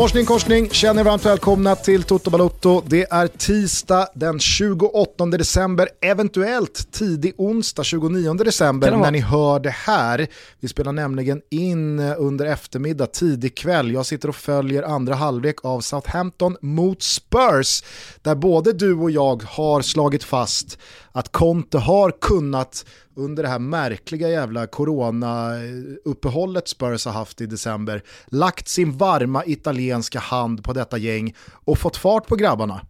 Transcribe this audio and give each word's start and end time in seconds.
Morsning 0.00 0.26
korsning, 0.26 0.68
känner 0.70 1.00
er 1.00 1.04
varmt 1.04 1.26
välkomna 1.26 1.76
till 1.76 2.02
Toto 2.02 2.30
Balotto. 2.30 2.82
Det 2.86 3.06
är 3.10 3.26
tisdag 3.26 4.08
den 4.14 4.40
28 4.40 5.26
december, 5.26 5.88
eventuellt 6.00 6.92
tidig 6.92 7.34
onsdag 7.38 7.84
29 7.84 8.34
december 8.34 8.96
när 8.96 9.10
ni 9.10 9.20
hör 9.20 9.60
det 9.60 9.70
här. 9.70 10.26
Vi 10.60 10.68
spelar 10.68 10.92
nämligen 10.92 11.42
in 11.50 12.00
under 12.00 12.46
eftermiddag, 12.46 13.06
tidig 13.06 13.56
kväll. 13.56 13.92
Jag 13.92 14.06
sitter 14.06 14.28
och 14.28 14.36
följer 14.36 14.82
andra 14.82 15.14
halvlek 15.14 15.64
av 15.64 15.80
Southampton 15.80 16.56
mot 16.60 17.02
Spurs, 17.02 17.82
där 18.22 18.34
både 18.34 18.72
du 18.72 18.94
och 18.94 19.10
jag 19.10 19.42
har 19.42 19.82
slagit 19.82 20.24
fast 20.24 20.78
att 21.12 21.32
Conte 21.32 21.78
har 21.78 22.10
kunnat 22.20 22.84
under 23.16 23.42
det 23.42 23.48
här 23.48 23.58
märkliga 23.58 24.28
jävla 24.28 24.66
corona-uppehållet 24.66 26.68
Spurs 26.68 27.06
har 27.06 27.12
haft 27.12 27.40
i 27.40 27.46
december, 27.46 28.02
lagt 28.26 28.68
sin 28.68 28.96
varma 28.96 29.44
italienska 29.44 30.18
hand 30.18 30.64
på 30.64 30.72
detta 30.72 30.98
gäng 30.98 31.34
och 31.64 31.78
fått 31.78 31.96
fart 31.96 32.26
på 32.26 32.36
grabbarna. 32.36 32.80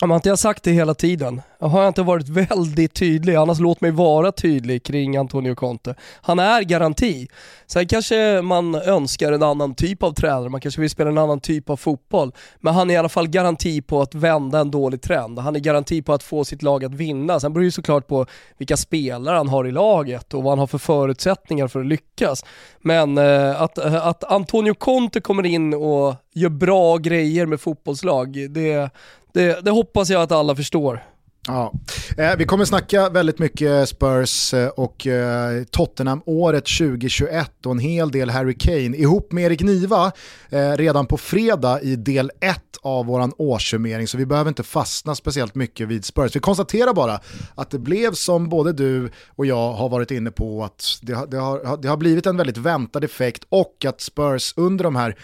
Om 0.00 0.12
inte 0.12 0.28
har 0.28 0.36
sagt 0.36 0.62
det 0.62 0.70
hela 0.72 0.94
tiden, 0.94 1.42
har 1.60 1.80
jag 1.80 1.90
inte 1.90 2.02
varit 2.02 2.28
väldigt 2.28 2.94
tydlig, 2.94 3.34
annars 3.34 3.58
låt 3.58 3.80
mig 3.80 3.90
vara 3.90 4.32
tydlig 4.32 4.82
kring 4.82 5.16
Antonio 5.16 5.54
Conte. 5.54 5.94
Han 6.22 6.38
är 6.38 6.62
garanti. 6.62 7.28
Sen 7.66 7.88
kanske 7.88 8.42
man 8.42 8.74
önskar 8.74 9.32
en 9.32 9.42
annan 9.42 9.74
typ 9.74 10.02
av 10.02 10.12
tränare, 10.12 10.48
man 10.48 10.60
kanske 10.60 10.80
vill 10.80 10.90
spela 10.90 11.10
en 11.10 11.18
annan 11.18 11.40
typ 11.40 11.70
av 11.70 11.76
fotboll. 11.76 12.32
Men 12.60 12.74
han 12.74 12.90
är 12.90 12.94
i 12.94 12.96
alla 12.96 13.08
fall 13.08 13.28
garanti 13.28 13.82
på 13.82 14.02
att 14.02 14.14
vända 14.14 14.58
en 14.58 14.70
dålig 14.70 15.02
trend. 15.02 15.38
Han 15.38 15.56
är 15.56 15.60
garanti 15.60 16.02
på 16.02 16.12
att 16.12 16.22
få 16.22 16.44
sitt 16.44 16.62
lag 16.62 16.84
att 16.84 16.94
vinna. 16.94 17.40
Sen 17.40 17.52
beror 17.52 17.64
det 17.64 17.72
såklart 17.72 18.06
på 18.06 18.26
vilka 18.58 18.76
spelare 18.76 19.36
han 19.36 19.48
har 19.48 19.66
i 19.66 19.72
laget 19.72 20.34
och 20.34 20.42
vad 20.42 20.52
han 20.52 20.58
har 20.58 20.66
för 20.66 20.78
förutsättningar 20.78 21.68
för 21.68 21.80
att 21.80 21.86
lyckas. 21.86 22.44
Men 22.80 23.18
eh, 23.18 23.62
att, 23.62 23.78
eh, 23.78 24.06
att 24.06 24.24
Antonio 24.24 24.74
Conte 24.74 25.20
kommer 25.20 25.46
in 25.46 25.74
och 25.74 26.14
gör 26.32 26.48
bra 26.48 26.96
grejer 26.96 27.46
med 27.46 27.60
fotbollslag, 27.60 28.50
det, 28.50 28.90
det, 29.34 29.64
det 29.64 29.70
hoppas 29.70 30.10
jag 30.10 30.22
att 30.22 30.32
alla 30.32 30.56
förstår. 30.56 31.02
Ja. 31.46 31.72
Eh, 32.18 32.36
vi 32.38 32.44
kommer 32.44 32.64
snacka 32.64 33.08
väldigt 33.08 33.38
mycket 33.38 33.88
Spurs 33.88 34.54
eh, 34.54 34.68
och 34.68 35.06
eh, 35.06 35.64
Tottenham-året 35.64 36.64
2021 36.64 37.66
och 37.66 37.72
en 37.72 37.78
hel 37.78 38.10
del 38.10 38.30
Harry 38.30 38.54
Kane 38.54 38.96
ihop 38.96 39.32
med 39.32 39.44
Erik 39.44 39.62
Niva 39.62 40.12
eh, 40.50 40.72
redan 40.72 41.06
på 41.06 41.16
fredag 41.16 41.80
i 41.82 41.96
del 41.96 42.30
1 42.40 42.60
av 42.82 43.06
vår 43.06 43.30
årssummering 43.36 44.08
så 44.08 44.18
vi 44.18 44.26
behöver 44.26 44.48
inte 44.48 44.62
fastna 44.62 45.14
speciellt 45.14 45.54
mycket 45.54 45.88
vid 45.88 46.04
Spurs. 46.04 46.36
Vi 46.36 46.40
konstaterar 46.40 46.92
bara 46.92 47.20
att 47.54 47.70
det 47.70 47.78
blev 47.78 48.12
som 48.12 48.48
både 48.48 48.72
du 48.72 49.10
och 49.28 49.46
jag 49.46 49.72
har 49.72 49.88
varit 49.88 50.10
inne 50.10 50.30
på 50.30 50.64
att 50.64 50.98
det, 51.02 51.30
det, 51.30 51.36
har, 51.36 51.82
det 51.82 51.88
har 51.88 51.96
blivit 51.96 52.26
en 52.26 52.36
väldigt 52.36 52.58
väntad 52.58 53.04
effekt 53.04 53.44
och 53.48 53.84
att 53.88 54.00
Spurs 54.00 54.54
under 54.56 54.84
de 54.84 54.96
här 54.96 55.16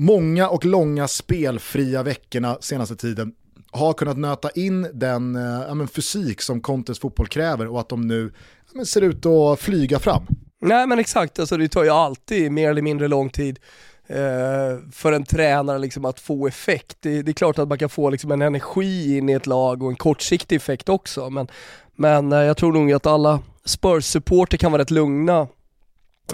många 0.00 0.48
och 0.48 0.64
långa 0.64 1.08
spelfria 1.08 2.02
veckorna 2.02 2.58
senaste 2.60 2.96
tiden 2.96 3.32
har 3.70 3.92
kunnat 3.92 4.18
nöta 4.18 4.50
in 4.50 4.88
den 4.92 5.36
eh, 5.36 5.74
men, 5.74 5.88
fysik 5.88 6.42
som 6.42 6.60
Contes 6.60 6.98
fotboll 6.98 7.26
kräver 7.26 7.66
och 7.66 7.80
att 7.80 7.88
de 7.88 8.06
nu 8.06 8.32
men, 8.74 8.86
ser 8.86 9.02
ut 9.02 9.26
att 9.26 9.60
flyga 9.60 9.98
fram. 9.98 10.26
Nej 10.60 10.86
men 10.86 10.98
exakt, 10.98 11.38
alltså, 11.38 11.56
det 11.56 11.68
tar 11.68 11.84
ju 11.84 11.90
alltid 11.90 12.52
mer 12.52 12.70
eller 12.70 12.82
mindre 12.82 13.08
lång 13.08 13.30
tid 13.30 13.58
eh, 14.06 14.78
för 14.92 15.12
en 15.12 15.24
tränare 15.24 15.78
liksom, 15.78 16.04
att 16.04 16.20
få 16.20 16.46
effekt. 16.46 16.96
Det, 17.00 17.22
det, 17.22 17.30
är 17.30 17.32
klart 17.32 17.58
att 17.58 17.68
man 17.68 17.78
kan 17.78 17.88
få 17.88 18.10
liksom, 18.10 18.30
en 18.30 18.42
energi 18.42 19.16
in 19.18 19.28
i 19.28 19.32
ett 19.32 19.46
lag 19.46 19.82
och 19.82 19.90
en 19.90 19.96
kortsiktig 19.96 20.56
effekt 20.56 20.88
också, 20.88 21.30
men, 21.30 21.48
men 21.96 22.32
eh, 22.32 22.38
jag 22.38 22.56
tror 22.56 22.72
nog 22.72 22.92
att 22.92 23.06
alla 23.06 23.40
Spurs-supporter 23.64 24.56
kan 24.56 24.72
vara 24.72 24.82
rätt 24.82 24.90
lugna 24.90 25.48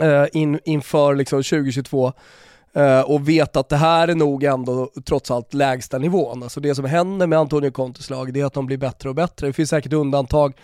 eh, 0.00 0.24
in, 0.32 0.60
inför 0.64 1.14
liksom, 1.14 1.42
2022 1.42 2.12
Eh, 2.76 3.00
och 3.00 3.28
vet 3.28 3.56
att 3.56 3.68
det 3.68 3.76
här 3.76 4.08
är 4.08 4.14
nog 4.14 4.44
ändå 4.44 4.90
trots 5.04 5.30
allt 5.30 5.54
lägsta 5.54 5.98
nivån. 5.98 6.42
Alltså 6.42 6.60
det 6.60 6.74
som 6.74 6.84
händer 6.84 7.26
med 7.26 7.38
Antonio 7.38 7.70
Contes 7.70 8.10
lag 8.10 8.32
det 8.32 8.40
är 8.40 8.44
att 8.44 8.52
de 8.52 8.66
blir 8.66 8.76
bättre 8.76 9.08
och 9.08 9.14
bättre. 9.14 9.46
Det 9.46 9.52
finns 9.52 9.70
säkert 9.70 9.92
undantag 9.92 10.54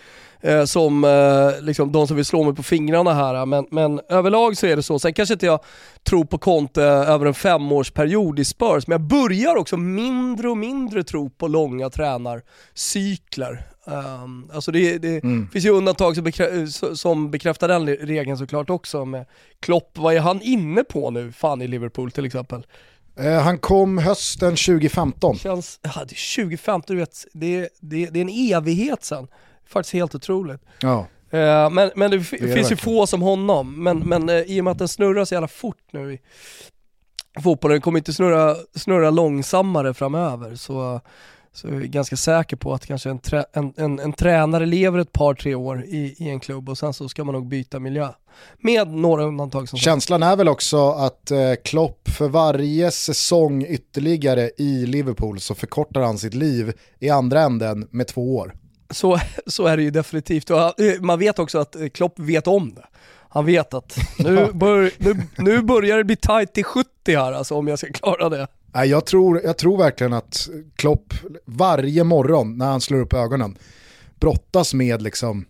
uh, 0.47 0.65
som 0.65 1.03
uh, 1.03 1.61
liksom 1.61 1.91
de 1.91 2.07
som 2.07 2.15
vill 2.15 2.25
slå 2.25 2.43
mig 2.43 2.55
på 2.55 2.63
fingrarna 2.63 3.13
här 3.13 3.45
men, 3.45 3.65
men 3.71 4.01
överlag 4.09 4.57
så 4.57 4.65
är 4.67 4.75
det 4.75 4.83
så. 4.83 4.99
Sen 4.99 5.13
kanske 5.13 5.33
inte 5.33 5.45
jag 5.45 5.59
tror 6.03 6.25
på 6.25 6.37
Conte 6.37 6.83
över 6.83 7.25
en 7.25 7.33
femårsperiod 7.33 8.39
i 8.39 8.45
Spurs 8.45 8.87
men 8.87 8.93
jag 8.93 9.01
börjar 9.01 9.55
också 9.55 9.77
mindre 9.77 10.49
och 10.49 10.57
mindre 10.57 11.03
tro 11.03 11.29
på 11.29 11.47
långa 11.47 11.89
tränarcykler. 11.89 13.67
Um, 13.85 14.49
alltså 14.53 14.71
det, 14.71 14.97
det 14.97 15.23
mm. 15.23 15.49
finns 15.53 15.65
ju 15.65 15.69
undantag 15.69 16.15
som, 16.15 16.23
bekrä 16.23 16.67
som 16.95 17.31
bekräftar 17.31 17.67
den 17.67 17.87
regeln 17.87 18.37
såklart 18.37 18.69
också 18.69 19.05
med 19.05 19.25
Klopp, 19.59 19.97
vad 19.97 20.15
är 20.15 20.19
han 20.19 20.41
inne 20.41 20.83
på 20.83 21.11
nu, 21.11 21.31
fan 21.31 21.61
i 21.61 21.67
Liverpool 21.67 22.11
till 22.11 22.25
exempel? 22.25 22.65
Han 23.43 23.57
kom 23.57 23.97
hösten 23.97 24.49
2015. 24.49 25.37
Känns, 25.37 25.79
ja, 25.81 25.91
det 25.95 26.13
är 26.13 26.35
2015, 26.35 26.95
du 26.95 26.99
vet, 26.99 27.25
det, 27.33 27.69
det, 27.79 28.05
det 28.05 28.19
är 28.19 28.21
en 28.21 28.57
evighet 28.57 29.03
sen. 29.03 29.27
Faktiskt 29.69 29.93
helt 29.93 30.15
otroligt. 30.15 30.61
Ja. 30.81 31.07
Uh, 31.33 31.69
men, 31.69 31.91
men 31.95 32.11
det, 32.11 32.17
det 32.17 32.25
finns 32.25 32.67
det 32.67 32.73
ju 32.73 32.75
få 32.75 33.07
som 33.07 33.21
honom, 33.21 33.83
men, 33.83 33.99
men 33.99 34.29
uh, 34.29 34.35
i 34.35 34.59
och 34.59 34.63
med 34.63 34.71
att 34.71 34.79
den 34.79 34.87
snurrar 34.87 35.25
så 35.25 35.33
jävla 35.33 35.47
fort 35.47 35.83
nu 35.91 36.13
i 36.13 36.19
fotbollen, 37.41 37.75
den 37.75 37.81
kommer 37.81 37.99
inte 37.99 38.13
snurra, 38.13 38.55
snurra 38.75 39.09
långsammare 39.09 39.93
framöver 39.93 40.55
så 40.55 41.01
så 41.55 41.67
jag 41.67 41.75
är 41.75 41.87
ganska 41.87 42.15
säker 42.15 42.55
på 42.55 42.73
att 42.73 42.85
kanske 42.85 43.09
en, 43.09 43.19
trä, 43.19 43.45
en, 43.53 43.73
en, 43.77 43.99
en, 43.99 44.13
tränare 44.13 44.65
lever 44.65 44.99
ett 44.99 45.11
par, 45.11 45.33
tre 45.33 45.55
år 45.55 45.83
i, 45.83 46.15
i 46.17 46.29
en 46.29 46.39
klubb 46.39 46.69
och 46.69 46.77
sen 46.77 46.93
så 46.93 47.09
ska 47.09 47.23
man 47.23 47.35
nog 47.35 47.47
byta 47.47 47.79
miljö. 47.79 48.09
Med 48.57 48.87
några 48.87 49.23
undantag 49.23 49.69
som 49.69 49.79
Känslan 49.79 50.23
är 50.23 50.35
väl 50.35 50.47
också 50.47 50.89
att 50.89 51.31
eh, 51.31 51.53
Klopp 51.63 52.09
för 52.09 52.27
varje 52.29 52.91
säsong 52.91 53.65
ytterligare 53.65 54.51
i 54.57 54.85
Liverpool 54.85 55.39
så 55.39 55.55
förkortar 55.55 56.01
han 56.01 56.17
sitt 56.17 56.33
liv 56.33 56.73
i 56.99 57.09
andra 57.09 57.41
änden 57.41 57.87
med 57.91 58.07
två 58.07 58.35
år. 58.35 58.53
Så, 58.93 59.19
så 59.47 59.67
är 59.67 59.77
det 59.77 59.83
ju 59.83 59.91
definitivt 59.91 60.49
eh, 60.49 60.69
man 61.01 61.19
vet 61.19 61.39
också 61.39 61.59
att 61.59 61.75
eh, 61.75 61.87
Klopp 61.87 62.19
vet 62.19 62.47
om 62.47 62.73
det. 62.73 62.85
Han 63.29 63.45
vet 63.45 63.73
att 63.73 63.97
nu, 64.17 64.49
bör, 64.53 64.91
nu, 64.97 65.15
nu 65.37 65.61
börjar 65.61 65.97
det 65.97 66.03
bli 66.03 66.15
tight 66.15 66.53
till 66.53 66.63
70 66.63 66.89
här 67.07 67.33
alltså 67.33 67.55
om 67.55 67.67
jag 67.67 67.79
ska 67.79 67.87
klara 67.91 68.29
det. 68.29 68.47
Jag 68.85 69.05
tror, 69.05 69.41
jag 69.43 69.57
tror 69.57 69.77
verkligen 69.77 70.13
att 70.13 70.49
Klopp 70.75 71.13
varje 71.45 72.03
morgon 72.03 72.57
när 72.57 72.65
han 72.65 72.81
slår 72.81 72.99
upp 72.99 73.13
ögonen 73.13 73.57
brottas 74.19 74.73
med 74.73 75.01
liksom 75.01 75.45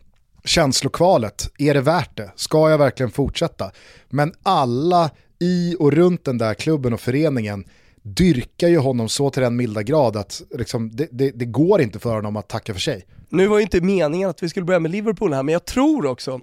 känslokvalet. 0.45 1.49
Är 1.57 1.73
det 1.73 1.81
värt 1.81 2.17
det? 2.17 2.31
Ska 2.35 2.69
jag 2.69 2.77
verkligen 2.77 3.11
fortsätta? 3.11 3.71
Men 4.09 4.33
alla 4.43 5.09
i 5.39 5.75
och 5.79 5.91
runt 5.91 6.25
den 6.25 6.37
där 6.37 6.53
klubben 6.53 6.93
och 6.93 6.99
föreningen 6.99 7.63
dyrkar 8.01 8.67
ju 8.67 8.77
honom 8.77 9.09
så 9.09 9.29
till 9.29 9.41
den 9.41 9.55
milda 9.55 9.83
grad 9.83 10.17
att 10.17 10.41
liksom, 10.57 10.95
det, 10.95 11.07
det, 11.11 11.31
det, 11.31 11.45
går 11.45 11.81
inte 11.81 11.99
för 11.99 12.15
honom 12.15 12.35
att 12.35 12.47
tacka 12.47 12.73
för 12.73 12.81
sig. 12.81 13.05
Nu 13.33 13.47
var 13.47 13.57
ju 13.57 13.63
inte 13.63 13.81
meningen 13.81 14.29
att 14.29 14.43
vi 14.43 14.49
skulle 14.49 14.65
börja 14.65 14.79
med 14.79 14.91
Liverpool 14.91 15.33
här, 15.33 15.43
men 15.43 15.53
jag 15.53 15.65
tror 15.65 16.05
också 16.05 16.41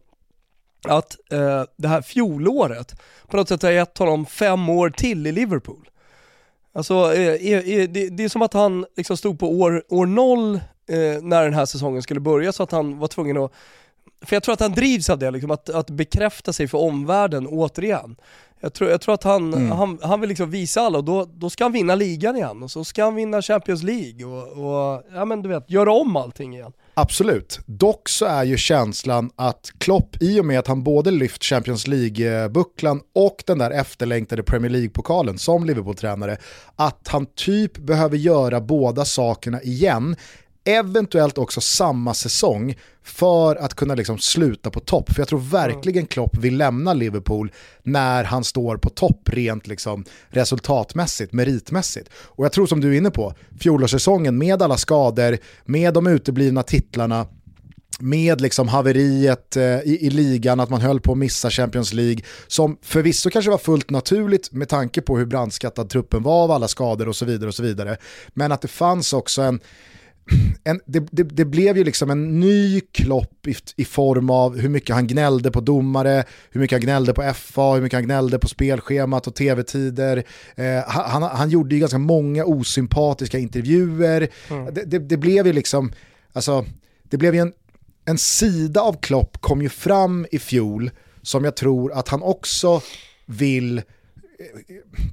att 0.89 1.33
eh, 1.33 1.65
det 1.77 1.89
här 1.89 2.03
fjolåret 2.03 3.01
på 3.27 3.37
något 3.37 3.49
sätt 3.49 3.63
har 3.63 3.71
gett 3.71 3.99
honom 3.99 4.27
fem 4.27 4.69
år 4.69 4.91
till 4.91 5.27
i 5.27 5.33
Liverpool. 5.33 5.91
Alltså, 6.73 7.15
eh, 7.15 7.53
eh, 7.53 7.89
det, 7.91 8.25
är 8.25 8.29
som 8.29 8.43
att 8.43 8.53
han 8.53 8.87
liksom 8.97 9.17
stod 9.17 9.39
på 9.39 9.61
år, 9.61 9.85
år 9.89 10.07
noll 10.07 10.55
eh, 10.89 11.23
när 11.23 11.45
den 11.45 11.55
här 11.55 11.67
säsongen 11.67 12.03
skulle 12.03 12.21
börja 12.21 12.53
så 12.53 12.63
att 12.63 12.73
han 12.73 12.99
var 12.99 13.09
tvungen 13.09 13.37
att 13.37 13.53
för 14.23 14.37
jag 14.37 14.43
tror 14.43 14.53
att 14.53 14.61
han 14.61 14.73
drivs 14.73 15.11
av 15.11 15.19
det, 15.19 15.31
liksom, 15.31 15.51
att, 15.51 15.69
att 15.69 15.91
bekräfta 15.91 16.53
sig 16.53 16.69
för 16.69 16.79
omvärlden 16.79 17.47
återigen. 17.47 18.17
Jag 18.61 18.73
tror, 18.73 18.91
jag 18.91 19.01
tror 19.01 19.15
att 19.15 19.25
han, 19.25 19.55
mm. 19.55 19.71
han, 19.71 19.99
han 20.03 20.21
vill 20.21 20.29
liksom 20.29 20.51
visa 20.51 20.81
alla 20.81 20.99
och 20.99 21.05
då, 21.05 21.25
då 21.25 21.51
ska 21.51 21.65
han 21.65 21.73
vinna 21.73 21.95
ligan 21.95 22.37
igen 22.37 22.63
och 22.63 22.71
så 22.71 22.85
ska 22.85 23.05
han 23.05 23.15
vinna 23.15 23.43
Champions 23.43 23.83
League 23.83 24.25
och, 24.25 24.49
och 24.49 25.03
ja 25.15 25.25
men 25.25 25.43
du 25.43 25.49
vet, 25.49 25.71
göra 25.71 25.93
om 25.93 26.17
allting 26.17 26.55
igen. 26.55 26.73
Absolut, 27.01 27.61
dock 27.67 28.09
så 28.09 28.27
är 28.27 28.45
ju 28.45 28.57
känslan 28.57 29.31
att 29.37 29.73
Klopp 29.79 30.17
i 30.21 30.41
och 30.41 30.45
med 30.45 30.59
att 30.59 30.67
han 30.67 30.83
både 30.83 31.11
lyft 31.11 31.45
Champions 31.45 31.87
League-bucklan 31.87 33.01
och 33.15 33.43
den 33.47 33.59
där 33.59 33.71
efterlängtade 33.71 34.43
Premier 34.43 34.71
League-pokalen 34.71 35.39
som 35.39 35.65
Liverpool-tränare, 35.65 36.37
att 36.77 37.09
han 37.09 37.27
typ 37.27 37.79
behöver 37.79 38.17
göra 38.17 38.61
båda 38.61 39.05
sakerna 39.05 39.63
igen 39.63 40.17
eventuellt 40.79 41.39
också 41.39 41.61
samma 41.61 42.15
säsong 42.15 42.75
för 43.03 43.57
att 43.57 43.75
kunna 43.75 43.95
liksom 43.95 44.19
sluta 44.19 44.71
på 44.71 44.81
topp. 44.81 45.13
För 45.13 45.21
jag 45.21 45.29
tror 45.29 45.41
verkligen 45.41 46.07
Klopp 46.07 46.37
vill 46.37 46.57
lämna 46.57 46.95
Liverpool 46.95 47.53
när 47.83 48.25
han 48.25 48.45
står 48.45 48.77
på 48.77 48.89
topp 48.89 49.29
rent 49.29 49.67
liksom 49.67 50.05
resultatmässigt, 50.29 51.33
meritmässigt. 51.33 52.11
Och 52.15 52.45
jag 52.45 52.53
tror 52.53 52.67
som 52.67 52.81
du 52.81 52.93
är 52.93 52.97
inne 52.97 53.11
på, 53.11 53.35
fjolårssäsongen 53.61 54.39
med 54.39 54.63
alla 54.63 54.77
skador, 54.77 55.39
med 55.65 55.95
de 55.95 56.07
uteblivna 56.07 56.63
titlarna, 56.63 57.27
med 58.01 58.41
liksom 58.41 58.69
haveriet 58.69 59.57
eh, 59.57 59.65
i, 59.65 59.99
i, 60.01 60.11
ligan, 60.11 60.61
att 60.61 60.71
man 60.71 60.81
höll 60.81 61.01
på 61.01 61.13
att 61.13 61.19
missa 61.19 61.51
Champions 61.51 61.93
League, 61.93 62.23
som 62.47 62.77
förvisso 62.83 63.31
kanske 63.31 63.51
var 63.51 63.59
fullt 63.59 63.91
naturligt 63.91 64.53
med 64.53 64.69
tanke 64.69 65.01
på 65.01 65.19
hur 65.19 65.27
brandskattad 65.27 65.91
truppen 65.91 66.23
var 66.23 66.45
av 66.45 66.51
alla 66.51 66.69
skador 66.69 67.09
och 67.09 67.17
så 67.17 67.25
vidare. 67.25 67.49
och 67.49 67.55
så 67.55 67.63
vidare. 67.63 67.97
Men 68.29 68.53
att 68.53 68.63
det 68.63 68.69
fanns 68.69 69.13
också 69.13 69.43
en, 69.43 69.61
en, 70.65 70.81
det, 70.87 71.09
det, 71.11 71.23
det, 71.23 71.45
blev 71.45 71.77
ju 71.77 71.85
liksom 71.85 72.11
en 72.11 72.41
ny 72.41 72.81
Klopp 72.81 73.47
i, 73.47 73.57
i, 73.77 73.85
form 73.85 74.31
av 74.31 74.59
hur 74.59 74.69
mycket 74.69 74.95
han 74.95 75.07
gnällde 75.07 75.51
på 75.51 75.61
domare, 75.61 76.25
hur 76.51 76.61
mycket 76.61 76.77
han 76.77 76.81
gnällde 76.81 77.15
på 77.15 77.33
FA, 77.35 77.75
hur 77.75 77.83
mycket 77.83 77.97
han 77.97 78.05
gnällde 78.05 78.39
på 78.39 78.49
spelschemat 78.49 79.27
och 79.27 79.35
tv-tider. 79.35 80.25
Eh, 80.55 80.83
han, 80.87 81.23
han, 81.23 81.51
gjorde 81.51 81.75
ju 81.75 81.81
ganska 81.81 81.99
många 81.99 82.45
osympatiska 82.45 83.39
intervjuer. 83.39 84.29
Mm. 84.51 84.75
Det, 84.87 84.99
det, 84.99 85.17
blev 85.17 85.47
ju 85.47 85.53
liksom, 85.53 85.93
alltså, 86.33 86.65
det 87.03 87.17
blev 87.17 87.35
ju 87.35 87.41
en, 87.41 87.53
en 88.05 88.19
sida 88.19 88.81
av 88.81 89.01
Klopp 89.01 89.41
kom 89.41 89.63
ju 89.63 89.69
fram 89.69 90.27
i 90.31 90.39
fjol 90.39 90.91
som 91.23 91.45
jag 91.45 91.57
tror 91.57 91.93
att 91.93 92.09
han 92.09 92.23
också 92.23 92.83
vill 93.27 93.83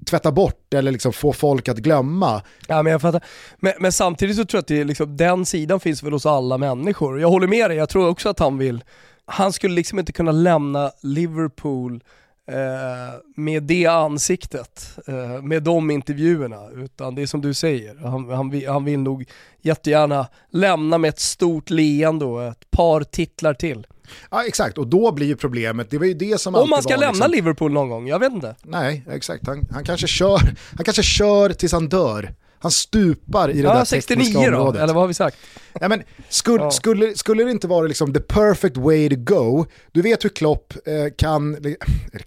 tvätta 0.05 0.31
bort 0.31 0.73
eller 0.73 0.91
liksom 0.91 1.13
få 1.13 1.33
folk 1.33 1.67
att 1.67 1.77
glömma. 1.77 2.41
Ja, 2.67 2.83
men, 2.83 2.91
jag 2.91 3.01
fattar. 3.01 3.23
Men, 3.59 3.73
men 3.79 3.91
samtidigt 3.91 4.35
så 4.35 4.45
tror 4.45 4.57
jag 4.57 4.61
att 4.61 4.67
det 4.67 4.83
liksom, 4.83 5.17
den 5.17 5.45
sidan 5.45 5.79
finns 5.79 6.03
väl 6.03 6.13
hos 6.13 6.25
alla 6.25 6.57
människor. 6.57 7.19
Jag 7.21 7.29
håller 7.29 7.47
med 7.47 7.69
dig, 7.69 7.77
jag 7.77 7.89
tror 7.89 8.07
också 8.09 8.29
att 8.29 8.39
han 8.39 8.57
vill, 8.57 8.83
han 9.25 9.53
skulle 9.53 9.75
liksom 9.75 9.99
inte 9.99 10.11
kunna 10.11 10.31
lämna 10.31 10.91
Liverpool 11.01 12.03
eh, 12.51 13.19
med 13.35 13.63
det 13.63 13.85
ansiktet, 13.85 14.97
eh, 15.07 15.41
med 15.41 15.63
de 15.63 15.91
intervjuerna, 15.91 16.69
utan 16.75 17.15
det 17.15 17.21
är 17.21 17.25
som 17.25 17.41
du 17.41 17.53
säger, 17.53 17.95
han, 17.95 18.29
han, 18.29 18.63
han 18.67 18.85
vill 18.85 18.99
nog 18.99 19.29
jättegärna 19.61 20.27
lämna 20.51 20.97
med 20.97 21.09
ett 21.09 21.19
stort 21.19 21.69
leende 21.69 22.25
och 22.25 22.43
ett 22.43 22.71
par 22.71 23.01
titlar 23.01 23.53
till. 23.53 23.87
Ja 24.31 24.43
exakt, 24.45 24.77
och 24.77 24.87
då 24.87 25.11
blir 25.11 25.27
ju 25.27 25.35
problemet, 25.35 25.89
det 25.89 25.97
var 25.97 26.05
ju 26.05 26.13
det 26.13 26.41
som 26.41 26.55
Om 26.55 26.69
man 26.69 26.83
ska 26.83 26.95
lämna 26.95 27.11
liksom... 27.11 27.31
Liverpool 27.31 27.71
någon 27.71 27.89
gång, 27.89 28.07
jag 28.07 28.19
vet 28.19 28.33
inte. 28.33 28.55
Nej, 28.63 29.05
exakt. 29.09 29.47
Han, 29.47 29.67
han, 29.71 29.83
kanske 29.83 30.07
kör, 30.07 30.39
han 30.75 30.85
kanske 30.85 31.03
kör 31.03 31.49
tills 31.49 31.71
han 31.71 31.89
dör. 31.89 32.33
Han 32.59 32.71
stupar 32.71 33.49
i 33.49 33.53
det 33.53 33.59
ja, 33.67 33.73
där 33.73 33.85
69 33.85 34.51
då, 34.51 34.73
eller 34.73 34.93
vad 34.93 35.03
har 35.03 35.07
vi 35.07 35.13
sagt? 35.13 35.37
Ja, 35.81 35.87
men 35.87 36.03
skulle, 36.29 36.63
ja. 36.63 36.71
skulle, 36.71 37.15
skulle 37.15 37.43
det 37.43 37.51
inte 37.51 37.67
vara 37.67 37.87
liksom 37.87 38.13
the 38.13 38.19
perfect 38.19 38.77
way 38.77 39.09
to 39.09 39.15
go, 39.17 39.65
du 39.91 40.01
vet 40.01 40.25
hur 40.25 40.29
Klopp 40.29 40.73
eh, 40.85 41.13
kan, 41.17 41.55
eller 41.55 41.75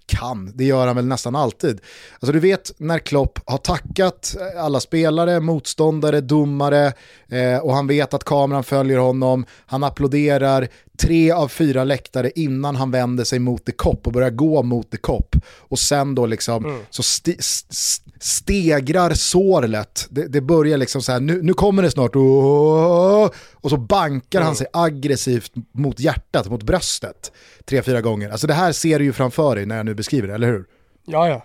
kan, 0.05 0.51
det 0.55 0.63
gör 0.63 0.87
han 0.87 0.95
väl 0.95 1.05
nästan 1.05 1.35
alltid. 1.35 1.81
Alltså 2.13 2.31
du 2.31 2.39
vet 2.39 2.71
när 2.77 2.99
Klopp 2.99 3.39
har 3.45 3.57
tackat 3.57 4.35
eh, 4.39 4.63
alla 4.63 4.79
spelare, 4.79 5.39
motståndare, 5.39 6.21
domare 6.21 6.93
eh, 7.29 7.57
och 7.61 7.73
han 7.73 7.87
vet 7.87 8.13
att 8.13 8.23
kameran 8.23 8.63
följer 8.63 8.97
honom, 8.97 9.45
han 9.65 9.83
applåderar, 9.83 10.67
tre 11.01 11.31
av 11.31 11.47
fyra 11.47 11.83
läktare 11.83 12.31
innan 12.35 12.75
han 12.75 12.91
vänder 12.91 13.23
sig 13.23 13.39
mot 13.39 13.65
the 13.65 13.71
cop 13.71 14.07
och 14.07 14.13
börjar 14.13 14.29
gå 14.29 14.63
mot 14.63 14.91
the 14.91 14.97
cop. 14.97 15.35
Och 15.57 15.79
sen 15.79 16.15
då 16.15 16.25
liksom 16.25 16.65
mm. 16.65 16.81
så 16.89 17.01
st 17.01 17.35
st 17.39 18.11
stegrar 18.19 19.13
sårlet. 19.13 20.07
Det, 20.09 20.27
det, 20.27 20.41
börjar 20.41 20.77
liksom 20.77 21.01
så 21.01 21.11
här, 21.11 21.19
nu, 21.19 21.41
nu 21.41 21.53
kommer 21.53 21.83
det 21.83 21.91
snart. 21.91 22.15
Oh, 22.15 23.29
och 23.53 23.69
så 23.69 23.77
bankar 23.77 24.39
mm. 24.39 24.45
han 24.45 24.55
sig 24.55 24.67
aggressivt 24.73 25.51
mot 25.71 25.99
hjärtat, 25.99 26.49
mot 26.49 26.63
bröstet. 26.63 27.31
Tre, 27.65 27.81
fyra 27.81 28.01
gånger. 28.01 28.29
Alltså 28.29 28.47
det 28.47 28.53
här 28.53 28.71
ser 28.71 28.99
du 28.99 29.05
ju 29.05 29.13
framför 29.13 29.55
dig 29.55 29.65
när 29.65 29.77
jag 29.77 29.85
nu 29.85 29.93
beskriver 29.93 30.27
det, 30.27 30.33
eller 30.33 30.47
hur? 30.47 30.65
Ja, 31.05 31.27
ja. 31.27 31.43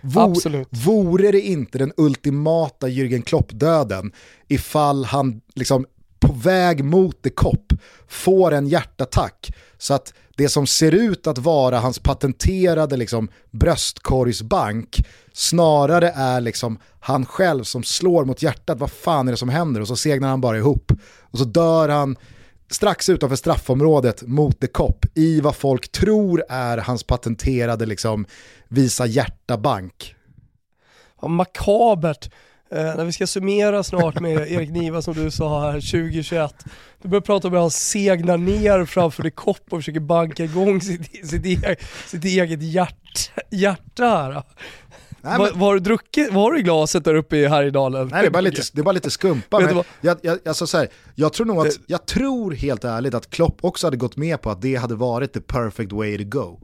Vore, 0.00 0.24
Absolut. 0.24 0.68
Vore 0.70 1.30
det 1.30 1.40
inte 1.40 1.78
den 1.78 1.92
ultimata 1.96 2.88
Jürgen 2.88 3.22
Klopp-döden 3.22 4.12
ifall 4.48 5.04
han 5.04 5.40
liksom 5.54 5.86
på 6.22 6.32
väg 6.32 6.84
mot 6.84 7.22
the 7.22 7.30
Kopp 7.30 7.72
får 8.08 8.52
en 8.52 8.68
hjärtattack 8.68 9.52
så 9.78 9.94
att 9.94 10.14
det 10.36 10.48
som 10.48 10.66
ser 10.66 10.92
ut 10.92 11.26
att 11.26 11.38
vara 11.38 11.78
hans 11.78 11.98
patenterade 11.98 12.96
liksom, 12.96 13.28
bröstkorgsbank 13.50 15.06
snarare 15.32 16.12
är 16.16 16.40
liksom 16.40 16.78
han 17.00 17.26
själv 17.26 17.64
som 17.64 17.82
slår 17.82 18.24
mot 18.24 18.42
hjärtat, 18.42 18.78
vad 18.78 18.90
fan 18.90 19.28
är 19.28 19.32
det 19.32 19.38
som 19.38 19.48
händer? 19.48 19.80
Och 19.80 19.88
så 19.88 19.96
segnar 19.96 20.28
han 20.28 20.40
bara 20.40 20.58
ihop. 20.58 20.92
Och 21.20 21.38
så 21.38 21.44
dör 21.44 21.88
han 21.88 22.16
strax 22.70 23.08
utanför 23.08 23.36
straffområdet 23.36 24.22
mot 24.22 24.60
the 24.60 24.66
Kopp 24.66 25.06
i 25.14 25.40
vad 25.40 25.56
folk 25.56 25.92
tror 25.92 26.44
är 26.48 26.78
hans 26.78 27.04
patenterade 27.04 27.86
liksom, 27.86 28.26
visa 28.68 29.06
hjärta-bank. 29.06 30.14
Ja, 31.22 31.28
makabert. 31.28 32.30
Eh, 32.72 32.96
när 32.96 33.04
vi 33.04 33.12
ska 33.12 33.26
summera 33.26 33.82
snart 33.82 34.20
med 34.20 34.38
Erik 34.52 34.70
Niva 34.70 35.02
som 35.02 35.14
du 35.14 35.30
sa 35.30 35.60
här 35.60 35.72
2021. 35.72 36.64
Du 37.02 37.08
börjar 37.08 37.20
prata 37.20 37.48
om 37.48 37.54
att 37.54 37.60
han 37.60 37.70
segnar 37.70 38.38
ner 38.38 38.84
framför 38.84 39.22
det 39.22 39.30
kopp 39.30 39.62
och 39.70 39.78
försöker 39.78 40.00
banka 40.00 40.44
igång 40.44 40.80
sitt, 40.80 41.28
sitt, 41.28 41.44
eget, 41.44 41.82
sitt 42.06 42.24
eget 42.24 42.62
hjärt, 42.62 43.30
hjärta 43.50 44.04
här. 44.04 44.32
Nej, 44.32 44.42
men... 45.20 45.38
vad, 45.38 45.56
har 45.56 45.74
du 45.74 45.80
druckit, 45.80 46.32
vad 46.32 46.42
har 46.42 46.52
du 46.52 46.58
i 46.58 46.62
glaset 46.62 47.04
där 47.04 47.14
uppe 47.14 47.36
i 47.36 47.46
Härjedalen? 47.46 48.08
Nej 48.08 48.22
det 48.22 48.28
är 48.28 48.30
bara 48.30 48.40
lite, 48.40 48.62
det 48.72 48.80
är 48.80 48.84
bara 48.84 48.92
lite 48.92 49.10
skumpa. 49.10 49.60
men 49.60 49.82
jag, 50.00 50.18
jag, 50.22 50.38
alltså 50.48 50.66
så 50.66 50.78
här, 50.78 50.88
jag 51.14 51.32
tror 51.32 51.46
nog 51.46 51.66
att, 51.66 51.78
jag 51.86 52.06
tror 52.06 52.52
helt 52.52 52.84
ärligt 52.84 53.14
att 53.14 53.30
Klopp 53.30 53.58
också 53.60 53.86
hade 53.86 53.96
gått 53.96 54.16
med 54.16 54.42
på 54.42 54.50
att 54.50 54.62
det 54.62 54.76
hade 54.76 54.94
varit 54.94 55.32
the 55.32 55.40
perfect 55.40 55.92
way 55.92 56.18
to 56.18 56.24
go. 56.24 56.60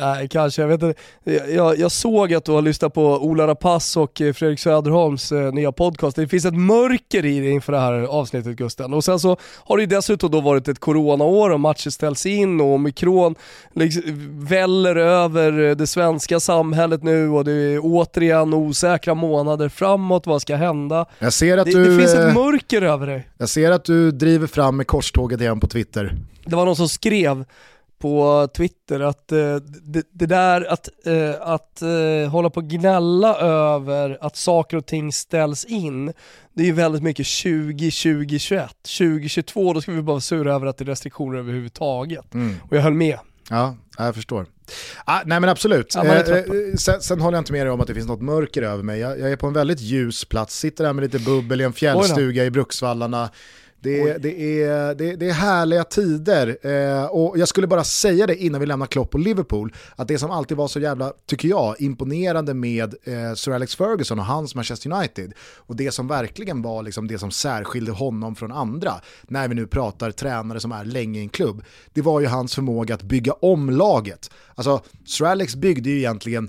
Nej, 0.00 0.28
kanske. 0.28 0.62
Jag, 0.62 0.68
vet 0.68 0.82
inte. 0.82 1.00
Jag, 1.52 1.78
jag 1.78 1.92
såg 1.92 2.34
att 2.34 2.44
du 2.44 2.52
har 2.52 2.62
lyssnat 2.62 2.94
på 2.94 3.02
Ola 3.02 3.46
Rapace 3.46 4.00
och 4.00 4.20
eh, 4.20 4.32
Fredrik 4.32 4.60
Söderholms 4.60 5.32
eh, 5.32 5.52
nya 5.52 5.72
podcast. 5.72 6.16
Det 6.16 6.28
finns 6.28 6.44
ett 6.44 6.54
mörker 6.54 7.24
i 7.24 7.40
det 7.40 7.50
inför 7.50 7.72
det 7.72 7.78
här 7.78 7.92
avsnittet 7.92 8.56
Gusten. 8.56 8.94
Och 8.94 9.04
sen 9.04 9.20
så 9.20 9.36
har 9.64 9.76
det 9.76 9.82
ju 9.82 9.86
dessutom 9.86 10.30
då 10.30 10.40
varit 10.40 10.68
ett 10.68 10.78
coronaår 10.78 11.50
och 11.50 11.60
matcher 11.60 11.90
ställs 11.90 12.26
in 12.26 12.60
och 12.60 12.66
omikron 12.66 13.34
liksom 13.74 14.02
väller 14.48 14.96
över 14.96 15.68
eh, 15.68 15.76
det 15.76 15.86
svenska 15.86 16.40
samhället 16.40 17.02
nu 17.02 17.28
och 17.28 17.44
det 17.44 17.52
är 17.52 17.80
återigen 17.82 18.54
osäkra 18.54 19.14
månader 19.14 19.68
framåt. 19.68 20.26
Vad 20.26 20.42
ska 20.42 20.56
hända? 20.56 21.06
Jag 21.18 21.32
ser 21.32 21.58
att 21.58 21.66
det, 21.66 21.72
du, 21.72 21.90
det 21.90 21.98
finns 21.98 22.14
ett 22.14 22.34
mörker 22.34 22.82
över 22.82 23.06
dig. 23.06 23.28
Jag 23.38 23.48
ser 23.48 23.70
att 23.70 23.84
du 23.84 24.10
driver 24.10 24.46
fram 24.46 24.76
med 24.76 24.86
korståget 24.86 25.40
igen 25.40 25.60
på 25.60 25.66
Twitter. 25.66 26.16
Det 26.44 26.56
var 26.56 26.64
någon 26.64 26.76
som 26.76 26.88
skrev 26.88 27.44
på 28.00 28.48
Twitter 28.56 29.00
att 29.00 29.32
eh, 29.32 29.56
det, 29.82 30.06
det, 30.12 30.26
där 30.26 30.72
att, 30.72 30.88
eh, 31.06 31.34
att 31.40 31.82
eh, 31.82 32.30
hålla 32.30 32.50
på 32.50 32.60
och 32.60 32.68
gnälla 32.68 33.36
över 33.38 34.18
att 34.20 34.36
saker 34.36 34.76
och 34.76 34.86
ting 34.86 35.12
ställs 35.12 35.64
in, 35.64 36.12
det 36.54 36.62
är 36.62 36.66
ju 36.66 36.72
väldigt 36.72 37.02
mycket 37.02 37.26
20, 37.26 37.90
20, 37.90 38.38
21. 38.38 38.70
2022 38.98 39.72
då 39.72 39.80
ska 39.80 39.92
vi 39.92 40.02
bara 40.02 40.20
sura 40.20 40.54
över 40.54 40.66
att 40.66 40.78
det 40.78 40.84
är 40.84 40.86
restriktioner 40.86 41.38
överhuvudtaget. 41.38 42.34
Mm. 42.34 42.56
Och 42.70 42.76
jag 42.76 42.82
höll 42.82 42.94
med. 42.94 43.18
Ja, 43.50 43.76
jag 43.98 44.14
förstår. 44.14 44.46
Ah, 45.04 45.20
nej 45.24 45.40
men 45.40 45.50
absolut. 45.50 45.94
Ja, 45.94 46.04
eh, 46.04 46.44
sen, 46.78 47.00
sen, 47.00 47.20
håller 47.20 47.36
jag 47.36 47.40
inte 47.40 47.52
med 47.52 47.66
dig 47.66 47.70
om 47.70 47.80
att 47.80 47.86
det 47.86 47.94
finns 47.94 48.08
något 48.08 48.22
mörker 48.22 48.62
över 48.62 48.82
mig. 48.82 49.00
Jag, 49.00 49.20
jag, 49.20 49.32
är 49.32 49.36
på 49.36 49.46
en 49.46 49.52
väldigt 49.52 49.80
ljus 49.80 50.24
plats, 50.24 50.58
sitter 50.58 50.84
där 50.84 50.92
med 50.92 51.02
lite 51.02 51.18
bubbel 51.18 51.60
i 51.60 51.64
en 51.64 51.72
fjällstuga 51.72 52.44
i 52.44 52.50
Bruksvallarna. 52.50 53.30
Det, 53.82 54.18
det, 54.18 54.62
är, 54.62 54.94
det, 54.94 55.16
det 55.16 55.28
är 55.28 55.32
härliga 55.32 55.84
tider 55.84 56.58
eh, 56.62 57.04
och 57.04 57.38
jag 57.38 57.48
skulle 57.48 57.66
bara 57.66 57.84
säga 57.84 58.26
det 58.26 58.36
innan 58.36 58.60
vi 58.60 58.66
lämnar 58.66 58.86
Klopp 58.86 59.14
och 59.14 59.20
Liverpool, 59.20 59.74
att 59.96 60.08
det 60.08 60.18
som 60.18 60.30
alltid 60.30 60.56
var 60.56 60.68
så 60.68 60.80
jävla, 60.80 61.12
tycker 61.26 61.48
jag, 61.48 61.80
imponerande 61.80 62.54
med 62.54 62.94
eh, 63.04 63.34
Sir 63.34 63.52
Alex 63.52 63.76
Ferguson 63.76 64.18
och 64.18 64.24
hans 64.24 64.54
Manchester 64.54 64.92
United 64.92 65.32
och 65.56 65.76
det 65.76 65.90
som 65.90 66.08
verkligen 66.08 66.62
var 66.62 66.82
liksom 66.82 67.08
det 67.08 67.18
som 67.18 67.30
särskilde 67.30 67.92
honom 67.92 68.36
från 68.36 68.52
andra, 68.52 68.92
när 69.22 69.48
vi 69.48 69.54
nu 69.54 69.66
pratar 69.66 70.10
tränare 70.10 70.60
som 70.60 70.72
är 70.72 70.84
länge 70.84 71.20
i 71.20 71.22
en 71.22 71.28
klubb, 71.28 71.62
det 71.92 72.02
var 72.02 72.20
ju 72.20 72.26
hans 72.26 72.54
förmåga 72.54 72.94
att 72.94 73.02
bygga 73.02 73.32
om 73.32 73.70
laget. 73.70 74.30
Alltså, 74.54 74.82
Sir 75.06 75.24
Alex 75.24 75.56
byggde 75.56 75.90
ju 75.90 75.98
egentligen 75.98 76.48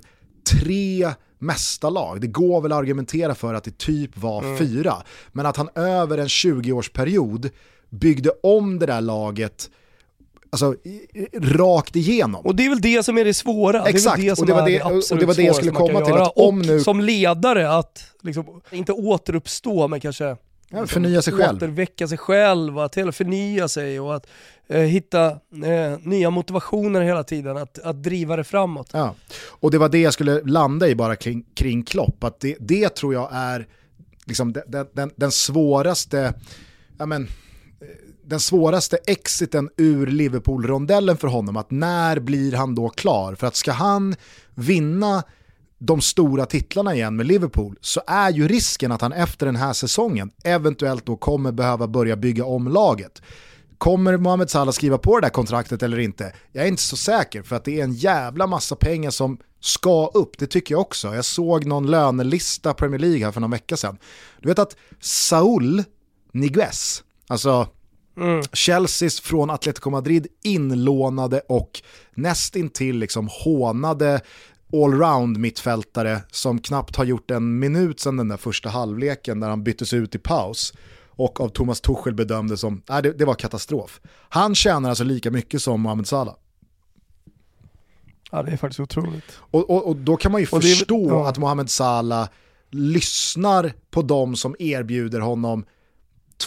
tre 0.50 1.10
mästarlag. 1.42 2.20
Det 2.20 2.26
går 2.26 2.60
väl 2.60 2.72
att 2.72 2.78
argumentera 2.78 3.34
för 3.34 3.54
att 3.54 3.64
det 3.64 3.78
typ 3.78 4.16
var 4.16 4.42
mm. 4.42 4.58
fyra. 4.58 4.94
Men 5.32 5.46
att 5.46 5.56
han 5.56 5.68
över 5.74 6.18
en 6.18 6.26
20-årsperiod 6.26 7.50
byggde 7.90 8.30
om 8.42 8.78
det 8.78 8.86
där 8.86 9.00
laget 9.00 9.70
alltså, 10.50 10.74
rakt 11.34 11.96
igenom. 11.96 12.46
Och 12.46 12.56
det 12.56 12.64
är 12.64 12.68
väl 12.68 12.80
det 12.80 13.02
som 13.02 13.18
är 13.18 13.24
det 13.24 13.34
svåra. 13.34 13.84
Exakt, 13.84 14.16
det 14.16 14.22
det 14.22 14.40
och 14.40 14.46
det 14.46 14.52
var 14.52 14.66
det, 14.66 14.82
och 14.82 15.18
det, 15.18 15.26
var 15.26 15.34
det 15.34 15.42
jag 15.42 15.56
skulle 15.56 15.72
komma 15.72 16.00
till. 16.04 16.14
Att 16.14 16.32
om 16.36 16.60
och 16.60 16.66
nu... 16.66 16.80
som 16.80 17.00
ledare 17.00 17.70
att, 17.70 18.04
liksom, 18.22 18.62
inte 18.70 18.92
återuppstå 18.92 19.88
men 19.88 20.00
kanske 20.00 20.36
Ja, 20.74 20.86
förnya 20.86 21.22
sig 21.22 21.32
själv. 21.32 21.56
Återväcka 21.56 22.08
sig 22.08 22.18
själv, 22.18 22.78
att 22.78 22.94
hela 22.94 23.12
förnya 23.12 23.68
sig 23.68 24.00
och 24.00 24.16
att 24.16 24.26
Eh, 24.72 24.80
hitta 24.80 25.26
eh, 25.64 25.98
nya 26.02 26.30
motivationer 26.30 27.00
hela 27.00 27.24
tiden, 27.24 27.56
att, 27.56 27.78
att 27.78 28.02
driva 28.02 28.36
det 28.36 28.44
framåt. 28.44 28.90
Ja. 28.92 29.14
Och 29.46 29.70
det 29.70 29.78
var 29.78 29.88
det 29.88 29.98
jag 29.98 30.12
skulle 30.12 30.42
landa 30.42 30.88
i 30.88 30.94
bara 30.94 31.16
kring, 31.16 31.44
kring 31.54 31.82
Klopp, 31.82 32.24
att 32.24 32.40
det, 32.40 32.56
det 32.60 32.88
tror 32.88 33.14
jag 33.14 33.28
är 33.32 33.66
liksom 34.24 34.52
den, 34.52 34.86
den, 34.92 35.10
den 35.16 35.32
svåraste, 35.32 36.34
ja 36.98 37.06
men, 37.06 37.22
eh, 37.22 37.28
den 38.24 38.40
svåraste 38.40 38.98
exiten 39.06 39.70
ur 39.76 40.06
Liverpool-rondellen 40.06 41.16
för 41.16 41.28
honom, 41.28 41.56
att 41.56 41.70
när 41.70 42.20
blir 42.20 42.52
han 42.52 42.74
då 42.74 42.88
klar? 42.88 43.34
För 43.34 43.46
att 43.46 43.56
ska 43.56 43.72
han 43.72 44.14
vinna 44.54 45.22
de 45.78 46.00
stora 46.00 46.46
titlarna 46.46 46.94
igen 46.94 47.16
med 47.16 47.26
Liverpool 47.26 47.76
så 47.80 48.00
är 48.06 48.30
ju 48.30 48.48
risken 48.48 48.92
att 48.92 49.00
han 49.00 49.12
efter 49.12 49.46
den 49.46 49.56
här 49.56 49.72
säsongen 49.72 50.30
eventuellt 50.44 51.06
då 51.06 51.16
kommer 51.16 51.52
behöva 51.52 51.86
börja 51.86 52.16
bygga 52.16 52.44
om 52.44 52.68
laget. 52.68 53.22
Kommer 53.82 54.16
Mohamed 54.16 54.50
Salah 54.50 54.72
skriva 54.72 54.98
på 54.98 55.20
det 55.20 55.26
där 55.26 55.30
kontraktet 55.30 55.82
eller 55.82 55.98
inte? 55.98 56.32
Jag 56.52 56.64
är 56.64 56.68
inte 56.68 56.82
så 56.82 56.96
säker 56.96 57.42
för 57.42 57.56
att 57.56 57.64
det 57.64 57.80
är 57.80 57.84
en 57.84 57.92
jävla 57.92 58.46
massa 58.46 58.76
pengar 58.76 59.10
som 59.10 59.38
ska 59.60 60.06
upp, 60.14 60.38
det 60.38 60.46
tycker 60.46 60.74
jag 60.74 60.80
också. 60.80 61.14
Jag 61.14 61.24
såg 61.24 61.64
någon 61.66 61.90
lönelista 61.90 62.74
Premier 62.74 62.98
League 62.98 63.24
här 63.24 63.32
för 63.32 63.40
någon 63.40 63.50
vecka 63.50 63.76
sedan. 63.76 63.98
Du 64.40 64.48
vet 64.48 64.58
att 64.58 64.76
Saul 65.00 65.84
Niguez, 66.32 67.04
Alltså, 67.26 67.68
mm. 68.16 68.42
Chelseas 68.52 69.20
från 69.20 69.50
Atletico 69.50 69.90
Madrid 69.90 70.26
inlånade 70.42 71.40
och 71.48 71.82
nästintill 72.14 72.98
liksom 72.98 73.28
hånade 73.44 74.20
allround 74.72 75.38
mittfältare 75.38 76.20
som 76.30 76.58
knappt 76.58 76.96
har 76.96 77.04
gjort 77.04 77.30
en 77.30 77.58
minut 77.58 78.00
sedan 78.00 78.16
den 78.16 78.28
där 78.28 78.36
första 78.36 78.68
halvleken 78.68 79.38
när 79.38 79.48
han 79.48 79.64
byttes 79.64 79.92
ut 79.92 80.14
i 80.14 80.18
paus 80.18 80.72
och 81.16 81.40
av 81.40 81.48
Thomas 81.48 81.80
Tuchel 81.80 82.14
bedömdes 82.14 82.60
som, 82.60 82.82
nej 82.88 83.02
det, 83.02 83.12
det 83.12 83.24
var 83.24 83.34
katastrof. 83.34 84.00
Han 84.28 84.54
tjänar 84.54 84.88
alltså 84.88 85.04
lika 85.04 85.30
mycket 85.30 85.62
som 85.62 85.80
Mohamed 85.80 86.06
Salah. 86.06 86.34
Ja 88.30 88.42
det 88.42 88.52
är 88.52 88.56
faktiskt 88.56 88.80
otroligt. 88.80 89.38
Och, 89.38 89.70
och, 89.70 89.88
och 89.88 89.96
då 89.96 90.16
kan 90.16 90.32
man 90.32 90.40
ju 90.40 90.46
och 90.52 90.62
förstå 90.62 91.08
det, 91.08 91.14
ja. 91.14 91.28
att 91.28 91.38
Mohamed 91.38 91.70
Salah 91.70 92.28
lyssnar 92.70 93.72
på 93.90 94.02
de 94.02 94.36
som 94.36 94.56
erbjuder 94.58 95.20
honom 95.20 95.64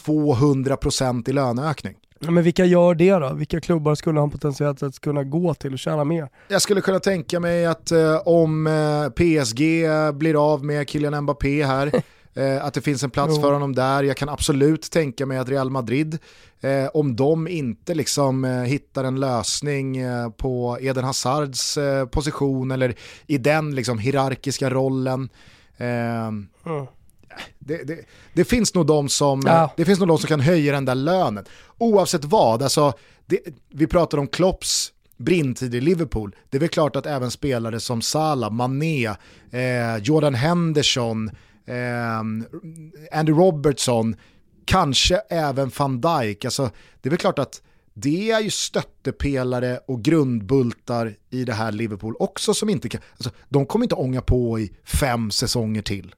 200% 0.06 1.30
i 1.30 1.34
löneökning. 1.34 1.96
Men 2.20 2.44
vilka 2.44 2.66
gör 2.66 2.96
det 2.96 3.12
då? 3.12 3.34
Vilka 3.34 3.62
klubbar 3.62 3.96
skulle 3.96 4.20
han 4.20 4.32
potentiellt 4.32 4.80
sett 4.80 5.00
kunna 5.00 5.24
gå 5.24 5.54
till 5.54 5.74
och 5.74 5.80
tjäna 5.80 6.04
mer? 6.04 6.30
Jag 6.48 6.62
skulle 6.62 6.82
kunna 6.82 7.00
tänka 7.00 7.40
mig 7.40 7.66
att 7.66 7.92
eh, 7.92 8.22
om 8.26 8.68
eh, 8.68 9.10
PSG 9.10 9.62
blir 10.14 10.54
av 10.54 10.66
med 10.66 10.90
Kylian 10.90 11.24
Mbappé 11.24 11.66
här, 11.66 11.92
att 12.62 12.74
det 12.74 12.82
finns 12.82 13.04
en 13.04 13.10
plats 13.10 13.34
jo. 13.36 13.42
för 13.42 13.54
honom 13.54 13.76
där. 13.76 14.04
Jag 14.04 14.18
kan 14.18 14.30
absolut 14.30 14.92
tänka 14.92 15.26
mig 15.26 15.38
att 15.38 15.50
Real 15.50 15.70
Madrid, 15.70 16.18
eh, 16.62 16.88
om 16.94 17.16
de 17.16 17.48
inte 17.48 17.94
liksom 17.94 18.46
eh, 18.46 18.52
hittar 18.52 19.04
en 19.04 19.20
lösning 19.20 19.98
eh, 19.98 20.30
på 20.30 20.78
Eden 20.82 21.04
Hazards 21.04 21.78
position 22.12 22.72
eller 22.72 22.96
i 23.28 23.38
den 23.38 23.76
liksom 23.76 24.00
hierarkiska 24.00 24.70
rollen, 24.70 25.30
mm 25.78 26.48
det, 27.60 27.84
det, 27.84 28.00
det, 28.34 28.46
finns 28.46 28.74
nog 28.74 28.86
de 28.86 29.10
som, 29.10 29.42
ja. 29.46 29.74
det 29.78 29.86
finns 29.86 30.00
nog 30.00 30.08
de 30.08 30.18
som 30.18 30.28
kan 30.28 30.40
höja 30.40 30.74
den 30.74 30.86
där 30.86 30.96
lönen. 30.96 31.46
Oavsett 31.78 32.26
vad, 32.26 32.64
alltså, 32.64 32.94
det, 33.26 33.40
vi 33.70 33.88
pratar 33.88 34.18
om 34.18 34.28
Klopps 34.28 34.92
brintid 35.18 35.76
i 35.76 35.82
Liverpool. 35.82 36.36
Det 36.50 36.58
är 36.58 36.60
väl 36.60 36.70
klart 36.70 36.96
att 36.96 37.06
även 37.06 37.32
spelare 37.32 37.80
som 37.80 38.02
Salah, 38.02 38.52
Mané, 38.52 39.08
eh, 39.52 39.98
Jordan 40.02 40.36
Henderson, 40.36 41.32
eh, 41.66 42.20
Andy 43.20 43.32
Robertson, 43.32 44.16
kanske 44.66 45.16
även 45.30 45.72
van 45.78 46.02
Dijk. 46.02 46.46
Alltså, 46.46 46.70
det 47.02 47.10
är 47.10 47.12
väl 47.12 47.20
klart 47.20 47.40
att 47.40 47.62
det 47.94 48.32
är 48.32 48.40
ju 48.40 48.50
stöttepelare 48.50 49.80
och 49.88 50.02
grundbultar 50.02 51.16
i 51.30 51.44
det 51.44 51.54
här 51.54 51.72
Liverpool 51.72 52.16
också 52.20 52.54
som 52.54 52.70
inte 52.70 52.90
kan, 52.90 53.02
alltså, 53.12 53.32
de 53.50 53.66
kommer 53.66 53.86
inte 53.86 53.96
ånga 53.96 54.22
på 54.22 54.60
i 54.60 54.72
fem 54.84 55.32
säsonger 55.32 55.82
till. 55.82 56.16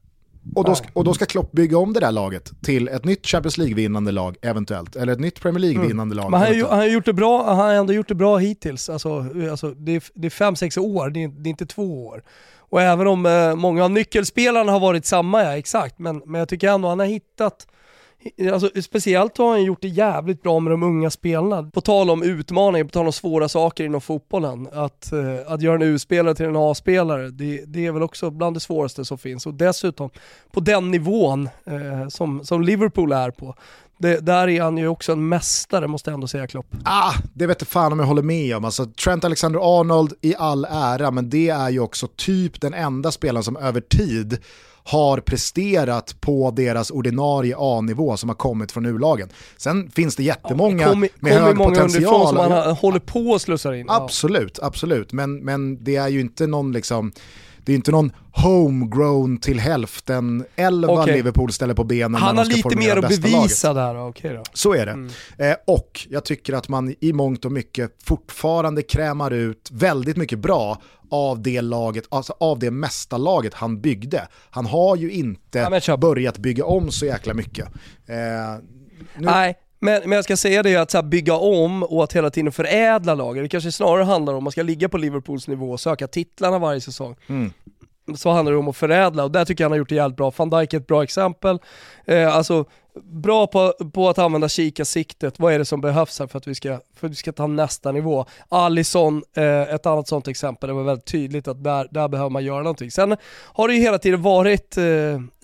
Och 0.55 0.65
då, 0.65 0.75
ska, 0.75 0.87
och 0.93 1.03
då 1.03 1.13
ska 1.13 1.25
Klopp 1.25 1.51
bygga 1.51 1.77
om 1.77 1.93
det 1.93 1.99
där 1.99 2.11
laget 2.11 2.51
till 2.61 2.87
ett 2.87 3.05
nytt 3.05 3.27
Champions 3.27 3.57
League-vinnande 3.57 4.11
lag 4.11 4.37
eventuellt, 4.41 4.95
eller 4.95 5.13
ett 5.13 5.19
nytt 5.19 5.41
Premier 5.41 5.59
League-vinnande 5.59 6.13
mm. 6.13 6.17
lag. 6.17 6.31
Men 6.31 6.39
han, 6.39 6.61
har, 6.61 6.77
han, 6.77 6.91
gjort 6.91 7.05
det 7.05 7.13
bra, 7.13 7.47
han 7.47 7.57
har 7.57 7.73
ändå 7.73 7.93
gjort 7.93 8.07
det 8.07 8.15
bra 8.15 8.37
hittills. 8.37 8.89
Alltså, 8.89 9.25
alltså, 9.51 9.71
det, 9.71 9.91
är, 9.95 10.03
det 10.13 10.27
är 10.27 10.29
fem, 10.29 10.55
sex 10.55 10.77
år, 10.77 11.09
det 11.09 11.23
är, 11.23 11.27
det 11.27 11.47
är 11.47 11.51
inte 11.51 11.65
två 11.65 12.07
år. 12.07 12.23
Och 12.69 12.81
även 12.81 13.07
om 13.07 13.25
eh, 13.25 13.55
många 13.55 13.83
av 13.83 13.91
nyckelspelarna 13.91 14.71
har 14.71 14.79
varit 14.79 15.05
samma, 15.05 15.43
ja 15.43 15.57
exakt, 15.57 15.99
men, 15.99 16.21
men 16.25 16.39
jag 16.39 16.49
tycker 16.49 16.69
ändå 16.69 16.87
han 16.87 16.99
har 16.99 17.05
hittat 17.05 17.67
Alltså, 18.53 18.81
speciellt 18.81 19.37
har 19.37 19.49
han 19.49 19.63
gjort 19.63 19.81
det 19.81 19.87
jävligt 19.87 20.43
bra 20.43 20.59
med 20.59 20.73
de 20.73 20.83
unga 20.83 21.09
spelarna. 21.09 21.69
På 21.71 21.81
tal 21.81 22.09
om 22.09 22.23
utmaningar, 22.23 22.85
på 22.85 22.91
tal 22.91 23.05
om 23.05 23.13
svåra 23.13 23.49
saker 23.49 23.83
inom 23.83 24.01
fotbollen. 24.01 24.67
Att, 24.73 25.11
eh, 25.11 25.51
att 25.53 25.61
göra 25.61 25.75
en 25.75 25.81
U-spelare 25.81 26.35
till 26.35 26.45
en 26.45 26.55
A-spelare, 26.55 27.29
det, 27.29 27.65
det, 27.67 27.85
är 27.85 27.91
väl 27.91 28.03
också 28.03 28.29
bland 28.29 28.55
det 28.55 28.59
svåraste 28.59 29.05
som 29.05 29.17
finns. 29.17 29.45
Och 29.45 29.53
dessutom, 29.53 30.09
på 30.51 30.59
den 30.59 30.91
nivån 30.91 31.49
eh, 31.65 32.07
som, 32.07 32.43
som 32.43 32.61
Liverpool 32.61 33.11
är 33.11 33.31
på, 33.31 33.55
det, 33.97 34.25
där 34.25 34.47
är 34.49 34.61
han 34.61 34.77
ju 34.77 34.87
också 34.87 35.11
en 35.11 35.29
mästare 35.29 35.87
måste 35.87 36.09
jag 36.09 36.13
ändå 36.13 36.27
säga 36.27 36.47
Klopp. 36.47 36.67
Ah, 36.85 37.13
det 37.33 37.47
vet 37.47 37.67
fan 37.67 37.91
om 37.91 37.99
jag 37.99 38.05
håller 38.05 38.21
med 38.21 38.57
om. 38.57 38.65
Alltså, 38.65 38.85
Trent 38.85 39.23
Alexander-Arnold 39.23 40.13
i 40.21 40.35
all 40.35 40.65
ära, 40.65 41.11
men 41.11 41.29
det 41.29 41.49
är 41.49 41.69
ju 41.69 41.79
också 41.79 42.07
typ 42.07 42.61
den 42.61 42.73
enda 42.73 43.11
spelaren 43.11 43.43
som 43.43 43.57
över 43.57 43.81
tid 43.81 44.37
har 44.83 45.19
presterat 45.19 46.21
på 46.21 46.51
deras 46.51 46.91
ordinarie 46.91 47.55
A-nivå 47.57 48.17
som 48.17 48.29
har 48.29 48.35
kommit 48.35 48.71
från 48.71 48.85
U-lagen. 48.85 49.29
Sen 49.57 49.91
finns 49.91 50.15
det 50.15 50.23
jättemånga 50.23 50.83
ja, 50.83 50.89
kom, 50.89 50.99
med 50.99 51.09
kom 51.19 51.29
hög 51.29 51.57
många 51.57 51.69
potential. 51.69 52.27
som 52.27 52.35
man 52.35 52.75
håller 52.75 52.99
på 52.99 53.35
att 53.35 53.41
slussa 53.41 53.75
in. 53.75 53.89
Absolut, 53.89 54.59
absolut. 54.61 55.13
Men, 55.13 55.45
men 55.45 55.83
det 55.83 55.95
är 55.95 56.07
ju 56.07 56.19
inte 56.19 56.47
någon 56.47 56.71
liksom 56.71 57.11
det 57.67 57.73
är 57.73 57.75
inte 57.75 57.91
någon 57.91 58.11
homegrown 58.31 59.37
till 59.37 59.59
hälften 59.59 60.45
elva 60.55 61.03
okay. 61.03 61.15
Liverpool 61.15 61.51
ställer 61.51 61.73
på 61.73 61.83
benen 61.83 62.21
Han 62.21 62.37
har 62.37 62.45
lite 62.45 62.77
mer 62.77 62.97
att 62.97 63.09
bevisa 63.09 63.73
laget. 63.73 63.95
där, 63.95 64.07
okay 64.07 64.33
då. 64.33 64.43
Så 64.53 64.73
är 64.73 64.85
det. 64.85 64.91
Mm. 64.91 65.11
Eh, 65.37 65.55
och 65.67 66.07
jag 66.09 66.25
tycker 66.25 66.53
att 66.53 66.69
man 66.69 66.95
i 66.99 67.13
mångt 67.13 67.45
och 67.45 67.51
mycket 67.51 67.91
fortfarande 68.03 68.81
krämar 68.81 69.31
ut 69.31 69.69
väldigt 69.71 70.17
mycket 70.17 70.39
bra 70.39 70.81
av 71.11 71.41
det 71.41 71.61
laget, 71.61 72.05
alltså 72.09 72.33
av 72.39 72.59
det 72.59 72.71
mesta 72.71 73.17
laget 73.17 73.53
han 73.53 73.81
byggde. 73.81 74.27
Han 74.49 74.65
har 74.65 74.95
ju 74.95 75.11
inte 75.11 75.81
ja, 75.87 75.97
börjat 75.97 76.37
bygga 76.37 76.65
om 76.65 76.91
så 76.91 77.05
jäkla 77.05 77.33
mycket. 77.33 77.65
Eh, 78.05 78.15
nu... 79.15 79.25
Nej, 79.25 79.55
men, 79.79 80.01
men 80.01 80.11
jag 80.11 80.23
ska 80.23 80.37
säga 80.37 80.63
det 80.63 80.75
att 80.75 80.91
så 80.91 81.01
bygga 81.01 81.35
om 81.35 81.83
och 81.83 82.03
att 82.03 82.13
hela 82.13 82.29
tiden 82.29 82.51
förädla 82.51 83.15
laget, 83.15 83.43
det 83.43 83.49
kanske 83.49 83.71
snarare 83.71 84.03
handlar 84.03 84.33
om 84.33 84.37
att 84.37 84.43
man 84.43 84.51
ska 84.51 84.63
ligga 84.63 84.89
på 84.89 84.97
Liverpools 84.97 85.47
nivå 85.47 85.71
och 85.71 85.79
söka 85.79 86.07
titlarna 86.07 86.59
varje 86.59 86.81
säsong. 86.81 87.15
Mm 87.27 87.51
så 88.15 88.29
handlar 88.31 88.51
det 88.51 88.57
om 88.57 88.67
att 88.67 88.77
förädla 88.77 89.23
och 89.23 89.31
där 89.31 89.45
tycker 89.45 89.63
jag 89.63 89.65
han 89.65 89.71
har 89.71 89.77
gjort 89.77 89.89
det 89.89 89.95
jävligt 89.95 90.17
bra. 90.17 90.31
Van 90.37 90.49
Dijk 90.49 90.73
är 90.73 90.77
ett 90.77 90.87
bra 90.87 91.03
exempel. 91.03 91.59
Eh, 92.05 92.35
alltså, 92.35 92.65
bra 93.03 93.47
på, 93.47 93.73
på 93.93 94.09
att 94.09 94.17
använda 94.17 94.49
kikarsiktet. 94.49 95.39
Vad 95.39 95.53
är 95.53 95.59
det 95.59 95.65
som 95.65 95.81
behövs 95.81 96.19
här 96.19 96.27
för 96.27 96.37
att 96.37 96.47
vi 96.47 96.55
ska, 96.55 96.79
för 96.95 97.07
att 97.07 97.11
vi 97.11 97.15
ska 97.15 97.31
ta 97.31 97.47
nästa 97.47 97.91
nivå? 97.91 98.25
Alisson, 98.49 99.23
eh, 99.33 99.61
ett 99.61 99.85
annat 99.85 100.07
sånt 100.07 100.27
exempel. 100.27 100.67
Det 100.67 100.73
var 100.73 100.83
väldigt 100.83 101.05
tydligt 101.05 101.47
att 101.47 101.63
där, 101.63 101.87
där 101.91 102.07
behöver 102.07 102.29
man 102.29 102.43
göra 102.43 102.63
någonting. 102.63 102.91
Sen 102.91 103.17
har 103.29 103.67
det 103.67 103.73
ju 103.73 103.81
hela 103.81 103.97
tiden 103.97 104.21
varit 104.21 104.77
eh, 104.77 104.83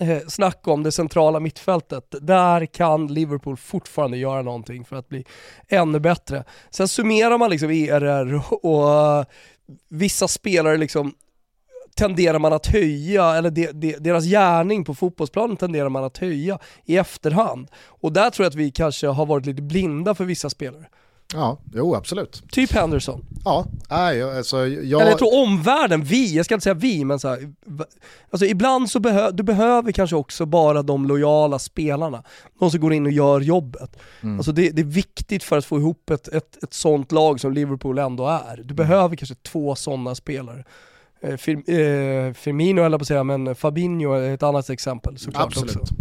eh 0.08 0.26
snack 0.28 0.68
om 0.68 0.82
det 0.82 0.92
centrala 0.92 1.40
mittfältet. 1.40 2.14
Där 2.20 2.66
kan 2.66 3.06
Liverpool 3.06 3.56
fortfarande 3.56 4.16
göra 4.16 4.42
någonting 4.42 4.84
för 4.84 4.96
att 4.96 5.08
bli 5.08 5.24
ännu 5.68 6.00
bättre. 6.00 6.44
Sen 6.70 6.88
summerar 6.88 7.38
man 7.38 7.50
liksom 7.50 7.70
ERR 7.70 8.34
och, 8.34 8.64
och 8.64 9.24
vissa 9.88 10.28
spelare 10.28 10.76
liksom 10.76 11.14
tenderar 11.94 12.38
man 12.38 12.52
att 12.52 12.66
höja, 12.66 13.34
eller 13.34 13.50
de, 13.50 13.66
de, 13.72 13.96
deras 13.98 14.24
gärning 14.24 14.84
på 14.84 14.94
fotbollsplanen 14.94 15.56
tenderar 15.56 15.88
man 15.88 16.04
att 16.04 16.18
höja 16.18 16.58
i 16.84 16.96
efterhand. 16.96 17.68
Och 17.86 18.12
där 18.12 18.30
tror 18.30 18.44
jag 18.44 18.50
att 18.50 18.54
vi 18.54 18.70
kanske 18.70 19.06
har 19.06 19.26
varit 19.26 19.46
lite 19.46 19.62
blinda 19.62 20.14
för 20.14 20.24
vissa 20.24 20.50
spelare. 20.50 20.86
Ja, 21.32 21.58
jo 21.74 21.94
absolut. 21.94 22.42
Typ 22.50 22.72
Henderson. 22.72 23.24
Ja, 23.44 23.66
nej, 23.90 24.22
alltså 24.22 24.56
jag... 24.66 25.00
Eller 25.00 25.10
jag 25.10 25.18
tror 25.18 25.42
omvärlden, 25.42 26.04
vi, 26.04 26.36
jag 26.36 26.44
ska 26.44 26.54
inte 26.54 26.64
säga 26.64 26.74
vi, 26.74 27.04
men 27.04 27.18
så 27.18 27.28
här, 27.28 27.52
alltså 28.30 28.46
ibland 28.46 28.90
så 28.90 29.00
behöver 29.00 29.32
du 29.32 29.42
behöver 29.42 29.92
kanske 29.92 30.16
också 30.16 30.46
bara 30.46 30.82
de 30.82 31.06
lojala 31.06 31.58
spelarna. 31.58 32.22
De 32.58 32.70
som 32.70 32.80
går 32.80 32.92
in 32.92 33.06
och 33.06 33.12
gör 33.12 33.40
jobbet. 33.40 33.96
Mm. 34.20 34.36
Alltså 34.36 34.52
det, 34.52 34.70
det, 34.70 34.82
är 34.82 34.86
viktigt 34.86 35.44
för 35.44 35.58
att 35.58 35.64
få 35.64 35.78
ihop 35.78 36.10
ett, 36.10 36.28
ett, 36.28 36.62
ett 36.62 36.74
sånt 36.74 37.12
lag 37.12 37.40
som 37.40 37.52
Liverpool 37.52 37.98
ändå 37.98 38.26
är. 38.26 38.62
Du 38.64 38.74
behöver 38.74 39.16
kanske 39.16 39.34
två 39.34 39.74
sådana 39.74 40.14
spelare. 40.14 40.64
Eh, 41.24 41.36
Fir, 41.36 41.56
eh, 41.56 42.32
Firmino 42.32 42.82
eller 42.82 42.98
på 42.98 43.02
att 43.02 43.08
säga, 43.08 43.24
men 43.24 43.54
Fabinho 43.54 44.12
är 44.12 44.34
ett 44.34 44.42
annat 44.42 44.70
exempel 44.70 45.18
såklart 45.18 45.46
Absolut. 45.46 45.76
också. 45.76 45.94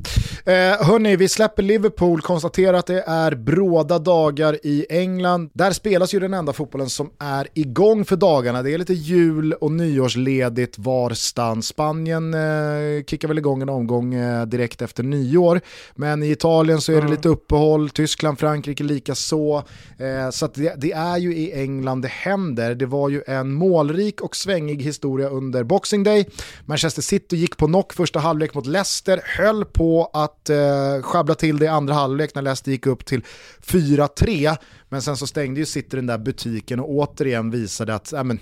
Eh, 0.45 0.87
hörni, 0.87 1.15
vi 1.15 1.29
släpper 1.29 1.63
Liverpool, 1.63 2.21
konstaterar 2.21 2.73
att 2.73 2.85
det 2.85 3.03
är 3.07 3.35
bråda 3.35 3.99
dagar 3.99 4.57
i 4.63 4.85
England. 4.89 5.49
Där 5.53 5.71
spelas 5.71 6.13
ju 6.13 6.19
den 6.19 6.33
enda 6.33 6.53
fotbollen 6.53 6.89
som 6.89 7.09
är 7.19 7.47
igång 7.53 8.05
för 8.05 8.15
dagarna. 8.15 8.61
Det 8.61 8.73
är 8.73 8.77
lite 8.77 8.93
jul 8.93 9.53
och 9.53 9.71
nyårsledigt 9.71 10.77
varstans. 10.77 11.67
Spanien 11.67 12.33
eh, 12.33 13.03
kickar 13.07 13.27
väl 13.27 13.37
igång 13.37 13.61
en 13.61 13.69
omgång 13.69 14.13
eh, 14.13 14.45
direkt 14.45 14.81
efter 14.81 15.03
nyår, 15.03 15.61
men 15.95 16.23
i 16.23 16.31
Italien 16.31 16.81
så 16.81 16.91
är 16.91 16.95
det 16.95 17.01
mm. 17.01 17.11
lite 17.11 17.29
uppehåll, 17.29 17.89
Tyskland, 17.89 18.39
Frankrike 18.39 18.83
lika 18.83 19.15
så. 19.15 19.57
Eh, 19.97 20.29
så 20.31 20.47
det, 20.47 20.73
det 20.77 20.91
är 20.91 21.17
ju 21.17 21.35
i 21.35 21.51
England 21.61 22.01
det 22.01 22.07
händer. 22.07 22.75
Det 22.75 22.85
var 22.85 23.09
ju 23.09 23.21
en 23.27 23.53
målrik 23.53 24.21
och 24.21 24.35
svängig 24.35 24.81
historia 24.81 25.12
historia 25.13 25.29
under 25.29 25.63
Boxing 25.63 26.03
Day. 26.03 26.25
Manchester 26.65 27.01
City 27.01 27.35
gick 27.35 27.57
på 27.57 27.67
knock 27.67 27.93
första 27.93 28.19
halvlek 28.19 28.53
mot 28.53 28.65
Leicester, 28.65 29.21
höll 29.23 29.65
på 29.65 30.09
att 30.13 30.49
eh, 30.49 31.01
schabbla 31.01 31.35
till 31.35 31.59
det 31.59 31.65
i 31.65 31.67
andra 31.67 31.93
halvlek 31.93 32.35
när 32.35 32.41
Leicester 32.41 32.71
gick 32.71 32.87
upp 32.87 33.05
till 33.05 33.21
4-3. 33.61 34.57
Men 34.89 35.01
sen 35.01 35.17
så 35.17 35.27
stängde 35.27 35.59
ju 35.59 35.65
City 35.65 35.95
den 35.95 36.07
där 36.07 36.17
butiken 36.17 36.79
och 36.79 36.89
återigen 36.89 37.51
visade 37.51 37.95
att 37.95 38.13
äh, 38.13 38.23
men, 38.23 38.39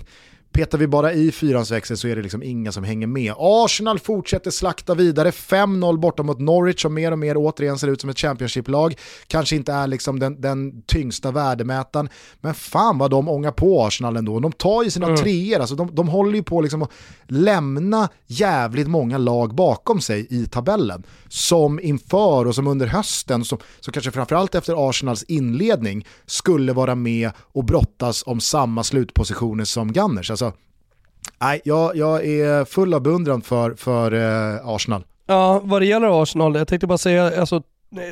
petar 0.52 0.78
vi 0.78 0.86
bara 0.86 1.12
i 1.12 1.32
fyrans 1.32 1.70
växel 1.70 1.96
så 1.96 2.08
är 2.08 2.16
det 2.16 2.22
liksom 2.22 2.42
inga 2.42 2.72
som 2.72 2.84
hänger 2.84 3.06
med. 3.06 3.34
Arsenal 3.38 3.98
fortsätter 3.98 4.50
slakta 4.50 4.94
vidare, 4.94 5.30
5-0 5.30 5.98
borta 5.98 6.22
mot 6.22 6.40
Norwich 6.40 6.82
som 6.82 6.94
mer 6.94 7.12
och 7.12 7.18
mer 7.18 7.36
återigen 7.36 7.78
ser 7.78 7.88
ut 7.88 8.00
som 8.00 8.10
ett 8.10 8.18
Championship-lag. 8.18 8.94
Kanske 9.26 9.56
inte 9.56 9.72
är 9.72 9.86
liksom 9.86 10.18
den, 10.18 10.40
den 10.40 10.82
tyngsta 10.82 11.30
värdemätaren, 11.30 12.08
men 12.40 12.54
fan 12.54 12.98
vad 12.98 13.10
de 13.10 13.28
ångar 13.28 13.50
på 13.50 13.84
Arsenal 13.84 14.16
ändå. 14.16 14.40
De 14.40 14.52
tar 14.52 14.82
ju 14.82 14.90
sina 14.90 15.06
mm. 15.06 15.18
treor, 15.18 15.60
alltså 15.60 15.74
de, 15.74 15.94
de 15.94 16.08
håller 16.08 16.34
ju 16.34 16.42
på 16.42 16.60
liksom 16.60 16.82
att 16.82 16.90
lämna 17.26 18.08
jävligt 18.26 18.88
många 18.88 19.18
lag 19.18 19.54
bakom 19.54 20.00
sig 20.00 20.26
i 20.30 20.46
tabellen. 20.46 21.02
Som 21.28 21.80
inför 21.80 22.46
och 22.46 22.54
som 22.54 22.66
under 22.66 22.86
hösten, 22.86 23.44
som, 23.44 23.58
som 23.80 23.92
kanske 23.92 24.10
framförallt 24.10 24.54
efter 24.54 24.88
Arsenals 24.88 25.22
inledning, 25.22 26.06
skulle 26.26 26.72
vara 26.72 26.94
med 26.94 27.30
och 27.38 27.64
brottas 27.64 28.22
om 28.26 28.40
samma 28.40 28.84
slutpositioner 28.84 29.64
som 29.64 29.92
Gunners. 29.92 30.30
Alltså, 30.30 30.41
nej, 31.40 31.60
jag, 31.64 31.96
jag 31.96 32.26
är 32.26 32.64
full 32.64 32.94
av 32.94 33.00
beundran 33.00 33.42
för, 33.42 33.74
för 33.74 34.12
eh, 34.12 34.68
Arsenal. 34.68 35.04
Ja, 35.26 35.60
vad 35.64 35.82
det 35.82 35.86
gäller 35.86 36.22
Arsenal, 36.22 36.54
jag 36.54 36.68
tänkte 36.68 36.86
bara 36.86 36.98
säga, 36.98 37.40
alltså 37.40 37.62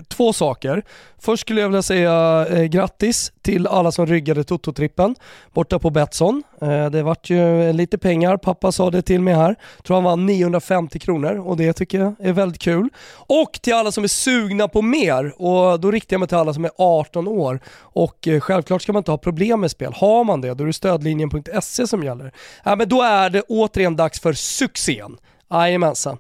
två 0.09 0.33
saker. 0.33 0.83
Först 1.19 1.41
skulle 1.41 1.61
jag 1.61 1.69
vilja 1.69 1.83
säga 1.83 2.47
eh, 2.51 2.65
grattis 2.65 3.33
till 3.43 3.67
alla 3.67 3.93
som 3.93 4.07
ryggade 4.07 4.43
Toto-trippen 4.43 5.15
borta 5.53 5.79
på 5.79 5.91
Betsson. 5.91 6.43
Eh, 6.61 6.91
det 6.91 7.03
vart 7.03 7.31
ju 7.31 7.73
lite 7.73 7.99
pengar, 7.99 8.37
pappa 8.37 8.73
sa 8.73 8.91
det 8.91 9.03
till 9.03 9.21
mig 9.21 9.35
här. 9.35 9.57
Jag 9.77 9.85
tror 9.85 9.97
han 9.97 10.05
vann 10.05 10.27
950 10.27 10.99
kronor 10.99 11.39
och 11.39 11.57
det 11.57 11.73
tycker 11.73 11.99
jag 11.99 12.15
är 12.19 12.33
väldigt 12.33 12.61
kul. 12.61 12.89
Och 13.13 13.53
till 13.63 13.75
alla 13.75 13.93
som 13.93 14.05
är 14.05 14.09
sugna 14.09 14.69
på 14.69 14.83
mer 14.83 15.43
och 15.43 15.81
då 15.81 15.91
riktar 15.91 16.15
jag 16.15 16.21
mig 16.21 16.29
till 16.29 16.37
alla 16.37 16.55
som 16.55 16.65
är 16.65 16.71
18 16.77 17.29
år 17.29 17.61
och 17.79 18.29
eh, 18.29 18.41
självklart 18.41 18.83
ska 18.83 18.93
man 18.93 19.01
inte 19.01 19.11
ha 19.11 19.19
problem 19.19 19.61
med 19.61 19.71
spel. 19.71 19.93
Har 19.97 20.25
man 20.25 20.41
det, 20.41 20.55
då 20.55 20.65
är 20.65 20.67
det 20.67 20.73
stödlinjen.se 20.73 21.87
som 21.87 22.03
gäller. 22.03 22.33
Äh, 22.67 22.77
men 22.77 22.89
då 22.89 23.03
är 23.03 23.31
det 23.31 23.43
återigen 23.49 23.97
dags 23.97 24.21
för 24.21 24.33
succén. 24.33 25.17
Jajamensan. 25.51 26.19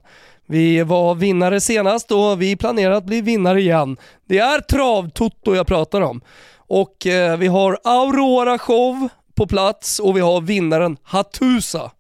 Vi 0.51 0.83
var 0.83 1.15
vinnare 1.15 1.61
senast 1.61 2.11
och 2.11 2.43
vi 2.43 2.57
planerar 2.57 2.95
att 2.95 3.05
bli 3.05 3.21
vinnare 3.21 3.61
igen. 3.61 3.97
Det 4.29 4.39
är 4.39 4.61
travtoto 4.61 5.55
jag 5.55 5.67
pratar 5.67 6.01
om. 6.01 6.21
Och 6.57 7.07
eh, 7.07 7.37
vi 7.37 7.47
har 7.47 7.79
Aurora 7.85 8.59
Show 8.59 9.09
på 9.35 9.47
plats 9.47 9.99
och 9.99 10.17
vi 10.17 10.21
har 10.21 10.41
vinnaren 10.41 10.97
Hatusa. 11.03 11.91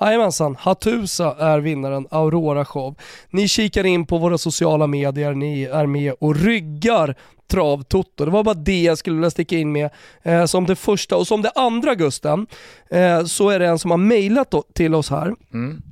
Jajamensan, 0.00 0.56
Hatusa 0.60 1.36
är 1.38 1.60
vinnaren 1.60 2.06
Aurora 2.10 2.64
Show. 2.64 2.94
Ni 3.30 3.48
kikar 3.48 3.86
in 3.86 4.06
på 4.06 4.18
våra 4.18 4.38
sociala 4.38 4.86
medier, 4.86 5.34
ni 5.34 5.62
är 5.62 5.86
med 5.86 6.14
och 6.20 6.36
ryggar 6.36 7.14
Travtoto. 7.50 8.24
Det 8.24 8.30
var 8.30 8.44
bara 8.44 8.54
det 8.54 8.82
jag 8.82 8.98
skulle 8.98 9.16
vilja 9.16 9.30
sticka 9.30 9.56
in 9.56 9.72
med 9.72 9.90
eh, 10.22 10.44
som 10.44 10.66
det 10.66 10.76
första. 10.76 11.16
Och 11.16 11.26
som 11.26 11.42
det 11.42 11.52
andra 11.54 11.94
Gusten, 11.94 12.46
eh, 12.90 13.24
så 13.24 13.50
är 13.50 13.58
det 13.58 13.66
en 13.66 13.78
som 13.78 13.90
har 13.90 13.98
mejlat 13.98 14.54
till 14.74 14.94
oss 14.94 15.10
här. 15.10 15.34
Mm. 15.52 15.82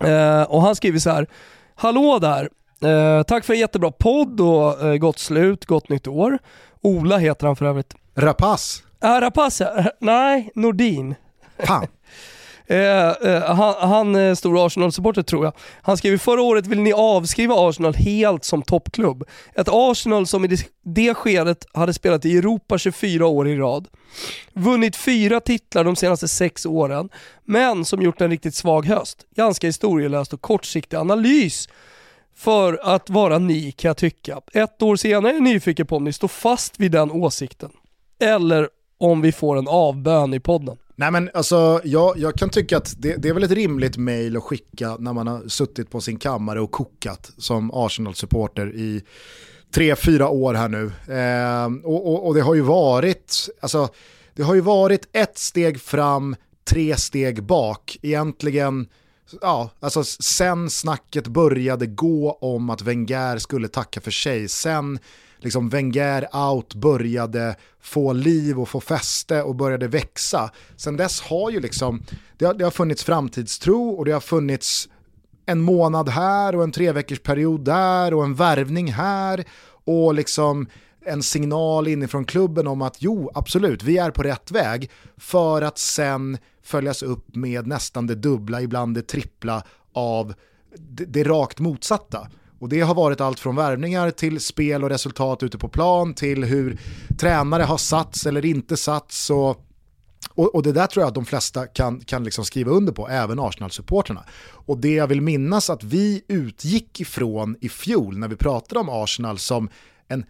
Eh, 0.00 0.42
och 0.42 0.62
han 0.62 0.76
skriver 0.76 0.98
så 0.98 1.10
här 1.10 1.26
Hallå 1.82 2.18
där! 2.18 2.48
Eh, 2.90 3.22
tack 3.22 3.44
för 3.44 3.52
en 3.52 3.60
jättebra 3.60 3.90
podd 3.90 4.40
och 4.40 4.82
eh, 4.82 4.96
gott 4.96 5.18
slut, 5.18 5.64
gott 5.64 5.88
nytt 5.88 6.06
år. 6.06 6.38
Ola 6.82 7.18
heter 7.18 7.46
han 7.46 7.56
för 7.56 7.64
övrigt. 7.64 7.94
Rapace? 8.16 8.82
Ja, 9.00 9.16
äh, 9.16 9.20
Rapace 9.20 9.64
ja. 9.64 9.84
Nej, 10.00 10.50
Nordin. 10.54 11.14
Fan. 11.58 11.86
Eh, 12.66 13.08
eh, 13.08 13.54
han, 13.54 13.74
han 13.90 14.14
är 14.14 14.34
stor 14.34 14.66
Arsenal-supporter 14.66 15.22
tror 15.22 15.44
jag. 15.44 15.52
Han 15.82 15.96
skriver 15.96 16.18
förra 16.18 16.42
året 16.42 16.66
vill 16.66 16.80
ni 16.80 16.92
avskriva 16.92 17.54
Arsenal 17.68 17.94
helt 17.94 18.44
som 18.44 18.62
toppklubb. 18.62 19.24
Ett 19.54 19.68
Arsenal 19.70 20.26
som 20.26 20.44
i 20.44 20.48
det, 20.48 20.66
det 20.84 21.14
skedet 21.14 21.66
hade 21.72 21.94
spelat 21.94 22.24
i 22.24 22.38
Europa 22.38 22.78
24 22.78 23.26
år 23.26 23.48
i 23.48 23.56
rad. 23.56 23.88
Vunnit 24.52 24.96
fyra 24.96 25.40
titlar 25.40 25.84
de 25.84 25.96
senaste 25.96 26.28
sex 26.28 26.66
åren, 26.66 27.08
men 27.44 27.84
som 27.84 28.02
gjort 28.02 28.20
en 28.20 28.30
riktigt 28.30 28.54
svag 28.54 28.86
höst. 28.86 29.26
Ganska 29.36 29.66
historielöst 29.66 30.32
och 30.32 30.40
kortsiktig 30.40 30.96
analys 30.96 31.68
för 32.36 32.80
att 32.82 33.10
vara 33.10 33.38
ni 33.38 33.72
kan 33.72 33.88
jag 33.88 33.96
tycka. 33.96 34.40
Ett 34.52 34.82
år 34.82 34.96
senare 34.96 35.32
är 35.32 35.34
jag 35.34 35.42
nyfiken 35.42 35.86
på 35.86 35.96
om 35.96 36.04
ni 36.04 36.12
står 36.12 36.28
fast 36.28 36.80
vid 36.80 36.92
den 36.92 37.10
åsikten. 37.10 37.70
Eller 38.20 38.68
om 38.98 39.20
vi 39.20 39.32
får 39.32 39.58
en 39.58 39.68
avbön 39.68 40.34
i 40.34 40.40
podden. 40.40 40.76
Nej 41.02 41.10
men 41.10 41.30
alltså, 41.34 41.80
jag, 41.84 42.18
jag 42.18 42.34
kan 42.34 42.50
tycka 42.50 42.76
att 42.76 42.94
det, 42.98 43.16
det 43.16 43.28
är 43.28 43.32
väl 43.34 43.42
ett 43.42 43.50
rimligt 43.50 43.96
mail 43.96 44.36
att 44.36 44.42
skicka 44.42 44.96
när 44.98 45.12
man 45.12 45.26
har 45.26 45.48
suttit 45.48 45.90
på 45.90 46.00
sin 46.00 46.18
kammare 46.18 46.60
och 46.60 46.70
kokat 46.70 47.30
som 47.38 47.70
Arsenal-supporter 47.74 48.74
i 48.74 49.02
tre, 49.74 49.96
fyra 49.96 50.28
år 50.28 50.54
här 50.54 50.68
nu. 50.68 50.84
Eh, 51.14 51.90
och, 51.90 52.12
och, 52.12 52.26
och, 52.26 52.34
det 52.34 52.40
har 52.40 52.54
ju 52.54 52.60
varit, 52.60 53.48
alltså, 53.60 53.88
det 54.34 54.42
har 54.42 54.54
ju 54.54 54.60
varit 54.60 55.08
ett 55.12 55.38
steg 55.38 55.80
fram, 55.80 56.36
tre 56.64 56.96
steg 56.96 57.42
bak. 57.42 57.96
Egentligen, 58.02 58.86
ja, 59.40 59.70
alltså 59.80 60.04
sen 60.04 60.70
snacket 60.70 61.26
började 61.26 61.86
gå 61.86 62.32
om 62.32 62.70
att 62.70 62.82
Wenger 62.82 63.38
skulle 63.38 63.68
tacka 63.68 64.00
för 64.00 64.10
sig, 64.10 64.48
sen 64.48 64.98
liksom 65.44 65.68
Wenger 65.68 66.36
out 66.36 66.74
började 66.74 67.56
få 67.80 68.12
liv 68.12 68.60
och 68.60 68.68
få 68.68 68.80
fäste 68.80 69.42
och 69.42 69.54
började 69.54 69.88
växa. 69.88 70.50
Sen 70.76 70.96
dess 70.96 71.20
har 71.20 71.50
ju 71.50 71.60
liksom, 71.60 72.02
det 72.38 72.44
har, 72.44 72.54
det 72.54 72.64
har 72.64 72.70
funnits 72.70 73.04
framtidstro 73.04 73.90
och 73.90 74.04
det 74.04 74.12
har 74.12 74.20
funnits 74.20 74.88
en 75.46 75.60
månad 75.60 76.08
här 76.08 76.56
och 76.56 76.62
en 76.62 76.72
tre 76.72 76.92
veckors 76.92 77.20
period 77.20 77.64
där 77.64 78.14
och 78.14 78.24
en 78.24 78.34
värvning 78.34 78.92
här 78.92 79.44
och 79.84 80.14
liksom 80.14 80.66
en 81.04 81.22
signal 81.22 81.88
inifrån 81.88 82.24
klubben 82.24 82.66
om 82.66 82.82
att 82.82 82.96
jo, 82.98 83.30
absolut, 83.34 83.82
vi 83.82 83.98
är 83.98 84.10
på 84.10 84.22
rätt 84.22 84.50
väg 84.50 84.90
för 85.16 85.62
att 85.62 85.78
sen 85.78 86.38
följas 86.62 87.02
upp 87.02 87.34
med 87.34 87.66
nästan 87.66 88.06
det 88.06 88.14
dubbla, 88.14 88.62
ibland 88.62 88.94
det 88.94 89.02
trippla 89.02 89.62
av 89.92 90.34
det, 90.76 91.04
det 91.04 91.22
rakt 91.22 91.60
motsatta. 91.60 92.28
Och 92.62 92.68
det 92.68 92.80
har 92.80 92.94
varit 92.94 93.20
allt 93.20 93.40
från 93.40 93.56
värvningar 93.56 94.10
till 94.10 94.40
spel 94.40 94.84
och 94.84 94.90
resultat 94.90 95.42
ute 95.42 95.58
på 95.58 95.68
plan 95.68 96.14
till 96.14 96.44
hur 96.44 96.78
tränare 97.18 97.62
har 97.62 97.76
satts 97.76 98.26
eller 98.26 98.44
inte 98.44 98.76
satts. 98.76 99.30
Och, 99.30 99.66
och, 100.34 100.54
och 100.54 100.62
det 100.62 100.72
där 100.72 100.86
tror 100.86 101.02
jag 101.02 101.08
att 101.08 101.14
de 101.14 101.24
flesta 101.24 101.66
kan, 101.66 102.00
kan 102.00 102.24
liksom 102.24 102.44
skriva 102.44 102.70
under 102.70 102.92
på, 102.92 103.08
även 103.08 103.38
Arsenal-supporterna. 103.38 104.24
Och 104.42 104.78
det 104.78 104.94
jag 104.94 105.06
vill 105.06 105.20
minnas 105.20 105.70
att 105.70 105.84
vi 105.84 106.24
utgick 106.28 107.00
ifrån 107.00 107.56
i 107.60 107.68
fjol 107.68 108.18
när 108.18 108.28
vi 108.28 108.36
pratade 108.36 108.80
om 108.80 108.88
Arsenal 108.88 109.38
som 109.38 109.68
en 110.08 110.24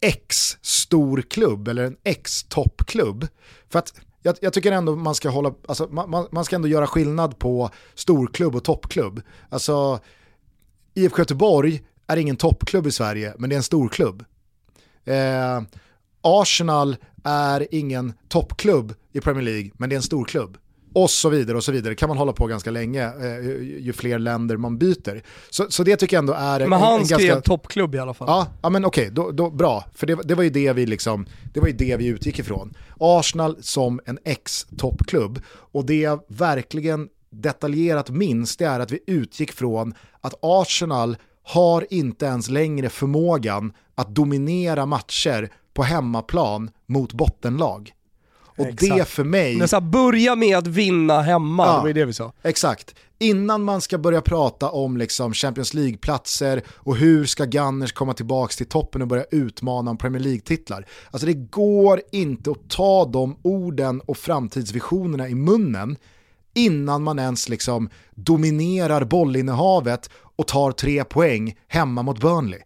X-stor 0.00 1.22
klubb 1.22 1.68
eller 1.68 1.84
en 1.84 1.96
X-toppklubb. 2.04 3.26
För 3.68 3.78
att 3.78 3.94
jag, 4.22 4.36
jag, 4.40 4.52
tycker 4.52 4.72
ändå 4.72 4.96
man 4.96 5.14
ska 5.14 5.28
hålla, 5.28 5.54
alltså, 5.68 5.88
man, 5.90 6.28
man 6.32 6.44
ska 6.44 6.56
ändå 6.56 6.68
göra 6.68 6.86
skillnad 6.86 7.38
på 7.38 7.70
storklubb 7.94 8.54
och 8.54 8.64
toppklubb. 8.64 9.22
Alltså 9.48 10.00
IFK 10.94 11.18
Göteborg 11.18 11.82
är 12.06 12.16
ingen 12.16 12.36
toppklubb 12.36 12.86
i 12.86 12.90
Sverige, 12.90 13.34
men 13.38 13.50
det 13.50 13.54
är 13.54 13.56
en 13.56 13.62
storklubb. 13.62 14.24
Eh, 15.04 15.62
Arsenal 16.22 16.96
är 17.24 17.66
ingen 17.70 18.12
toppklubb 18.28 18.94
i 19.12 19.20
Premier 19.20 19.44
League, 19.44 19.70
men 19.76 19.88
det 19.88 19.94
är 19.94 19.96
en 19.96 20.02
storklubb. 20.02 20.58
Och 20.94 21.10
så 21.10 21.28
vidare 21.28 21.56
och 21.56 21.64
så 21.64 21.72
vidare. 21.72 21.94
kan 21.94 22.08
man 22.08 22.18
hålla 22.18 22.32
på 22.32 22.46
ganska 22.46 22.70
länge 22.70 23.04
eh, 23.04 23.38
ju 23.80 23.92
fler 23.92 24.18
länder 24.18 24.56
man 24.56 24.78
byter. 24.78 25.22
Så, 25.50 25.66
så 25.70 25.82
det 25.82 25.96
tycker 25.96 26.16
jag 26.16 26.22
ändå 26.22 26.32
är... 26.32 26.66
Men 26.66 26.80
han 26.80 26.94
en, 26.94 27.00
en 27.00 27.06
skrev 27.06 27.28
ganska... 27.28 27.40
toppklubb 27.40 27.94
i 27.94 27.98
alla 27.98 28.14
fall. 28.14 28.28
Ja, 28.28 28.46
ja 28.62 28.70
men 28.70 28.84
okej, 28.84 29.10
då, 29.12 29.30
då, 29.30 29.50
bra. 29.50 29.84
För 29.94 30.06
det, 30.06 30.18
det, 30.24 30.34
var 30.34 30.42
ju 30.42 30.50
det 30.50 30.72
vi 30.72 30.86
liksom, 30.86 31.26
det 31.54 31.60
var 31.60 31.66
ju 31.66 31.72
det 31.72 31.96
vi 31.96 32.06
utgick 32.06 32.38
ifrån. 32.38 32.74
Arsenal 33.00 33.56
som 33.60 34.00
en 34.04 34.18
ex-toppklubb. 34.24 35.40
Och 35.48 35.86
det 35.86 36.00
jag 36.00 36.20
verkligen 36.28 37.08
detaljerat 37.32 38.10
minns 38.10 38.56
det 38.56 38.64
är 38.64 38.80
att 38.80 38.90
vi 38.90 38.98
utgick 39.06 39.52
från 39.52 39.94
att 40.20 40.34
Arsenal 40.42 41.16
har 41.42 41.86
inte 41.90 42.26
ens 42.26 42.48
längre 42.48 42.88
förmågan 42.88 43.72
att 43.94 44.14
dominera 44.14 44.86
matcher 44.86 45.50
på 45.74 45.82
hemmaplan 45.82 46.70
mot 46.86 47.12
bottenlag. 47.12 47.92
Och 48.56 48.66
exakt. 48.66 48.96
det 48.96 49.04
för 49.04 49.24
mig... 49.24 49.56
Men 49.56 49.68
så 49.68 49.80
börja 49.80 50.36
med 50.36 50.58
att 50.58 50.66
vinna 50.66 51.22
hemma, 51.22 51.66
ja, 51.66 51.76
det 51.76 51.82
var 51.82 51.92
det 51.92 52.04
vi 52.04 52.12
sa. 52.12 52.32
Exakt. 52.42 52.94
Innan 53.18 53.62
man 53.62 53.80
ska 53.80 53.98
börja 53.98 54.20
prata 54.20 54.70
om 54.70 54.96
liksom 54.96 55.34
Champions 55.34 55.74
League-platser 55.74 56.62
och 56.68 56.96
hur 56.96 57.24
ska 57.24 57.44
Gunners 57.44 57.92
komma 57.92 58.14
tillbaka 58.14 58.52
till 58.52 58.66
toppen 58.66 59.02
och 59.02 59.08
börja 59.08 59.24
utmana 59.30 59.90
om 59.90 59.96
Premier 59.96 60.22
League-titlar. 60.22 60.86
Alltså 61.10 61.26
det 61.26 61.34
går 61.34 62.00
inte 62.12 62.50
att 62.50 62.70
ta 62.70 63.04
de 63.04 63.36
orden 63.42 64.00
och 64.00 64.16
framtidsvisionerna 64.16 65.28
i 65.28 65.34
munnen 65.34 65.96
innan 66.54 67.02
man 67.02 67.18
ens 67.18 67.48
liksom 67.48 67.90
dominerar 68.10 69.04
bollinnehavet 69.04 70.10
och 70.36 70.46
tar 70.46 70.72
tre 70.72 71.04
poäng 71.04 71.58
hemma 71.68 72.02
mot 72.02 72.20
Burnley. 72.20 72.60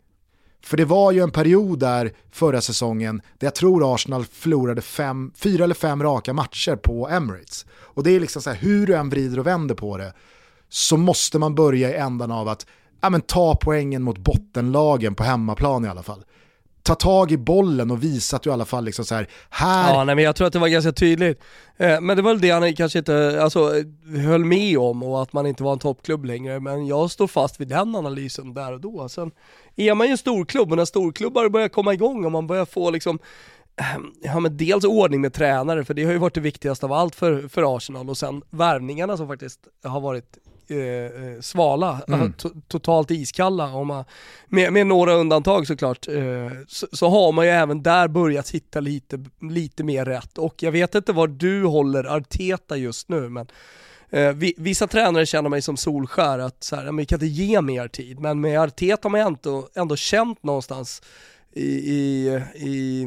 För 0.65 0.77
det 0.77 0.85
var 0.85 1.13
ju 1.13 1.21
en 1.21 1.31
period 1.31 1.79
där 1.79 2.13
förra 2.31 2.61
säsongen 2.61 3.23
där 3.39 3.47
jag 3.47 3.55
tror 3.55 3.95
Arsenal 3.95 4.25
förlorade 4.25 4.83
fem, 4.83 5.33
fyra 5.37 5.65
eller 5.65 5.75
fem 5.75 6.03
raka 6.03 6.33
matcher 6.33 6.77
på 6.77 7.09
Emirates. 7.09 7.67
Och 7.73 8.03
det 8.03 8.11
är 8.11 8.21
liksom 8.21 8.43
så 8.43 8.51
här, 8.51 8.57
hur 8.57 8.87
du 8.87 8.97
än 8.97 9.11
vrider 9.11 9.39
och 9.39 9.47
vänder 9.47 9.75
på 9.75 9.97
det 9.97 10.13
så 10.69 10.97
måste 10.97 11.39
man 11.39 11.55
börja 11.55 11.91
i 11.91 11.95
ändan 11.95 12.33
av 12.33 12.49
att 12.49 12.67
ja, 13.01 13.11
men 13.11 13.21
ta 13.21 13.57
poängen 13.57 14.03
mot 14.03 14.19
bottenlagen 14.19 15.15
på 15.15 15.25
hemmaplan 15.25 15.85
i 15.85 15.89
alla 15.89 16.03
fall 16.03 16.25
ta 16.87 16.95
tag 16.95 17.33
i 17.33 17.37
bollen 17.37 17.91
och 17.91 18.05
visa 18.05 18.37
att 18.37 18.43
du 18.43 18.51
i 18.51 18.53
alla 18.53 18.65
fall 18.65 18.85
liksom 18.85 19.05
så 19.05 19.15
här, 19.15 19.29
här... 19.51 19.95
Ja, 19.95 20.05
nej, 20.05 20.15
men 20.15 20.25
jag 20.25 20.37
tror 20.37 20.47
att 20.47 20.53
det 20.53 20.59
var 20.59 20.69
ganska 20.69 20.93
tydligt. 20.93 21.43
Eh, 21.77 22.01
men 22.01 22.17
det 22.17 22.23
var 22.23 22.31
väl 22.31 22.41
det 22.41 22.51
han 22.51 22.75
kanske 22.75 22.99
inte 22.99 23.43
alltså, 23.43 23.73
höll 24.25 24.45
med 24.45 24.79
om 24.79 25.03
och 25.03 25.23
att 25.23 25.33
man 25.33 25.47
inte 25.47 25.63
var 25.63 25.73
en 25.73 25.79
toppklubb 25.79 26.25
längre. 26.25 26.61
Men 26.61 26.87
jag 26.87 27.11
står 27.11 27.27
fast 27.27 27.61
vid 27.61 27.69
den 27.69 27.97
analysen 27.97 28.55
där 28.55 28.73
och 28.73 28.81
då. 28.81 29.09
Sen 29.09 29.31
är 29.77 29.95
man 29.95 30.07
ju 30.07 30.11
en 30.11 30.19
storklubb 30.19 30.71
och 30.71 30.77
när 30.77 30.85
storklubbar 30.85 31.49
börjar 31.49 31.69
komma 31.69 31.95
igång 31.95 32.25
och 32.25 32.33
man 32.33 32.47
börjar 32.47 32.65
få 32.65 32.91
liksom 32.91 33.19
ja 34.23 34.41
men 34.41 34.57
dels 34.57 34.85
ordning 34.85 35.21
med 35.21 35.33
tränare, 35.33 35.85
för 35.85 35.95
det 35.95 36.05
har 36.05 36.13
ju 36.13 36.19
varit 36.19 36.35
det 36.35 36.41
viktigaste 36.41 36.87
av 36.87 36.93
allt 36.93 37.15
för, 37.15 37.49
för 37.49 37.77
Arsenal 37.77 38.11
och 38.11 38.19
sen 38.19 38.43
värvningarna 38.51 39.17
som 39.17 39.29
faktiskt 39.29 39.61
har 39.85 40.01
varit 40.01 40.39
eh, 40.71 40.79
eh 40.79 41.41
svala, 41.41 42.01
mm. 42.09 42.33
totalt 42.69 43.11
iskalla, 43.11 43.75
om 43.75 43.87
man, 43.87 44.05
med, 44.47 44.73
med, 44.73 44.87
några 44.87 45.15
undantag 45.15 45.67
såklart, 45.67 46.09
eh, 46.09 46.51
så, 46.69 46.87
så, 46.93 47.09
har 47.09 47.33
man 47.33 47.45
ju 47.45 47.51
även 47.51 47.83
där 47.83 48.09
börjat 48.09 48.51
hitta 48.51 48.81
lite, 48.81 49.25
lite 49.41 49.85
mer 49.85 50.05
rätt. 50.05 50.39
Och 50.39 50.63
jag 50.63 50.73
vet 50.73 50.95
inte 50.95 51.13
var 51.13 51.27
du 51.27 51.65
håller 51.65 52.05
Arteta 52.05 52.77
just 52.77 53.09
nu, 53.09 53.29
men 53.29 53.47
eh, 54.11 54.33
vissa 54.57 54.87
tränare 54.87 55.27
känner 55.27 55.49
mig 55.49 55.63
som 55.63 55.77
Solskär, 55.77 56.39
att 56.39 56.65
så 56.65 56.77
här, 56.77 56.93
vi 56.93 57.07
kan 57.07 57.17
inte 57.17 57.27
ge 57.27 57.61
mer 57.61 57.89
tid, 57.89 58.21
men 58.21 58.41
med 58.41 58.61
Arteta 58.61 59.01
har 59.03 59.11
man 59.11 59.21
ändå, 59.21 59.69
ändå 59.75 59.97
känt 59.97 60.43
någonstans 60.43 61.03
i, 61.53 61.93
i, 61.93 62.41
i 62.55 63.07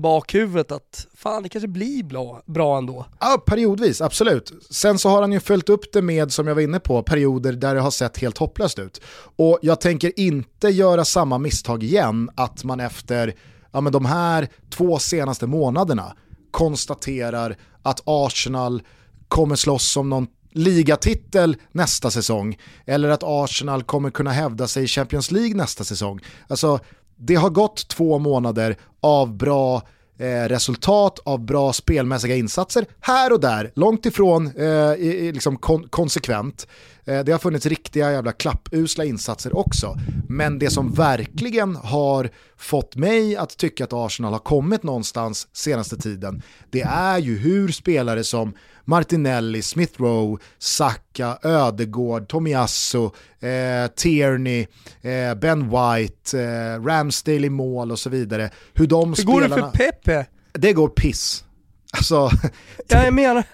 bakhuvudet 0.00 0.72
att 0.72 1.06
fan 1.14 1.42
det 1.42 1.48
kanske 1.48 1.68
blir 1.68 2.04
bra, 2.04 2.42
bra 2.46 2.78
ändå. 2.78 3.06
Ja, 3.20 3.42
periodvis, 3.46 4.00
absolut. 4.00 4.52
Sen 4.70 4.98
så 4.98 5.08
har 5.08 5.20
han 5.20 5.32
ju 5.32 5.40
följt 5.40 5.68
upp 5.68 5.92
det 5.92 6.02
med, 6.02 6.32
som 6.32 6.46
jag 6.46 6.54
var 6.54 6.62
inne 6.62 6.80
på, 6.80 7.02
perioder 7.02 7.52
där 7.52 7.74
det 7.74 7.80
har 7.80 7.90
sett 7.90 8.18
helt 8.18 8.38
hopplöst 8.38 8.78
ut. 8.78 9.00
Och 9.36 9.58
jag 9.62 9.80
tänker 9.80 10.20
inte 10.20 10.68
göra 10.68 11.04
samma 11.04 11.38
misstag 11.38 11.82
igen, 11.82 12.30
att 12.34 12.64
man 12.64 12.80
efter 12.80 13.34
ja, 13.72 13.80
men 13.80 13.92
de 13.92 14.04
här 14.04 14.48
två 14.70 14.98
senaste 14.98 15.46
månaderna 15.46 16.16
konstaterar 16.50 17.56
att 17.82 18.02
Arsenal 18.04 18.82
kommer 19.28 19.56
slåss 19.56 19.96
om 19.96 20.08
någon 20.08 20.26
ligatitel 20.52 21.56
nästa 21.72 22.10
säsong 22.10 22.58
eller 22.86 23.08
att 23.08 23.22
Arsenal 23.22 23.82
kommer 23.82 24.10
kunna 24.10 24.30
hävda 24.30 24.68
sig 24.68 24.84
i 24.84 24.86
Champions 24.86 25.30
League 25.30 25.54
nästa 25.54 25.84
säsong. 25.84 26.20
Alltså, 26.48 26.80
det 27.16 27.34
har 27.34 27.50
gått 27.50 27.88
två 27.88 28.18
månader 28.18 28.76
av 29.00 29.36
bra 29.36 29.82
eh, 30.18 30.48
resultat, 30.48 31.18
av 31.24 31.44
bra 31.44 31.72
spelmässiga 31.72 32.36
insatser 32.36 32.86
här 33.00 33.32
och 33.32 33.40
där, 33.40 33.72
långt 33.74 34.06
ifrån 34.06 34.46
eh, 34.56 34.92
i, 34.94 35.30
liksom 35.34 35.56
kon 35.56 35.88
konsekvent. 35.88 36.66
Eh, 37.04 37.24
det 37.24 37.32
har 37.32 37.38
funnits 37.38 37.66
riktiga 37.66 38.12
jävla 38.12 38.32
klappusla 38.32 39.04
insatser 39.04 39.56
också. 39.56 39.96
Men 40.28 40.58
det 40.58 40.70
som 40.70 40.92
verkligen 40.92 41.76
har 41.76 42.30
fått 42.56 42.96
mig 42.96 43.36
att 43.36 43.56
tycka 43.56 43.84
att 43.84 43.92
Arsenal 43.92 44.32
har 44.32 44.40
kommit 44.40 44.82
någonstans 44.82 45.48
senaste 45.52 45.96
tiden, 45.96 46.42
det 46.70 46.82
är 46.82 47.18
ju 47.18 47.38
hur 47.38 47.68
spelare 47.68 48.24
som 48.24 48.54
Martinelli, 48.84 49.62
Smith 49.62 50.02
Rowe, 50.02 50.42
Saka, 50.58 51.38
Ödegård, 51.42 52.28
Tomiasso, 52.28 53.04
eh, 53.40 53.90
Tierney, 53.96 54.66
eh, 55.02 55.34
Ben 55.34 55.70
White, 55.70 56.40
eh, 56.40 56.84
Ramsdale 56.84 57.46
i 57.46 57.50
mål 57.50 57.92
och 57.92 57.98
så 57.98 58.10
vidare. 58.10 58.50
Hur 58.74 58.86
de 58.86 59.08
Hur 59.08 59.14
spelarna... 59.14 59.48
går 59.48 59.56
det 59.56 59.62
för 59.62 59.70
Pepe? 59.70 60.26
Det 60.52 60.72
går 60.72 60.88
piss. 60.88 61.44
Alltså... 61.96 62.14
ja, 62.88 63.04
jag 63.04 63.14
menar, 63.14 63.44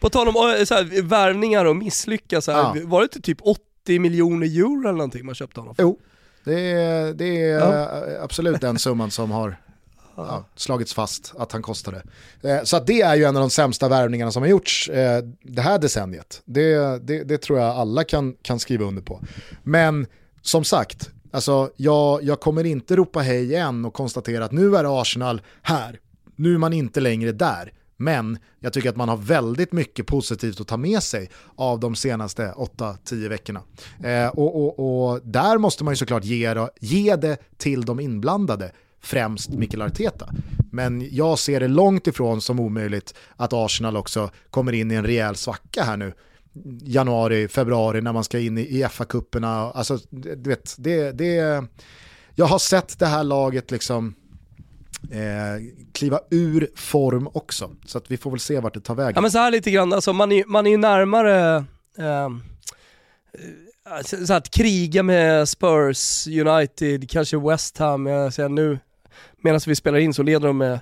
på 0.00 0.10
tal 0.10 0.28
om 0.28 0.34
eh, 0.34 0.64
så 0.64 0.74
här, 0.74 1.02
värvningar 1.02 1.64
och 1.64 1.76
misslyckas, 1.76 2.48
ja. 2.48 2.76
var 2.84 3.00
det 3.00 3.04
inte 3.04 3.20
typ 3.20 3.38
80 3.42 3.98
miljoner 3.98 4.46
euro 4.46 4.80
eller 4.80 4.92
någonting 4.92 5.26
man 5.26 5.34
köpte 5.34 5.60
honom 5.60 5.74
för? 5.74 5.82
Jo, 5.82 5.98
det 6.44 6.60
är, 6.70 7.14
det 7.14 7.42
är 7.42 7.58
ja. 7.58 8.24
absolut 8.24 8.60
den 8.60 8.78
summan 8.78 9.10
som 9.10 9.30
har 9.30 9.56
ja, 10.16 10.44
slagits 10.56 10.94
fast 10.94 11.34
att 11.38 11.52
han 11.52 11.62
kostade. 11.62 12.02
Eh, 12.42 12.62
så 12.62 12.80
det 12.80 13.00
är 13.00 13.16
ju 13.16 13.24
en 13.24 13.36
av 13.36 13.40
de 13.40 13.50
sämsta 13.50 13.88
värvningarna 13.88 14.32
som 14.32 14.42
har 14.42 14.48
gjorts 14.48 14.88
eh, 14.88 15.22
det 15.42 15.62
här 15.62 15.78
decenniet. 15.78 16.42
Det, 16.44 16.98
det, 17.06 17.24
det, 17.24 17.38
tror 17.38 17.58
jag 17.58 17.68
alla 17.68 18.04
kan, 18.04 18.34
kan 18.42 18.58
skriva 18.58 18.84
under 18.84 19.02
på. 19.02 19.20
Men 19.62 20.06
som 20.42 20.64
sagt, 20.64 21.10
alltså, 21.30 21.70
jag, 21.76 22.22
jag 22.22 22.40
kommer 22.40 22.64
inte 22.64 22.96
ropa 22.96 23.20
hej 23.20 23.54
än 23.54 23.84
och 23.84 23.94
konstatera 23.94 24.44
att 24.44 24.52
nu 24.52 24.76
är 24.76 25.00
Arsenal 25.00 25.42
här. 25.62 26.00
Nu 26.36 26.54
är 26.54 26.58
man 26.58 26.72
inte 26.72 27.00
längre 27.00 27.32
där. 27.32 27.72
Men 28.00 28.38
jag 28.60 28.72
tycker 28.72 28.88
att 28.88 28.96
man 28.96 29.08
har 29.08 29.16
väldigt 29.16 29.72
mycket 29.72 30.06
positivt 30.06 30.60
att 30.60 30.68
ta 30.68 30.76
med 30.76 31.02
sig 31.02 31.30
av 31.56 31.80
de 31.80 31.94
senaste 31.94 32.54
8-10 32.56 33.28
veckorna. 33.28 33.62
Eh, 34.04 34.28
och, 34.28 34.56
och, 34.56 35.08
och, 35.10 35.20
där 35.24 35.58
måste 35.58 35.84
man 35.84 35.92
ju 35.92 35.96
såklart 35.96 36.24
ge, 36.24 36.66
ge 36.80 37.16
det 37.16 37.36
till 37.56 37.84
de 37.84 38.00
inblandade 38.00 38.72
främst 39.00 39.50
Mikael 39.50 39.82
Arteta. 39.82 40.28
Men 40.72 41.08
jag 41.14 41.38
ser 41.38 41.60
det 41.60 41.68
långt 41.68 42.06
ifrån 42.06 42.40
som 42.40 42.60
omöjligt 42.60 43.14
att 43.36 43.52
Arsenal 43.52 43.96
också 43.96 44.30
kommer 44.50 44.72
in 44.72 44.90
i 44.90 44.94
en 44.94 45.06
rejäl 45.06 45.36
svacka 45.36 45.82
här 45.82 45.96
nu 45.96 46.12
januari, 46.82 47.48
februari 47.48 48.00
när 48.00 48.12
man 48.12 48.24
ska 48.24 48.38
in 48.38 48.58
i, 48.58 48.88
FA-kupperna. 48.90 49.70
Alltså, 49.70 49.98
du 50.10 50.50
vet, 50.50 50.74
det, 50.78 51.12
det, 51.12 51.64
jag 52.34 52.46
har 52.46 52.58
sett 52.58 52.98
det 52.98 53.06
här 53.06 53.24
laget 53.24 53.70
liksom 53.70 54.14
eh, 55.10 55.62
kliva 55.92 56.20
ur 56.30 56.70
form 56.76 57.28
också. 57.32 57.70
Så 57.86 57.98
att 57.98 58.10
vi 58.10 58.16
får 58.16 58.30
väl 58.30 58.40
se 58.40 58.60
vart 58.60 58.74
det 58.74 58.80
tar 58.80 58.94
vägen. 58.94 59.12
Ja 59.14 59.20
men 59.20 59.30
så 59.30 59.38
här 59.38 59.50
lite 59.50 59.70
grann, 59.70 59.92
alltså, 59.92 60.12
man, 60.12 60.32
är, 60.32 60.44
man 60.46 60.66
är 60.66 60.70
ju 60.70 60.76
närmare 60.76 61.64
ehm, 61.98 62.42
eh, 63.38 64.24
så 64.26 64.34
att 64.34 64.50
kriga 64.50 65.02
med 65.02 65.48
Spurs, 65.48 66.26
United, 66.26 67.10
kanske 67.10 67.38
West 67.38 67.78
Ham. 67.78 68.06
Jag 68.06 68.34
säger 68.34 68.48
nu 68.48 68.78
medan 69.42 69.60
vi 69.66 69.74
spelar 69.74 69.98
in 69.98 70.14
så 70.14 70.22
leder 70.22 70.46
de 70.46 70.58
med 70.58 70.80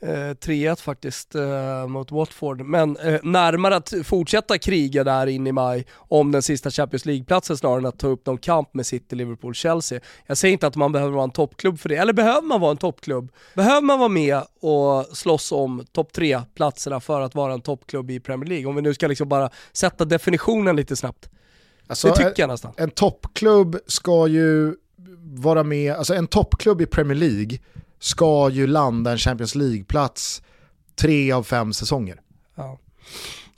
eh, 0.00 0.08
3-1 0.08 0.82
faktiskt 0.82 1.34
eh, 1.34 1.86
mot 1.86 2.12
Watford. 2.12 2.60
Men 2.60 2.96
eh, 2.96 3.20
närmare 3.22 3.76
att 3.76 3.92
fortsätta 4.04 4.58
kriga 4.58 5.04
där 5.04 5.26
in 5.26 5.46
i 5.46 5.52
maj 5.52 5.86
om 5.92 6.32
den 6.32 6.42
sista 6.42 6.70
Champions 6.70 7.06
League-platsen 7.06 7.56
snarare 7.56 7.78
än 7.78 7.86
att 7.86 7.98
ta 7.98 8.06
upp 8.06 8.26
någon 8.26 8.38
kamp 8.38 8.74
med 8.74 8.86
City, 8.86 9.16
Liverpool, 9.16 9.54
Chelsea. 9.54 10.00
Jag 10.26 10.36
säger 10.36 10.52
inte 10.52 10.66
att 10.66 10.76
man 10.76 10.92
behöver 10.92 11.12
vara 11.12 11.24
en 11.24 11.30
toppklubb 11.30 11.78
för 11.78 11.88
det, 11.88 11.96
eller 11.96 12.12
behöver 12.12 12.42
man 12.42 12.60
vara 12.60 12.70
en 12.70 12.76
toppklubb? 12.76 13.32
Behöver 13.54 13.82
man 13.82 13.98
vara 13.98 14.08
med 14.08 14.42
och 14.60 15.16
slåss 15.16 15.52
om 15.52 15.86
topp 15.92 16.10
3-platserna 16.14 17.00
för 17.00 17.20
att 17.20 17.34
vara 17.34 17.52
en 17.52 17.60
toppklubb 17.60 18.10
i 18.10 18.20
Premier 18.20 18.48
League? 18.48 18.66
Om 18.66 18.76
vi 18.76 18.82
nu 18.82 18.94
ska 18.94 19.06
liksom 19.06 19.28
bara 19.28 19.50
sätta 19.72 20.04
definitionen 20.04 20.76
lite 20.76 20.96
snabbt. 20.96 21.28
Alltså, 21.86 22.08
det 22.08 22.16
tycker 22.16 22.42
jag 22.42 22.48
nästan. 22.48 22.72
En 22.76 22.90
toppklubb 22.90 23.76
ska 23.86 24.26
ju 24.26 24.74
vara 25.22 25.62
med, 25.62 25.94
alltså 25.94 26.14
en 26.14 26.26
toppklubb 26.26 26.80
i 26.80 26.86
Premier 26.86 27.18
League 27.18 27.58
ska 28.06 28.50
ju 28.50 28.66
landa 28.66 29.12
en 29.12 29.18
Champions 29.18 29.54
League-plats 29.54 30.42
tre 30.94 31.32
av 31.32 31.42
fem 31.42 31.72
säsonger. 31.72 32.20
Ja. 32.54 32.78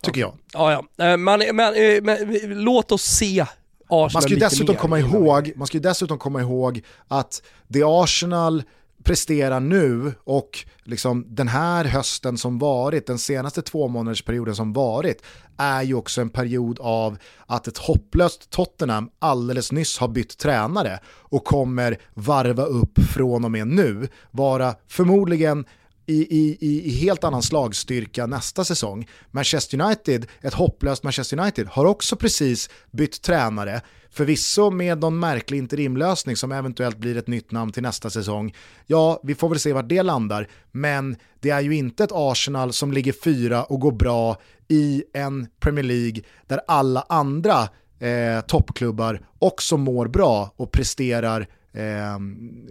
Tycker 0.02 0.20
jag. 0.20 0.34
Ja, 0.52 0.72
ja. 0.72 1.04
Eh, 1.04 1.16
men, 1.16 1.56
men, 1.56 1.74
eh, 1.74 2.02
men, 2.02 2.40
låt 2.64 2.92
oss 2.92 3.02
se 3.02 3.46
Arsenal 3.88 4.10
man 4.12 4.22
ska 4.22 4.30
ju 4.30 4.36
dessutom 4.36 4.76
komma 4.76 4.98
ihåg, 4.98 5.52
Man 5.56 5.66
ska 5.66 5.76
ju 5.76 5.82
dessutom 5.82 6.18
komma 6.18 6.40
ihåg 6.40 6.82
att 7.08 7.42
det 7.68 7.82
Arsenal 7.86 8.62
presterar 9.04 9.60
nu 9.60 10.12
och 10.24 10.64
liksom 10.84 11.24
den 11.28 11.48
här 11.48 11.84
hösten 11.84 12.38
som 12.38 12.58
varit, 12.58 13.06
den 13.06 13.18
senaste 13.18 13.62
två 13.62 13.88
månadersperioden 13.88 14.56
som 14.56 14.72
varit, 14.72 15.22
är 15.56 15.82
ju 15.82 15.94
också 15.94 16.20
en 16.20 16.30
period 16.30 16.78
av 16.80 17.18
att 17.46 17.68
ett 17.68 17.78
hopplöst 17.78 18.50
Tottenham 18.50 19.10
alldeles 19.18 19.72
nyss 19.72 19.98
har 19.98 20.08
bytt 20.08 20.38
tränare 20.38 21.00
och 21.06 21.44
kommer 21.44 21.98
varva 22.14 22.64
upp 22.64 22.98
från 22.98 23.44
och 23.44 23.50
med 23.50 23.66
nu, 23.66 24.08
vara 24.30 24.74
förmodligen 24.88 25.64
i, 26.08 26.36
i, 26.38 26.58
i 26.88 26.90
helt 26.90 27.24
annan 27.24 27.42
slagstyrka 27.42 28.26
nästa 28.26 28.64
säsong. 28.64 29.08
Manchester 29.30 29.80
United, 29.80 30.26
ett 30.40 30.54
hopplöst 30.54 31.02
Manchester 31.02 31.40
United, 31.40 31.66
har 31.68 31.84
också 31.84 32.16
precis 32.16 32.70
bytt 32.90 33.22
tränare, 33.22 33.80
förvisso 34.10 34.70
med 34.70 34.98
någon 34.98 35.18
märklig 35.18 35.58
interimlösning 35.58 36.36
som 36.36 36.52
eventuellt 36.52 36.98
blir 36.98 37.16
ett 37.16 37.26
nytt 37.26 37.52
namn 37.52 37.72
till 37.72 37.82
nästa 37.82 38.10
säsong. 38.10 38.54
Ja, 38.86 39.20
vi 39.22 39.34
får 39.34 39.48
väl 39.48 39.58
se 39.58 39.72
vart 39.72 39.88
det 39.88 40.02
landar, 40.02 40.48
men 40.72 41.16
det 41.40 41.50
är 41.50 41.60
ju 41.60 41.74
inte 41.74 42.04
ett 42.04 42.12
Arsenal 42.12 42.72
som 42.72 42.92
ligger 42.92 43.12
fyra 43.12 43.64
och 43.64 43.80
går 43.80 43.92
bra 43.92 44.36
i 44.68 45.04
en 45.14 45.48
Premier 45.60 45.84
League 45.84 46.22
där 46.46 46.60
alla 46.66 47.06
andra 47.08 47.68
eh, 47.98 48.40
toppklubbar 48.46 49.26
också 49.38 49.76
mår 49.76 50.06
bra 50.06 50.54
och 50.56 50.72
presterar 50.72 51.48
eh, 51.72 52.18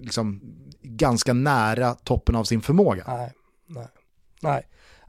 liksom 0.02 0.42
ganska 0.88 1.34
nära 1.34 1.94
toppen 1.94 2.36
av 2.36 2.44
sin 2.44 2.62
förmåga. 2.62 3.04
Nej, 3.08 3.34
nej, 3.68 3.88
nej. 4.42 4.64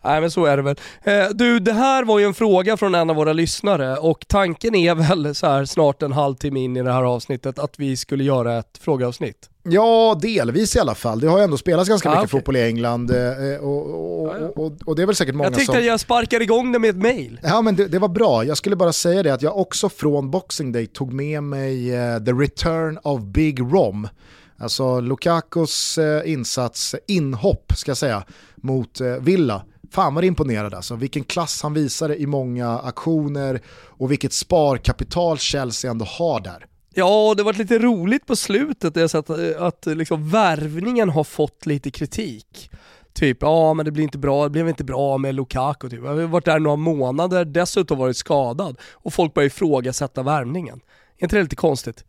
Nej 0.05 0.21
men 0.21 0.31
så 0.31 0.45
är 0.45 0.57
det 0.57 0.63
väl. 0.63 0.77
Eh, 1.03 1.29
du, 1.35 1.61
det 1.61 1.73
här 1.73 2.05
var 2.05 2.19
ju 2.19 2.25
en 2.25 2.35
fråga 2.35 2.77
från 2.77 2.95
en 2.95 3.11
av 3.11 3.17
våra 3.17 3.33
lyssnare 3.33 3.97
och 3.97 4.25
tanken 4.29 4.75
är 4.75 4.95
väl 4.95 5.35
så 5.35 5.47
här 5.47 5.65
snart 5.65 6.03
en 6.03 6.13
halvtimme 6.13 6.61
in 6.61 6.77
i 6.77 6.83
det 6.83 6.93
här 6.93 7.03
avsnittet 7.03 7.59
att 7.59 7.79
vi 7.79 7.97
skulle 7.97 8.25
göra 8.25 8.59
ett 8.59 8.79
frågeavsnitt. 8.81 9.51
Ja, 9.63 10.19
delvis 10.23 10.77
i 10.77 10.79
alla 10.79 10.95
fall. 10.95 11.21
Det 11.21 11.27
har 11.27 11.39
ju 11.39 11.45
ändå 11.45 11.57
spelats 11.57 11.89
ganska 11.89 12.09
ah, 12.09 12.13
mycket 12.13 12.25
okay. 12.25 12.39
fotboll 12.39 12.57
i 12.57 12.63
England 12.63 13.11
eh, 13.11 13.57
och, 13.61 13.87
och, 13.87 14.67
och, 14.67 14.73
och, 14.87 14.97
det 14.97 15.03
är 15.03 15.07
väl 15.07 15.15
säkert 15.15 15.35
många 15.35 15.47
som... 15.47 15.53
Jag 15.53 15.59
tyckte 15.59 15.73
som... 15.73 15.81
att 15.81 15.87
jag 15.87 16.01
sparkade 16.01 16.45
igång 16.45 16.73
det 16.73 16.79
med 16.79 16.91
ett 16.91 16.97
mail. 16.97 17.41
Ja 17.43 17.63
men 17.63 17.77
det, 17.77 17.89
det, 17.89 17.99
var 17.99 18.09
bra. 18.09 18.45
Jag 18.45 18.57
skulle 18.57 18.77
bara 18.77 18.93
säga 18.93 19.23
det 19.23 19.31
att 19.35 19.43
jag 19.43 19.57
också 19.57 19.89
från 19.89 20.31
Boxing 20.31 20.73
Day 20.73 20.87
tog 20.87 21.13
med 21.13 21.43
mig 21.43 21.91
uh, 21.91 22.25
The 22.25 22.33
Return 22.33 22.99
of 23.03 23.21
Big 23.21 23.61
Rom 23.61 24.09
Alltså 24.61 25.01
Lukakos 25.01 25.99
eh, 25.99 26.33
insats, 26.33 26.95
inhopp 27.07 27.73
ska 27.77 27.91
jag 27.91 27.99
säga, 27.99 28.25
mot 28.57 29.01
eh, 29.01 29.07
Villa. 29.07 29.65
Fan 29.91 30.15
vad 30.15 30.25
imponerad 30.25 30.75
alltså, 30.75 30.97
vilken 30.97 31.25
klass 31.25 31.63
han 31.63 31.75
visade 31.75 32.17
i 32.17 32.27
många 32.27 32.79
aktioner 32.79 33.61
och 33.87 34.11
vilket 34.11 34.33
sparkapital 34.33 35.39
Chelsea 35.39 35.91
ändå 35.91 36.05
har 36.05 36.41
där. 36.41 36.67
Ja, 36.95 37.35
det 37.37 37.43
var 37.43 37.53
lite 37.53 37.79
roligt 37.79 38.27
på 38.27 38.37
slutet, 38.37 38.95
det 38.95 39.15
att, 39.15 39.31
eh, 39.31 39.37
att 39.59 39.87
liksom 39.87 40.31
värvningen 40.31 41.09
har 41.09 41.25
fått 41.25 41.67
lite 41.67 41.91
kritik. 41.91 42.71
Typ, 43.13 43.39
ja 43.41 43.75
men 43.75 43.85
det 43.85 43.91
blir 43.91 44.05
inte 44.05 44.19
bra, 44.19 44.45
det 44.45 44.51
blev 44.51 44.69
inte 44.69 44.85
bra 44.85 45.19
med 45.19 45.35
Lukaku 45.35 45.89
typ. 45.89 46.01
Jag 46.05 46.15
har 46.15 46.23
varit 46.23 46.45
där 46.45 46.59
några 46.59 46.77
månader, 46.77 47.45
dessutom 47.45 47.99
varit 47.99 48.17
skadad 48.17 48.77
och 48.93 49.15
folk 49.15 49.35
börjar 49.35 49.47
ifrågasätta 49.47 50.23
värvningen. 50.23 50.81
Är 51.19 51.23
inte 51.25 51.37
det 51.37 51.43
lite 51.43 51.57
konstigt? 51.57 52.05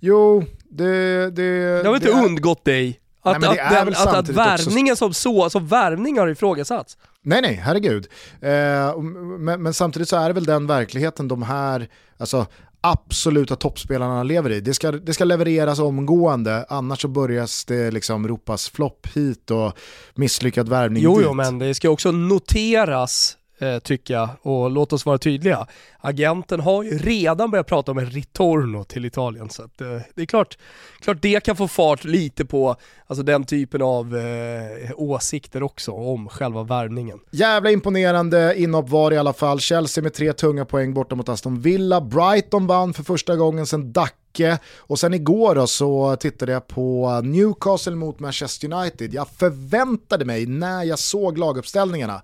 Jo, 0.00 0.44
det... 0.64 1.30
Det, 1.30 1.82
det 1.82 1.88
har 1.88 1.92
väl 1.92 1.94
inte 1.94 2.08
är... 2.08 2.24
undgått 2.24 2.64
dig? 2.64 3.00
Att, 3.22 3.40
nej, 3.40 3.60
att, 3.60 3.70
den, 3.70 3.88
att, 3.88 4.14
att 4.14 4.28
värvningen 4.28 4.92
också... 4.92 5.04
som 5.04 5.14
så, 5.14 5.42
alltså 5.42 5.58
värvning 5.58 6.18
har 6.18 6.28
ifrågasatts? 6.28 6.96
Nej 7.22 7.42
nej, 7.42 7.54
herregud. 7.54 8.06
Eh, 8.40 9.00
men, 9.38 9.62
men, 9.62 9.74
samtidigt 9.74 10.08
så 10.08 10.16
är 10.16 10.28
det 10.28 10.32
väl 10.32 10.44
den 10.44 10.66
verkligheten 10.66 11.28
de 11.28 11.42
här, 11.42 11.88
alltså 12.18 12.46
absoluta 12.80 13.56
toppspelarna 13.56 14.22
lever 14.22 14.50
i. 14.50 14.60
Det 14.60 14.74
ska, 14.74 14.92
det 14.92 15.14
ska 15.14 15.24
levereras 15.24 15.78
omgående, 15.78 16.66
annars 16.68 17.02
så 17.02 17.08
börjar 17.08 17.48
det 17.66 17.90
liksom 17.90 18.28
ropas 18.28 18.68
flopp 18.68 19.06
hit 19.14 19.50
och 19.50 19.72
misslyckad 20.14 20.68
värvning 20.68 21.02
jo, 21.02 21.16
dit. 21.16 21.24
Jo, 21.26 21.34
men 21.34 21.58
det 21.58 21.74
ska 21.74 21.90
också 21.90 22.10
noteras 22.10 23.36
eh, 23.58 23.78
tycker 23.78 24.14
jag. 24.14 24.28
Och 24.42 24.70
låt 24.70 24.92
oss 24.92 25.06
vara 25.06 25.18
tydliga. 25.18 25.66
Agenten 25.98 26.60
har 26.60 26.82
ju 26.82 26.98
redan 26.98 27.50
börjat 27.50 27.66
prata 27.66 27.92
om 27.92 27.98
en 27.98 28.06
ritorno 28.06 28.84
till 28.84 29.04
Italien. 29.04 29.50
Så 29.50 29.62
att, 29.62 29.80
eh, 29.80 29.98
det 30.14 30.22
är 30.22 30.26
klart, 30.26 30.58
klart 31.00 31.22
det 31.22 31.44
kan 31.44 31.56
få 31.56 31.68
fart 31.68 32.04
lite 32.04 32.44
på 32.44 32.76
alltså, 33.06 33.22
den 33.22 33.44
typen 33.44 33.82
av 33.82 34.16
eh, 34.16 34.90
åsikter 34.96 35.62
också 35.62 35.92
om 35.92 36.28
själva 36.28 36.62
värvningen. 36.62 37.20
Jävla 37.30 37.70
imponerande 37.70 38.54
inhopp 38.56 38.88
var 38.88 39.12
i 39.12 39.18
alla 39.18 39.32
fall. 39.32 39.60
Chelsea 39.60 40.02
med 40.02 40.14
tre 40.14 40.32
tunga 40.32 40.64
poäng 40.64 40.94
borta 40.94 41.14
mot 41.14 41.28
Aston 41.28 41.60
Villa. 41.60 42.00
Brighton 42.00 42.66
vann 42.66 42.94
för 42.94 43.02
första 43.02 43.36
gången 43.36 43.66
sedan 43.66 43.92
Dacke. 43.92 44.58
Och 44.78 44.98
sen 44.98 45.14
igår 45.14 45.54
då 45.54 45.66
så 45.66 46.16
tittade 46.16 46.52
jag 46.52 46.66
på 46.66 47.20
Newcastle 47.24 47.94
mot 47.94 48.20
Manchester 48.20 48.72
United. 48.72 49.14
Jag 49.14 49.28
förväntade 49.28 50.24
mig 50.24 50.46
när 50.46 50.84
jag 50.84 50.98
såg 50.98 51.38
laguppställningarna 51.38 52.22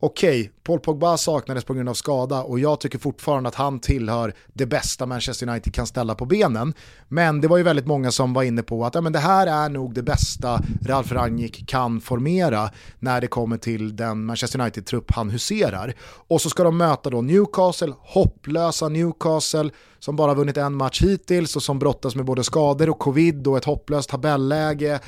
okej, 0.00 0.40
okay, 0.40 0.52
Paul 0.62 0.80
Pogba 0.80 1.16
saknades 1.16 1.64
på 1.64 1.74
grund 1.74 1.88
av 1.88 1.94
skada 1.94 2.42
och 2.42 2.58
jag 2.58 2.80
tycker 2.80 2.98
fortfarande 2.98 3.48
att 3.48 3.54
han 3.54 3.80
tillhör 3.80 4.34
det 4.52 4.66
bästa 4.66 5.06
Manchester 5.06 5.48
United 5.48 5.74
kan 5.74 5.86
ställa 5.86 6.14
på 6.14 6.24
benen. 6.24 6.74
Men 7.08 7.40
det 7.40 7.48
var 7.48 7.56
ju 7.56 7.62
väldigt 7.62 7.86
många 7.86 8.10
som 8.10 8.32
var 8.32 8.42
inne 8.42 8.62
på 8.62 8.84
att 8.84 8.94
ja, 8.94 9.00
men 9.00 9.12
det 9.12 9.18
här 9.18 9.46
är 9.46 9.68
nog 9.68 9.94
det 9.94 10.02
bästa 10.02 10.62
Ralf 10.86 11.12
Rangnick 11.12 11.68
kan 11.68 12.00
formera 12.00 12.70
när 12.98 13.20
det 13.20 13.26
kommer 13.26 13.56
till 13.56 13.96
den 13.96 14.24
Manchester 14.24 14.60
United-trupp 14.60 15.12
han 15.12 15.30
huserar. 15.30 15.94
Och 16.28 16.40
så 16.40 16.50
ska 16.50 16.64
de 16.64 16.76
möta 16.76 17.10
då 17.10 17.22
Newcastle, 17.22 17.92
hopplösa 17.98 18.88
Newcastle 18.88 19.70
som 19.98 20.16
bara 20.16 20.34
vunnit 20.34 20.56
en 20.56 20.74
match 20.74 21.02
hittills 21.02 21.56
och 21.56 21.62
som 21.62 21.78
brottas 21.78 22.14
med 22.14 22.24
både 22.24 22.44
skador 22.44 22.90
och 22.90 22.98
covid 22.98 23.46
och 23.46 23.56
ett 23.56 23.64
hopplöst 23.64 24.10
tabelläge 24.10 25.00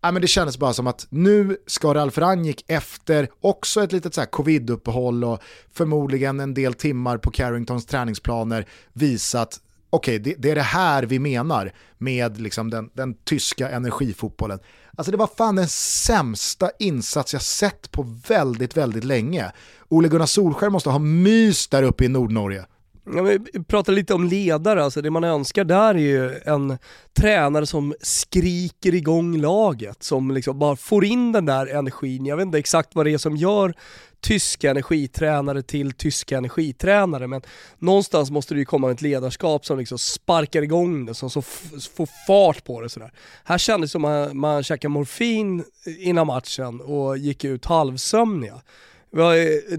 ja, 0.00 0.12
men 0.12 0.22
det 0.22 0.28
kändes 0.28 0.58
bara 0.58 0.72
som 0.72 0.86
att 0.86 1.06
nu 1.10 1.56
ska 1.66 1.94
Ralf 1.94 2.18
Rangnick 2.18 2.64
efter 2.68 3.28
också 3.40 3.82
ett 3.82 3.92
litet 3.92 4.14
så 4.14 4.22
covid-uppehåll 4.22 5.24
och 5.24 5.42
förmodligen 5.72 6.40
en 6.40 6.54
del 6.54 6.74
timmar 6.74 7.18
på 7.18 7.30
Carringtons 7.30 7.86
träningsplaner 7.86 8.66
visa 8.92 9.40
att 9.40 9.60
okej, 9.90 10.20
okay, 10.20 10.32
det, 10.32 10.42
det, 10.42 10.50
är 10.50 10.54
det 10.54 10.62
här 10.62 11.02
vi 11.02 11.18
menar 11.18 11.72
med 11.98 12.40
liksom 12.40 12.70
den, 12.70 12.90
den 12.94 13.14
tyska 13.14 13.70
energifotbollen. 13.70 14.58
Alltså 14.96 15.10
det 15.10 15.18
var 15.18 15.30
fan 15.36 15.56
den 15.56 15.68
sämsta 15.68 16.70
insats 16.78 17.32
jag 17.32 17.42
sett 17.42 17.90
på 17.90 18.02
väldigt, 18.28 18.76
väldigt 18.76 19.04
länge. 19.04 19.52
Ole 19.88 20.08
Gunnar 20.08 20.26
Solskjaer 20.26 20.70
måste 20.70 20.90
ha 20.90 20.98
mys 20.98 21.68
där 21.68 21.82
uppe 21.82 22.04
i 22.04 22.08
Nordnorge. 22.08 22.64
Ja, 23.14 23.22
vi 23.22 23.64
pratar 23.64 23.92
lite 23.92 24.14
om 24.14 24.24
ledare, 24.24 24.84
alltså 24.84 25.02
det 25.02 25.10
man 25.10 25.24
önskar 25.24 25.64
där 25.64 25.94
är 25.94 25.98
ju 25.98 26.40
en 26.44 26.78
tränare 27.18 27.66
som 27.66 27.94
skriker 28.00 28.94
igång 28.94 29.36
laget, 29.40 30.02
som 30.02 30.30
liksom 30.30 30.58
bara 30.58 30.76
får 30.76 31.04
in 31.04 31.32
den 31.32 31.46
där 31.46 31.66
energin. 31.66 32.26
Jag 32.26 32.36
vet 32.36 32.46
inte 32.46 32.58
exakt 32.58 32.94
vad 32.94 33.06
det 33.06 33.10
är 33.10 33.18
som 33.18 33.36
gör 33.36 33.74
tyska 34.20 34.70
energitränare 34.70 35.62
till 35.62 35.92
tyska 35.92 36.38
energitränare, 36.38 37.26
men 37.26 37.42
någonstans 37.78 38.30
måste 38.30 38.54
det 38.54 38.58
ju 38.58 38.64
komma 38.64 38.90
ett 38.90 39.02
ledarskap 39.02 39.66
som 39.66 39.78
liksom 39.78 39.98
sparkar 39.98 40.62
igång 40.62 41.06
det, 41.06 41.14
som, 41.14 41.30
så 41.30 41.42
får 41.42 42.26
fart 42.26 42.64
på 42.64 42.80
det 42.80 42.88
sådär. 42.88 43.12
Här 43.44 43.58
kändes 43.58 43.90
det 43.90 43.92
som 43.92 44.04
att 44.04 44.28
man, 44.28 44.38
man 44.38 44.62
käkade 44.62 44.92
morfin 44.92 45.64
innan 45.98 46.26
matchen 46.26 46.80
och 46.80 47.18
gick 47.18 47.44
ut 47.44 47.64
halvsömniga. 47.64 48.60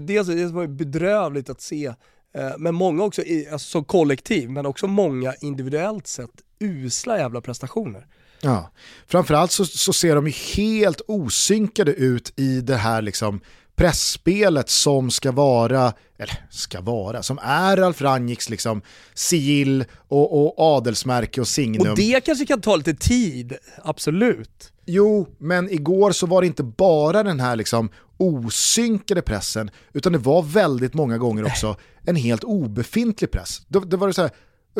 Dels 0.00 0.28
det 0.28 0.46
var 0.46 0.66
bedrövligt 0.66 1.50
att 1.50 1.60
se 1.60 1.94
Eh, 2.34 2.50
men 2.58 2.74
många 2.74 3.02
också, 3.04 3.22
alltså 3.52 3.68
som 3.70 3.84
kollektiv, 3.84 4.50
men 4.50 4.66
också 4.66 4.86
många 4.86 5.34
individuellt 5.40 6.06
sett 6.06 6.30
usla 6.58 7.18
jävla 7.18 7.40
prestationer. 7.40 8.06
Ja, 8.40 8.70
framförallt 9.06 9.52
så, 9.52 9.64
så 9.64 9.92
ser 9.92 10.14
de 10.14 10.26
ju 10.26 10.32
helt 10.32 11.00
osynkade 11.06 11.92
ut 11.92 12.32
i 12.36 12.60
det 12.60 12.76
här 12.76 13.02
liksom 13.02 13.40
pressspelet 13.80 14.70
som 14.70 15.10
ska 15.10 15.32
vara, 15.32 15.92
eller 16.18 16.46
ska 16.50 16.80
vara, 16.80 17.22
som 17.22 17.38
är 17.42 17.76
Ralf 17.76 18.02
Rangnicks 18.02 18.50
liksom 18.50 18.82
sigill 19.14 19.84
och, 20.08 20.44
och 20.44 20.54
adelsmärke 20.58 21.40
och 21.40 21.48
signum. 21.48 21.90
Och 21.90 21.96
det 21.96 22.24
kanske 22.24 22.46
kan 22.46 22.60
ta 22.60 22.76
lite 22.76 22.94
tid, 22.94 23.56
absolut. 23.82 24.72
Jo, 24.86 25.28
men 25.38 25.70
igår 25.70 26.12
så 26.12 26.26
var 26.26 26.40
det 26.40 26.46
inte 26.46 26.62
bara 26.62 27.22
den 27.22 27.40
här 27.40 27.56
liksom 27.56 27.90
osynkade 28.16 29.22
pressen, 29.22 29.70
utan 29.92 30.12
det 30.12 30.18
var 30.18 30.42
väldigt 30.42 30.94
många 30.94 31.18
gånger 31.18 31.44
också 31.46 31.76
en 32.06 32.16
helt 32.16 32.44
obefintlig 32.44 33.30
press. 33.30 33.62
Det, 33.68 33.80
det 33.80 33.96
var 33.96 34.06
det 34.06 34.14
så 34.14 34.22
här, 34.22 34.30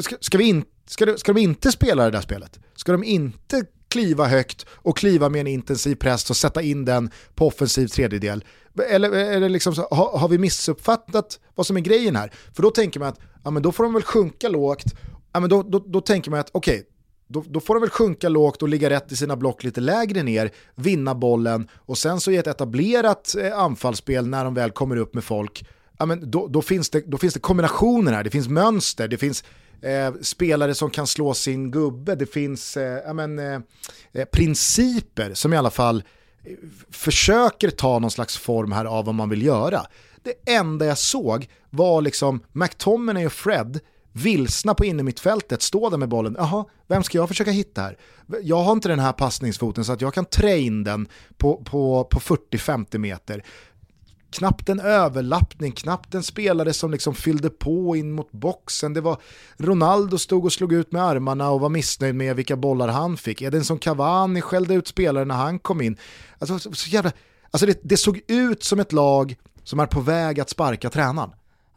ska, 0.01 0.17
ska, 0.21 0.39
vi 0.39 0.45
in, 0.45 0.65
ska, 0.87 1.17
ska 1.17 1.33
de 1.33 1.41
inte 1.41 1.73
spela 1.73 2.05
det 2.05 2.11
där 2.11 2.21
spelet? 2.21 2.59
Ska 2.75 2.93
de 2.93 3.05
inte 3.05 3.65
kliva 3.91 4.27
högt 4.27 4.67
och 4.71 4.97
kliva 4.97 5.29
med 5.29 5.41
en 5.41 5.47
intensiv 5.47 5.95
press 5.95 6.31
och 6.31 6.37
sätta 6.37 6.63
in 6.63 6.85
den 6.85 7.11
på 7.35 7.47
offensiv 7.47 7.87
tredjedel? 7.87 8.45
Eller 8.89 9.11
eller 9.11 9.49
liksom 9.49 9.75
så, 9.75 9.89
har, 9.91 10.19
har, 10.19 10.29
vi 10.29 10.39
missuppfattat 10.39 11.41
vad 11.55 11.67
som 11.67 11.77
är 11.77 11.81
grejen 11.81 12.17
här? 12.17 12.33
För 12.53 12.63
då 12.63 12.71
tänker 12.71 13.01
man 13.01 13.09
att 13.09 13.21
ja, 13.45 13.51
men 13.51 13.63
då 13.63 13.73
får 13.73 13.85
de 13.85 13.95
väl 13.95 14.03
sjunka 14.03 14.49
lågt, 14.49 14.85
ja, 15.33 15.41
men 15.41 15.51
då, 15.51 15.63
då, 15.63 15.79
då 15.79 16.01
tänker 16.01 16.31
man 16.31 16.41
att 16.41 16.51
okej, 16.53 16.75
okay, 16.75 16.85
då, 17.29 17.45
då, 17.49 17.61
får 17.61 17.75
de 17.75 17.81
väl 17.81 17.91
sjunka 17.91 18.29
lågt 18.29 18.63
och 18.63 18.69
ligga 18.69 18.91
rätt 18.91 19.13
i 19.13 19.17
sina 19.17 19.37
block 19.37 19.65
lite 19.65 19.81
lägre 19.81 20.23
ner, 20.23 20.51
vinna 20.75 21.15
bollen 21.15 21.69
och 21.75 21.99
sen 21.99 22.21
så 22.21 22.31
i 22.31 22.37
ett 22.37 22.47
etablerat 22.47 23.35
eh, 23.39 23.59
anfallsspel 23.59 24.27
när 24.27 24.45
de 24.45 24.55
väl 24.55 24.71
kommer 24.71 24.97
upp 24.97 25.15
med 25.15 25.25
folk, 25.25 25.65
ja, 25.99 26.07
men 26.07 26.31
då, 26.31 26.47
då, 26.47 26.63
finns 26.63 26.91
det, 26.91 27.01
då 27.07 27.19
finns 27.19 27.35
det 27.35 27.41
kombinationer 27.41 28.13
här, 28.13 28.25
det 28.25 28.31
finns 28.31 28.49
mönster, 28.49 29.09
det 29.09 29.19
finns 29.19 29.45
eh, 29.83 30.15
spelare 30.23 30.75
som 30.75 30.91
kan 30.91 31.07
slå 31.07 31.35
sin 31.35 31.71
gubbe, 31.71 32.15
det 32.15 32.27
finns 32.27 32.77
eh, 32.77 33.03
ja, 33.07 33.13
men, 33.13 33.39
eh, 33.39 33.61
eh 34.13 34.25
principer 34.25 35.35
som 35.35 35.53
i 35.53 35.57
alla 35.57 35.71
fall 35.71 36.03
eh, 36.45 36.53
försöker 36.91 37.71
ta 37.71 37.99
någon 37.99 38.11
slags 38.11 38.39
form 38.39 38.73
här 38.73 38.85
av 38.85 39.05
vad 39.05 39.15
man 39.15 39.29
vill 39.29 39.43
göra. 39.43 39.87
Det 40.23 40.53
enda 40.53 40.87
jag 40.87 40.99
såg 40.99 41.49
var 41.71 42.03
liksom 42.03 42.41
McTominay 42.53 43.27
och 43.27 43.33
Fred 43.33 43.81
vilsna 44.13 44.75
på 44.75 44.85
innermittfältet, 44.85 45.63
stå 45.63 45.91
där 45.91 45.99
med 45.99 46.09
bollen, 46.09 46.37
jaha, 46.39 46.65
vem 46.87 47.03
ska 47.03 47.19
jag 47.19 47.29
försöka 47.29 47.51
hitta 47.51 47.83
här? 47.83 47.97
Jag 48.43 48.63
har 48.63 48.73
inte 48.73 48.89
den 48.89 48.99
här 48.99 49.13
passningsfoten 49.13 49.85
så 49.85 49.93
att 49.93 50.01
jag 50.01 50.15
kan 50.15 50.25
trä 50.25 50.59
in 50.59 50.85
den 50.85 51.09
på, 51.37 51.57
på, 51.57 52.05
på 52.05 52.21
40-50 52.21 52.99
meter. 52.99 53.45
Knappt 54.31 54.69
en 54.69 54.81
överlappning, 54.81 55.73
knappt 55.73 56.15
en 56.15 56.23
spelare 56.23 56.73
som 56.73 56.91
liksom 56.91 57.15
fyllde 57.15 57.51
på 57.51 57.97
in 57.97 58.13
mot 58.13 58.33
boxen. 58.33 58.95
Det 58.95 59.01
var 59.01 59.17
Ronaldo 59.57 60.19
stod 60.19 60.45
och 60.45 60.53
slog 60.53 60.73
ut 60.73 60.93
med 60.93 61.03
armarna 61.03 61.51
och 61.51 61.61
var 61.61 61.69
missnöjd 61.69 62.15
med 62.15 62.37
vilka 62.37 62.57
bollar 62.57 62.89
han 62.89 63.17
fick. 63.17 63.43
Är 63.43 63.51
det 63.51 63.71
en 63.71 63.79
Cavani 63.79 64.41
skällde 64.41 64.75
ut 64.75 64.89
spelare 64.89 65.25
när 65.25 65.35
han 65.35 65.59
kom 65.59 65.81
in. 65.81 65.97
Alltså, 66.39 66.75
så 66.75 66.91
jävla, 66.91 67.13
alltså 67.51 67.67
det, 67.67 67.81
det 67.83 67.97
såg 67.97 68.21
ut 68.27 68.63
som 68.63 68.81
ett 68.81 68.93
lag 68.93 69.37
som 69.65 69.81
är 69.81 69.87
på 69.87 70.01
väg 70.01 70.41
att 70.41 70.51
sparka 70.51 70.91
tränaren. 70.91 71.31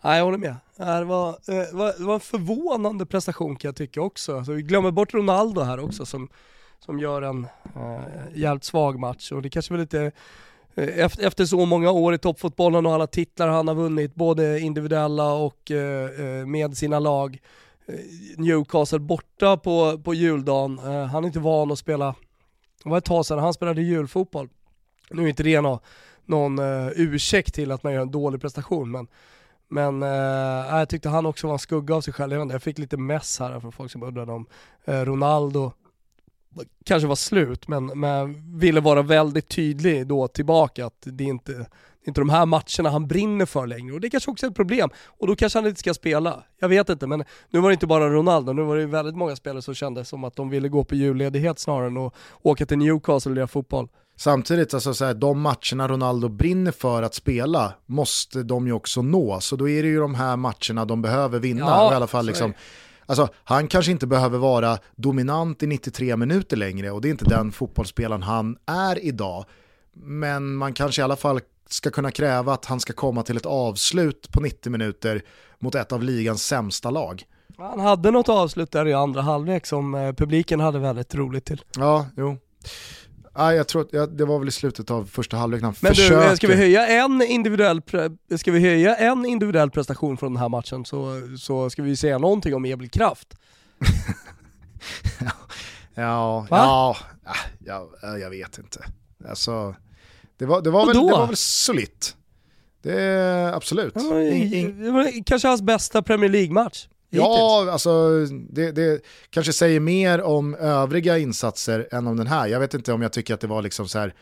Nej, 0.04 0.18
jag 0.18 0.26
håller 0.26 0.38
med. 0.38 0.56
Det 0.78 1.06
var, 1.06 1.30
eh, 1.30 1.76
var, 1.78 1.98
det 1.98 2.04
var 2.04 2.14
en 2.14 2.20
förvånande 2.20 3.06
prestation 3.06 3.56
kan 3.56 3.68
jag 3.68 3.76
tycka 3.76 4.02
också. 4.02 4.38
Alltså, 4.38 4.52
vi 4.52 4.62
glömmer 4.62 4.92
bort 4.92 5.14
Ronaldo 5.14 5.62
här 5.62 5.80
också 5.80 6.06
som, 6.06 6.30
som 6.80 7.00
gör 7.00 7.22
en 7.22 7.48
eh, 7.76 8.02
jävligt 8.36 8.64
svag 8.64 9.00
match 9.00 9.32
och 9.32 9.42
det 9.42 9.50
kanske 9.50 9.74
var 9.74 9.80
lite 9.80 10.12
Eh, 10.76 11.00
efter, 11.00 11.28
efter 11.28 11.46
så 11.46 11.66
många 11.66 11.92
år 11.92 12.14
i 12.14 12.18
toppfotbollen 12.18 12.86
och 12.86 12.94
alla 12.94 13.08
titlar 13.08 13.48
han 13.48 13.68
har 13.68 13.76
vunnit, 13.76 14.16
både 14.16 14.60
individuella 14.60 15.34
och 15.34 15.72
eh, 15.72 16.10
eh, 16.20 16.46
med 16.46 16.78
sina 16.78 17.00
lag. 17.00 17.40
Newcastle 18.38 19.00
borta 19.00 19.58
på, 19.58 20.00
på 20.04 20.14
juldagen, 20.14 20.78
han 20.80 21.24
är 21.24 21.28
inte 21.28 21.40
van 21.40 21.72
att 21.72 21.80
spela, 21.80 22.16
det 22.84 22.90
var 22.90 22.98
ett 22.98 23.06
tag 23.06 23.26
sedan 23.26 23.40
han 23.40 23.54
spelade 23.54 23.82
julfotboll. 23.82 24.50
Nu 25.12 25.24
är 25.24 25.28
inte 25.28 25.44
det 25.44 25.62
någon, 25.62 25.80
någon 26.26 26.60
ursäkt 26.96 27.54
till 27.54 27.72
att 27.72 27.84
man 27.84 27.94
gör 27.94 28.02
en 28.02 28.12
dålig 28.12 28.42
prestation 28.42 28.92
men 28.92 29.08
men 29.74 30.04
eh, 30.04 30.78
jag 30.78 30.90
tyckte 30.90 31.10
han 31.10 31.26
också 31.26 31.48
var 31.48 31.54
en 31.54 31.60
skugga 31.60 31.96
av 31.96 32.02
sig 32.02 32.14
själv. 32.14 32.34
Jag, 32.34 32.42
inte, 32.42 32.56
jag 32.56 32.64
fick 32.64 32.78
lite 32.78 32.98
mess 32.98 33.40
här 33.40 33.60
från 33.60 33.72
folk 33.72 33.92
som 33.92 34.04
undrade 34.04 34.32
om 34.32 34.46
eh, 34.86 35.02
Ronaldo 35.06 35.72
kanske 36.86 37.08
var 37.08 37.16
slut, 37.16 37.68
men, 37.68 37.86
men 37.86 38.58
ville 38.60 38.80
vara 38.80 39.02
väldigt 39.02 39.48
tydlig 39.48 40.08
då 40.08 40.28
tillbaka 40.28 40.86
att 40.86 41.02
det 41.04 41.24
är 41.24 41.28
inte 41.28 41.66
är 42.06 42.10
inte 42.10 42.22
de 42.22 42.30
här 42.30 42.46
matcherna 42.46 42.90
han 42.90 43.08
brinner 43.08 43.46
för 43.46 43.68
längre 43.68 43.94
och 43.94 44.02
det 44.02 44.08
är 44.08 44.10
kanske 44.10 44.32
också 44.32 44.46
är 44.46 44.50
ett 44.50 44.56
problem. 44.56 44.90
Och 45.06 45.28
då 45.28 45.36
kanske 45.36 45.60
han 45.60 45.68
inte 45.68 45.80
ska 45.80 45.94
spela. 45.94 46.44
Jag 46.60 46.70
vet 46.70 46.90
inte, 46.90 47.08
men 47.08 47.24
nu 47.50 47.60
var 47.60 47.70
det 47.70 47.74
inte 47.74 47.88
bara 47.88 48.10
Ronaldo, 48.10 48.54
nu 48.54 48.62
var 48.62 48.78
det 48.78 48.86
väldigt 48.86 49.16
många 49.16 49.36
spelare 49.36 49.62
som 49.62 49.74
kände 49.74 50.06
som 50.06 50.24
att 50.24 50.36
de 50.36 50.50
ville 50.50 50.70
gå 50.70 50.84
på 50.84 50.96
julledighet 50.96 51.60
snarare 51.60 51.88
än 51.88 51.98
att 51.98 52.14
åka 52.42 52.66
till 52.66 52.78
Newcastle 52.78 53.30
och 53.30 53.36
lira 53.36 53.48
fotboll. 53.48 53.88
Samtidigt, 54.16 54.74
alltså 54.74 54.94
så 54.94 55.06
här, 55.06 55.14
de 55.14 55.42
matcherna 55.42 55.88
Ronaldo 55.88 56.30
brinner 56.30 56.72
för 56.72 57.04
att 57.04 57.16
spela 57.16 57.74
måste 57.86 58.44
de 58.44 58.68
ju 58.68 58.74
också 58.74 59.02
nå. 59.02 59.40
Så 59.40 59.56
då 59.56 59.70
är 59.70 59.84
det 59.84 59.90
ju 59.90 60.00
de 60.00 60.16
här 60.16 60.38
matcherna 60.38 60.86
de 60.86 61.02
behöver 61.02 61.40
vinna. 61.40 61.66
Ja, 61.66 61.94
I 61.94 61.96
alla 61.96 62.08
fall 62.08 62.26
liksom, 62.26 62.54
alltså, 63.06 63.30
han 63.44 63.68
kanske 63.68 63.92
inte 63.92 64.08
behöver 64.08 64.38
vara 64.38 64.78
dominant 64.96 65.64
i 65.64 65.68
93 65.68 66.16
minuter 66.16 66.58
längre 66.58 66.92
och 66.92 67.02
det 67.02 67.08
är 67.08 67.12
inte 67.12 67.26
den 67.26 67.52
fotbollsspelaren 67.52 68.24
han 68.24 68.58
är 68.66 69.06
idag. 69.06 69.46
Men 69.94 70.56
man 70.56 70.74
kanske 70.74 71.02
i 71.02 71.04
alla 71.04 71.16
fall 71.16 71.40
ska 71.70 71.90
kunna 71.90 72.12
kräva 72.12 72.54
att 72.54 72.66
han 72.66 72.80
ska 72.80 72.94
komma 72.94 73.24
till 73.24 73.38
ett 73.38 73.46
avslut 73.46 74.32
på 74.32 74.42
90 74.42 74.72
minuter 74.72 75.22
mot 75.60 75.76
ett 75.76 75.92
av 75.92 76.04
ligans 76.04 76.46
sämsta 76.46 76.90
lag. 76.90 77.24
Han 77.58 77.80
hade 77.80 78.12
något 78.12 78.30
avslut 78.30 78.72
där 78.72 78.88
i 78.88 78.94
andra 78.94 79.22
halvlek 79.22 79.66
som 79.66 79.96
eh, 79.96 80.14
publiken 80.14 80.60
hade 80.60 80.80
väldigt 80.80 81.16
roligt 81.16 81.46
till. 81.46 81.62
Ja, 81.78 82.08
jo. 82.18 82.38
Ah, 83.36 83.52
jag 83.52 83.68
tror 83.68 83.88
ja, 83.92 84.06
det 84.06 84.26
var 84.26 84.40
väl 84.40 84.48
i 84.48 84.52
slutet 84.52 84.92
av 84.92 85.06
första 85.06 85.38
halvlek 85.38 85.62
han 85.62 85.76
Men 85.80 85.96
försöker. 85.96 86.30
du, 86.30 86.36
ska 86.36 86.48
vi, 86.48 86.56
höja 86.56 86.88
en 86.88 87.22
individuell 87.22 87.82
ska 88.38 88.52
vi 88.52 88.60
höja 88.60 88.96
en 88.96 89.26
individuell 89.26 89.72
prestation 89.72 90.18
från 90.18 90.34
den 90.34 90.42
här 90.42 90.50
matchen 90.50 90.86
så, 90.86 91.22
så 91.40 91.70
ska 91.70 91.84
vi 91.84 91.96
säga 91.96 92.18
någonting 92.18 92.56
om 92.56 92.66
Emil 92.66 92.90
Kraft. 92.90 93.28
ja, 95.96 96.48
ja, 96.50 96.98
ja, 97.66 98.18
jag 98.18 98.30
vet 98.30 98.58
inte. 98.58 98.86
Alltså, 99.30 99.76
det 100.38 100.46
var, 100.46 100.62
det 100.62 100.70
var, 100.70 100.86
väl, 100.86 100.96
det 100.96 101.12
var 101.12 101.28
väl 101.28 101.38
solitt. 101.38 102.16
Det 102.82 103.02
är 103.02 103.54
absolut. 103.54 103.94
Det 103.94 104.00
var, 104.00 104.84
det 104.84 104.92
var 104.92 105.24
kanske 105.26 105.48
hans 105.48 105.62
bästa 105.62 106.02
Premier 106.02 106.30
League-match. 106.30 106.88
Ja, 107.18 107.68
alltså 107.72 108.26
det, 108.50 108.72
det, 108.72 109.02
kanske 109.30 109.54
säger 109.54 109.80
mer 109.80 110.22
om 110.22 110.56
övriga 110.56 111.18
insatser 111.18 111.88
än 111.92 112.08
om 112.08 112.18
den 112.18 112.28
här. 112.28 112.48
Jag 112.48 112.60
vet 112.60 112.74
inte 112.74 112.94
om 112.94 113.02
jag 113.02 113.14
tycker 113.14 113.34
att 113.34 113.40
det 113.40 113.48
var 113.48 113.62
liksom 113.62 113.88
så 113.88 114.00
här, 114.00 114.14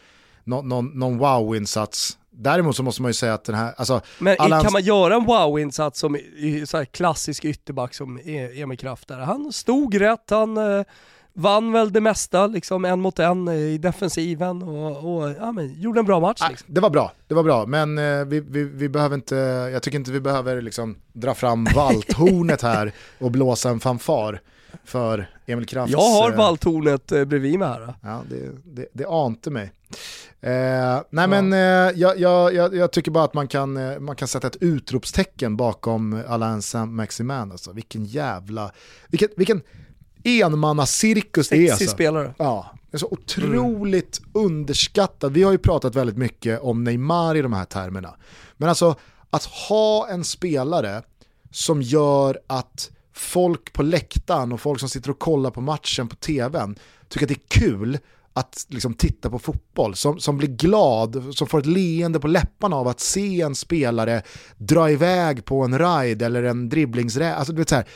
någon, 0.44 0.70
någon, 0.70 1.00
någon 1.00 1.18
wow-insats. 1.18 2.18
Däremot 2.30 2.76
så 2.76 2.84
måste 2.84 3.02
man 3.02 3.10
ju 3.10 3.14
säga 3.14 3.34
att 3.34 3.44
den 3.44 3.56
här... 3.56 3.74
Alltså, 3.78 4.02
Men 4.20 4.38
kan 4.38 4.74
man 4.74 4.84
göra 4.84 5.16
en 5.16 5.26
wow-insats 5.26 6.00
som 6.00 6.18
så 6.66 6.86
klassisk 6.86 7.46
ytterback 7.46 7.94
som 7.94 8.20
e- 8.20 8.62
Emil 8.62 8.78
Kraft 8.78 9.08
där? 9.08 9.20
Han 9.20 9.54
stod 9.54 10.02
rätt, 10.02 10.30
han 10.30 10.58
eh, 10.58 10.84
vann 11.34 11.72
väl 11.72 11.94
det 11.94 12.02
mesta, 12.02 12.48
liksom 12.48 12.86
en 12.86 13.02
mot 13.02 13.20
en 13.20 13.48
i 13.48 13.78
defensiven 13.78 14.64
och, 14.64 15.16
och 15.16 15.30
ja, 15.40 15.52
men, 15.52 15.82
gjorde 15.82 16.00
en 16.00 16.06
bra 16.06 16.20
match. 16.20 16.42
Liksom. 16.50 16.68
Det 16.74 16.82
var 16.82 16.90
bra, 16.90 17.12
det 17.28 17.34
var 17.34 17.44
bra, 17.44 17.66
men 17.66 17.98
eh, 17.98 18.26
vi, 18.26 18.40
vi, 18.40 18.64
vi, 18.64 18.90
behöver 18.90 19.16
inte, 19.16 19.36
jag 19.74 19.84
tycker 19.84 19.98
inte 19.98 20.12
vi 20.12 20.20
behöver 20.20 20.62
liksom 20.62 20.96
dra 21.14 21.34
fram 21.34 21.64
valthornet 21.76 22.62
här 22.62 22.94
och 23.20 23.32
blåsa 23.32 23.70
en 23.70 23.80
fanfar 23.80 24.42
för 24.84 25.30
Emil 25.46 25.66
Krafts... 25.66 25.92
Jag 25.92 26.00
har 26.00 26.32
eh, 26.32 26.38
valthornet 26.38 27.12
eh, 27.12 27.26
bredvid 27.26 27.60
mig 27.60 27.68
här. 27.68 27.94
Ja, 28.02 28.22
det, 28.30 28.52
det, 28.64 28.88
det 28.94 29.06
ante 29.06 29.50
mig. 29.50 29.72
Eh, 30.44 31.02
nej 31.10 31.24
ja. 31.24 31.28
men 31.28 31.54
eh, 31.54 32.00
jag, 32.00 32.20
jag, 32.20 32.76
jag, 32.76 32.92
tycker 32.92 33.12
bara 33.12 33.24
att 33.24 33.34
man 33.34 33.48
kan, 33.48 33.78
eh, 33.78 34.00
man 34.00 34.16
kan 34.16 34.28
sätta 34.28 34.48
ett 34.48 34.58
utropstecken 34.62 35.58
bakom 35.58 36.24
Alain 36.28 36.62
Saint-Maximin. 36.62 37.52
Alltså. 37.52 37.72
Vilken 37.72 38.06
jävla, 38.06 38.72
vilken, 39.08 39.30
vilken 39.38 39.62
enmannacirkus 40.24 41.50
det 41.50 41.68
är. 41.68 41.72
Alltså. 41.72 41.88
spelare. 41.88 42.34
Ja, 42.38 42.72
är 42.92 42.98
så 42.98 43.08
otroligt 43.12 44.20
mm. 44.20 44.46
underskattad. 44.46 45.34
Vi 45.34 45.44
har 45.44 45.52
ju 45.52 45.58
pratat 45.58 45.96
väldigt 45.96 46.18
mycket 46.18 46.62
om 46.62 46.84
Neymar 46.84 47.36
i 47.36 47.42
de 47.42 47.54
här 47.54 47.66
termerna. 47.66 48.16
Men 48.58 48.70
alltså 48.70 48.96
att 49.30 49.44
ha 49.44 50.10
en 50.10 50.24
spelare 50.24 51.02
som 51.52 51.82
gör 51.82 52.40
att 52.48 52.92
folk 53.14 53.74
på 53.74 53.84
läktaren 53.84 54.52
och 54.52 54.62
folk 54.62 54.80
som 54.80 54.90
sitter 54.90 55.10
och 55.10 55.20
kollar 55.20 55.52
på 55.52 55.62
matchen 55.62 56.08
på 56.08 56.16
tvn 56.16 56.76
tycker 57.10 57.26
att 57.26 57.30
det 57.30 57.56
är 57.56 57.60
kul 57.60 57.98
att 58.34 58.66
liksom 58.70 58.94
titta 58.94 59.30
på 59.30 59.40
fotboll, 59.40 59.96
som, 59.96 60.20
som 60.20 60.38
blir 60.38 60.48
glad, 60.48 61.36
som 61.36 61.48
får 61.48 61.60
ett 61.60 61.66
leende 61.66 62.20
på 62.20 62.28
läpparna 62.28 62.76
av 62.76 62.88
att 62.88 63.00
se 63.00 63.42
en 63.42 63.56
spelare 63.56 64.22
dra 64.58 64.92
iväg 64.92 65.46
på 65.46 65.62
en 65.62 65.80
ride 65.80 66.26
eller 66.26 66.44
en 66.44 66.70
dribblingsräd. 66.70 67.34
Alltså, 67.34 67.54
du 67.54 67.60
vet, 67.60 67.70
så 67.70 67.76
här, 67.76 67.88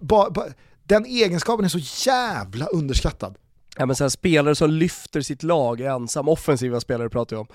ba, 0.00 0.30
ba, 0.30 0.44
den 0.92 1.06
egenskapen 1.06 1.64
är 1.64 1.68
så 1.68 2.10
jävla 2.10 2.66
underskattad. 2.66 3.36
Ja, 3.76 3.86
men 3.86 3.96
så 3.96 4.04
här, 4.04 4.08
spelare 4.08 4.54
som 4.54 4.70
lyfter 4.70 5.20
sitt 5.20 5.42
lag 5.42 5.80
ensam, 5.80 6.28
offensiva 6.28 6.80
spelare 6.80 7.08
pratar 7.08 7.36
jag 7.36 7.40
om. 7.40 7.46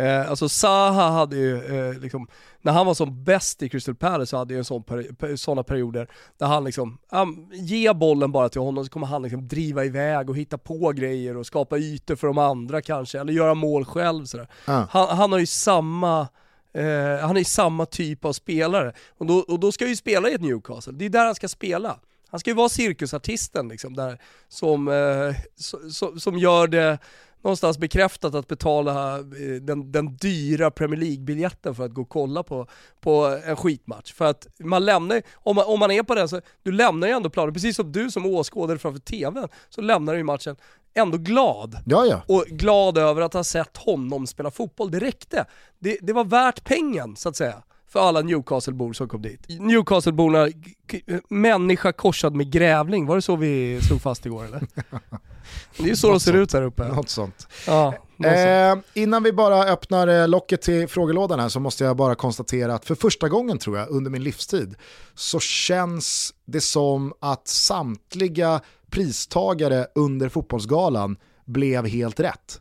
Eh, 0.00 0.30
alltså 0.30 0.48
Zaha 0.48 1.10
hade 1.10 1.36
ju, 1.36 1.56
eh, 1.56 1.98
liksom, 1.98 2.28
när 2.60 2.72
han 2.72 2.86
var 2.86 2.94
som 2.94 3.24
bäst 3.24 3.62
i 3.62 3.68
Crystal 3.68 3.94
Palace 3.94 4.30
så 4.30 4.36
hade 4.36 4.54
ju 4.54 4.58
en 4.58 4.64
sån 4.64 4.82
peri 4.82 5.36
sådana 5.36 5.62
perioder 5.62 6.08
där 6.38 6.46
han 6.46 6.64
liksom, 6.64 6.98
um, 7.12 7.50
ge 7.52 7.92
bollen 7.92 8.32
bara 8.32 8.48
till 8.48 8.60
honom 8.60 8.84
så 8.84 8.90
kommer 8.90 9.06
han 9.06 9.22
liksom 9.22 9.48
driva 9.48 9.84
iväg 9.84 10.30
och 10.30 10.36
hitta 10.36 10.58
på 10.58 10.92
grejer 10.92 11.36
och 11.36 11.46
skapa 11.46 11.78
ytor 11.78 12.16
för 12.16 12.26
de 12.26 12.38
andra 12.38 12.82
kanske, 12.82 13.20
eller 13.20 13.32
göra 13.32 13.54
mål 13.54 13.84
själv 13.84 14.24
sådär. 14.24 14.48
Uh. 14.68 14.84
Han, 14.90 15.16
han 15.16 15.32
har 15.32 15.38
ju 15.38 15.46
samma 15.46 16.20
eh, 16.74 17.26
han 17.26 17.36
är 17.36 17.38
ju 17.38 17.44
samma 17.44 17.86
typ 17.86 18.24
av 18.24 18.32
spelare. 18.32 18.92
Och 19.18 19.26
då, 19.26 19.38
och 19.38 19.60
då 19.60 19.72
ska 19.72 19.88
ju 19.88 19.96
spela 19.96 20.28
i 20.30 20.34
ett 20.34 20.40
Newcastle, 20.40 20.92
det 20.92 21.04
är 21.04 21.10
där 21.10 21.26
han 21.26 21.34
ska 21.34 21.48
spela. 21.48 21.98
Han 22.32 22.40
ska 22.40 22.50
ju 22.50 22.56
vara 22.56 22.68
cirkusartisten 22.68 23.68
liksom, 23.68 23.94
där, 23.94 24.18
som, 24.48 24.88
eh, 24.88 25.34
so, 25.90 26.20
som 26.20 26.38
gör 26.38 26.66
det 26.66 26.98
någonstans 27.42 27.78
bekräftat 27.78 28.34
att 28.34 28.48
betala 28.48 29.18
eh, 29.18 29.22
den, 29.60 29.92
den 29.92 30.16
dyra 30.16 30.70
Premier 30.70 31.00
League-biljetten 31.00 31.74
för 31.74 31.84
att 31.84 31.94
gå 31.94 32.02
och 32.02 32.08
kolla 32.08 32.42
på, 32.42 32.66
på 33.00 33.40
en 33.44 33.56
skitmatch. 33.56 34.12
För 34.12 34.24
att 34.24 34.46
man 34.58 34.84
lämnar, 34.84 35.22
om 35.34 35.56
man, 35.56 35.64
om 35.66 35.80
man 35.80 35.90
är 35.90 36.02
på 36.02 36.14
den 36.14 36.28
så, 36.28 36.40
du 36.62 36.72
lämnar 36.72 37.08
ju 37.08 37.12
ändå 37.14 37.30
planen, 37.30 37.54
precis 37.54 37.76
som 37.76 37.92
du 37.92 38.10
som 38.10 38.26
åskådare 38.26 38.78
framför 38.78 39.00
TVn, 39.00 39.48
så 39.68 39.80
lämnar 39.80 40.12
du 40.12 40.18
ju 40.18 40.24
matchen 40.24 40.56
ändå 40.94 41.18
glad. 41.18 41.78
Ja, 41.86 42.06
ja. 42.06 42.22
Och 42.28 42.44
glad 42.44 42.98
över 42.98 43.22
att 43.22 43.34
ha 43.34 43.44
sett 43.44 43.76
honom 43.76 44.26
spela 44.26 44.50
fotboll, 44.50 44.90
det 44.90 44.98
räckte. 44.98 45.44
Det, 45.78 45.98
det 46.02 46.12
var 46.12 46.24
värt 46.24 46.64
pengen 46.64 47.16
så 47.16 47.28
att 47.28 47.36
säga 47.36 47.62
för 47.92 48.00
alla 48.00 48.20
Newcastle-bor 48.22 48.92
som 48.92 49.08
kom 49.08 49.22
dit. 49.22 49.46
Newcastle-borna, 49.48 50.48
människa 51.28 51.92
korsad 51.92 52.34
med 52.34 52.52
grävling, 52.52 53.06
var 53.06 53.16
det 53.16 53.22
så 53.22 53.36
vi 53.36 53.80
slog 53.82 54.02
fast 54.02 54.26
igår 54.26 54.44
eller? 54.44 54.60
Det 55.76 55.82
är 55.82 55.88
ju 55.88 55.96
så 55.96 56.10
de 56.10 56.20
ser 56.20 56.32
ut 56.32 56.52
här 56.52 56.62
uppe. 56.62 56.88
Något 56.88 57.08
sånt. 57.08 57.48
Ja, 57.66 57.94
något 58.16 58.32
eh, 58.32 59.02
innan 59.02 59.22
vi 59.22 59.32
bara 59.32 59.64
öppnar 59.64 60.08
eh, 60.08 60.28
locket 60.28 60.62
till 60.62 60.88
frågelådan 60.88 61.40
här 61.40 61.48
så 61.48 61.60
måste 61.60 61.84
jag 61.84 61.96
bara 61.96 62.14
konstatera 62.14 62.74
att 62.74 62.84
för 62.84 62.94
första 62.94 63.28
gången 63.28 63.58
tror 63.58 63.78
jag 63.78 63.88
under 63.88 64.10
min 64.10 64.22
livstid 64.22 64.74
så 65.14 65.40
känns 65.40 66.34
det 66.44 66.60
som 66.60 67.12
att 67.20 67.48
samtliga 67.48 68.60
pristagare 68.90 69.86
under 69.94 70.28
fotbollsgalan 70.28 71.16
blev 71.44 71.86
helt 71.86 72.20
rätt. 72.20 72.60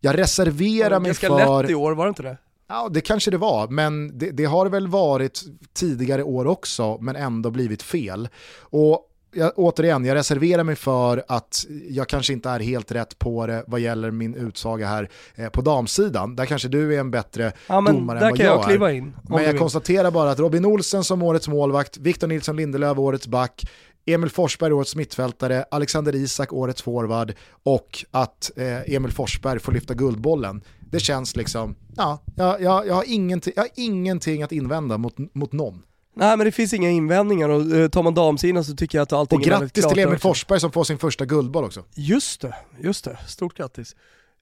Jag 0.00 0.18
reserverar 0.18 1.00
mig 1.00 1.14
för... 1.14 1.28
Ganska 1.28 1.60
lätt 1.60 1.70
i 1.70 1.74
år, 1.74 1.92
var 1.92 2.04
det 2.04 2.08
inte 2.08 2.22
det? 2.22 2.36
Ja, 2.70 2.88
det 2.90 3.00
kanske 3.00 3.30
det 3.30 3.38
var, 3.38 3.68
men 3.68 4.18
det, 4.18 4.30
det 4.30 4.44
har 4.44 4.66
väl 4.66 4.88
varit 4.88 5.42
tidigare 5.72 6.22
år 6.22 6.46
också, 6.46 6.98
men 7.00 7.16
ändå 7.16 7.50
blivit 7.50 7.82
fel. 7.82 8.28
Och 8.60 9.06
jag, 9.32 9.52
återigen, 9.56 10.04
jag 10.04 10.14
reserverar 10.14 10.64
mig 10.64 10.76
för 10.76 11.24
att 11.28 11.66
jag 11.88 12.08
kanske 12.08 12.32
inte 12.32 12.48
är 12.48 12.60
helt 12.60 12.92
rätt 12.92 13.18
på 13.18 13.46
det 13.46 13.64
vad 13.66 13.80
gäller 13.80 14.10
min 14.10 14.34
utsaga 14.34 14.86
här 14.86 15.08
eh, 15.34 15.48
på 15.48 15.60
damsidan. 15.60 16.36
Där 16.36 16.46
kanske 16.46 16.68
du 16.68 16.94
är 16.94 17.00
en 17.00 17.10
bättre 17.10 17.52
ja, 17.66 17.80
domare 17.80 18.18
än 18.18 18.30
vad 18.30 18.38
jag, 18.38 18.56
jag 18.56 18.64
kliva 18.64 18.92
in, 18.92 19.16
Men 19.28 19.44
jag 19.44 19.58
konstaterar 19.58 20.10
bara 20.10 20.30
att 20.30 20.38
Robin 20.38 20.64
Olsen 20.64 21.04
som 21.04 21.22
årets 21.22 21.48
målvakt, 21.48 21.96
Victor 21.96 22.26
Nilsson 22.26 22.56
Lindelöf 22.56 22.98
årets 22.98 23.26
back, 23.26 23.66
Emil 24.06 24.30
Forsberg 24.30 24.72
årets 24.72 24.96
mittfältare, 24.96 25.64
Alexander 25.70 26.14
Isak 26.14 26.52
årets 26.52 26.82
forward 26.82 27.32
och 27.62 28.04
att 28.10 28.50
eh, 28.56 28.94
Emil 28.94 29.12
Forsberg 29.12 29.58
får 29.58 29.72
lyfta 29.72 29.94
guldbollen. 29.94 30.62
Det 30.90 31.00
känns 31.00 31.36
liksom, 31.36 31.74
ja, 31.96 32.18
jag, 32.36 32.62
jag, 32.62 32.86
jag, 32.86 32.94
har, 32.94 33.04
ingenting, 33.06 33.52
jag 33.56 33.62
har 33.62 33.70
ingenting 33.74 34.42
att 34.42 34.52
invända 34.52 34.98
mot, 34.98 35.34
mot 35.34 35.52
någon. 35.52 35.82
Nej 36.14 36.36
men 36.36 36.44
det 36.44 36.52
finns 36.52 36.72
inga 36.72 36.90
invändningar 36.90 37.48
och 37.48 37.60
uh, 37.60 37.88
tar 37.88 38.02
man 38.02 38.14
damsidan 38.14 38.64
så 38.64 38.76
tycker 38.76 38.98
jag 38.98 39.02
att 39.02 39.12
allting 39.12 39.38
och 39.38 39.46
är 39.46 39.50
väldigt 39.50 39.72
klart. 39.72 39.84
Och 39.84 39.90
grattis 39.90 40.02
till 40.02 40.08
Emil 40.08 40.18
Forsberg 40.18 40.60
som 40.60 40.72
får 40.72 40.84
sin 40.84 40.98
första 40.98 41.24
guldboll 41.24 41.64
också. 41.64 41.84
Just 41.94 42.40
det, 42.40 42.54
just 42.80 43.04
det. 43.04 43.18
Stort 43.26 43.56
grattis. 43.56 43.96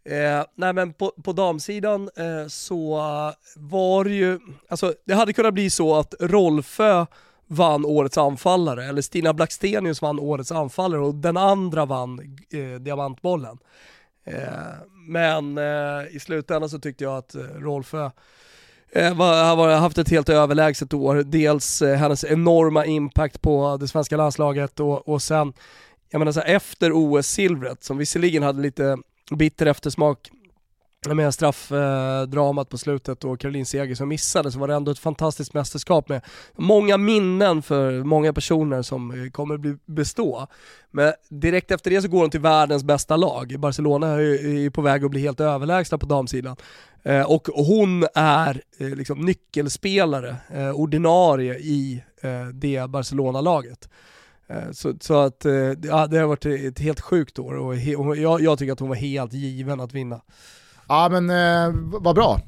Eh, 0.05 0.45
nej 0.55 0.73
men 0.73 0.93
på, 0.93 1.13
på 1.25 1.33
damsidan 1.33 2.11
eh, 2.17 2.49
så 2.49 2.97
var 3.57 4.05
det 4.05 4.11
ju, 4.11 4.39
alltså 4.69 4.95
det 5.07 5.15
hade 5.15 5.33
kunnat 5.33 5.55
bli 5.55 5.71
så 5.71 5.97
att 5.97 6.15
Rolfö 6.21 7.07
vann 7.47 7.85
årets 7.85 8.19
anfallare, 8.19 8.85
eller 8.85 9.03
Stina 9.03 9.35
Blackstenius 9.35 10.03
vann 10.03 10.19
årets 10.19 10.53
anfallare 10.53 11.01
och 11.01 11.15
den 11.15 11.37
andra 11.37 11.85
vann 11.85 12.39
eh, 12.53 12.81
diamantbollen. 12.81 13.59
Eh, 14.29 14.75
men 15.07 15.59
eh, 15.59 16.17
i 16.17 16.19
slutändan 16.21 16.71
så 16.71 16.79
tyckte 16.79 17.05
jag 17.05 17.17
att 17.17 17.35
eh, 17.35 17.41
Rolfö 17.41 18.11
eh, 18.93 19.15
har 19.15 19.77
haft 19.77 19.99
ett 19.99 20.09
helt 20.09 20.29
överlägset 20.29 20.95
år. 20.95 21.23
Dels 21.27 21.83
hennes 21.83 22.25
enorma 22.25 22.87
impact 22.87 23.41
på 23.41 23.77
det 23.81 23.89
svenska 23.89 24.17
landslaget 24.17 24.81
och, 24.81 25.09
och 25.09 25.23
sen 25.23 25.53
jag 26.11 26.19
menar 26.19 26.33
så 26.33 26.41
här, 26.41 26.55
efter 26.55 26.93
OS-silvret, 26.93 27.85
som 27.85 27.99
visserligen 27.99 28.43
hade 28.43 28.63
lite 28.63 28.99
bitter 29.31 29.67
eftersmak 29.67 30.31
med 31.15 31.35
straffdramat 31.35 32.69
på 32.69 32.79
slutet 32.79 33.25
och 33.25 33.41
Caroline 33.41 33.67
Seger 33.67 33.95
som 33.95 34.09
missade 34.09 34.53
så 34.53 34.59
var 34.59 34.69
det 34.69 34.75
ändå 34.75 34.91
ett 34.91 34.99
fantastiskt 34.99 35.55
mästerskap 35.55 36.09
med 36.09 36.21
många 36.57 36.97
minnen 36.97 37.63
för 37.63 38.05
många 38.05 38.33
personer 38.33 38.83
som 38.83 39.25
eh, 39.25 39.31
kommer 39.31 39.57
bli 39.57 39.77
bestå. 39.87 40.47
Men 40.91 41.13
direkt 41.29 41.71
efter 41.71 41.91
det 41.91 42.03
så 42.03 42.09
går 42.09 42.21
de 42.21 42.31
till 42.31 42.41
världens 42.41 42.85
bästa 42.85 43.17
lag. 43.17 43.55
Barcelona 43.59 44.07
är 44.07 44.49
ju 44.49 44.71
på 44.71 44.83
väg 44.83 45.05
att 45.05 45.11
bli 45.11 45.21
helt 45.21 45.41
överlägsna 45.41 45.99
på 45.99 46.07
damsidan. 46.07 46.57
Eh, 47.03 47.31
och 47.31 47.49
hon 47.55 48.07
är 48.15 48.63
eh, 48.79 48.89
liksom 48.89 49.21
nyckelspelare, 49.21 50.37
ordinarie 50.75 51.55
i 51.55 52.03
det 52.53 52.91
Barcelona-laget. 52.91 53.89
Så, 54.73 54.95
så, 55.01 55.15
att 55.15 55.47
ja, 55.83 56.07
det 56.07 56.19
har 56.19 56.27
varit 56.27 56.47
ett 56.47 56.79
helt 56.79 57.01
sjukt 57.01 57.39
år 57.39 57.55
och 57.55 57.77
jag, 58.17 58.41
jag 58.41 58.59
tycker 58.59 58.73
att 58.73 58.81
hon 58.81 58.89
var 58.89 58.97
helt 58.97 59.33
given 59.33 59.81
att 59.81 59.95
vinna. 59.95 60.21
Ja 60.89 61.09
men 61.09 61.31
eh, 61.31 61.75
vad 62.01 62.15
bra. 62.15 62.41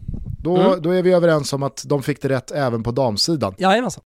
Då, 0.43 0.57
mm. 0.57 0.83
då 0.83 0.91
är 0.91 1.03
vi 1.03 1.13
överens 1.13 1.53
om 1.53 1.63
att 1.63 1.85
de 1.87 2.03
fick 2.03 2.23
det 2.23 2.29
rätt 2.29 2.51
även 2.51 2.83
på 2.83 2.91
damsidan. 2.91 3.55
Jajamensan. 3.59 4.03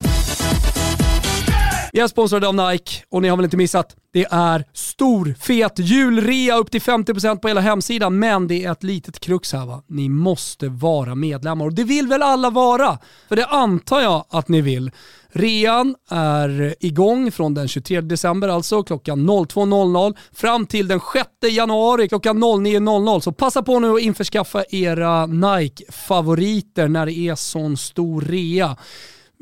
Vi 1.93 2.01
är 2.01 2.09
sponsrade 2.09 2.49
av 2.49 2.55
Nike 2.55 2.91
och 3.09 3.23
ni 3.23 3.29
har 3.29 3.37
väl 3.37 3.45
inte 3.45 3.57
missat? 3.57 3.97
Det 4.13 4.27
är 4.31 4.65
stor, 4.73 5.35
fet 5.41 5.79
julrea 5.79 6.57
upp 6.57 6.71
till 6.71 6.81
50% 6.81 7.37
på 7.37 7.49
hela 7.49 7.61
hemsidan. 7.61 8.19
Men 8.19 8.49
det 8.49 8.65
är 8.65 8.73
ett 8.73 8.83
litet 8.83 9.21
krux 9.21 9.53
här 9.53 9.67
va. 9.67 9.83
Ni 9.87 10.09
måste 10.09 10.69
vara 10.69 11.15
medlemmar 11.15 11.65
och 11.65 11.75
det 11.75 11.85
vill 11.85 12.07
väl 12.07 12.23
alla 12.23 12.51
vara? 12.51 12.99
För 13.29 13.37
det 13.37 13.47
antar 13.47 14.01
jag 14.01 14.25
att 14.31 14.49
ni 14.49 14.61
vill. 14.61 14.91
Rean 15.33 15.95
är 16.11 16.75
igång 16.81 17.33
från 17.33 17.55
den 17.55 17.69
23 17.69 18.01
december 18.01 18.49
alltså 18.49 18.83
klockan 18.83 19.31
02.00 19.31 20.17
fram 20.33 20.67
till 20.67 20.89
den 20.89 21.01
6 21.13 21.55
januari 21.55 22.09
klockan 22.09 22.45
09.00. 22.45 23.21
Så 23.21 23.33
passa 23.33 23.63
på 23.63 23.79
nu 23.79 23.95
att 23.95 24.01
införskaffa 24.01 24.65
era 24.71 25.27
Nike-favoriter 25.27 26.89
när 26.89 27.07
det 27.07 27.13
är 27.13 27.35
sån 27.35 27.77
stor 27.77 28.21
rea. 28.21 28.77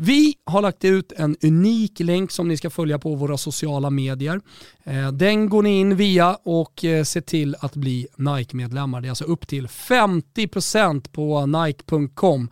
Vi 0.01 0.35
har 0.45 0.63
lagt 0.63 0.85
ut 0.85 1.13
en 1.13 1.37
unik 1.43 2.01
länk 2.01 2.31
som 2.31 2.49
ni 2.49 2.57
ska 2.57 2.71
följa 2.71 2.99
på 2.99 3.15
våra 3.15 3.37
sociala 3.37 3.91
medier. 3.91 4.41
Eh, 4.85 5.13
den 5.13 5.49
går 5.49 5.63
ni 5.63 5.81
in 5.81 5.97
via 5.97 6.39
och 6.43 6.85
eh, 6.85 7.05
ser 7.05 7.21
till 7.21 7.57
att 7.61 7.77
bli 7.77 8.07
Nike-medlemmar. 8.17 9.01
Det 9.01 9.07
är 9.09 9.11
alltså 9.11 9.25
upp 9.25 9.49
till 9.49 9.67
50% 9.67 11.09
på 11.13 11.47
nike.com 11.47 12.51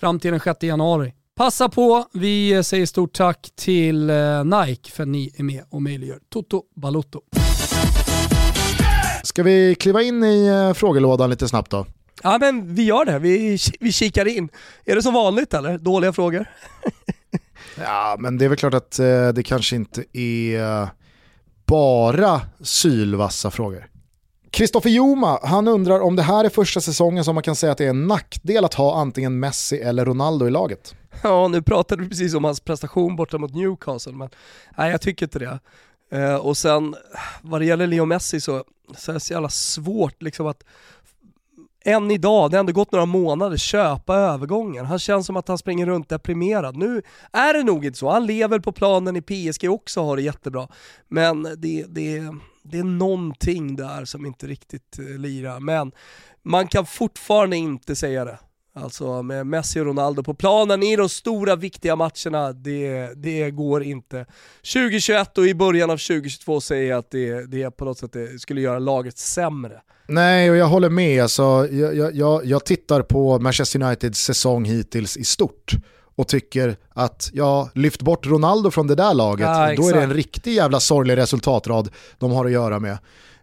fram 0.00 0.20
till 0.20 0.30
den 0.30 0.40
6 0.40 0.62
januari. 0.62 1.12
Passa 1.36 1.68
på, 1.68 2.06
vi 2.12 2.52
eh, 2.52 2.62
säger 2.62 2.86
stort 2.86 3.12
tack 3.12 3.50
till 3.54 4.10
Nike 4.44 4.90
för 4.90 5.02
att 5.02 5.08
ni 5.08 5.32
är 5.36 5.42
med 5.42 5.64
och 5.70 5.82
möjliggör 5.82 6.18
Toto 6.28 6.62
Balotto. 6.76 7.20
Ska 9.22 9.42
vi 9.42 9.74
kliva 9.74 10.02
in 10.02 10.24
i 10.24 10.72
frågelådan 10.76 11.30
lite 11.30 11.48
snabbt 11.48 11.70
då? 11.70 11.86
Ja 12.22 12.38
men 12.40 12.74
vi 12.74 12.84
gör 12.84 13.04
det, 13.04 13.18
vi, 13.18 13.58
vi 13.80 13.92
kikar 13.92 14.28
in. 14.28 14.48
Är 14.84 14.96
det 14.96 15.02
som 15.02 15.14
vanligt 15.14 15.54
eller? 15.54 15.78
Dåliga 15.78 16.12
frågor? 16.12 16.50
ja 17.78 18.16
men 18.18 18.38
det 18.38 18.44
är 18.44 18.48
väl 18.48 18.58
klart 18.58 18.74
att 18.74 18.98
eh, 18.98 19.28
det 19.28 19.42
kanske 19.42 19.76
inte 19.76 20.04
är 20.12 20.88
bara 21.66 22.40
sylvassa 22.60 23.50
frågor. 23.50 23.86
Kristoffer 24.50 24.90
Joma, 24.90 25.38
han 25.42 25.68
undrar 25.68 26.00
om 26.00 26.16
det 26.16 26.22
här 26.22 26.44
är 26.44 26.48
första 26.48 26.80
säsongen 26.80 27.24
som 27.24 27.34
man 27.34 27.42
kan 27.42 27.56
säga 27.56 27.72
att 27.72 27.78
det 27.78 27.84
är 27.84 27.90
en 27.90 28.06
nackdel 28.06 28.64
att 28.64 28.74
ha 28.74 29.00
antingen 29.00 29.40
Messi 29.40 29.76
eller 29.76 30.04
Ronaldo 30.04 30.46
i 30.46 30.50
laget. 30.50 30.94
Ja, 31.22 31.48
nu 31.48 31.62
pratade 31.62 32.02
du 32.02 32.08
precis 32.08 32.34
om 32.34 32.44
hans 32.44 32.60
prestation 32.60 33.16
borta 33.16 33.38
mot 33.38 33.54
Newcastle, 33.54 34.12
men 34.12 34.28
nej 34.76 34.90
jag 34.90 35.00
tycker 35.00 35.26
inte 35.26 35.38
det. 35.38 35.58
Uh, 36.14 36.34
och 36.34 36.56
sen 36.56 36.94
vad 37.42 37.60
det 37.60 37.64
gäller 37.64 37.86
Leo 37.86 38.04
Messi 38.04 38.40
så, 38.40 38.64
så 38.96 39.10
är 39.10 39.14
det 39.14 39.20
så 39.20 39.32
jävla 39.32 39.48
svårt 39.48 40.22
liksom 40.22 40.46
att 40.46 40.64
än 41.88 42.10
idag, 42.10 42.50
det 42.50 42.56
har 42.56 42.60
ändå 42.60 42.72
gått 42.72 42.92
några 42.92 43.06
månader, 43.06 43.56
köpa 43.56 44.14
övergången. 44.16 44.86
Han 44.86 44.98
känns 44.98 45.26
som 45.26 45.36
att 45.36 45.48
han 45.48 45.58
springer 45.58 45.86
runt 45.86 46.08
deprimerad. 46.08 46.76
Nu 46.76 47.02
är 47.32 47.54
det 47.54 47.62
nog 47.62 47.84
inte 47.84 47.98
så, 47.98 48.10
han 48.10 48.26
lever 48.26 48.58
på 48.58 48.72
planen 48.72 49.16
i 49.16 49.22
PSG 49.22 49.70
också 49.70 50.00
och 50.00 50.06
har 50.06 50.16
det 50.16 50.22
jättebra. 50.22 50.68
Men 51.08 51.42
det, 51.42 51.84
det, 51.88 52.22
det 52.62 52.78
är 52.78 52.84
någonting 52.84 53.76
där 53.76 54.04
som 54.04 54.26
inte 54.26 54.46
riktigt 54.46 54.98
eh, 54.98 55.18
lirar. 55.18 55.60
Men 55.60 55.92
man 56.42 56.68
kan 56.68 56.86
fortfarande 56.86 57.56
inte 57.56 57.96
säga 57.96 58.24
det. 58.24 58.38
Alltså 58.82 59.22
med 59.22 59.46
Messi 59.46 59.80
och 59.80 59.86
Ronaldo 59.86 60.22
på 60.22 60.34
planen 60.34 60.82
i 60.82 60.96
de 60.96 61.08
stora 61.08 61.56
viktiga 61.56 61.96
matcherna, 61.96 62.52
det, 62.52 63.10
det 63.16 63.50
går 63.50 63.82
inte. 63.82 64.26
2021 64.72 65.38
och 65.38 65.46
i 65.46 65.54
början 65.54 65.90
av 65.90 65.96
2022 65.96 66.60
säger 66.60 66.90
jag 66.90 66.98
att 66.98 67.10
det, 67.10 67.46
det 67.46 67.70
på 67.70 67.84
något 67.84 67.98
sätt 67.98 68.16
skulle 68.38 68.60
göra 68.60 68.78
laget 68.78 69.18
sämre. 69.18 69.80
Nej, 70.06 70.50
och 70.50 70.56
jag 70.56 70.66
håller 70.66 70.90
med. 70.90 71.22
Alltså, 71.22 71.68
jag, 71.70 72.14
jag, 72.14 72.44
jag 72.46 72.64
tittar 72.64 73.02
på 73.02 73.38
Manchester 73.38 73.82
Uniteds 73.82 74.20
säsong 74.22 74.64
hittills 74.64 75.16
i 75.16 75.24
stort 75.24 75.72
och 76.16 76.28
tycker 76.28 76.76
att, 76.88 77.30
ja, 77.32 77.70
lyft 77.74 78.02
bort 78.02 78.26
Ronaldo 78.26 78.70
från 78.70 78.86
det 78.86 78.94
där 78.94 79.14
laget, 79.14 79.46
ja, 79.46 79.74
då 79.76 79.88
är 79.88 79.94
det 79.94 80.02
en 80.02 80.14
riktig 80.14 80.54
jävla 80.54 80.80
sorglig 80.80 81.16
resultatrad 81.16 81.88
de 82.18 82.30
har 82.30 82.44
att 82.44 82.52
göra 82.52 82.78
med. 82.78 82.98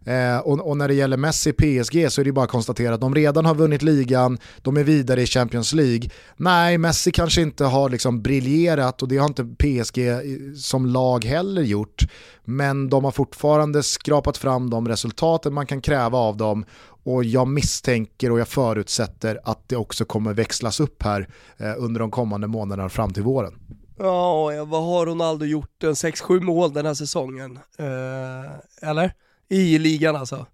Eh, 0.06 0.38
och, 0.38 0.68
och, 0.68 0.78
när 0.78 0.88
det 0.88 0.94
gäller 0.94 1.18
Messi 1.18 1.54
PSG 1.54 2.12
så 2.12 2.22
är 2.22 2.26
det 2.26 2.32
bara 2.32 2.46
att 2.46 2.52
konstatera 2.52 2.94
att 2.94 3.02
de 3.02 3.16
redan 3.16 3.46
har 3.46 3.56
vunnit 3.56 3.82
ligan, 3.82 4.38
de 4.58 4.78
är 4.78 4.84
vidare 4.84 5.22
i 5.22 5.26
Champions 5.26 5.74
League. 5.74 6.10
Nej, 6.38 6.78
Messi 6.78 7.12
kanske 7.12 7.42
inte 7.42 7.66
har 7.66 7.90
liksom 7.90 8.22
briljerat 8.22 9.02
och 9.02 9.08
det 9.08 9.18
har 9.18 9.28
inte 9.28 9.44
PSG 9.44 10.08
eh, 10.08 10.18
som 10.58 10.86
lag 10.86 11.26
heller 11.26 11.62
gjort. 11.62 12.04
Men 12.44 12.90
de 12.90 13.04
har 13.04 13.12
fortfarande 13.12 13.84
skrapat 13.84 14.38
fram 14.38 14.70
de 14.70 14.88
resultaten 14.88 15.54
man 15.54 15.66
kan 15.66 15.82
kräva 15.82 16.18
av 16.18 16.38
dem 16.38 16.66
och 17.04 17.24
jag 17.24 17.48
misstänker 17.48 18.32
och 18.32 18.40
jag 18.40 18.48
förutsätter 18.48 19.40
att 19.44 19.70
det 19.70 19.76
också 19.76 20.06
kommer 20.06 20.34
växlas 20.34 20.80
upp 20.80 21.04
här 21.04 21.28
eh, 21.58 21.74
under 21.78 22.00
de 22.00 22.12
kommande 22.12 22.48
månaderna 22.48 22.90
fram 22.90 23.14
till 23.14 23.24
våren. 23.24 23.54
Ja, 23.98 24.66
vad 24.66 24.84
har 24.84 25.06
Ronaldo 25.06 25.46
gjort? 25.46 25.84
En 25.84 25.94
6-7 25.94 26.40
mål 26.40 26.74
den 26.74 26.86
här 26.86 26.94
säsongen? 26.94 27.60
Eh, 27.78 28.90
eller? 28.90 29.14
I 29.50 29.78
ligan 29.78 30.16
alltså? 30.16 30.46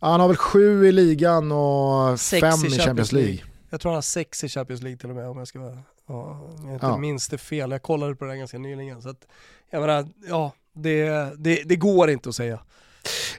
Han 0.00 0.20
har 0.20 0.28
väl 0.28 0.36
sju 0.36 0.86
i 0.86 0.92
ligan 0.92 1.52
och 1.52 2.20
sex 2.20 2.40
fem 2.40 2.50
i 2.50 2.52
Champions, 2.52 2.84
Champions 2.84 3.12
League. 3.12 3.30
League. 3.30 3.44
Jag 3.70 3.80
tror 3.80 3.90
han 3.90 3.96
har 3.96 4.02
sex 4.02 4.44
i 4.44 4.48
Champions 4.48 4.82
League 4.82 4.98
till 4.98 5.10
och 5.10 5.16
med 5.16 5.28
om 5.28 5.38
jag 5.38 5.48
ska 5.48 5.58
vara, 5.58 5.78
ja, 6.08 6.50
jag 6.64 6.72
inte 6.72 6.86
ja. 6.86 6.96
minns 6.96 7.28
det 7.28 7.38
fel. 7.38 7.70
Jag 7.70 7.82
kollade 7.82 8.14
på 8.14 8.24
det 8.24 8.36
ganska 8.36 8.58
nyligen. 8.58 9.02
Så 9.02 9.08
att, 9.08 9.26
jag 9.70 9.80
menar, 9.80 10.08
ja, 10.28 10.52
det, 10.72 11.08
det, 11.38 11.62
det 11.64 11.76
går 11.76 12.10
inte 12.10 12.28
att 12.28 12.34
säga. 12.34 12.58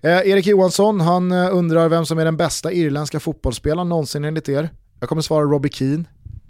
Eh, 0.01 0.11
Erik 0.11 0.47
Johansson, 0.47 1.01
han 1.01 1.31
eh, 1.31 1.55
undrar 1.55 1.89
vem 1.89 2.05
som 2.05 2.19
är 2.19 2.25
den 2.25 2.37
bästa 2.37 2.71
irländska 2.71 3.19
fotbollsspelaren 3.19 3.89
någonsin 3.89 4.25
enligt 4.25 4.49
er. 4.49 4.69
Jag 4.99 5.09
kommer 5.09 5.21
svara 5.21 5.43
Robbie 5.43 5.69
Keane. 5.69 6.03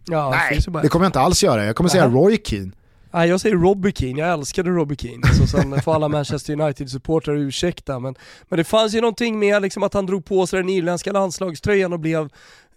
Ja, 0.05 0.29
Nej, 0.29 0.59
det 0.83 0.89
kommer 0.89 1.05
jag 1.05 1.09
inte 1.09 1.19
alls 1.19 1.43
göra. 1.43 1.65
Jag 1.65 1.75
kommer 1.75 1.89
säga 1.89 2.07
Roy 2.09 2.37
Keane. 2.45 2.71
Nej 3.11 3.29
jag 3.29 3.41
säger 3.41 3.55
Robbie 3.55 3.91
Keane, 3.91 4.19
jag 4.19 4.33
älskade 4.33 4.69
Robbie 4.69 4.95
Keane. 4.95 5.33
Så 5.33 5.47
sen 5.47 5.81
får 5.81 5.95
alla 5.95 6.07
Manchester 6.07 6.53
United-supportrar 6.53 7.35
ursäkta 7.35 7.99
men, 7.99 8.15
men 8.49 8.57
det 8.57 8.63
fanns 8.63 8.93
ju 8.93 9.01
någonting 9.01 9.39
med 9.39 9.61
liksom 9.61 9.83
att 9.83 9.93
han 9.93 10.05
drog 10.05 10.25
på 10.25 10.47
sig 10.47 10.59
den 10.59 10.69
irländska 10.69 11.11
landslagströjan 11.11 11.93
och 11.93 11.99
blev 11.99 12.29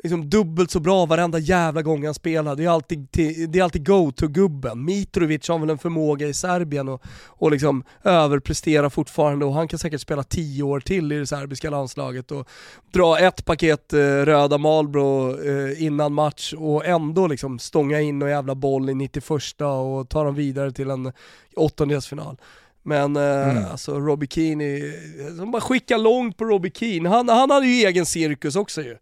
liksom 0.03 0.31
dubbelt 0.31 0.71
så 0.71 0.81
bra 0.81 1.07
varenda 1.07 1.39
jävla 1.39 1.83
gång 1.83 2.05
han 2.05 2.15
spelar. 2.15 2.57
Det 2.57 2.65
är 2.65 2.69
alltid, 2.69 3.09
det 3.49 3.59
är 3.59 3.63
alltid 3.63 3.87
go-to-gubben. 3.87 4.85
Mitrovic 4.85 5.49
har 5.49 5.59
väl 5.59 5.71
en 5.71 5.79
förmåga 5.79 6.27
i 6.27 6.35
Serbien 6.35 6.89
och, 6.89 7.03
och 7.27 7.51
liksom 7.51 7.85
överprestera 8.05 8.91
fortfarande 8.91 9.45
och 9.45 9.55
han 9.55 9.69
kan 9.69 9.79
säkert 9.79 10.01
spela 10.01 10.23
tio 10.23 10.63
år 10.63 10.81
till 10.81 11.13
i 11.13 11.19
det 11.19 11.27
serbiska 11.27 11.71
landslaget 11.71 12.31
och 12.31 12.49
dra 12.93 13.19
ett 13.19 13.45
paket 13.45 13.93
eh, 13.93 13.99
röda 13.99 14.59
Marlboro 14.59 15.43
eh, 15.45 15.83
innan 15.83 16.13
match 16.13 16.55
och 16.57 16.87
ändå 16.87 17.27
liksom 17.27 17.59
stånga 17.59 18.01
in 18.01 18.19
någon 18.19 18.31
jävla 18.31 18.55
boll 18.55 18.91
i 18.91 18.95
91 18.95 19.31
och 19.61 20.09
ta 20.09 20.25
dem 20.25 20.35
vidare 20.35 20.73
till 20.73 20.91
en 20.91 21.13
åttondelsfinal. 21.57 22.37
Men 22.83 23.17
eh, 23.17 23.51
mm. 23.51 23.65
alltså 23.71 24.01
Robbie 24.01 24.27
Keane, 24.27 24.93
som 25.37 25.51
bara 25.51 25.63
skicka 25.63 25.97
långt 25.97 26.37
på 26.37 26.45
Robbie 26.45 26.73
Keane. 26.75 27.09
Han, 27.09 27.29
han 27.29 27.51
hade 27.51 27.67
ju 27.67 27.87
egen 27.87 28.07
cirkus 28.07 28.57
också 28.57 28.83
ju. 28.83 28.97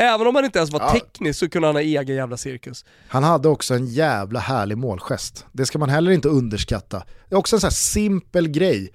Även 0.00 0.26
om 0.26 0.34
han 0.34 0.44
inte 0.44 0.58
ens 0.58 0.70
var 0.70 0.80
ja. 0.80 0.92
teknisk 0.92 1.38
så 1.38 1.48
kunde 1.48 1.68
han 1.68 1.74
ha 1.74 1.82
egen 1.82 2.16
jävla 2.16 2.36
cirkus. 2.36 2.84
Han 3.08 3.24
hade 3.24 3.48
också 3.48 3.74
en 3.74 3.86
jävla 3.86 4.40
härlig 4.40 4.78
målgest. 4.78 5.46
Det 5.52 5.66
ska 5.66 5.78
man 5.78 5.88
heller 5.88 6.10
inte 6.10 6.28
underskatta. 6.28 7.02
Det 7.28 7.34
är 7.34 7.38
också 7.38 7.56
en 7.56 7.60
sån 7.60 7.66
här 7.66 7.72
simpel 7.72 8.48
grej 8.48 8.92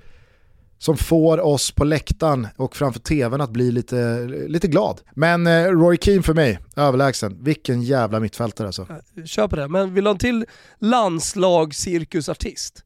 som 0.77 0.97
får 0.97 1.39
oss 1.39 1.71
på 1.71 1.83
läktaren 1.83 2.47
och 2.57 2.75
framför 2.75 2.99
tvn 2.99 3.41
att 3.41 3.49
bli 3.49 3.71
lite, 3.71 4.27
lite 4.47 4.67
glad. 4.67 5.01
Men 5.15 5.47
eh, 5.47 5.63
Roy 5.63 5.97
Keane 6.01 6.23
för 6.23 6.33
mig, 6.33 6.59
överlägsen. 6.75 7.43
Vilken 7.43 7.83
jävla 7.83 8.19
mittfältare 8.19 8.67
alltså. 8.67 8.87
Kör 9.25 9.47
på 9.47 9.55
det, 9.55 9.67
men 9.67 9.93
vill 9.93 10.03
du 10.03 10.09
ha 10.09 10.13
en 10.13 10.19
till 10.19 10.45
landslagscirkusartist? 10.79 12.83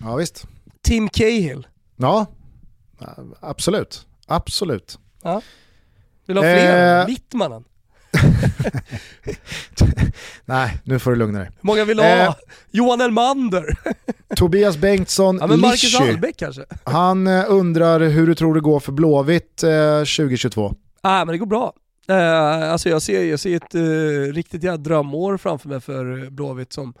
Ja 0.00 0.16
visst. 0.16 0.46
Tim 0.82 1.08
Cahill. 1.08 1.66
Ja, 1.96 2.26
absolut. 3.40 4.06
Absolut. 4.26 4.98
Ja. 5.22 5.42
Vill 6.30 6.36
du 6.36 6.42
ha 6.48 6.54
fler? 6.54 7.00
Eh, 7.00 7.06
Wittmannen? 7.06 7.64
Nej, 10.44 10.78
nu 10.84 10.98
får 10.98 11.10
du 11.10 11.16
lugna 11.16 11.38
dig. 11.38 11.48
Hur 11.48 11.66
många 11.66 11.84
vill 11.84 11.96
du 11.96 12.02
Eh. 12.02 12.26
ha? 12.26 12.36
Johan 12.70 13.00
Elmander? 13.00 13.64
Tobias 14.36 14.76
Bengtsson 14.76 15.38
Ja 15.40 15.46
men 15.46 15.60
Marcus 15.60 16.00
Albeck 16.00 16.36
kanske? 16.36 16.64
han 16.84 17.26
eh, 17.26 17.44
undrar 17.48 18.00
hur 18.00 18.26
du 18.26 18.34
tror 18.34 18.54
det 18.54 18.60
går 18.60 18.80
för 18.80 18.92
Blåvitt 18.92 19.62
eh, 19.62 19.98
2022. 19.98 20.74
Nej 21.02 21.18
men 21.26 21.32
det 21.32 21.38
går 21.38 21.46
bra. 21.46 21.72
Eh, 22.08 22.72
alltså 22.72 22.88
jag 22.88 23.02
ser, 23.02 23.24
jag 23.24 23.40
ser 23.40 23.56
ett 23.56 23.74
eh, 23.74 24.32
riktigt 24.34 24.62
jävla 24.62 24.76
drömår 24.76 25.36
framför 25.36 25.68
mig 25.68 25.80
för 25.80 26.22
eh, 26.24 26.30
Blåvitt 26.30 26.72
som 26.72 26.94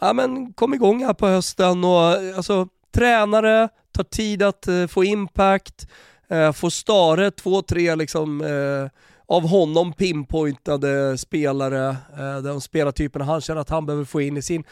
ja, 0.00 0.12
men 0.12 0.52
kom 0.52 0.74
igång 0.74 1.04
här 1.04 1.14
på 1.14 1.26
hösten 1.26 1.84
och 1.84 2.12
eh, 2.12 2.36
alltså 2.36 2.68
tränare, 2.94 3.68
tar 3.96 4.04
tid 4.04 4.42
att 4.42 4.68
eh, 4.68 4.86
få 4.86 5.04
impact, 5.04 5.86
eh, 6.32 6.52
får 6.52 6.70
Stare 6.70 7.30
två, 7.30 7.62
tre 7.62 7.94
liksom 7.94 8.40
eh, 8.40 8.98
av 9.26 9.48
honom 9.48 9.92
pinpointade 9.92 11.18
spelare, 11.18 11.96
eh, 12.18 12.36
de 12.42 12.60
spelartyperna 12.60 13.24
han 13.24 13.40
känner 13.40 13.60
att 13.60 13.68
han 13.70 13.86
behöver 13.86 14.04
få 14.04 14.20
in 14.20 14.36
i 14.36 14.42
sin 14.42 14.64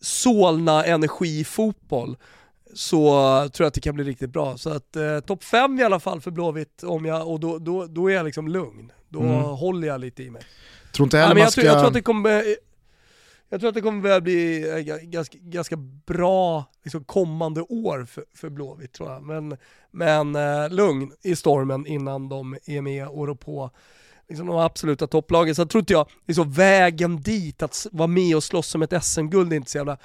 Solna 0.00 0.84
energifotboll 0.84 2.16
så 2.74 3.00
tror 3.52 3.64
jag 3.64 3.66
att 3.68 3.74
det 3.74 3.80
kan 3.80 3.94
bli 3.94 4.04
riktigt 4.04 4.30
bra. 4.30 4.56
Så 4.56 4.70
att 4.70 4.96
eh, 4.96 5.20
topp 5.20 5.44
fem 5.44 5.80
i 5.80 5.82
alla 5.82 6.00
fall 6.00 6.20
för 6.20 6.30
Blåvitt 6.30 6.82
om 6.82 7.04
jag, 7.04 7.28
och 7.28 7.40
då, 7.40 7.58
då, 7.58 7.86
då 7.86 8.10
är 8.10 8.14
jag 8.14 8.24
liksom 8.24 8.48
lugn. 8.48 8.92
Då 9.08 9.20
Mm. 9.20 9.42
håller 9.42 9.88
jag 9.88 10.00
lite 10.00 10.22
i 10.22 10.30
mig. 10.30 10.42
Tror 10.92 11.06
inte 11.06 11.16
Ja, 11.16 11.22
heller 11.22 11.34
men 11.34 11.40
man 11.40 11.44
jag, 11.44 11.52
ska... 11.52 11.60
tror, 11.60 11.70
jag 11.72 11.78
tror 11.80 11.88
att 11.88 11.94
det 11.94 12.02
kommer 12.02 12.44
jag 13.48 13.60
tror 13.60 13.68
att 13.68 13.74
det 13.74 13.80
kommer 13.80 14.02
börja 14.02 14.20
bli 14.20 14.68
eh, 14.70 14.74
ga- 14.74 15.04
ganska, 15.10 15.38
ganska 15.40 15.76
bra 16.06 16.64
liksom, 16.84 17.04
kommande 17.04 17.60
år 17.60 18.04
för, 18.04 18.24
för 18.36 18.48
Blåvitt 18.48 18.92
tror 18.92 19.10
jag. 19.10 19.22
Men, 19.22 19.56
men 19.90 20.36
eh, 20.36 20.70
lugn 20.70 21.12
i 21.22 21.36
stormen 21.36 21.86
innan 21.86 22.28
de 22.28 22.56
är 22.66 22.80
med 22.80 23.08
och 23.08 23.26
rår 23.26 23.34
på 23.34 23.70
liksom, 24.28 24.46
de 24.46 24.56
absoluta 24.56 25.06
topplagen. 25.06 25.54
Så 25.54 25.66
tror 25.66 25.80
inte 25.80 25.92
jag, 25.92 26.08
liksom, 26.26 26.52
vägen 26.52 27.16
dit, 27.22 27.62
att 27.62 27.86
vara 27.92 28.06
med 28.08 28.36
och 28.36 28.44
slåss 28.44 28.74
om 28.74 28.82
ett 28.82 29.04
SM-guld 29.04 29.52
är 29.52 29.56
inte 29.56 29.70
så 29.70 29.78
jävla 29.78 29.98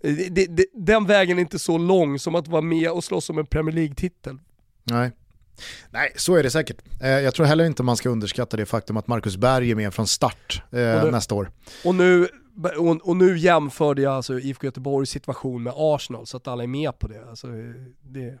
det, 0.00 0.28
det, 0.34 0.46
det, 0.46 0.66
den 0.74 1.06
vägen 1.06 1.38
är 1.38 1.40
inte 1.42 1.58
så 1.58 1.78
lång 1.78 2.18
som 2.18 2.34
att 2.34 2.48
vara 2.48 2.62
med 2.62 2.90
och 2.90 3.04
slåss 3.04 3.30
om 3.30 3.38
en 3.38 3.46
Premier 3.46 3.74
League-titel. 3.74 4.38
Nej. 4.84 5.10
Nej, 5.90 6.12
så 6.16 6.34
är 6.36 6.42
det 6.42 6.50
säkert. 6.50 6.76
Eh, 7.02 7.08
jag 7.08 7.34
tror 7.34 7.46
heller 7.46 7.64
inte 7.64 7.82
man 7.82 7.96
ska 7.96 8.08
underskatta 8.08 8.56
det 8.56 8.66
faktum 8.66 8.96
att 8.96 9.06
Marcus 9.06 9.36
Berg 9.36 9.70
är 9.70 9.74
med 9.74 9.94
från 9.94 10.06
start 10.06 10.62
eh, 10.70 10.76
det- 10.78 11.10
nästa 11.10 11.34
år. 11.34 11.50
Och 11.84 11.94
nu, 11.94 12.28
och, 12.78 13.08
och 13.08 13.16
nu 13.16 13.38
jämförde 13.38 14.02
jag 14.02 14.12
alltså 14.12 14.40
IFK 14.40 14.66
Göteborgs 14.66 15.10
situation 15.10 15.62
med 15.62 15.72
Arsenal 15.76 16.26
så 16.26 16.36
att 16.36 16.48
alla 16.48 16.62
är 16.62 16.66
med 16.66 16.98
på 16.98 17.08
det. 17.08 17.28
Alltså, 17.28 17.46
det 18.02 18.38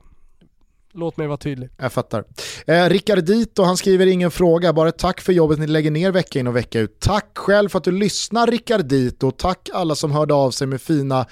låt 0.92 1.16
mig 1.16 1.26
vara 1.26 1.36
tydlig. 1.36 1.70
Jag 1.76 1.92
fattar. 1.92 2.24
Eh, 2.66 2.88
Rickard 2.88 3.24
Dito, 3.24 3.62
han 3.62 3.76
skriver 3.76 4.06
ingen 4.06 4.30
fråga, 4.30 4.72
bara 4.72 4.92
tack 4.92 5.20
för 5.20 5.32
jobbet 5.32 5.58
ni 5.58 5.66
lägger 5.66 5.90
ner 5.90 6.10
vecka 6.10 6.38
in 6.38 6.46
och 6.46 6.56
vecka 6.56 6.80
ut. 6.80 7.00
Tack 7.00 7.38
själv 7.38 7.68
för 7.68 7.78
att 7.78 7.84
du 7.84 7.92
lyssnar 7.92 8.46
Rickard 8.46 8.84
Dito, 8.84 9.30
tack 9.30 9.68
alla 9.72 9.94
som 9.94 10.12
hörde 10.12 10.34
av 10.34 10.50
sig 10.50 10.66
med 10.66 10.80
fina 10.80 11.26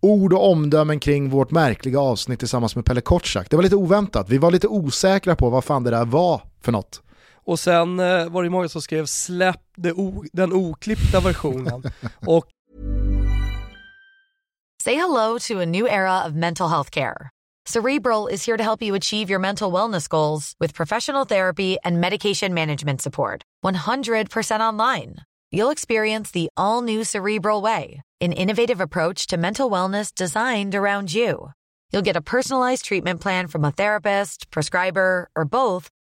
ord 0.00 0.32
och 0.32 0.50
omdömen 0.50 1.00
kring 1.00 1.30
vårt 1.30 1.50
märkliga 1.50 2.00
avsnitt 2.00 2.38
tillsammans 2.38 2.76
med 2.76 2.84
Pelle 2.84 3.00
Kortsak. 3.00 3.50
Det 3.50 3.56
var 3.56 3.62
lite 3.62 3.76
oväntat, 3.76 4.28
vi 4.28 4.38
var 4.38 4.50
lite 4.50 4.68
osäkra 4.68 5.36
på 5.36 5.50
vad 5.50 5.64
fan 5.64 5.84
det 5.84 5.90
där 5.90 6.04
var 6.04 6.40
för 6.62 6.72
något. 6.72 7.02
Och 7.46 7.58
sen 7.58 8.00
eh, 8.00 8.28
var 8.28 8.42
det 8.42 8.50
många 8.50 8.68
som 8.68 8.82
skrev 8.82 9.06
släpp 9.06 9.62
den 10.32 10.52
oklippta 10.52 11.20
versionen. 11.20 11.82
och 12.26 12.46
Say 14.82 14.94
hello 14.94 15.38
to 15.38 15.60
a 15.60 15.66
new 15.66 15.88
era 15.88 16.24
of 16.24 16.34
mental 16.34 16.68
health 16.68 16.90
care. 16.90 17.30
Cerebral 17.64 18.28
is 18.28 18.46
here 18.46 18.56
to 18.56 18.62
help 18.62 18.82
you 18.82 18.94
achieve 18.94 19.28
your 19.28 19.40
mental 19.40 19.72
wellness 19.72 20.08
goals 20.08 20.54
with 20.60 20.74
professional 20.74 21.24
therapy 21.24 21.76
and 21.84 22.00
medication 22.00 22.54
management 22.54 23.02
support. 23.02 23.42
100% 23.64 24.60
online. 24.60 25.16
You'll 25.50 25.72
experience 25.72 26.30
the 26.30 26.48
all 26.56 26.82
new 26.82 27.02
Cerebral 27.02 27.62
Way, 27.62 28.02
an 28.20 28.32
innovative 28.32 28.80
approach 28.80 29.26
to 29.26 29.36
mental 29.36 29.68
wellness 29.68 30.14
designed 30.14 30.74
around 30.74 31.12
you. 31.12 31.50
You'll 31.90 32.06
get 32.06 32.16
a 32.16 32.20
personalized 32.20 32.84
treatment 32.84 33.20
plan 33.20 33.48
from 33.48 33.64
a 33.64 33.72
therapist, 33.72 34.50
prescriber, 34.52 35.28
or 35.34 35.44
both 35.44 35.90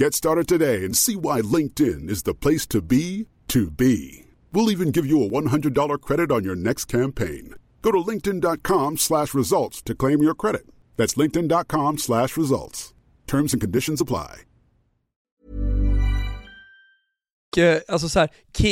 Get 0.00 0.14
started 0.14 0.48
today 0.48 0.84
and 0.86 0.96
see 0.96 1.14
why 1.14 1.42
LinkedIn 1.42 2.08
is 2.08 2.22
the 2.22 2.32
place 2.32 2.66
to 2.68 2.80
be 2.80 3.26
to 3.48 3.70
be. 3.70 4.24
We'll 4.50 4.70
even 4.70 4.92
give 4.92 5.04
you 5.04 5.22
a 5.22 5.28
$100 5.28 6.00
credit 6.00 6.32
on 6.32 6.42
your 6.42 6.56
next 6.56 6.86
campaign. 6.86 7.54
Go 7.82 7.92
to 7.92 7.98
linkedin.com 7.98 8.96
slash 8.96 9.34
results 9.34 9.82
to 9.82 9.94
claim 9.94 10.22
your 10.22 10.34
credit. 10.34 10.62
That's 10.96 11.18
linkedin.com 11.18 11.98
slash 11.98 12.38
results. 12.38 12.94
Terms 13.26 13.52
and 13.52 13.60
conditions 13.60 14.00
apply. 14.00 14.46
eh, 17.58 17.80
alltså 17.88 18.08
så 18.08 18.18
här, 18.20 18.28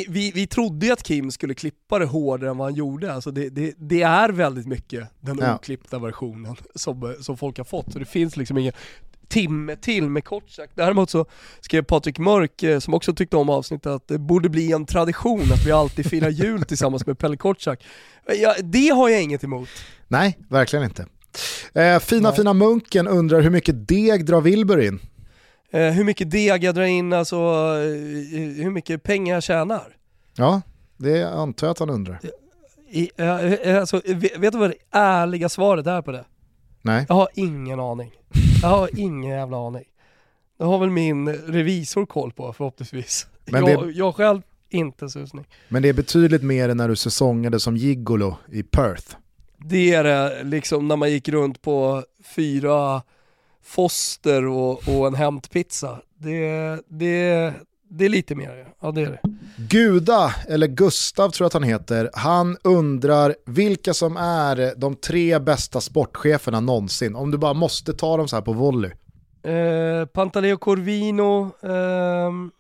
vi, 0.09 0.33
vi 0.35 0.47
trodde 0.47 0.87
ju 0.87 0.93
att 0.93 1.03
Kim 1.03 1.31
skulle 1.31 1.55
klippa 1.55 1.99
det 1.99 2.07
hårdare 2.07 2.51
än 2.51 2.57
vad 2.59 2.67
han 2.67 2.75
gjorde. 2.75 3.13
Alltså 3.13 3.31
det, 3.31 3.49
det, 3.49 3.75
det 3.79 4.03
är 4.03 4.29
väldigt 4.29 4.67
mycket 4.67 5.09
den 5.21 5.39
Ja. 5.39 5.55
oklippta 5.55 5.99
versionen 5.99 6.57
som, 6.75 7.03
eh, 7.03 7.19
som 7.21 7.37
folk 7.37 7.59
har 7.59 7.65
fått. 7.65 7.93
Så 7.93 7.99
det 7.99 8.05
finns 8.05 8.37
liksom 8.37 8.59
ingen 8.59 8.73
timme 9.29 9.77
till 9.77 10.11
med 10.11 10.25
kort 10.25 10.51
sagt. 10.51 10.73
Däremot 10.75 11.11
så 11.11 11.27
skrev 11.61 11.83
Patrik 11.83 12.19
Mörk, 12.19 12.63
eh, 12.63 12.79
som 12.79 12.95
också 12.95 13.15
tyckte 13.15 13.37
om 13.37 13.51
avsnittet, 13.51 13.87
att 13.87 14.09
det 14.09 14.19
borde 14.19 14.49
bli 14.49 14.73
en 14.73 14.87
tradition 14.87 15.43
att 15.53 15.67
vi 15.67 15.73
alltid 15.73 16.07
firar 16.11 16.29
jul 16.29 16.63
tillsammans 16.69 17.07
med 17.07 17.19
Pelle 17.19 17.37
Kortsak. 17.37 17.85
Ja, 18.37 18.55
det 18.63 18.89
har 18.89 19.09
jag 19.09 19.23
inget 19.23 19.45
emot. 19.45 19.69
Nej, 20.09 20.39
verkligen 20.49 20.85
inte. 20.85 21.07
Eh, 21.73 21.99
fina 21.99 22.29
Nej. 22.29 22.37
fina 22.37 22.53
Munken 22.53 23.09
undrar 23.09 23.41
hur 23.41 23.51
mycket 23.51 23.89
deg 23.89 24.27
drar 24.27 24.41
Wilbur 24.41 24.81
in? 24.81 25.01
Eh, 25.73 25.91
hur 25.91 26.05
mycket 26.05 26.31
deg 26.31 26.65
jag 26.65 26.75
drar 26.75 26.83
in, 26.83 27.13
alltså 27.13 27.37
eh, 27.37 28.63
hur 28.63 28.71
mycket 28.71 29.03
pengar 29.03 29.35
jag 29.35 29.43
tjänar. 29.43 29.97
Ja, 30.37 30.61
det 30.97 31.23
antar 31.23 31.67
jag 31.67 31.73
att 31.73 31.79
han 31.79 31.91
undrar. 31.91 32.21
I, 32.91 33.11
eh, 33.17 33.53
eh, 33.53 33.81
alltså, 33.81 34.01
vet 34.07 34.39
vet 34.39 34.53
du 34.53 34.59
vad 34.59 34.71
det 34.71 34.77
ärliga 34.91 35.49
svaret 35.49 35.87
är 35.87 36.03
på 36.03 36.13
det? 36.13 36.25
Nej. 36.83 37.07
Jag 37.09 37.15
har 37.15 37.29
ingen 37.35 37.81
aning. 37.81 38.11
Jag 38.63 38.69
har 38.69 38.91
ingen 38.97 39.31
jävla 39.31 39.67
aning. 39.67 39.85
Det 40.59 40.65
har 40.65 40.79
väl 40.79 40.91
min 40.91 41.29
revisor 41.29 42.07
koll 42.07 42.33
på 42.33 42.53
förhoppningsvis. 42.53 43.27
Men 43.45 43.67
jag, 43.67 43.87
det- 43.87 43.93
jag 43.93 44.15
själv 44.15 44.43
inte 44.71 45.09
susning. 45.09 45.45
Men 45.69 45.83
det 45.83 45.89
är 45.89 45.93
betydligt 45.93 46.43
mer 46.43 46.69
än 46.69 46.77
när 46.77 46.89
du 46.89 46.97
säsongade 46.97 47.61
som 47.61 47.77
gigolo 47.77 48.37
i 48.53 48.63
Perth. 48.63 49.17
Det 49.57 49.95
är 49.95 50.05
det 50.05 50.43
liksom 50.45 50.89
när 50.89 50.97
man 50.97 51.11
gick 51.11 51.29
runt 51.29 51.63
på 51.63 52.05
fyra 52.37 53.03
Foster 53.63 54.47
och, 54.47 54.89
och 54.89 55.07
en 55.07 55.15
hämtpizza. 55.15 56.01
Det, 56.19 56.81
det, 56.89 57.53
det 57.91 58.05
är 58.05 58.09
lite 58.09 58.35
mer, 58.35 58.69
ja 58.81 58.91
det 58.91 59.03
är 59.03 59.11
det. 59.11 59.21
Guda, 59.57 60.35
eller 60.49 60.67
Gustav 60.67 61.31
tror 61.31 61.45
jag 61.45 61.47
att 61.47 61.53
han 61.53 61.63
heter, 61.63 62.11
han 62.13 62.57
undrar 62.65 63.35
vilka 63.47 63.95
som 63.95 64.17
är 64.17 64.73
de 64.77 64.97
tre 64.97 65.39
bästa 65.39 65.81
sportcheferna 65.81 66.61
någonsin. 66.61 67.15
Om 67.17 67.31
du 67.31 67.39
bara 67.39 67.55
måste 67.55 67.93
ta 67.93 68.17
dem 68.17 68.29
så 68.29 68.37
här 68.37 68.43
på 68.43 68.53
volley. 68.53 68.91
Eh, 69.43 70.07
Pantaleo 70.07 70.57
Corvino, 70.57 71.51
ehm, 71.63 72.51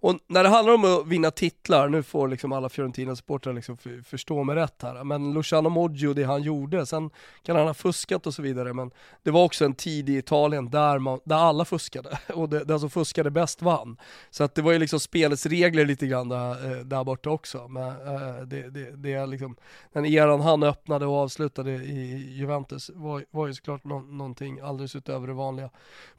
och 0.00 0.18
när 0.26 0.42
det 0.42 0.48
handlar 0.48 0.74
om 0.74 0.84
att 0.84 1.06
vinna 1.06 1.30
titlar, 1.30 1.88
nu 1.88 2.02
får 2.02 2.28
liksom 2.28 2.52
alla 2.52 2.68
Fiorentina-supportrar 2.68 3.52
liksom 3.52 3.76
förstå 4.04 4.44
mig 4.44 4.56
rätt 4.56 4.82
här, 4.82 5.04
men 5.04 5.34
Luciano 5.34 5.68
Moggio, 5.68 6.12
det 6.12 6.24
han 6.24 6.42
gjorde, 6.42 6.86
sen 6.86 7.10
kan 7.42 7.56
han 7.56 7.66
ha 7.66 7.74
fuskat 7.74 8.26
och 8.26 8.34
så 8.34 8.42
vidare, 8.42 8.72
men 8.72 8.90
det 9.22 9.30
var 9.30 9.44
också 9.44 9.64
en 9.64 9.74
tid 9.74 10.08
i 10.08 10.16
Italien 10.18 10.70
där, 10.70 10.98
man, 10.98 11.20
där 11.24 11.36
alla 11.36 11.64
fuskade, 11.64 12.18
och 12.34 12.48
det, 12.48 12.64
den 12.64 12.80
som 12.80 12.90
fuskade 12.90 13.30
bäst 13.30 13.62
vann. 13.62 13.96
Så 14.30 14.44
att 14.44 14.54
det 14.54 14.62
var 14.62 14.72
ju 14.72 14.78
liksom 14.78 15.00
spelets 15.00 15.46
regler 15.46 15.86
lite 15.86 16.06
grann 16.06 16.28
där, 16.28 16.50
eh, 16.50 16.84
där 16.84 17.04
borta 17.04 17.30
också. 17.30 17.68
Men, 17.68 17.88
eh, 17.88 18.42
det, 18.46 18.70
det, 18.70 18.96
det 18.96 19.12
är 19.12 19.26
liksom, 19.26 19.56
den 19.92 20.06
eran 20.06 20.40
han 20.40 20.62
öppnade 20.62 21.06
och 21.06 21.14
avslutade 21.14 21.70
i 21.70 22.32
Juventus 22.36 22.90
var, 22.94 23.24
var 23.30 23.46
ju 23.46 23.54
såklart 23.54 23.84
no 23.84 24.00
någonting 24.00 24.60
alldeles 24.60 24.96
utöver 24.96 25.26
det 25.26 25.32
vanliga. 25.32 25.70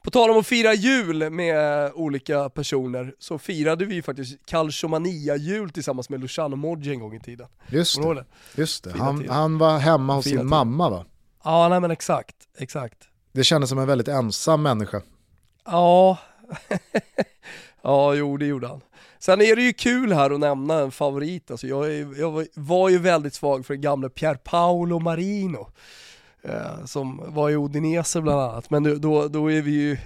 På 0.02 0.10
tal 0.10 0.30
om 0.30 0.38
att 0.38 0.46
fira 0.46 0.74
jul 0.74 1.30
med 1.30 1.92
olika 1.94 2.48
personer, 2.48 3.14
så 3.18 3.38
fira 3.38 3.69
firade 3.70 3.84
vi 3.84 3.94
ju 3.94 4.02
faktiskt 4.02 4.46
Calciomania-jul 4.46 5.70
tillsammans 5.70 6.08
med 6.08 6.20
Luciano 6.20 6.56
Moggi 6.56 6.90
en 6.90 7.00
gång 7.00 7.14
i 7.14 7.20
tiden. 7.20 7.46
Just 7.68 8.02
det, 8.02 8.24
just 8.54 8.84
det. 8.84 8.98
Han, 8.98 9.28
han, 9.28 9.58
var 9.58 9.78
hemma 9.78 10.14
hos 10.14 10.24
Fina 10.24 10.32
sin 10.32 10.46
tid. 10.46 10.50
mamma 10.50 10.90
va? 10.90 11.04
Ja, 11.44 11.68
nej 11.68 11.80
men 11.80 11.90
exakt, 11.90 12.36
exakt. 12.58 12.98
Det 13.32 13.44
kändes 13.44 13.70
som 13.70 13.78
en 13.78 13.86
väldigt 13.86 14.08
ensam 14.08 14.62
människa. 14.62 15.02
Ja, 15.64 16.18
ja 17.82 18.14
jo 18.14 18.36
det 18.36 18.46
gjorde 18.46 18.68
han. 18.68 18.80
Sen 19.18 19.40
är 19.40 19.56
det 19.56 19.62
ju 19.62 19.72
kul 19.72 20.12
här 20.12 20.30
att 20.30 20.40
nämna 20.40 20.74
en 20.74 20.90
favorit, 20.90 21.50
alltså 21.50 21.66
jag, 21.66 21.94
är, 21.94 22.20
jag 22.20 22.46
var 22.54 22.88
ju 22.88 22.98
väldigt 22.98 23.34
svag 23.34 23.66
för 23.66 23.74
den 23.74 23.80
gamle 23.80 24.08
Pier 24.08 24.34
Paolo 24.34 24.98
Marino. 24.98 25.68
Eh, 26.42 26.84
som 26.84 27.22
var 27.26 27.50
i 27.50 27.56
Odinese 27.56 28.20
bland 28.20 28.40
annat, 28.40 28.70
men 28.70 29.00
då, 29.00 29.28
då 29.28 29.52
är 29.52 29.62
vi 29.62 29.70
ju, 29.70 29.96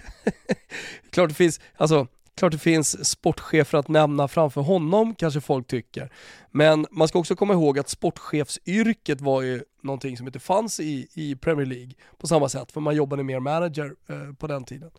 klart 1.10 1.28
det 1.28 1.34
finns, 1.34 1.60
alltså 1.76 2.06
Klart 2.36 2.52
det 2.52 2.58
finns 2.58 3.08
sportchefer 3.08 3.78
att 3.78 3.88
nämna 3.88 4.28
framför 4.28 4.60
honom, 4.60 5.14
kanske 5.14 5.40
folk 5.40 5.66
tycker. 5.66 6.12
Men 6.50 6.86
man 6.90 7.08
ska 7.08 7.18
också 7.18 7.36
komma 7.36 7.52
ihåg 7.52 7.78
att 7.78 7.88
sportchefsyrket 7.88 9.20
var 9.20 9.42
ju 9.42 9.62
någonting 9.82 10.16
som 10.16 10.26
inte 10.26 10.38
fanns 10.38 10.80
i, 10.80 11.08
i 11.14 11.36
Premier 11.36 11.66
League 11.66 11.92
på 12.18 12.26
samma 12.26 12.48
sätt, 12.48 12.72
för 12.72 12.80
man 12.80 12.96
jobbade 12.96 13.22
mer 13.22 13.40
manager 13.40 13.94
eh, 14.08 14.34
på 14.38 14.46
den 14.46 14.64
tiden. 14.64 14.90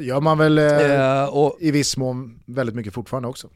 gör 0.00 0.20
man 0.20 0.38
väl 0.38 0.58
eh, 0.58 1.22
eh, 1.22 1.24
och, 1.24 1.56
i 1.60 1.70
viss 1.70 1.96
mån 1.96 2.42
väldigt 2.46 2.76
mycket 2.76 2.94
fortfarande 2.94 3.28
också. 3.28 3.48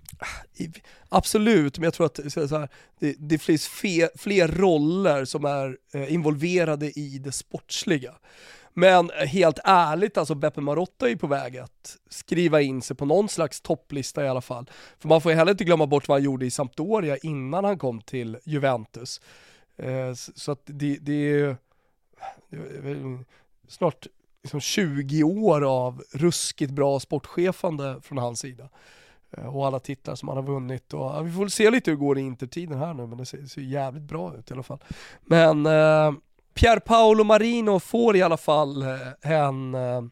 I, 0.54 0.72
absolut, 1.08 1.78
men 1.78 1.84
jag 1.84 1.94
tror 1.94 2.06
att 2.06 2.32
så 2.32 2.58
här, 2.58 2.68
det, 2.98 3.16
det 3.18 3.38
finns 3.38 3.66
fe, 3.66 4.08
fler 4.16 4.48
roller 4.48 5.24
som 5.24 5.44
är 5.44 5.76
eh, 5.92 6.12
involverade 6.12 6.86
i 6.98 7.18
det 7.18 7.32
sportsliga. 7.32 8.14
Men 8.74 9.10
helt 9.10 9.58
ärligt, 9.64 10.18
alltså 10.18 10.34
Beppe 10.34 10.60
Marotta 10.60 11.06
är 11.06 11.10
ju 11.10 11.16
på 11.16 11.26
väg 11.26 11.58
att 11.58 11.96
skriva 12.08 12.60
in 12.60 12.82
sig 12.82 12.96
på 12.96 13.04
någon 13.04 13.28
slags 13.28 13.60
topplista 13.60 14.24
i 14.24 14.28
alla 14.28 14.40
fall. 14.40 14.70
För 14.98 15.08
man 15.08 15.20
får 15.20 15.32
ju 15.32 15.38
heller 15.38 15.52
inte 15.52 15.64
glömma 15.64 15.86
bort 15.86 16.08
vad 16.08 16.14
han 16.18 16.24
gjorde 16.24 16.46
i 16.46 16.50
Sampdoria 16.50 17.16
innan 17.16 17.64
han 17.64 17.78
kom 17.78 18.00
till 18.00 18.38
Juventus. 18.44 19.20
Eh, 19.76 20.14
så 20.14 20.52
att 20.52 20.62
det, 20.64 20.96
det 21.00 21.32
är 21.32 21.56
snart 23.68 24.06
liksom 24.42 24.60
20 24.60 25.22
år 25.22 25.64
av 25.64 26.02
ruskigt 26.12 26.72
bra 26.72 27.00
sportchefande 27.00 28.00
från 28.02 28.18
hans 28.18 28.40
sida. 28.40 28.68
Eh, 29.30 29.56
och 29.56 29.66
alla 29.66 29.78
titlar 29.80 30.14
som 30.14 30.28
han 30.28 30.36
har 30.36 30.44
vunnit. 30.44 30.94
Och, 30.94 31.26
vi 31.26 31.32
får 31.32 31.48
se 31.48 31.70
lite 31.70 31.90
hur 31.90 31.96
det 31.96 32.00
går 32.00 32.18
i 32.18 32.20
intertiden 32.20 32.78
här 32.78 32.94
nu, 32.94 33.06
men 33.06 33.18
det 33.18 33.26
ser, 33.26 33.38
det 33.38 33.48
ser 33.48 33.60
jävligt 33.60 34.02
bra 34.02 34.36
ut 34.36 34.50
i 34.50 34.54
alla 34.54 34.62
fall. 34.62 34.84
Men 35.24 35.66
eh, 35.66 36.12
Pier 36.54 36.78
Paolo 36.78 37.24
Marino 37.24 37.80
får 37.80 38.16
i 38.16 38.22
alla 38.22 38.36
fall 38.36 38.82
eh, 38.82 39.32
en, 39.32 39.74
eh, 39.74 40.02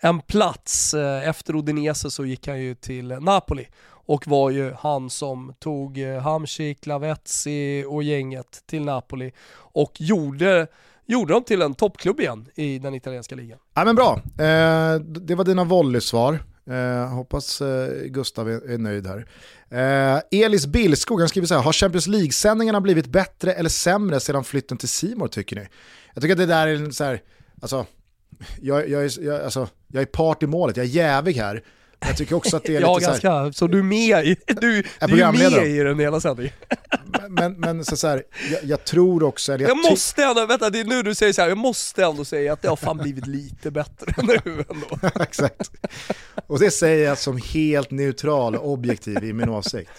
en 0.00 0.20
plats. 0.20 0.94
Eh, 0.94 1.28
efter 1.28 1.56
Udinese 1.56 2.10
så 2.10 2.24
gick 2.24 2.48
han 2.48 2.60
ju 2.60 2.74
till 2.74 3.08
Napoli 3.08 3.68
och 3.88 4.26
var 4.26 4.50
ju 4.50 4.72
han 4.78 5.10
som 5.10 5.54
tog 5.58 5.98
Hamsik, 5.98 6.86
Lavezzi 6.86 7.84
och 7.88 8.02
gänget 8.02 8.62
till 8.66 8.84
Napoli 8.84 9.32
och 9.54 9.92
gjorde 10.00 10.66
gjorde 11.06 11.32
dem 11.32 11.44
till 11.44 11.62
en 11.62 11.74
toppklubb 11.74 12.20
igen 12.20 12.48
i 12.54 12.78
den 12.78 12.94
italienska 12.94 13.34
ligan. 13.34 13.58
Ja 13.74 13.84
men 13.84 13.94
bra, 13.94 14.20
eh, 14.24 15.00
det 15.00 15.34
var 15.34 15.44
dina 15.44 15.64
volleysvar. 15.64 16.38
Eh, 16.70 17.08
hoppas 17.08 17.60
eh, 17.60 18.04
Gustav 18.04 18.48
är, 18.50 18.70
är, 18.70 18.78
nöjd 18.78 19.06
här. 19.06 19.26
Eh, 19.70 20.40
Elis 20.40 20.66
Billskog 20.66 21.20
han 21.20 21.28
skriver 21.28 21.46
så 21.46 21.54
här, 21.54 21.62
har 21.62 21.72
Champions 21.72 22.06
League-sändningarna 22.06 22.80
blivit 22.80 23.06
bättre 23.06 23.52
eller 23.52 23.70
sämre 23.70 24.20
sedan 24.20 24.44
flytten 24.44 24.78
till 24.78 24.88
Simor 24.88 25.28
tycker 25.28 25.56
ni? 25.56 25.68
Jag 26.14 26.22
tycker 26.22 26.32
att 26.32 26.38
det 26.38 26.46
där 26.46 26.66
är 26.66 26.74
en 26.74 26.92
så 26.92 27.04
här, 27.04 27.22
alltså, 27.62 27.86
jag, 28.60 28.88
jag, 28.88 29.04
är, 29.04 29.20
jag, 29.20 29.40
alltså, 29.40 29.68
jag 29.88 30.02
är 30.02 30.06
part 30.06 30.42
i 30.42 30.46
målet, 30.46 30.76
jag 30.76 30.86
är 30.86 30.90
jävig 30.90 31.34
här. 31.34 31.64
Jag 32.06 32.16
tycker 32.16 32.34
också 32.34 32.56
att 32.56 32.64
det 32.64 32.76
är 32.76 32.80
ja, 32.80 32.94
lite 32.94 33.06
ganska. 33.06 33.28
Så, 33.28 33.34
här, 33.34 33.52
så 33.52 33.66
du 33.66 33.78
är 33.78 33.82
med 33.82 34.26
i, 34.26 34.36
du, 34.46 34.82
du 35.00 35.22
är 35.22 35.32
med 35.32 35.66
i 35.66 35.78
den 35.78 35.98
hela 35.98 36.20
sändningen. 36.20 36.52
Men, 37.28 37.52
men 37.52 37.84
så, 37.84 37.96
så 37.96 38.08
här, 38.08 38.22
jag, 38.52 38.64
jag, 38.64 38.84
tror 38.84 39.22
också... 39.22 39.52
Jag, 39.52 39.60
jag 39.60 39.76
måste 39.76 40.24
ändå, 40.24 40.46
vänta 40.46 40.70
det 40.70 40.80
är 40.80 40.84
nu 40.84 41.02
du 41.02 41.14
säger 41.14 41.32
så 41.32 41.42
här, 41.42 41.48
jag 41.48 41.58
måste 41.58 42.04
ändå 42.04 42.24
säga 42.24 42.52
att 42.52 42.62
det 42.62 42.68
har 42.68 42.76
fan 42.76 42.98
blivit 42.98 43.26
lite 43.26 43.70
bättre 43.70 44.14
nu 44.22 44.64
ändå. 44.68 45.08
Exakt. 45.22 45.70
Och 46.46 46.58
det 46.58 46.70
säger 46.70 47.08
jag 47.08 47.18
som 47.18 47.40
helt 47.54 47.90
neutral 47.90 48.56
och 48.56 48.72
objektiv 48.72 49.24
i 49.24 49.32
min 49.32 49.48
åsikt. 49.48 49.90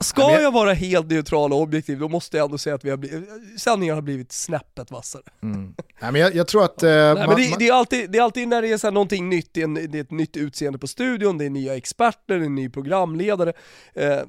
Ska 0.00 0.40
jag... 0.40 0.52
vara 0.52 0.72
helt 0.72 1.10
neutral 1.10 1.52
och 1.52 1.60
objektiv, 1.60 1.98
då 1.98 2.08
måste 2.08 2.36
jag 2.36 2.44
ändå 2.44 2.58
säga 2.58 2.74
att 2.74 2.84
vi 2.84 2.90
har 2.90 2.96
blivit, 2.96 3.28
sändningen 3.60 3.94
har 3.94 4.02
blivit 4.02 4.32
snäppet 4.32 4.90
vassare. 4.90 5.22
Mm. 5.42 5.74
Nej, 6.00 6.12
men 6.12 6.20
jag, 6.20 6.34
jag, 6.34 6.48
tror 6.48 6.64
att... 6.64 6.82
Eh, 6.82 6.90
Nej, 6.90 7.14
man, 7.14 7.26
men 7.28 7.36
det, 7.36 7.56
det, 7.58 7.68
är 7.68 7.72
alltid, 7.72 8.10
det 8.10 8.18
är 8.18 8.22
alltid 8.22 8.48
när 8.48 8.62
det 8.62 8.68
är 8.68 8.78
så 8.78 8.86
här 8.86 8.92
någonting 8.92 9.28
nytt, 9.28 9.50
det 9.52 9.60
är, 9.60 9.64
en, 9.64 9.74
det 9.74 9.98
är 9.98 10.02
ett 10.02 10.10
nytt 10.10 10.36
utseende 10.36 10.78
på 10.78 10.86
studion, 10.86 11.38
det 11.38 11.44
är 11.44 11.50
nya 11.50 11.76
experter, 11.76 12.34
det 12.34 12.44
är 12.44 12.46
en 12.46 12.54
ny 12.54 12.68
programledare. 12.68 13.52
Eh, 13.94 14.20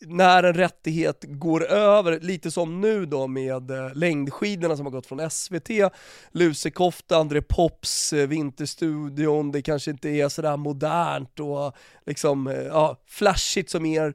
när 0.00 0.42
en 0.42 0.54
rättighet 0.54 1.24
går 1.28 1.64
över, 1.64 2.20
lite 2.20 2.50
som 2.50 2.80
nu 2.80 3.06
då 3.06 3.26
med 3.26 3.70
eh, 3.70 3.94
längdskidorna 3.94 4.76
som 4.76 4.86
har 4.86 4.90
gått 4.90 5.06
från 5.06 5.30
SVT, 5.30 5.70
lusekofta, 6.30 7.16
André 7.16 7.42
Pops, 7.42 8.12
eh, 8.12 8.28
Vinterstudion, 8.28 9.52
det 9.52 9.62
kanske 9.62 9.90
inte 9.90 10.08
är 10.08 10.28
sådär 10.28 10.56
modernt 10.56 11.40
och 11.40 11.76
liksom, 12.06 12.46
eh, 12.46 12.62
ja, 12.62 12.96
flashigt 13.06 13.70
som 13.70 13.86
er 13.86 14.14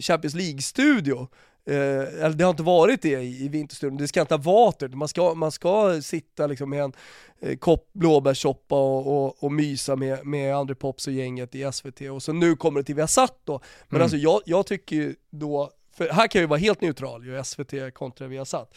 Champions 0.00 0.34
League-studio. 0.34 1.28
Eh, 1.64 2.30
det 2.30 2.44
har 2.44 2.50
inte 2.50 2.62
varit 2.62 3.02
det 3.02 3.22
i, 3.22 3.44
i 3.44 3.48
Vinterstudion, 3.48 3.96
det 3.96 4.08
ska 4.08 4.20
inte 4.20 4.34
ha 4.34 4.42
varit. 4.42 4.94
Man 4.94 5.08
ska, 5.08 5.34
man 5.34 5.52
ska 5.52 6.02
sitta 6.02 6.46
liksom 6.46 6.70
med 6.70 6.82
en 6.82 6.92
eh, 7.40 7.56
kopp 7.56 7.90
blåbärssoppa 7.92 8.76
och, 8.76 9.24
och, 9.24 9.44
och, 9.44 9.52
mysa 9.52 9.96
med, 9.96 10.26
med 10.26 10.56
André 10.56 10.74
Pops 10.74 11.06
och 11.06 11.12
gänget 11.12 11.54
i 11.54 11.72
SVT. 11.72 12.00
Och 12.00 12.22
så 12.22 12.32
nu 12.32 12.56
kommer 12.56 12.80
det 12.80 12.84
till 12.84 12.94
Viasat 12.94 13.40
då. 13.44 13.60
Men 13.88 13.96
mm. 13.96 14.02
alltså 14.02 14.16
jag, 14.16 14.40
jag 14.44 14.66
tycker 14.66 14.96
ju 14.96 15.14
då, 15.30 15.70
för 15.96 16.08
här 16.08 16.28
kan 16.28 16.38
jag 16.38 16.42
ju 16.42 16.48
vara 16.48 16.60
helt 16.60 16.80
neutral, 16.80 17.26
ju 17.26 17.44
SVT 17.44 17.94
kontra 17.94 18.26
Viasat. 18.26 18.74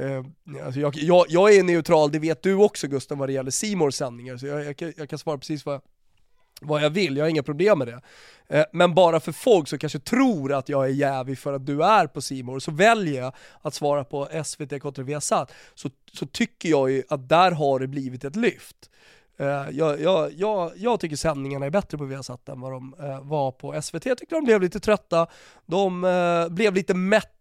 Uh, 0.00 0.26
alltså 0.64 0.80
jag, 0.80 0.96
jag, 0.96 1.26
jag 1.28 1.54
är 1.54 1.62
neutral, 1.62 2.12
det 2.12 2.18
vet 2.18 2.42
du 2.42 2.54
också 2.54 2.88
Gustav 2.88 3.18
vad 3.18 3.28
det 3.28 3.32
gäller 3.32 3.50
Simors 3.50 3.94
sändningar, 3.94 4.36
så 4.36 4.46
jag, 4.46 4.64
jag, 4.64 4.76
kan, 4.76 4.92
jag 4.96 5.08
kan 5.08 5.18
svara 5.18 5.38
precis 5.38 5.66
vad, 5.66 5.80
vad 6.60 6.82
jag 6.82 6.90
vill, 6.90 7.16
jag 7.16 7.24
har 7.24 7.30
inga 7.30 7.42
problem 7.42 7.78
med 7.78 7.88
det. 7.88 8.00
Eh, 8.48 8.64
men 8.72 8.94
bara 8.94 9.20
för 9.20 9.32
folk 9.32 9.68
som 9.68 9.78
kanske 9.78 9.98
tror 9.98 10.52
att 10.52 10.68
jag 10.68 10.84
är 10.84 10.90
jävig 10.90 11.38
för 11.38 11.52
att 11.52 11.66
du 11.66 11.84
är 11.84 12.06
på 12.06 12.20
Simor 12.20 12.58
så 12.58 12.70
väljer 12.70 13.22
jag 13.22 13.32
att 13.62 13.74
svara 13.74 14.04
på 14.04 14.28
SVT 14.44 14.80
kontra 14.82 15.04
Viasat, 15.04 15.52
så, 15.74 15.90
så 16.12 16.26
tycker 16.26 16.68
jag 16.68 16.90
ju 16.90 17.02
att 17.08 17.28
där 17.28 17.50
har 17.50 17.80
det 17.80 17.86
blivit 17.86 18.24
ett 18.24 18.36
lyft. 18.36 18.90
Eh, 19.38 19.46
jag, 19.70 20.00
jag, 20.00 20.32
jag, 20.32 20.72
jag, 20.76 21.00
tycker 21.00 21.16
sändningarna 21.16 21.66
är 21.66 21.70
bättre 21.70 21.98
på 21.98 22.04
Viasat 22.04 22.48
än 22.48 22.60
vad 22.60 22.72
de 22.72 22.94
eh, 23.00 23.20
var 23.20 23.52
på 23.52 23.82
SVT. 23.82 24.06
Jag 24.06 24.18
tycker 24.18 24.36
de 24.36 24.44
blev 24.44 24.62
lite 24.62 24.80
trötta, 24.80 25.26
de 25.66 26.00
blev 26.50 26.74
lite 26.74 26.94
mätta 26.94 27.35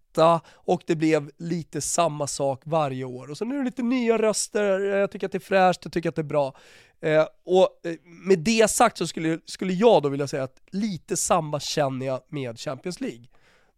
och 0.53 0.82
det 0.86 0.95
blev 0.95 1.32
lite 1.38 1.82
samma 1.82 2.28
sak 2.28 2.61
varje 2.66 3.03
år. 3.03 3.32
Och 3.32 3.38
så 3.38 3.45
nu 3.45 3.55
är 3.55 3.59
det 3.59 3.66
lite 3.66 3.84
nya 3.84 4.18
röster, 4.18 4.80
jag 4.80 5.11
tycker 5.11 5.26
att 5.26 5.32
det 5.32 5.38
är 5.38 5.39
fräscht, 5.39 5.80
jag 5.84 5.93
tycker 5.93 6.09
att 6.09 6.16
det 6.16 6.22
är 6.22 6.24
bra. 6.24 6.53
Eh, 7.01 7.26
och 7.45 7.80
eh, 7.84 7.95
med 8.03 8.39
det 8.39 8.72
sagt 8.72 8.97
så 8.97 9.07
skulle, 9.07 9.39
skulle 9.45 9.74
jag 9.74 10.03
då 10.03 10.09
vilja 10.09 10.28
säga 10.28 10.43
att 10.43 10.61
lite 10.72 11.18
samma 11.18 11.59
känner 11.59 12.05
jag 12.05 12.22
med 12.30 12.59
Champions 12.59 13.01
League. 13.01 13.26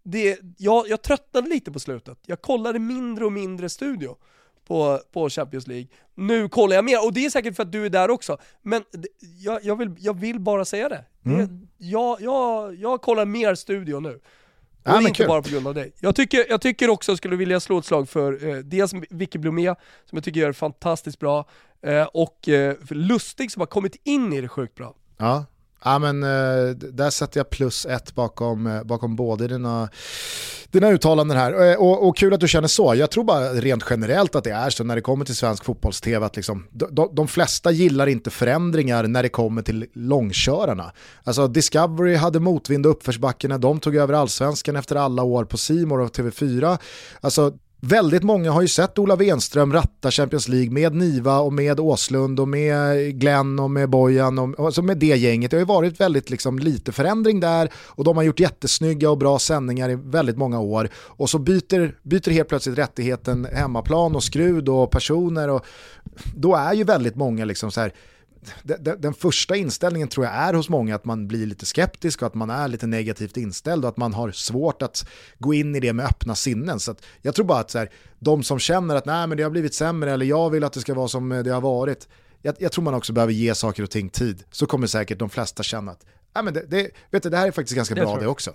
Det, 0.03 0.39
jag, 0.57 0.89
jag 0.89 1.01
tröttnade 1.01 1.49
lite 1.49 1.71
på 1.71 1.79
slutet, 1.79 2.17
jag 2.25 2.41
kollade 2.41 2.79
mindre 2.79 3.25
och 3.25 3.31
mindre 3.31 3.69
studio 3.69 4.15
på, 4.67 4.99
på 5.11 5.29
Champions 5.29 5.67
League. 5.67 5.87
Nu 6.15 6.49
kollar 6.49 6.75
jag 6.75 6.85
mer, 6.85 7.05
och 7.05 7.13
det 7.13 7.25
är 7.25 7.29
säkert 7.29 7.55
för 7.55 7.63
att 7.63 7.71
du 7.71 7.85
är 7.85 7.89
där 7.89 8.09
också, 8.09 8.37
men 8.61 8.83
jag, 9.37 9.65
jag, 9.65 9.75
vill, 9.75 9.95
jag 9.99 10.13
vill 10.13 10.39
bara 10.39 10.65
säga 10.65 10.89
det. 10.89 11.05
Mm. 11.25 11.47
det 11.47 11.67
jag, 11.77 12.21
jag, 12.21 12.75
jag 12.75 13.01
kollar 13.01 13.25
mer 13.25 13.55
studio 13.55 13.99
nu. 13.99 14.19
Och 14.87 14.93
ja, 14.93 15.01
inte 15.01 15.11
kul. 15.11 15.27
bara 15.27 15.41
på 15.41 15.49
grund 15.49 15.67
av 15.67 15.73
dig. 15.73 15.91
Jag 15.99 16.15
tycker, 16.15 16.45
jag 16.49 16.61
tycker 16.61 16.89
också, 16.89 17.17
skulle 17.17 17.35
vilja 17.35 17.59
slå 17.59 17.77
ett 17.77 17.85
slag 17.85 18.09
för 18.09 18.47
eh, 18.47 18.55
dels 18.55 18.93
Vicky 19.09 19.39
Blomé, 19.39 19.75
som 20.05 20.15
jag 20.15 20.23
tycker 20.23 20.39
gör 20.39 20.53
fantastiskt 20.53 21.19
bra, 21.19 21.45
eh, 21.81 22.03
och 22.03 22.49
eh, 22.49 22.75
Lustig 22.89 23.51
som 23.51 23.59
har 23.59 23.67
kommit 23.67 23.95
in 24.03 24.33
i 24.33 24.41
det 24.41 24.47
sjukt 24.47 24.75
bra. 24.75 24.95
Ja, 25.17 25.45
Ja 25.83 25.99
men 25.99 26.23
eh, 26.23 26.69
där 26.75 27.09
sätter 27.09 27.39
jag 27.39 27.49
plus 27.49 27.85
ett 27.85 28.15
bakom, 28.15 28.67
eh, 28.67 28.83
bakom 28.83 29.15
både 29.15 29.47
dina, 29.47 29.89
dina 30.71 30.89
uttalanden 30.91 31.37
här. 31.37 31.71
Eh, 31.71 31.75
och, 31.75 32.07
och, 32.07 32.17
kul 32.17 32.33
att 32.33 32.39
du 32.39 32.47
känner 32.47 32.67
så. 32.67 32.95
Jag 32.95 33.11
tror 33.11 33.23
bara 33.23 33.53
rent 33.53 33.83
generellt 33.89 34.35
att 34.35 34.43
det 34.43 34.51
är 34.51 34.69
så 34.69 34.83
när 34.83 34.95
det 34.95 35.01
kommer 35.01 35.25
till 35.25 35.35
svensk 35.35 35.65
fotbolls-tv 35.65 36.25
att 36.25 36.35
liksom, 36.35 36.67
de, 36.71 37.09
de, 37.13 37.27
flesta 37.27 37.71
gillar 37.71 38.07
inte 38.07 38.29
förändringar 38.29 39.03
när 39.03 39.23
det 39.23 39.29
kommer 39.29 39.61
till 39.61 39.85
långkörarna. 39.93 40.91
Alltså 41.23 41.47
Discovery 41.47 42.15
hade 42.15 42.39
motvind 42.39 42.85
och 42.85 42.91
uppförsbacke 42.91 43.47
när 43.47 43.57
de 43.57 43.79
tog 43.79 43.95
över 43.95 44.13
allsvenskan 44.13 44.75
efter 44.75 44.95
alla 44.95 45.23
år 45.23 45.45
på 45.45 45.57
Simor 45.57 45.99
och 45.99 46.11
TV4. 46.11 46.77
Alltså 47.21 47.53
Väldigt 47.79 48.23
många 48.23 48.51
har 48.51 48.61
ju 48.61 48.67
sett 48.67 48.99
Ola 48.99 49.15
Wenström 49.15 49.73
ratta 49.73 50.11
Champions 50.11 50.47
League 50.47 50.71
med 50.71 50.95
Niva 50.95 51.39
och 51.39 51.53
med 51.53 51.79
Åslund 51.79 52.39
och 52.39 52.47
med 52.47 53.13
Glenn 53.19 53.59
och 53.59 53.71
med 53.71 53.89
Bojan 53.89 54.39
och 54.39 54.65
alltså 54.65 54.81
med 54.81 54.97
det 54.97 55.17
gänget. 55.17 55.51
Det 55.51 55.57
har 55.57 55.61
ju 55.61 55.65
varit 55.65 55.99
väldigt 55.99 56.29
liksom, 56.29 56.59
lite 56.59 56.91
förändring 56.91 57.39
där 57.39 57.69
och 57.75 58.03
de 58.03 58.17
har 58.17 58.23
gjort 58.23 58.39
jättesnygga 58.39 59.09
och 59.09 59.17
bra 59.17 59.39
sändningar 59.39 59.89
i 59.89 59.95
väldigt 59.95 60.37
många 60.37 60.59
år. 60.59 60.89
Och 60.95 61.29
så 61.29 61.39
byter, 61.39 61.95
byter 62.03 62.31
helt 62.31 62.49
plötsligt 62.49 62.77
rättigheten 62.77 63.47
hemmaplan 63.53 64.15
och 64.15 64.23
skrud 64.23 64.69
och 64.69 64.91
personer 64.91 65.49
och 65.49 65.65
då 66.35 66.55
är 66.55 66.73
ju 66.73 66.83
väldigt 66.83 67.15
många 67.15 67.45
liksom 67.45 67.71
så 67.71 67.81
här 67.81 67.93
den, 68.99 69.13
första 69.13 69.55
inställningen 69.55 70.07
tror 70.07 70.25
jag 70.25 70.35
är 70.35 70.53
hos 70.53 70.69
många 70.69 70.95
att 70.95 71.05
man 71.05 71.27
blir 71.27 71.45
lite 71.45 71.65
skeptisk 71.65 72.21
och 72.21 72.27
att 72.27 72.33
man 72.33 72.49
är 72.49 72.67
lite 72.67 72.87
negativt 72.87 73.37
inställd 73.37 73.85
och 73.85 73.89
att 73.89 73.97
man 73.97 74.13
har 74.13 74.31
svårt 74.31 74.81
att 74.81 75.07
gå 75.39 75.53
in 75.53 75.75
i 75.75 75.79
det 75.79 75.93
med 75.93 76.05
öppna 76.05 76.35
sinnen. 76.35 76.79
Så 76.79 76.95
jag 77.21 77.35
tror 77.35 77.45
bara 77.45 77.59
att 77.59 77.71
så 77.71 77.77
här, 77.77 77.89
de 78.19 78.43
som 78.43 78.59
känner 78.59 78.95
att 78.95 79.05
Nej, 79.05 79.27
men 79.27 79.37
det 79.37 79.43
har 79.43 79.49
blivit 79.49 79.73
sämre 79.73 80.11
eller 80.11 80.25
jag 80.25 80.49
vill 80.49 80.63
att 80.63 80.73
det 80.73 80.81
ska 80.81 80.93
vara 80.93 81.07
som 81.07 81.29
det 81.29 81.51
har 81.51 81.61
varit, 81.61 82.07
jag, 82.41 82.55
jag 82.59 82.71
tror 82.71 82.83
man 82.83 82.93
också 82.93 83.13
behöver 83.13 83.33
ge 83.33 83.55
saker 83.55 83.83
och 83.83 83.89
ting 83.89 84.09
tid. 84.09 84.43
Så 84.51 84.65
kommer 84.65 84.87
säkert 84.87 85.19
de 85.19 85.29
flesta 85.29 85.63
känna 85.63 85.91
att 85.91 86.05
Nej, 86.37 86.43
men 86.43 86.53
det, 86.53 86.65
det, 86.67 86.91
vet 87.11 87.23
du, 87.23 87.29
det 87.29 87.37
här 87.37 87.47
är 87.47 87.51
faktiskt 87.51 87.75
ganska 87.75 87.95
det 87.95 88.01
bra 88.01 88.19
det 88.19 88.27
också. 88.27 88.51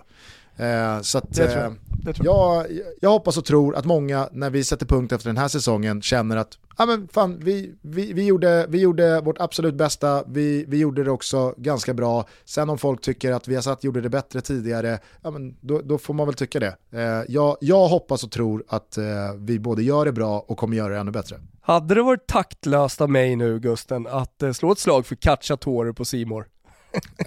Eh, 0.57 1.01
så 1.01 1.17
att, 1.17 1.33
tror 1.33 1.49
jag. 1.49 1.65
Eh, 1.65 1.71
jag. 2.03 2.15
jag. 2.23 2.65
Jag, 3.01 3.09
hoppas 3.09 3.37
och 3.37 3.45
tror 3.45 3.75
att 3.75 3.85
många, 3.85 4.29
när 4.31 4.49
vi 4.49 4.63
sätter 4.63 4.85
punkt 4.85 5.11
efter 5.11 5.29
den 5.29 5.37
här 5.37 5.47
säsongen, 5.47 6.01
känner 6.01 6.37
att 6.37 6.57
ja, 6.77 6.85
men 6.85 7.07
fan, 7.07 7.39
vi, 7.39 7.75
vi, 7.81 8.13
vi, 8.13 8.25
gjorde, 8.25 8.65
vi 8.69 8.79
gjorde 8.79 9.21
vårt 9.21 9.39
absolut 9.39 9.75
bästa, 9.75 10.23
vi, 10.27 10.65
vi 10.67 10.77
gjorde 10.77 11.03
det 11.03 11.11
också 11.11 11.53
ganska 11.57 11.93
bra. 11.93 12.25
Sen 12.45 12.69
om 12.69 12.77
folk 12.77 13.01
tycker 13.01 13.31
att 13.31 13.47
vi 13.47 13.55
har 13.55 13.61
satt 13.61 13.83
gjorde 13.83 14.01
det 14.01 14.09
bättre 14.09 14.41
tidigare, 14.41 14.99
ja, 15.21 15.31
men 15.31 15.55
då, 15.61 15.81
då 15.81 15.97
får 15.97 16.13
man 16.13 16.25
väl 16.25 16.35
tycka 16.35 16.59
det. 16.59 16.75
Eh, 16.91 17.23
jag, 17.27 17.57
jag 17.61 17.87
hoppas 17.87 18.23
och 18.23 18.31
tror 18.31 18.63
att 18.67 18.97
eh, 18.97 19.03
vi 19.37 19.59
både 19.59 19.83
gör 19.83 20.05
det 20.05 20.11
bra 20.11 20.45
och 20.47 20.57
kommer 20.57 20.77
göra 20.77 20.93
det 20.93 20.99
ännu 20.99 21.11
bättre. 21.11 21.39
Hade 21.61 21.95
det 21.95 22.01
varit 22.01 22.27
taktlöst 22.27 23.01
av 23.01 23.09
mig 23.09 23.35
nu 23.35 23.59
Gusten 23.59 24.07
att 24.07 24.43
eh, 24.43 24.51
slå 24.51 24.71
ett 24.71 24.79
slag 24.79 25.05
för 25.05 25.15
Cacciatore 25.15 25.93
på 25.93 26.05
Simor? 26.05 26.45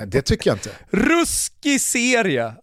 Det 0.07 0.23
tycker 0.23 0.51
jag 0.51 0.57
inte. 0.57 0.71
Ruskig 0.91 1.81
serie! 1.81 2.47
Uh, 2.47 2.55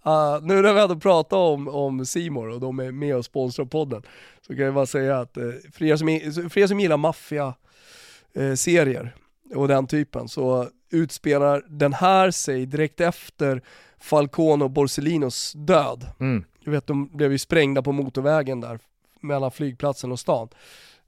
nu 0.42 0.62
när 0.62 0.74
vi 0.74 0.80
hade 0.80 0.96
pratat 0.96 1.34
om, 1.34 1.68
om 1.68 2.06
Simor 2.06 2.50
och 2.50 2.60
de 2.60 2.80
är 2.80 2.92
med 2.92 3.16
och 3.16 3.26
sponsrar 3.26 3.66
podden, 3.66 4.04
så 4.48 4.56
kan 4.56 4.66
jag 4.66 4.74
bara 4.74 4.86
säga 4.86 5.20
att 5.20 5.38
uh, 5.38 5.54
för, 5.74 5.86
er 5.86 5.96
som, 5.96 6.08
för 6.50 6.60
er 6.60 6.68
som 6.68 6.80
gillar 6.80 6.98
maffia-serier 6.98 9.04
uh, 9.04 9.12
och 9.58 9.68
den 9.68 9.88
typen, 9.88 10.28
så 10.28 10.68
utspelar 10.92 11.64
den 11.68 11.94
här 11.94 12.32
sig 12.32 12.66
direkt 12.66 13.02
efter 13.02 13.62
Falcone 14.00 14.64
och 14.64 14.72
Borsellinos 14.72 15.54
död. 15.56 16.08
Mm. 16.20 16.44
Du 16.64 16.72
vet, 16.72 16.88
de 16.88 17.08
blev 17.08 17.32
ju 17.32 17.38
sprängda 17.38 17.82
på 17.82 17.92
motorvägen 17.92 18.62
där, 18.62 18.80
mellan 19.22 19.52
flygplatsen 19.52 20.12
och 20.12 20.20
stan. 20.20 20.50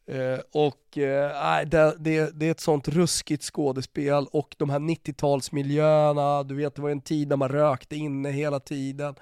Eh, 0.08 0.40
och 0.52 0.98
eh, 0.98 1.66
det, 1.66 1.96
det, 2.00 2.40
det, 2.40 2.48
är 2.48 2.52
ett 2.52 2.60
sånt 2.60 2.88
ruskigt 2.88 3.44
skådespel 3.44 4.28
och 4.32 4.56
de 4.58 4.70
här 4.70 4.80
90-talsmiljöerna, 4.80 6.44
du 6.44 6.56
vet 6.56 6.76
det 6.76 6.82
var 6.82 6.90
en 6.90 7.02
tid 7.02 7.28
när 7.28 7.36
man 7.36 7.50
rökte 7.50 7.96
inne 7.96 8.32
hela 8.32 8.60
tiden. 8.60 9.16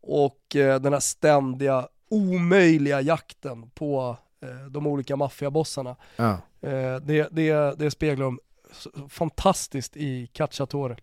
Och 0.00 0.56
eh, 0.56 0.80
den 0.80 0.92
här 0.92 1.00
ständiga, 1.00 1.88
omöjliga 2.08 3.00
jakten 3.00 3.70
på 3.70 4.16
eh, 4.42 4.66
de 4.70 4.86
olika 4.86 5.16
maffiabossarna. 5.16 5.96
Ja. 6.16 6.30
Eh, 6.60 6.96
det, 7.02 7.28
det, 7.30 7.78
det 7.78 7.90
speglar 7.90 8.24
de 8.24 8.38
fantastiskt 9.08 9.96
i 9.96 10.26
Cacciatore. 10.26 10.96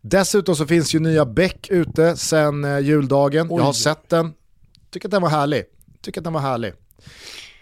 Dessutom 0.00 0.56
så 0.56 0.66
finns 0.66 0.94
ju 0.94 0.98
nya 0.98 1.24
Beck 1.24 1.70
ute 1.70 2.16
sen 2.16 2.84
juldagen. 2.84 3.46
Oj. 3.50 3.56
Jag 3.56 3.64
har 3.64 3.72
sett 3.72 4.08
den, 4.08 4.34
tycker 4.90 5.08
att 5.08 5.12
den 5.12 5.22
var 5.22 5.28
härlig. 5.28 5.64
Tycker 6.00 6.20
att 6.20 6.24
den 6.24 6.32
var 6.32 6.40
härlig. 6.40 6.72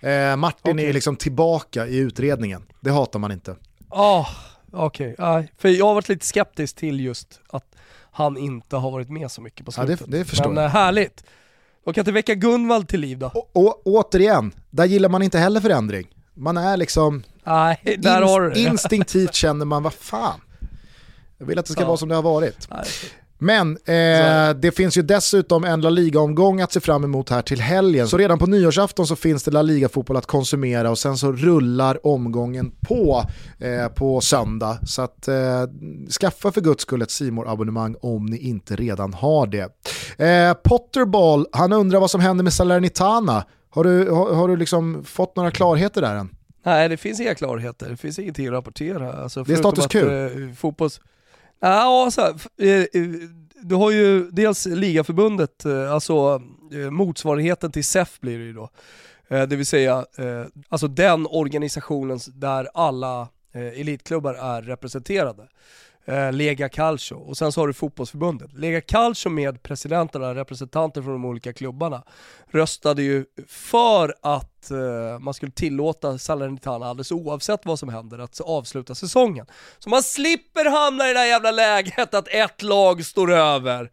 Eh, 0.04 0.36
Martin 0.36 0.72
okay. 0.74 0.88
är 0.88 0.92
liksom 0.92 1.16
tillbaka 1.16 1.86
i 1.86 1.96
utredningen, 1.96 2.62
det 2.80 2.90
hatar 2.90 3.18
man 3.18 3.32
inte. 3.32 3.56
Oh, 3.90 4.28
Okej, 4.72 5.12
okay. 5.12 5.46
för 5.58 5.68
jag 5.68 5.86
har 5.86 5.94
varit 5.94 6.08
lite 6.08 6.26
skeptisk 6.26 6.76
till 6.76 7.00
just 7.00 7.40
att 7.50 7.64
han 8.12 8.36
inte 8.36 8.76
har 8.76 8.90
varit 8.90 9.10
med 9.10 9.30
så 9.30 9.40
mycket 9.40 9.66
på 9.66 9.72
slutet. 9.72 10.00
Ja, 10.00 10.06
det, 10.08 10.18
det 10.18 10.24
förstår 10.24 10.48
Men 10.48 10.56
jag. 10.56 10.64
Eh, 10.64 10.70
härligt. 10.70 11.24
Och 11.84 11.94
kan 11.94 12.02
inte 12.02 12.12
väcka 12.12 12.34
Gunvald 12.34 12.88
till 12.88 13.00
liv 13.00 13.18
då? 13.18 13.26
Och, 13.26 13.50
och, 13.52 13.82
återigen, 13.84 14.52
där 14.70 14.84
gillar 14.84 15.08
man 15.08 15.22
inte 15.22 15.38
heller 15.38 15.60
förändring. 15.60 16.08
Man 16.34 16.56
är 16.56 16.76
liksom, 16.76 17.22
Nej, 17.44 17.80
där 17.84 18.20
inst, 18.22 18.32
har 18.32 18.40
du 18.40 18.60
instinktivt 18.60 19.34
känner 19.34 19.64
man, 19.64 19.82
vad 19.82 19.94
fan, 19.94 20.40
jag 21.38 21.46
vill 21.46 21.58
att 21.58 21.66
det 21.66 21.72
ska 21.72 21.82
ja. 21.82 21.86
vara 21.86 21.96
som 21.96 22.08
det 22.08 22.14
har 22.14 22.22
varit. 22.22 22.70
Nej. 22.70 22.84
Men 23.44 23.70
eh, 23.70 24.56
det 24.56 24.76
finns 24.76 24.98
ju 24.98 25.02
dessutom 25.02 25.64
en 25.64 25.80
La 25.80 25.90
Liga-omgång 25.90 26.60
att 26.60 26.72
se 26.72 26.80
fram 26.80 27.04
emot 27.04 27.30
här 27.30 27.42
till 27.42 27.60
helgen. 27.60 28.08
Så 28.08 28.18
redan 28.18 28.38
på 28.38 28.46
nyårsafton 28.46 29.06
så 29.06 29.16
finns 29.16 29.42
det 29.42 29.50
La 29.50 29.62
Liga-fotboll 29.62 30.16
att 30.16 30.26
konsumera 30.26 30.90
och 30.90 30.98
sen 30.98 31.16
så 31.16 31.32
rullar 31.32 32.06
omgången 32.06 32.72
på 32.80 33.24
eh, 33.58 33.88
på 33.88 34.20
söndag. 34.20 34.78
Så 34.86 35.02
att 35.02 35.28
eh, 35.28 35.34
skaffa 36.20 36.52
för 36.52 36.60
guds 36.60 36.82
skull 36.82 37.02
ett 37.02 37.10
simor 37.10 37.48
abonnemang 37.48 37.96
om 38.00 38.26
ni 38.26 38.38
inte 38.38 38.76
redan 38.76 39.14
har 39.14 39.46
det. 39.46 39.72
Eh, 40.24 40.54
Potterball, 40.54 41.46
han 41.52 41.72
undrar 41.72 42.00
vad 42.00 42.10
som 42.10 42.20
händer 42.20 42.44
med 42.44 42.52
Salernitana. 42.52 43.44
Har 43.70 43.84
du, 43.84 44.10
har, 44.10 44.34
har 44.34 44.48
du 44.48 44.56
liksom 44.56 45.04
fått 45.04 45.36
några 45.36 45.50
klarheter 45.50 46.00
där 46.00 46.14
än? 46.14 46.28
Nej, 46.64 46.88
det 46.88 46.96
finns 46.96 47.20
inga 47.20 47.34
klarheter. 47.34 47.90
Det 47.90 47.96
finns 47.96 48.18
ingenting 48.18 48.46
att 48.46 48.52
rapportera. 48.52 49.12
Alltså, 49.12 49.44
det 49.44 49.52
är 49.52 49.56
status 49.56 49.86
quo? 49.86 50.10
Eh, 50.10 50.52
fotbolls 50.56 51.00
Ja, 51.64 52.10
så 52.10 52.20
här, 52.20 52.34
eh, 52.58 53.02
eh, 53.02 53.08
du 53.62 53.74
har 53.74 53.90
ju 53.90 54.30
dels 54.30 54.66
ligaförbundet, 54.66 55.64
eh, 55.64 55.92
alltså 55.92 56.42
motsvarigheten 56.90 57.72
till 57.72 57.84
SEF 57.84 58.20
blir 58.20 58.38
det 58.38 58.44
ju 58.44 58.52
då. 58.52 58.70
Det 59.28 59.56
vill 59.56 59.66
säga, 59.66 60.06
alltså 60.68 60.88
den 60.88 61.26
organisationen 61.26 62.18
där 62.34 62.68
alla 62.74 63.28
elitklubbar 63.52 64.34
är 64.34 64.62
representerade 64.62 65.48
eh, 66.04 66.32
Lega 66.32 66.68
Calcio 66.68 67.14
och 67.14 67.36
sen 67.36 67.52
så 67.52 67.60
har 67.60 67.66
du 67.66 67.72
fotbollsförbundet. 67.72 68.52
Lega 68.52 68.80
Calcio 68.80 69.30
med 69.30 69.62
presidenterna, 69.62 70.34
representanter 70.34 71.02
från 71.02 71.12
de 71.12 71.24
olika 71.24 71.52
klubbarna, 71.52 72.02
röstade 72.50 73.02
ju 73.02 73.24
för 73.48 74.14
att 74.22 74.70
eh, 74.70 75.18
man 75.18 75.34
skulle 75.34 75.52
tillåta 75.52 76.18
Salernitana 76.18 76.86
alldeles 76.86 77.12
oavsett 77.12 77.66
vad 77.66 77.78
som 77.78 77.88
händer 77.88 78.18
att 78.18 78.40
avsluta 78.40 78.94
säsongen. 78.94 79.46
Så 79.78 79.88
man 79.88 80.02
slipper 80.02 80.70
hamna 80.70 81.04
i 81.04 81.08
det 81.08 81.14
där 81.14 81.26
jävla 81.26 81.50
läget 81.50 82.14
att 82.14 82.28
ett 82.28 82.62
lag 82.62 83.04
står 83.04 83.32
över. 83.32 83.90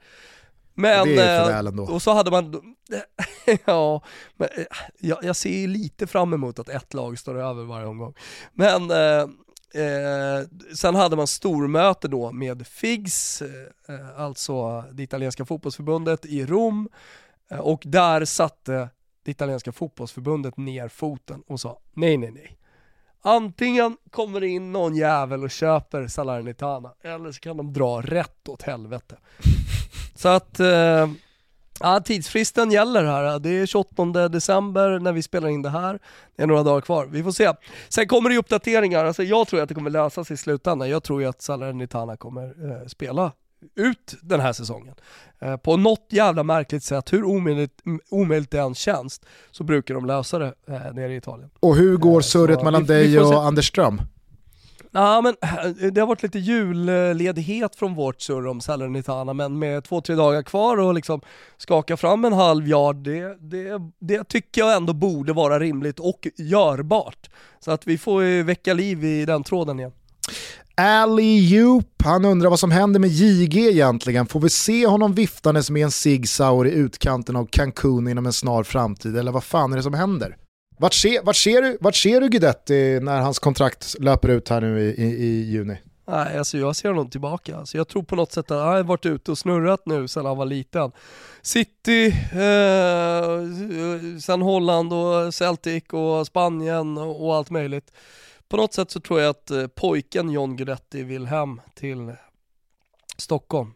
Men, 0.73 1.07
det 1.07 1.21
är 1.21 1.39
för 1.39 1.49
eh, 1.49 1.55
väl 1.55 1.67
ändå. 1.67 1.83
Och 1.83 2.01
så 2.01 2.13
hade 2.13 2.31
man, 2.31 2.75
ja, 3.65 4.03
men, 4.37 4.49
eh, 4.57 4.65
jag, 4.99 5.23
jag 5.23 5.35
ser 5.35 5.67
lite 5.67 6.07
fram 6.07 6.33
emot 6.33 6.59
att 6.59 6.69
ett 6.69 6.93
lag 6.93 7.19
står 7.19 7.39
över 7.41 7.63
varje 7.63 7.87
omgång. 7.87 8.13
Men 8.53 8.91
eh, 9.73 10.31
Eh, 10.41 10.47
sen 10.75 10.95
hade 10.95 11.15
man 11.15 11.27
stormöte 11.27 12.07
då 12.07 12.31
med 12.31 12.67
FIGS, 12.67 13.41
eh, 13.41 14.19
alltså 14.19 14.81
det 14.91 15.03
italienska 15.03 15.45
fotbollsförbundet 15.45 16.25
i 16.25 16.45
Rom 16.45 16.89
eh, 17.51 17.59
och 17.59 17.83
där 17.85 18.25
satte 18.25 18.89
det 19.23 19.31
italienska 19.31 19.71
fotbollsförbundet 19.71 20.57
ner 20.57 20.87
foten 20.87 21.43
och 21.47 21.59
sa 21.59 21.79
nej, 21.93 22.17
nej, 22.17 22.31
nej. 22.31 22.57
Antingen 23.23 23.97
kommer 24.09 24.41
det 24.41 24.47
in 24.47 24.71
någon 24.71 24.95
jävel 24.95 25.43
och 25.43 25.51
köper 25.51 26.07
Salernitana 26.07 26.93
eller 27.01 27.31
så 27.31 27.39
kan 27.39 27.57
de 27.57 27.73
dra 27.73 28.01
rätt 28.01 28.49
åt 28.49 28.61
helvete. 28.61 29.17
Så 30.15 30.29
att 30.29 30.59
eh, 30.59 31.09
Ja, 31.79 31.99
tidsfristen 31.99 32.71
gäller 32.71 33.03
här. 33.03 33.39
Det 33.39 33.49
är 33.49 33.65
28 33.65 34.29
december 34.29 34.99
när 34.99 35.13
vi 35.13 35.23
spelar 35.23 35.49
in 35.49 35.61
det 35.61 35.69
här. 35.69 35.99
Det 36.35 36.43
är 36.43 36.47
några 36.47 36.63
dagar 36.63 36.81
kvar. 36.81 37.05
Vi 37.05 37.23
får 37.23 37.31
se. 37.31 37.53
Sen 37.89 38.07
kommer 38.07 38.29
det 38.29 38.37
uppdateringar. 38.37 39.05
Alltså, 39.05 39.23
jag 39.23 39.47
tror 39.47 39.61
att 39.61 39.69
det 39.69 39.75
kommer 39.75 39.89
lösa 39.89 40.23
sig 40.23 40.33
i 40.33 40.37
slutändan. 40.37 40.89
Jag 40.89 41.03
tror 41.03 41.21
ju 41.21 41.27
att 41.27 41.41
Salernitana 41.41 42.17
kommer 42.17 42.43
eh, 42.43 42.87
spela 42.87 43.31
ut 43.75 44.15
den 44.21 44.39
här 44.39 44.53
säsongen. 44.53 44.95
Eh, 45.39 45.57
på 45.57 45.77
något 45.77 46.07
jävla 46.09 46.43
märkligt 46.43 46.83
sätt, 46.83 47.13
hur 47.13 47.23
omöjligt, 47.23 47.81
omöjligt 48.09 48.51
det 48.51 48.59
än 48.59 48.75
känns, 48.75 49.21
så 49.51 49.63
brukar 49.63 49.93
de 49.93 50.05
lösa 50.05 50.39
det 50.39 50.53
eh, 50.67 50.93
nere 50.93 51.13
i 51.13 51.15
Italien. 51.15 51.49
Och 51.59 51.75
hur 51.75 51.97
går 51.97 52.19
eh, 52.19 52.21
surret 52.21 52.63
mellan 52.63 52.81
vi, 52.81 52.87
dig 52.87 53.07
vi 53.07 53.19
och 53.19 53.43
Anders 53.43 53.67
Ström? 53.67 54.01
Ja, 54.93 55.21
men 55.21 55.35
eh, 55.41 55.87
det 55.91 56.01
har 56.01 56.07
varit 56.07 56.23
lite 56.23 56.39
julledighet 56.39 57.75
från 57.75 57.95
vårt 57.95 58.21
surr 58.21 58.47
om 58.47 58.61
Salernitana, 58.61 59.33
men 59.33 59.59
med 59.59 59.83
två, 59.83 60.01
tre 60.01 60.15
dagar 60.15 60.43
kvar 60.43 60.77
och 60.77 60.93
liksom 60.93 61.21
skaka 61.57 61.97
fram 61.97 62.25
en 62.25 62.33
halv 62.33 62.67
yard, 62.67 62.95
det, 62.95 63.37
det, 63.39 63.81
det 63.99 64.23
tycker 64.23 64.61
jag 64.61 64.75
ändå 64.75 64.93
borde 64.93 65.33
vara 65.33 65.59
rimligt 65.59 65.99
och 65.99 66.27
görbart. 66.37 67.29
Så 67.59 67.71
att 67.71 67.87
vi 67.87 67.97
får 67.97 68.43
väcka 68.43 68.73
liv 68.73 69.03
i 69.03 69.25
den 69.25 69.43
tråden 69.43 69.79
igen. 69.79 69.91
Ali 70.75 71.47
Joop, 71.47 72.03
han 72.03 72.25
undrar 72.25 72.49
vad 72.49 72.59
som 72.59 72.71
händer 72.71 72.99
med 72.99 73.09
JG 73.09 73.57
egentligen. 73.57 74.25
Får 74.25 74.39
vi 74.39 74.49
se 74.49 74.87
honom 74.87 75.13
viftandes 75.13 75.69
med 75.69 75.83
en 75.83 75.91
Sig 75.91 76.27
Sauer 76.27 76.67
i 76.67 76.71
utkanten 76.71 77.35
av 77.35 77.45
Cancun 77.45 78.07
inom 78.07 78.25
en 78.25 78.33
snar 78.33 78.63
framtid 78.63 79.17
eller 79.17 79.31
vad 79.31 79.43
fan 79.43 79.73
är 79.73 79.77
det 79.77 79.83
som 79.83 79.93
händer? 79.93 80.37
Vart 80.81 80.93
ser, 80.93 81.21
vart 81.23 81.35
ser, 81.35 81.61
du, 81.61 81.77
vart 81.81 81.95
ser 81.95 82.21
du 82.21 82.29
Guidetti 82.29 82.99
när 83.01 83.21
hans 83.21 83.39
kontrakt 83.39 83.95
löper 83.99 84.29
ut 84.29 84.49
här 84.49 84.61
nu 84.61 84.81
i, 84.81 85.03
i, 85.03 85.05
i 85.05 85.51
juni? 85.51 85.77
Nej, 86.07 86.37
alltså 86.37 86.57
jag 86.57 86.75
ser 86.75 86.89
honom 86.89 87.09
tillbaka. 87.09 87.57
Alltså 87.57 87.77
jag 87.77 87.87
tror 87.87 88.03
på 88.03 88.15
något 88.15 88.31
sätt 88.31 88.51
att 88.51 88.59
han 88.59 88.67
har 88.67 88.83
varit 88.83 89.05
ute 89.05 89.31
och 89.31 89.37
snurrat 89.37 89.85
nu 89.85 90.07
sedan 90.07 90.25
han 90.25 90.37
var 90.37 90.45
liten. 90.45 90.91
City, 91.41 92.05
eh, 92.31 93.39
sen 94.21 94.41
Holland 94.41 94.93
och 94.93 95.33
Celtic 95.33 95.83
och 95.91 96.27
Spanien 96.27 96.97
och 96.97 97.35
allt 97.35 97.49
möjligt. 97.49 97.91
På 98.49 98.57
något 98.57 98.73
sätt 98.73 98.91
så 98.91 98.99
tror 98.99 99.21
jag 99.21 99.29
att 99.29 99.51
eh, 99.51 99.67
pojken 99.67 100.29
John 100.29 100.55
Guidetti 100.55 101.03
vill 101.03 101.25
hem 101.25 101.61
till 101.75 102.13
Stockholm. 103.17 103.73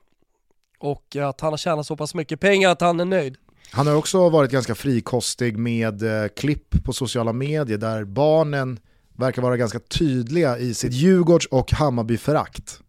Och 0.79 1.15
att 1.15 1.41
han 1.41 1.53
har 1.53 1.57
tjänat 1.57 1.87
så 1.87 1.95
pass 1.95 2.15
mycket 2.15 2.39
pengar 2.39 2.69
att 2.69 2.81
han 2.81 2.99
är 2.99 3.05
nöjd. 3.05 3.37
Han 3.75 3.87
har 3.87 3.95
också 3.95 4.29
varit 4.29 4.51
ganska 4.51 4.75
frikostig 4.75 5.57
med 5.57 6.23
eh, 6.23 6.27
klipp 6.27 6.83
på 6.83 6.93
sociala 6.93 7.33
medier 7.33 7.77
där 7.77 8.03
barnen 8.03 8.79
verkar 9.15 9.41
vara 9.41 9.57
ganska 9.57 9.79
tydliga 9.79 10.57
i 10.57 10.73
sitt 10.73 10.93
Djurgårds 10.93 11.45
och 11.45 11.71
Hammarby-förakt. 11.71 12.79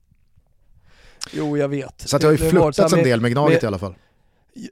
Jo, 1.32 1.56
jag 1.56 1.68
vet. 1.68 2.08
Så 2.08 2.16
att 2.16 2.22
det 2.22 2.28
har 2.28 2.32
ju 2.32 2.50
flörtats 2.50 2.92
en 2.92 3.02
del 3.02 3.20
med 3.20 3.30
Gnaget 3.30 3.62
i 3.62 3.66
alla 3.66 3.78
fall. 3.78 3.94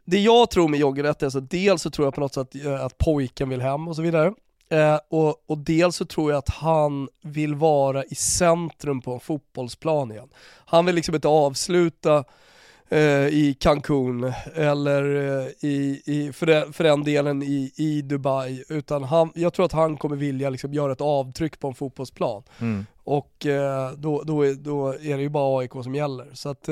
Det 0.05 0.19
jag 0.19 0.51
tror 0.51 0.69
med 0.69 0.81
John 0.81 0.95
Guidetti, 0.95 1.25
alltså 1.25 1.41
dels 1.41 1.83
så 1.83 1.91
tror 1.91 2.07
jag 2.07 2.15
på 2.15 2.21
något 2.21 2.35
sätt 2.35 2.55
eh, 2.65 2.85
att 2.85 2.99
pojken 2.99 3.49
vill 3.49 3.61
hem 3.61 3.89
och 3.89 3.97
så 3.97 4.03
vidare. 4.03 4.33
Eh, 4.69 4.99
och, 5.11 5.51
och 5.51 5.59
dels 5.59 5.97
så 5.97 6.05
tror 6.05 6.31
jag 6.31 6.39
att 6.39 6.49
han 6.49 7.09
vill 7.23 7.55
vara 7.55 8.05
i 8.05 8.15
centrum 8.15 9.01
på 9.03 9.15
en 9.15 9.21
fotbollsplan 9.21 10.13
igen. 10.13 10.29
Han 10.67 10.87
vill 10.87 10.95
liksom 10.95 11.15
inte 11.15 11.29
avsluta 11.29 12.25
eh, 12.89 13.27
i 13.27 13.57
Cancun 13.61 14.33
eller 14.55 15.05
eh, 15.15 15.47
i, 15.61 16.03
i, 16.05 16.33
för, 16.33 16.47
den, 16.47 16.73
för 16.73 16.85
den 16.85 17.05
delen 17.05 17.43
i, 17.43 17.73
i 17.77 18.03
Dubai. 18.03 18.65
Utan 18.69 19.05
han, 19.05 19.33
jag 19.35 19.53
tror 19.53 19.67
att 19.67 19.73
han 19.73 19.97
kommer 19.97 20.17
vilja 20.17 20.51
liksom 20.51 20.75
göra 20.75 20.93
ett 20.93 21.01
avtryck 21.01 21.61
på 21.61 21.69
en 21.69 21.75
fotbollsplan. 21.75 22.43
Mm. 22.61 22.87
Och 23.05 23.47
eh, 23.47 23.93
då, 23.93 24.23
då, 24.23 24.45
då 24.59 24.89
är 24.89 25.17
det 25.17 25.23
ju 25.23 25.29
bara 25.29 25.59
AIK 25.59 25.73
som 25.73 25.95
gäller. 25.95 26.27
Så 26.33 26.49
att, 26.49 26.69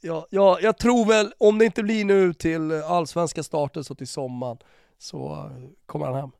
ja, 0.00 0.26
ja, 0.30 0.58
jag 0.62 0.78
tror 0.78 1.06
väl, 1.06 1.32
om 1.38 1.58
det 1.58 1.64
inte 1.64 1.82
blir 1.82 2.04
nu 2.04 2.34
till 2.34 2.72
allsvenska 2.72 3.42
starten 3.42 3.84
så 3.84 3.94
till 3.94 4.08
sommaren, 4.08 4.58
så 4.98 5.50
kommer 5.86 6.06
han 6.06 6.14
hem. 6.14 6.30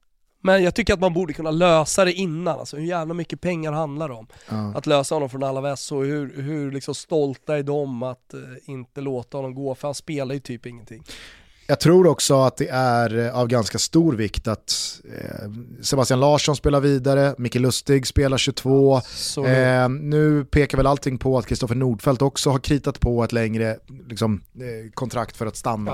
Men 0.40 0.64
jag 0.64 0.74
tycker 0.74 0.94
att 0.94 1.00
man 1.00 1.12
borde 1.12 1.32
kunna 1.32 1.50
lösa 1.50 2.04
det 2.04 2.12
innan, 2.12 2.58
alltså 2.58 2.76
hur 2.76 2.84
jävla 2.84 3.14
mycket 3.14 3.40
pengar 3.40 3.72
handlar 3.72 4.08
det 4.08 4.14
om? 4.14 4.26
Ja. 4.48 4.72
Att 4.76 4.86
lösa 4.86 5.14
honom 5.14 5.30
från 5.30 5.42
Alaves 5.42 5.92
och 5.92 6.04
hur, 6.04 6.42
hur 6.42 6.72
liksom 6.72 6.94
stolta 6.94 7.58
är 7.58 7.62
de 7.62 8.02
att 8.02 8.34
eh, 8.34 8.40
inte 8.64 9.00
låta 9.00 9.38
honom 9.38 9.54
gå, 9.54 9.74
för 9.74 9.88
han 9.88 9.94
spelar 9.94 10.34
ju 10.34 10.40
typ 10.40 10.66
ingenting. 10.66 11.04
Jag 11.70 11.80
tror 11.80 12.06
också 12.06 12.40
att 12.40 12.56
det 12.56 12.68
är 12.68 13.18
eh, 13.18 13.38
av 13.38 13.48
ganska 13.48 13.78
stor 13.78 14.12
vikt 14.12 14.48
att 14.48 15.00
eh, 15.04 15.50
Sebastian 15.82 16.20
Larsson 16.20 16.56
spelar 16.56 16.80
vidare, 16.80 17.34
Micke 17.38 17.54
Lustig 17.54 18.06
spelar 18.06 18.38
22. 18.38 19.00
Så 19.04 19.46
Eh, 19.46 19.88
nu 19.88 20.44
pekar 20.44 20.76
väl 20.76 20.86
allting 20.86 21.18
på 21.18 21.38
att 21.38 21.46
Kristoffer 21.46 21.74
Nordfeldt 21.74 22.22
också 22.22 22.50
har 22.50 22.58
kritat 22.58 23.00
på 23.00 23.24
ett 23.24 23.32
längre 23.32 23.78
liksom, 24.08 24.42
eh, 24.54 24.90
kontrakt 24.94 25.36
för 25.36 25.46
att 25.46 25.56
stanna. 25.56 25.90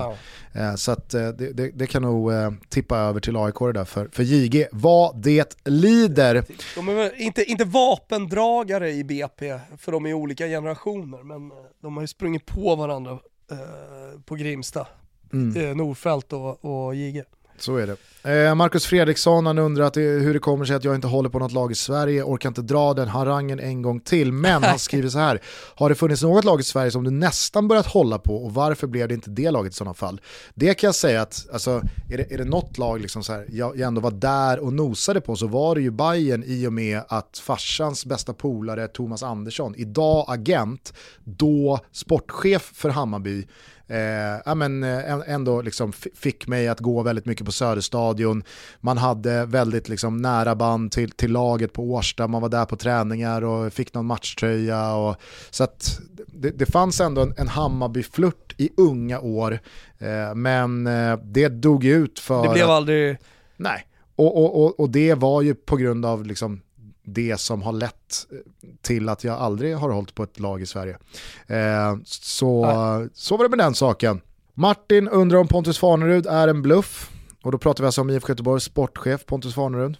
ja. 0.53 0.61
Eh, 0.61 0.75
så 0.75 0.91
att, 0.91 1.09
det, 1.09 1.31
det, 1.31 1.71
det 1.73 1.87
kan 1.87 2.01
nog 2.01 2.31
tippa 2.69 2.97
över 2.97 3.19
till 3.19 3.37
AIK 3.37 3.59
det 3.59 3.73
där 3.73 3.85
för, 3.85 4.09
för 4.11 4.23
JG. 4.23 4.67
Vad 4.71 5.21
det 5.21 5.57
lider. 5.65 6.43
De 6.75 6.89
är 6.89 7.21
inte, 7.21 7.43
inte 7.43 7.65
vapendragare 7.65 8.91
i 8.91 9.03
BP, 9.03 9.59
för 9.77 9.91
de 9.91 10.05
är 10.05 10.13
olika 10.13 10.47
generationer, 10.47 11.23
men 11.23 11.51
de 11.81 11.95
har 11.97 12.03
ju 12.03 12.07
sprungit 12.07 12.45
på 12.45 12.75
varandra 12.75 13.11
eh, 13.51 14.19
på 14.25 14.35
Grimsta. 14.35 14.87
Mm. 15.33 15.69
Eh, 15.69 15.75
Nordfält 15.75 16.33
och, 16.33 16.65
och 16.65 16.95
Jigge. 16.95 17.23
Så 17.57 17.77
är 17.77 17.87
det. 17.87 17.95
Eh, 18.25 18.55
Marcus 18.55 18.85
Fredriksson 18.85 19.45
han 19.45 19.57
undrar 19.57 20.19
hur 20.19 20.33
det 20.33 20.39
kommer 20.39 20.65
sig 20.65 20.75
att 20.75 20.83
jag 20.83 20.95
inte 20.95 21.07
håller 21.07 21.29
på 21.29 21.39
något 21.39 21.51
lag 21.51 21.71
i 21.71 21.75
Sverige, 21.75 22.23
orkar 22.23 22.49
inte 22.49 22.61
dra 22.61 22.93
den 22.93 23.07
harangen 23.07 23.59
en 23.59 23.81
gång 23.81 23.99
till. 23.99 24.31
Men 24.31 24.63
han 24.63 24.79
skriver 24.79 25.09
så 25.09 25.19
här, 25.19 25.41
har 25.75 25.89
det 25.89 25.95
funnits 25.95 26.21
något 26.21 26.45
lag 26.45 26.59
i 26.59 26.63
Sverige 26.63 26.91
som 26.91 27.03
du 27.03 27.11
nästan 27.11 27.67
börjat 27.67 27.85
hålla 27.85 28.19
på 28.19 28.35
och 28.45 28.53
varför 28.53 28.87
blev 28.87 29.07
det 29.07 29.13
inte 29.13 29.29
det 29.29 29.51
laget 29.51 29.73
i 29.73 29.75
sådana 29.75 29.93
fall? 29.93 30.21
Det 30.53 30.73
kan 30.73 30.87
jag 30.87 30.95
säga 30.95 31.21
att, 31.21 31.47
alltså, 31.53 31.81
är, 32.09 32.17
det, 32.17 32.31
är 32.31 32.37
det 32.37 32.45
något 32.45 32.77
lag 32.77 33.01
liksom 33.01 33.23
så 33.23 33.33
här, 33.33 33.45
jag, 33.49 33.77
jag 33.77 33.87
ändå 33.87 34.01
var 34.01 34.11
där 34.11 34.59
och 34.59 34.73
nosade 34.73 35.21
på 35.21 35.35
så 35.35 35.47
var 35.47 35.75
det 35.75 35.81
ju 35.81 35.91
Bayern 35.91 36.43
i 36.47 36.67
och 36.67 36.73
med 36.73 37.01
att 37.07 37.37
farsans 37.37 38.05
bästa 38.05 38.33
polare 38.33 38.87
Thomas 38.87 39.23
Andersson, 39.23 39.75
idag 39.77 40.25
agent, 40.27 40.93
då 41.23 41.79
sportchef 41.91 42.71
för 42.75 42.89
Hammarby, 42.89 43.47
eh, 43.87 44.41
ja, 44.45 44.55
men, 44.55 44.83
eh, 44.83 45.15
ändå 45.27 45.61
liksom 45.61 45.93
fick 45.93 46.47
mig 46.47 46.67
att 46.67 46.79
gå 46.79 47.03
väldigt 47.03 47.25
mycket 47.25 47.45
på 47.45 47.51
Söderstadion. 47.51 48.43
Man 48.79 48.97
hade 48.97 49.45
väldigt 49.45 49.89
liksom, 49.89 50.17
nära 50.17 50.55
band 50.55 50.91
till, 50.91 51.11
till 51.11 51.31
laget 51.31 51.73
på 51.73 51.83
Årsta, 51.83 52.27
man 52.27 52.41
var 52.41 52.49
där 52.49 52.65
på 52.65 52.75
träningar 52.75 53.43
och 53.43 53.73
fick 53.73 53.93
någon 53.93 54.05
matchtröja. 54.05 54.93
Och, 54.95 55.15
så 55.49 55.63
att 55.63 55.99
det, 56.27 56.49
det 56.49 56.65
fanns 56.65 57.01
ändå 57.01 57.21
en, 57.21 57.33
en 57.37 57.47
Hammarby-flört 57.47 58.55
i 58.57 58.69
unga 58.77 59.19
år, 59.19 59.59
eh, 59.99 60.35
men 60.35 60.87
eh, 60.87 61.17
det 61.23 61.49
dog 61.49 61.83
ju 61.83 61.93
ut 61.95 62.19
för... 62.19 62.43
Det 62.43 62.53
blev 62.53 62.65
att- 62.65 62.71
aldrig... 62.71 63.17
Nej, 63.57 63.87
och, 64.15 64.43
och, 64.43 64.63
och, 64.65 64.79
och 64.79 64.89
det 64.89 65.13
var 65.13 65.41
ju 65.41 65.55
på 65.55 65.77
grund 65.77 66.05
av 66.05 66.25
liksom 66.25 66.61
det 67.05 67.37
som 67.39 67.61
har 67.61 67.71
lett 67.71 68.27
eh, 68.31 68.37
till 68.81 69.09
att 69.09 69.23
jag 69.23 69.35
aldrig 69.39 69.77
har 69.77 69.89
hållit 69.89 70.15
på 70.15 70.23
ett 70.23 70.39
lag 70.39 70.61
i 70.61 70.65
Sverige. 70.65 70.97
Eh, 71.47 71.95
så, 72.05 72.65
så 73.13 73.37
var 73.37 73.45
det 73.45 73.49
med 73.49 73.59
den 73.59 73.75
saken. 73.75 74.21
Martin 74.53 75.07
undrar 75.07 75.39
om 75.39 75.47
Pontus 75.47 75.77
Farnerud 75.77 76.25
är 76.25 76.47
en 76.47 76.61
bluff. 76.61 77.09
Och 77.43 77.51
då 77.51 77.57
pratar 77.57 77.83
vi 77.83 77.85
alltså 77.85 78.01
om 78.01 78.09
IFK 78.09 78.29
Göteborgs 78.29 78.63
sportchef 78.63 79.25
Pontus 79.25 79.55
Farnerud. 79.55 79.97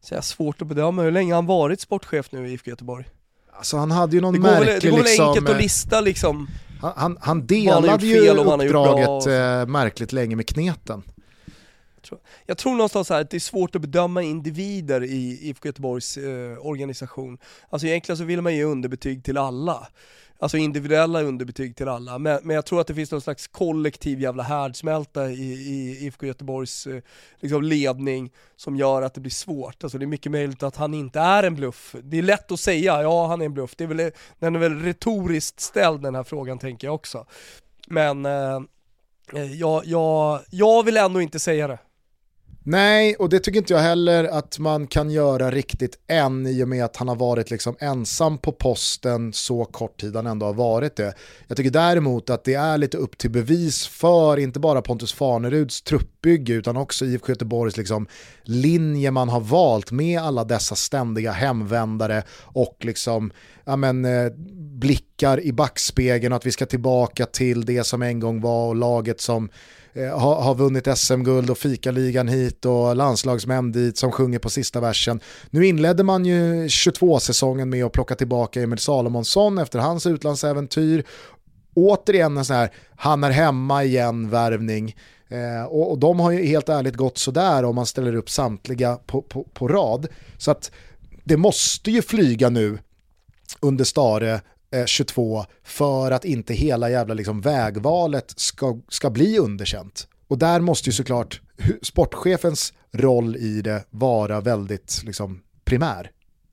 Så 0.00 0.14
jag 0.14 0.24
svårt 0.24 0.62
att 0.62 0.68
bedöma, 0.68 1.02
hur 1.02 1.10
länge 1.10 1.32
har 1.32 1.36
han 1.36 1.46
varit 1.46 1.80
sportchef 1.80 2.32
nu 2.32 2.48
i 2.48 2.52
IFK 2.52 2.70
Göteborg? 2.70 3.04
Alltså 3.56 3.76
han 3.76 3.90
hade 3.90 4.16
ju 4.16 4.22
någon 4.22 4.32
Det 4.32 4.38
går 4.38 4.48
väl, 4.48 4.60
det 4.60 4.70
märklig 4.72 4.90
går 4.90 4.98
väl 4.98 5.06
liksom, 5.06 5.28
enkelt 5.28 5.48
att 5.48 5.54
eh, 5.54 5.60
lista 5.60 6.00
liksom. 6.00 6.48
han, 6.80 7.18
han, 7.20 7.46
delade 7.46 8.06
ju 8.06 8.28
han 8.28 8.58
bra 8.58 8.64
uppdraget 8.64 9.26
eh, 9.26 9.72
märkligt 9.72 10.12
länge 10.12 10.36
med 10.36 10.46
kneten. 10.46 11.02
Jag 12.46 12.58
tror 12.58 12.72
någonstans 12.72 13.08
här 13.08 13.20
att 13.20 13.30
det 13.30 13.36
är 13.36 13.40
svårt 13.40 13.74
att 13.74 13.82
bedöma 13.82 14.22
individer 14.22 15.04
i 15.04 15.38
IFK 15.42 15.66
Göteborgs 15.68 16.16
eh, 16.16 16.66
organisation. 16.66 17.38
Alltså 17.70 17.86
egentligen 17.86 18.16
så 18.16 18.24
vill 18.24 18.42
man 18.42 18.54
ge 18.54 18.64
underbetyg 18.64 19.24
till 19.24 19.38
alla. 19.38 19.88
Alltså 20.38 20.56
individuella 20.56 21.22
underbetyg 21.22 21.76
till 21.76 21.88
alla. 21.88 22.18
Men, 22.18 22.40
men 22.42 22.56
jag 22.56 22.66
tror 22.66 22.80
att 22.80 22.86
det 22.86 22.94
finns 22.94 23.10
någon 23.10 23.20
slags 23.20 23.46
kollektiv 23.46 24.20
jävla 24.20 24.42
härdsmälta 24.42 25.30
i, 25.30 25.52
i 25.52 26.06
IFK 26.06 26.26
Göteborgs 26.26 26.86
eh, 26.86 27.02
liksom 27.40 27.62
ledning 27.62 28.32
som 28.56 28.76
gör 28.76 29.02
att 29.02 29.14
det 29.14 29.20
blir 29.20 29.30
svårt. 29.30 29.84
Alltså 29.84 29.98
det 29.98 30.04
är 30.04 30.06
mycket 30.06 30.32
möjligt 30.32 30.62
att 30.62 30.76
han 30.76 30.94
inte 30.94 31.20
är 31.20 31.42
en 31.42 31.54
bluff. 31.54 31.94
Det 32.02 32.18
är 32.18 32.22
lätt 32.22 32.52
att 32.52 32.60
säga, 32.60 33.02
ja 33.02 33.26
han 33.26 33.40
är 33.40 33.44
en 33.44 33.54
bluff. 33.54 33.76
Det 33.76 33.84
är 33.84 33.88
väl, 33.88 34.10
den 34.38 34.54
är 34.54 34.58
väl 34.58 34.82
retoriskt 34.82 35.60
ställd 35.60 36.02
den 36.02 36.14
här 36.14 36.22
frågan 36.22 36.58
tänker 36.58 36.86
jag 36.86 36.94
också. 36.94 37.26
Men 37.86 38.26
eh, 38.26 38.60
eh 39.34 39.52
jag, 39.52 39.86
jag, 39.86 40.40
jag 40.50 40.82
vill 40.82 40.96
ändå 40.96 41.20
inte 41.20 41.38
säga 41.38 41.68
det. 41.68 41.78
Nej, 42.66 43.14
och 43.14 43.28
det 43.28 43.40
tycker 43.40 43.58
inte 43.58 43.72
jag 43.72 43.80
heller 43.80 44.24
att 44.24 44.58
man 44.58 44.86
kan 44.86 45.10
göra 45.10 45.50
riktigt 45.50 45.98
än 46.06 46.46
i 46.46 46.64
och 46.64 46.68
med 46.68 46.84
att 46.84 46.96
han 46.96 47.08
har 47.08 47.16
varit 47.16 47.50
liksom 47.50 47.76
ensam 47.78 48.38
på 48.38 48.52
posten 48.52 49.32
så 49.32 49.64
kort 49.64 50.00
tid 50.00 50.16
han 50.16 50.26
ändå 50.26 50.46
har 50.46 50.54
varit 50.54 50.96
det. 50.96 51.14
Jag 51.48 51.56
tycker 51.56 51.70
däremot 51.70 52.30
att 52.30 52.44
det 52.44 52.54
är 52.54 52.78
lite 52.78 52.96
upp 52.96 53.18
till 53.18 53.30
bevis 53.30 53.86
för 53.86 54.38
inte 54.38 54.60
bara 54.60 54.82
Pontus 54.82 55.12
Farneruds 55.12 55.82
truppbygge 55.82 56.52
utan 56.52 56.76
också 56.76 57.04
IFK 57.04 57.28
Göteborgs 57.28 57.76
liksom 57.76 58.06
linje 58.42 59.10
man 59.10 59.28
har 59.28 59.40
valt 59.40 59.90
med 59.90 60.20
alla 60.20 60.44
dessa 60.44 60.74
ständiga 60.74 61.32
hemvändare 61.32 62.22
och 62.42 62.76
liksom 62.80 63.32
ja 63.64 63.76
men, 63.76 64.04
eh, 64.04 64.32
blickar 64.56 65.40
i 65.40 65.52
backspegeln 65.52 66.32
och 66.32 66.36
att 66.36 66.46
vi 66.46 66.52
ska 66.52 66.66
tillbaka 66.66 67.26
till 67.26 67.64
det 67.64 67.84
som 67.84 68.02
en 68.02 68.20
gång 68.20 68.40
var 68.40 68.68
och 68.68 68.76
laget 68.76 69.20
som 69.20 69.48
eh, 69.94 70.18
har, 70.18 70.40
har 70.40 70.54
vunnit 70.54 70.98
SM-guld 70.98 71.50
och 71.50 71.58
fikaligan 71.58 72.28
hit 72.28 72.64
och 72.64 72.96
landslagsmän 72.96 73.72
dit 73.72 73.98
som 73.98 74.12
sjunger 74.12 74.38
på 74.38 74.50
sista 74.50 74.80
versen. 74.80 75.20
Nu 75.50 75.66
inledde 75.66 76.02
man 76.02 76.24
ju 76.24 76.66
22-säsongen 76.66 77.70
med 77.70 77.84
att 77.84 77.92
plocka 77.92 78.14
tillbaka 78.14 78.62
Emil 78.62 78.78
Salomonsson 78.78 79.58
efter 79.58 79.78
hans 79.78 80.06
utlandsäventyr. 80.06 81.04
Återigen 81.74 82.36
en 82.36 82.44
sån 82.44 82.56
här, 82.56 82.72
han 82.96 83.24
är 83.24 83.30
hemma 83.30 83.84
igen-värvning. 83.84 84.96
Eh, 85.28 85.64
och, 85.64 85.90
och 85.90 85.98
de 85.98 86.20
har 86.20 86.30
ju 86.30 86.46
helt 86.46 86.68
ärligt 86.68 86.96
gått 86.96 87.18
sådär 87.18 87.64
om 87.64 87.74
man 87.74 87.86
ställer 87.86 88.14
upp 88.14 88.30
samtliga 88.30 88.98
på, 89.06 89.22
på, 89.22 89.44
på 89.44 89.68
rad. 89.68 90.06
Så 90.38 90.50
att 90.50 90.70
det 91.24 91.36
måste 91.36 91.90
ju 91.90 92.02
flyga 92.02 92.48
nu 92.48 92.78
under 93.60 93.84
Stare 93.84 94.40
eh, 94.74 94.84
22 94.86 95.44
för 95.64 96.10
att 96.10 96.24
inte 96.24 96.54
hela 96.54 96.90
jävla 96.90 97.14
liksom 97.14 97.40
vägvalet 97.40 98.34
ska, 98.36 98.78
ska 98.88 99.10
bli 99.10 99.38
underkänt. 99.38 100.08
Och 100.28 100.38
där 100.38 100.60
måste 100.60 100.88
ju 100.88 100.92
såklart 100.92 101.40
sportchefens 101.82 102.72
roll 102.92 103.36
i 103.36 103.60
det 103.62 103.84
vara 103.90 104.40
väldigt 104.40 105.00
liksom, 105.04 105.40
primär. 105.64 106.10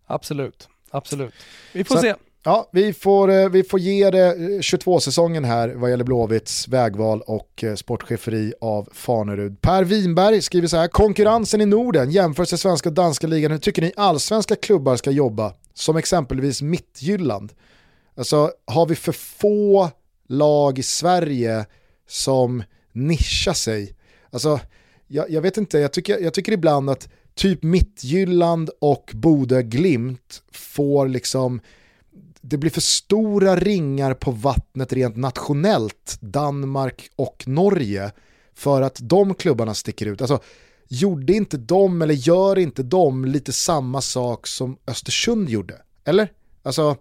Absolut, 0.07 0.67
absolut. 0.91 1.33
Vi 1.73 1.83
får 1.83 1.95
Så- 1.95 2.01
se. 2.01 2.15
Ja, 2.43 2.69
vi 2.71 2.93
får, 2.93 3.31
eh, 3.31 3.49
vi 3.49 3.63
får 3.63 3.79
ge 3.79 4.09
det 4.11 4.35
22-säsongen 4.61 5.43
här 5.45 5.69
vad 5.69 5.89
gäller 5.89 6.03
Blåvitts 6.03 6.67
vägval 6.67 7.21
och 7.21 7.63
eh, 7.63 7.75
sportcheferi 7.75 8.53
av 8.61 8.89
Fanerud. 8.93 9.61
Per 9.61 9.83
Winberg 9.83 10.41
skriver 10.41 10.67
så 10.67 10.77
här, 10.77 10.87
konkurrensen 10.87 11.61
i 11.61 11.65
Norden 11.65 12.11
jämförs 12.11 12.51
med 12.51 12.59
svenska 12.59 12.89
och 12.89 12.95
danska 12.95 13.27
ligan. 13.27 13.51
Hur 13.51 13.57
tycker 13.57 13.81
ni 13.81 13.93
allsvenska 13.97 14.55
klubbar 14.55 14.95
ska 14.95 15.11
jobba? 15.11 15.53
Som 15.73 15.97
exempelvis 15.97 16.61
Mittjylland. 16.61 17.53
Alltså 18.15 18.51
har 18.65 18.85
vi 18.85 18.95
för 18.95 19.11
få 19.11 19.89
lag 20.27 20.79
i 20.79 20.83
Sverige 20.83 21.65
som 22.07 22.63
nischar 22.91 23.53
sig? 23.53 23.95
Alltså, 24.29 24.59
jag, 25.07 25.29
jag 25.29 25.41
vet 25.41 25.57
inte, 25.57 25.77
jag 25.79 25.93
tycker, 25.93 26.19
jag 26.19 26.33
tycker 26.33 26.51
ibland 26.51 26.89
att 26.89 27.09
typ 27.35 27.63
Mittjylland 27.63 28.69
och 28.81 29.11
Bodö 29.13 29.61
Glimt 29.61 30.43
får 30.51 31.07
liksom 31.07 31.61
det 32.41 32.57
blir 32.57 32.71
för 32.71 32.81
stora 32.81 33.55
ringar 33.55 34.13
på 34.13 34.31
vattnet 34.31 34.93
rent 34.93 35.17
nationellt, 35.17 36.17
Danmark 36.21 37.09
och 37.15 37.43
Norge, 37.47 38.11
för 38.53 38.81
att 38.81 38.99
de 39.01 39.33
klubbarna 39.33 39.73
sticker 39.73 40.05
ut. 40.05 40.21
Alltså, 40.21 40.39
gjorde 40.87 41.33
inte 41.33 41.57
de, 41.57 42.01
eller 42.01 42.13
gör 42.13 42.59
inte 42.59 42.83
de 42.83 43.25
lite 43.25 43.53
samma 43.53 44.01
sak 44.01 44.47
som 44.47 44.77
Östersund 44.87 45.49
gjorde? 45.49 45.81
Eller? 46.05 46.31
Alltså, 46.63 46.95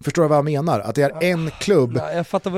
Förstår 0.00 0.22
du 0.22 0.28
vad 0.28 0.38
jag 0.38 0.44
menar? 0.44 0.80
Att 0.80 0.94
det 0.94 1.02
är 1.02 1.24
en 1.24 1.50
klubb 1.60 1.98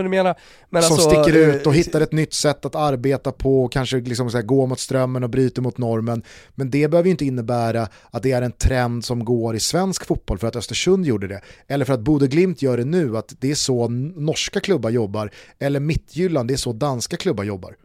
menar. 0.09 0.35
Men 0.71 0.83
som 0.83 0.93
alltså, 0.93 1.11
sticker 1.11 1.37
ut 1.37 1.67
och 1.67 1.73
eh, 1.73 1.77
hittar 1.77 2.01
ett 2.01 2.13
nytt 2.13 2.35
sätt 2.35 2.65
att 2.65 2.75
arbeta 2.75 3.33
på 3.33 3.65
och 3.65 3.73
kanske 3.73 4.01
liksom 4.01 4.31
så 4.31 4.43
gå 4.43 4.67
mot 4.67 4.81
strömmen 4.81 5.25
och 5.25 5.31
bryter 5.31 5.63
mot 5.63 5.79
normen. 5.79 6.23
Men 6.55 6.71
det 6.71 6.89
behöver 6.89 7.07
ju 7.07 7.11
inte 7.11 7.25
innebära 7.25 7.89
att 8.11 8.23
det 8.23 8.33
är 8.33 8.43
en 8.43 8.53
trend 8.53 9.05
som 9.05 9.25
går 9.25 9.57
i 9.57 9.61
svensk 9.61 10.07
fotboll 10.07 10.39
för 10.39 10.49
att 10.49 10.57
Östersund 10.57 11.07
gjorde 11.07 11.29
det. 11.29 11.41
Eller 11.69 11.85
för 11.85 11.93
att 11.93 12.01
Bode 12.01 12.27
Glimt 12.27 12.63
gör 12.63 12.77
det 12.77 12.85
nu, 12.85 13.17
att 13.17 13.35
det 13.39 13.51
är 13.51 13.55
så 13.55 13.89
norska 13.89 14.61
klubbar 14.61 14.91
jobbar. 14.91 15.31
Eller 15.59 15.81
Mittjylland, 15.81 16.49
det 16.49 16.55
är 16.55 16.59
så 16.59 16.73
danska 16.73 17.17
klubbar 17.17 17.45
jobbar. 17.45 17.77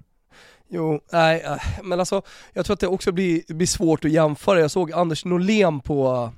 Jo, 0.70 1.00
nej, 1.12 1.42
eh, 1.42 1.58
men 1.84 2.00
alltså 2.00 2.22
jag 2.54 2.66
tror 2.66 2.74
att 2.74 2.80
det 2.80 2.88
också 2.88 3.12
blir, 3.12 3.54
blir 3.54 3.68
svårt 3.68 4.06
att 4.06 4.12
jämföra. 4.12 4.60
Jag 4.60 4.72
såg 4.72 4.92
Anders 4.92 5.26
Norlén 5.26 5.80
på 5.80 6.32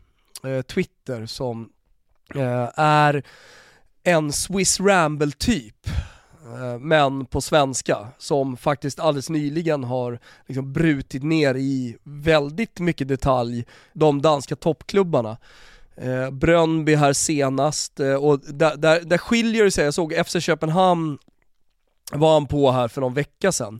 eh, 0.43 0.61
Twitter 0.61 1.25
som 1.25 1.69
Eh, 2.35 2.69
är 2.75 3.23
en 4.03 4.31
Swiss 4.31 4.79
Ramble-typ, 4.79 5.87
eh, 6.45 6.79
men 6.79 7.25
på 7.25 7.41
svenska, 7.41 8.07
som 8.17 8.57
faktiskt 8.57 8.99
alldeles 8.99 9.29
nyligen 9.29 9.83
har 9.83 10.19
liksom 10.47 10.73
brutit 10.73 11.23
ner 11.23 11.55
i 11.55 11.97
väldigt 12.03 12.79
mycket 12.79 13.07
detalj 13.07 13.65
de 13.93 14.21
danska 14.21 14.55
toppklubbarna. 14.55 15.37
Eh, 15.95 16.29
Brönby 16.31 16.95
här 16.95 17.13
senast, 17.13 17.99
eh, 17.99 18.15
och 18.15 18.39
där, 18.39 18.77
där, 18.77 18.99
där 18.99 19.17
skiljer 19.17 19.63
det 19.63 19.71
sig, 19.71 19.85
jag 19.85 19.93
såg 19.93 20.25
FC 20.25 20.35
Köpenhamn 20.39 21.17
var 22.11 22.33
han 22.33 22.47
på 22.47 22.71
här 22.71 22.87
för 22.87 23.01
någon 23.01 23.13
vecka 23.13 23.51
sedan. 23.51 23.79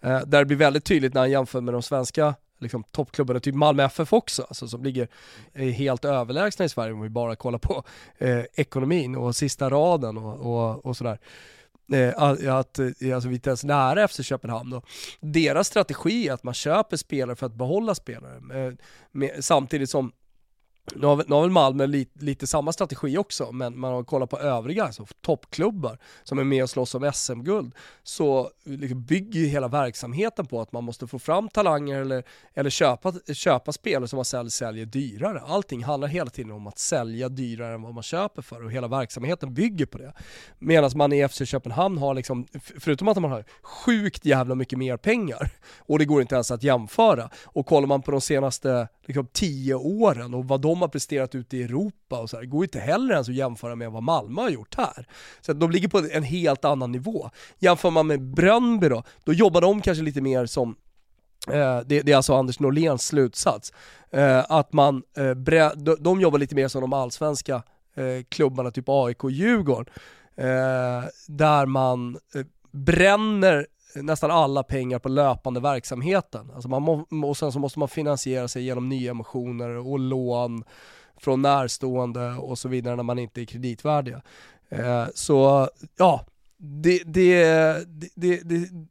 Eh, 0.00 0.20
där 0.20 0.38
det 0.38 0.44
blir 0.44 0.56
väldigt 0.56 0.84
tydligt 0.84 1.14
när 1.14 1.20
han 1.20 1.30
jämför 1.30 1.60
med 1.60 1.74
de 1.74 1.82
svenska 1.82 2.34
liksom, 2.62 2.84
toppklubbarna, 2.90 3.40
typ 3.40 3.54
Malmö 3.54 3.82
FF 3.84 4.12
också, 4.12 4.42
alltså, 4.42 4.68
som 4.68 4.84
ligger 4.84 5.08
eh, 5.52 5.68
helt 5.68 6.04
överlägsna 6.04 6.64
i 6.64 6.68
Sverige 6.68 6.92
om 6.92 7.00
vi 7.00 7.08
bara 7.08 7.36
kollar 7.36 7.58
på 7.58 7.84
eh, 8.18 8.44
ekonomin 8.54 9.16
och 9.16 9.36
sista 9.36 9.70
raden 9.70 10.18
och, 10.18 10.40
och, 10.40 10.86
och 10.86 10.96
sådär. 10.96 11.18
Eh, 11.92 12.22
att, 12.22 12.78
eh, 12.78 13.14
alltså 13.14 13.28
vi 13.28 13.34
är 13.34 13.38
inte 13.38 13.50
ens 13.50 13.64
nära 13.64 14.08
FC 14.08 14.24
Köpenhamn 14.24 14.70
då. 14.70 14.82
Deras 15.20 15.66
strategi 15.66 16.28
är 16.28 16.32
att 16.32 16.42
man 16.42 16.54
köper 16.54 16.96
spelare 16.96 17.36
för 17.36 17.46
att 17.46 17.54
behålla 17.54 17.94
spelare. 17.94 18.66
Eh, 18.66 18.72
med, 19.12 19.44
samtidigt 19.44 19.90
som 19.90 20.12
nu 20.94 21.06
har, 21.06 21.24
nu 21.26 21.34
har 21.34 21.42
väl 21.42 21.50
Malmö 21.50 21.86
lite, 21.86 22.24
lite 22.24 22.46
samma 22.46 22.72
strategi 22.72 23.18
också, 23.18 23.52
men 23.52 23.78
man 23.78 23.92
har 23.92 24.04
kollat 24.04 24.30
på 24.30 24.38
övriga 24.38 24.84
alltså 24.84 25.06
toppklubbar 25.20 25.98
som 26.22 26.38
är 26.38 26.44
med 26.44 26.62
och 26.62 26.70
slåss 26.70 26.94
om 26.94 27.12
SM-guld, 27.14 27.74
så 28.02 28.50
liksom 28.64 29.04
bygger 29.04 29.40
ju 29.40 29.46
hela 29.46 29.68
verksamheten 29.68 30.46
på 30.46 30.60
att 30.60 30.72
man 30.72 30.84
måste 30.84 31.06
få 31.06 31.18
fram 31.18 31.48
talanger 31.48 32.00
eller, 32.00 32.24
eller 32.54 32.70
köpa, 32.70 33.12
köpa 33.34 33.72
spelare 33.72 34.08
som 34.08 34.16
man 34.16 34.24
säljer, 34.24 34.50
säljer 34.50 34.86
dyrare. 34.86 35.40
Allting 35.40 35.84
handlar 35.84 36.08
hela 36.08 36.30
tiden 36.30 36.52
om 36.52 36.66
att 36.66 36.78
sälja 36.78 37.28
dyrare 37.28 37.74
än 37.74 37.82
vad 37.82 37.94
man 37.94 38.02
köper 38.02 38.42
för 38.42 38.64
och 38.64 38.72
hela 38.72 38.88
verksamheten 38.88 39.54
bygger 39.54 39.86
på 39.86 39.98
det. 39.98 40.12
Medan 40.58 40.90
man 40.94 41.12
i 41.12 41.28
FC 41.28 41.42
Köpenhamn 41.44 41.98
har, 41.98 42.14
liksom, 42.14 42.46
förutom 42.80 43.08
att 43.08 43.20
man 43.20 43.30
har 43.30 43.44
sjukt 43.62 44.24
jävla 44.24 44.54
mycket 44.54 44.78
mer 44.78 44.96
pengar, 44.96 45.50
och 45.78 45.98
det 45.98 46.04
går 46.04 46.20
inte 46.20 46.34
ens 46.34 46.50
att 46.50 46.62
jämföra, 46.62 47.30
och 47.44 47.66
kollar 47.66 47.86
man 47.86 48.02
på 48.02 48.10
de 48.10 48.20
senaste 48.20 48.88
liksom, 49.06 49.26
tio 49.32 49.74
åren 49.74 50.34
och 50.34 50.44
vad 50.44 50.60
de 50.60 50.71
har 50.80 50.88
presterat 50.88 51.34
ute 51.34 51.56
i 51.56 51.62
Europa 51.62 52.20
och 52.20 52.30
så 52.30 52.36
här, 52.36 52.42
det 52.42 52.48
går 52.48 52.64
inte 52.64 52.78
heller 52.78 53.12
ens 53.12 53.28
att 53.28 53.34
jämföra 53.34 53.74
med 53.74 53.90
vad 53.90 54.02
Malmö 54.02 54.42
har 54.42 54.50
gjort 54.50 54.74
här. 54.76 55.06
Så 55.40 55.52
de 55.52 55.70
ligger 55.70 55.88
på 55.88 55.98
en 56.12 56.22
helt 56.22 56.64
annan 56.64 56.92
nivå. 56.92 57.30
Jämför 57.58 57.90
man 57.90 58.06
med 58.06 58.22
Brönnby 58.22 58.88
då, 58.88 59.02
då 59.24 59.32
jobbar 59.32 59.60
de 59.60 59.80
kanske 59.80 60.04
lite 60.04 60.20
mer 60.20 60.46
som 60.46 60.76
eh, 61.48 61.80
det, 61.86 62.02
det, 62.02 62.12
är 62.12 62.16
alltså 62.16 62.34
Anders 62.34 62.60
Norléns 62.60 63.06
slutsats. 63.06 63.72
Eh, 64.10 64.44
att 64.48 64.72
man, 64.72 65.02
eh, 65.16 65.34
bre, 65.34 65.70
de, 65.74 65.96
de, 66.00 66.20
jobbar 66.20 66.38
lite 66.38 66.54
mer 66.54 66.68
som 66.68 66.80
de 66.80 66.92
allsvenska 66.92 67.62
eh, 67.94 68.24
klubbarna, 68.28 68.70
typ 68.70 68.84
AIK 68.88 69.24
och 69.24 69.30
Djurgården. 69.30 69.94
Eh, 70.36 71.04
där 71.26 71.66
man 71.66 72.18
eh, 72.34 72.42
bränner 72.70 73.66
nästan 73.94 74.30
alla 74.30 74.62
pengar 74.62 74.98
på 74.98 75.08
löpande 75.08 75.60
verksamheten. 75.60 76.50
Alltså 76.54 76.68
man 76.68 76.82
må, 76.82 77.28
och 77.28 77.36
sen 77.36 77.52
så 77.52 77.58
måste 77.58 77.78
man 77.78 77.88
finansiera 77.88 78.48
sig 78.48 78.62
genom 78.64 78.88
nyemissioner 78.88 79.68
och 79.68 79.98
lån 79.98 80.64
från 81.16 81.42
närstående 81.42 82.30
och 82.30 82.58
så 82.58 82.68
vidare 82.68 82.96
när 82.96 83.02
man 83.02 83.18
inte 83.18 83.40
är 83.40 83.44
kreditvärdiga. 83.44 84.22
Eh, 84.68 85.04
så 85.14 85.68
ja, 85.96 86.24
det, 86.64 87.02
det, 87.06 87.44
det, 88.14 88.40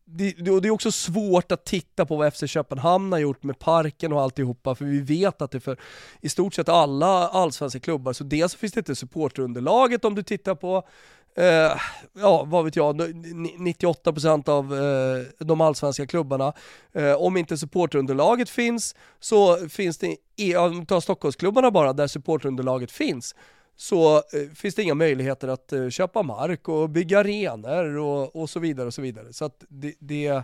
det, 0.06 0.52
och 0.52 0.62
det 0.62 0.68
är 0.68 0.72
också 0.72 0.92
svårt 0.92 1.52
att 1.52 1.66
titta 1.66 2.06
på 2.06 2.16
vad 2.16 2.34
FC 2.34 2.44
Köpenhamn 2.48 3.12
har 3.12 3.20
gjort 3.20 3.44
med 3.44 3.60
parken 3.60 4.14
och 4.14 4.22
alltihopa, 4.22 4.76
för 4.76 4.86
vi 4.86 5.00
vet 5.00 5.42
att 5.42 5.52
det 5.52 5.60
för 5.60 5.78
i 6.22 6.30
stort 6.30 6.54
sett 6.54 6.70
alla 6.70 7.28
allsvenska 7.28 7.80
klubbar, 7.80 8.14
så 8.14 8.24
dels 8.24 8.56
finns 8.56 8.74
det 8.74 8.80
inte 8.80 8.96
supporterunderlaget 8.96 10.06
om 10.06 10.16
du 10.16 10.24
tittar 10.24 10.56
på 10.56 10.88
eh, 11.36 11.72
ja 12.14 12.44
vad 12.44 12.66
vet 12.66 12.76
jag, 12.76 13.02
98% 13.02 14.50
av 14.50 14.74
eh, 14.74 15.46
de 15.46 15.62
allsvenska 15.62 16.08
klubbarna. 16.08 16.54
Eh, 16.94 17.14
om 17.14 17.38
inte 17.38 17.58
supporterunderlaget 17.58 18.50
finns 18.50 18.96
så 19.20 19.70
finns 19.70 19.98
det, 19.98 20.18
om 20.58 20.86
tar 20.86 21.00
Stockholmsklubbarna 21.00 21.72
bara, 21.72 21.94
där 21.94 22.08
supporterunderlaget 22.08 22.92
finns, 22.92 23.36
så 23.76 24.16
eh, 24.16 24.22
finns 24.56 24.76
det 24.76 24.84
inga 24.84 24.94
möjligheter 24.94 25.48
att 25.48 25.74
eh, 25.74 25.90
köpa 25.90 26.24
mark 26.24 26.68
och 26.68 26.90
bygga 26.90 27.20
arenor 27.20 27.98
och, 27.98 28.36
och 28.36 28.50
så 28.50 28.60
vidare 28.60 28.88
och 28.88 28.94
så 28.94 29.02
vidare. 29.02 29.34
Så 29.34 29.46
att 29.46 29.64
det, 29.70 29.94
det 30.00 30.44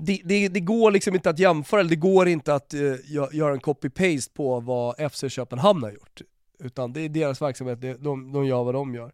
det, 0.00 0.20
det, 0.24 0.48
det, 0.48 0.60
går 0.60 0.90
liksom 0.90 1.14
inte 1.14 1.30
att 1.30 1.38
jämföra, 1.38 1.80
eller 1.80 1.90
det 1.90 1.96
går 1.96 2.28
inte 2.28 2.54
att 2.54 2.74
uh, 2.74 2.96
göra 3.32 3.52
en 3.52 3.60
copy-paste 3.60 4.32
på 4.34 4.60
vad 4.60 5.12
FC 5.12 5.24
Köpenhamn 5.28 5.82
har 5.82 5.90
gjort. 5.90 6.20
Utan 6.62 6.92
det 6.92 7.00
är 7.00 7.08
deras 7.08 7.42
verksamhet, 7.42 7.80
de, 7.80 8.32
de 8.32 8.46
gör 8.46 8.64
vad 8.64 8.74
de 8.74 8.94
gör. 8.94 9.12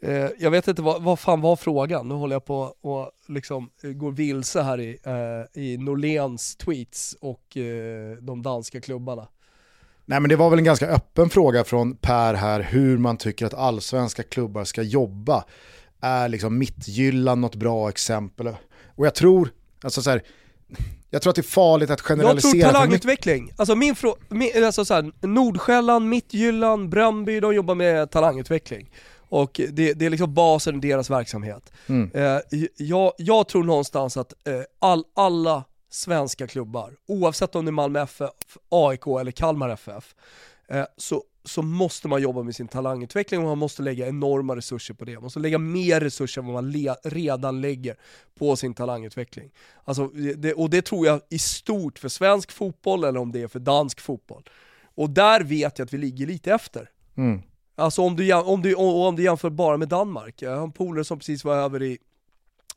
Eh, 0.00 0.28
jag 0.38 0.50
vet 0.50 0.68
inte, 0.68 0.82
vad, 0.82 1.02
vad 1.02 1.18
fan 1.18 1.40
var 1.40 1.56
frågan? 1.56 2.08
Nu 2.08 2.14
håller 2.14 2.34
jag 2.34 2.44
på 2.44 2.74
och 2.80 3.10
liksom 3.26 3.70
eh, 3.82 3.90
går 3.90 4.12
vilse 4.12 4.62
här 4.62 4.80
i, 4.80 4.98
eh, 5.04 5.62
i 5.62 5.76
Norléns 5.76 6.56
tweets 6.56 7.16
och 7.20 7.56
eh, 7.56 8.16
de 8.16 8.42
danska 8.42 8.80
klubbarna. 8.80 9.28
Nej 10.04 10.20
men 10.20 10.28
det 10.28 10.36
var 10.36 10.50
väl 10.50 10.58
en 10.58 10.64
ganska 10.64 10.86
öppen 10.86 11.30
fråga 11.30 11.64
från 11.64 11.96
Per 11.96 12.34
här, 12.34 12.60
hur 12.60 12.98
man 12.98 13.16
tycker 13.16 13.46
att 13.46 13.54
allsvenska 13.54 14.22
klubbar 14.22 14.64
ska 14.64 14.82
jobba. 14.82 15.44
Är 16.00 16.28
liksom 16.28 16.58
Mittjylland 16.58 17.40
något 17.40 17.54
bra 17.54 17.88
exempel? 17.88 18.48
Och 18.96 19.06
jag 19.06 19.14
tror, 19.14 19.50
alltså 19.82 20.02
så 20.02 20.10
här, 20.10 20.22
jag 21.10 21.22
tror 21.22 21.30
att 21.30 21.36
det 21.36 21.40
är 21.40 21.42
farligt 21.42 21.90
att 21.90 22.00
generalisera. 22.00 22.56
Jag 22.56 22.62
tror 22.62 22.72
talangutveckling. 22.72 23.52
Alltså 23.56 23.74
min 23.74 23.94
fråga, 23.94 24.16
alltså 24.66 24.84
så 24.84 24.94
här, 24.94 25.26
Nordsjälland, 25.26 26.08
Mittjylland, 26.08 26.88
Bröndby, 26.88 27.40
de 27.40 27.54
jobbar 27.54 27.74
med 27.74 28.10
talangutveckling. 28.10 28.90
Och 29.28 29.60
det, 29.70 29.92
det 29.92 30.06
är 30.06 30.10
liksom 30.10 30.34
basen 30.34 30.76
i 30.76 30.88
deras 30.88 31.10
verksamhet. 31.10 31.72
Mm. 31.86 32.10
Eh, 32.14 32.40
jag, 32.76 33.12
jag, 33.16 33.48
tror 33.48 33.64
någonstans 33.64 34.16
att 34.16 34.32
eh, 34.48 34.60
all, 34.78 35.04
alla 35.16 35.64
svenska 35.90 36.46
klubbar, 36.46 36.92
oavsett 37.08 37.54
om 37.54 37.64
det 37.64 37.70
är 37.70 37.72
Malmö 37.72 38.00
FF, 38.00 38.30
AIK 38.68 39.06
eller 39.06 39.30
Kalmar 39.30 39.68
FF, 39.68 40.14
eh, 40.68 40.84
så, 40.96 41.22
så 41.48 41.62
måste 41.62 42.08
man 42.08 42.22
jobba 42.22 42.42
med 42.42 42.56
sin 42.56 42.68
talangutveckling 42.68 43.40
och 43.40 43.46
man 43.46 43.58
måste 43.58 43.82
lägga 43.82 44.08
enorma 44.08 44.56
resurser 44.56 44.94
på 44.94 45.04
det. 45.04 45.14
Man 45.14 45.22
måste 45.22 45.38
lägga 45.38 45.58
mer 45.58 46.00
resurser 46.00 46.40
än 46.40 46.46
vad 46.46 46.64
man 46.64 46.96
redan 47.04 47.60
lägger 47.60 47.96
på 48.38 48.56
sin 48.56 48.74
talangutveckling. 48.74 49.50
Alltså, 49.84 50.08
det, 50.36 50.52
och 50.52 50.70
det 50.70 50.82
tror 50.82 51.06
jag 51.06 51.20
i 51.28 51.38
stort 51.38 51.98
för 51.98 52.08
svensk 52.08 52.52
fotboll 52.52 53.04
eller 53.04 53.20
om 53.20 53.32
det 53.32 53.42
är 53.42 53.48
för 53.48 53.58
dansk 53.58 54.00
fotboll. 54.00 54.42
Och 54.94 55.10
där 55.10 55.40
vet 55.40 55.78
jag 55.78 55.86
att 55.86 55.92
vi 55.92 55.98
ligger 55.98 56.26
lite 56.26 56.52
efter. 56.52 56.90
Mm. 57.16 57.42
Alltså 57.74 58.02
om 58.02 58.16
du, 58.16 58.34
om, 58.34 58.62
du, 58.62 58.74
om 58.74 59.16
du 59.16 59.22
jämför 59.22 59.50
bara 59.50 59.76
med 59.76 59.88
Danmark. 59.88 60.42
Jag 60.42 60.56
har 60.56 60.62
en 60.62 60.72
polare 60.72 61.04
som 61.04 61.18
precis 61.18 61.44
var 61.44 61.56
över 61.56 61.82
i 61.82 61.98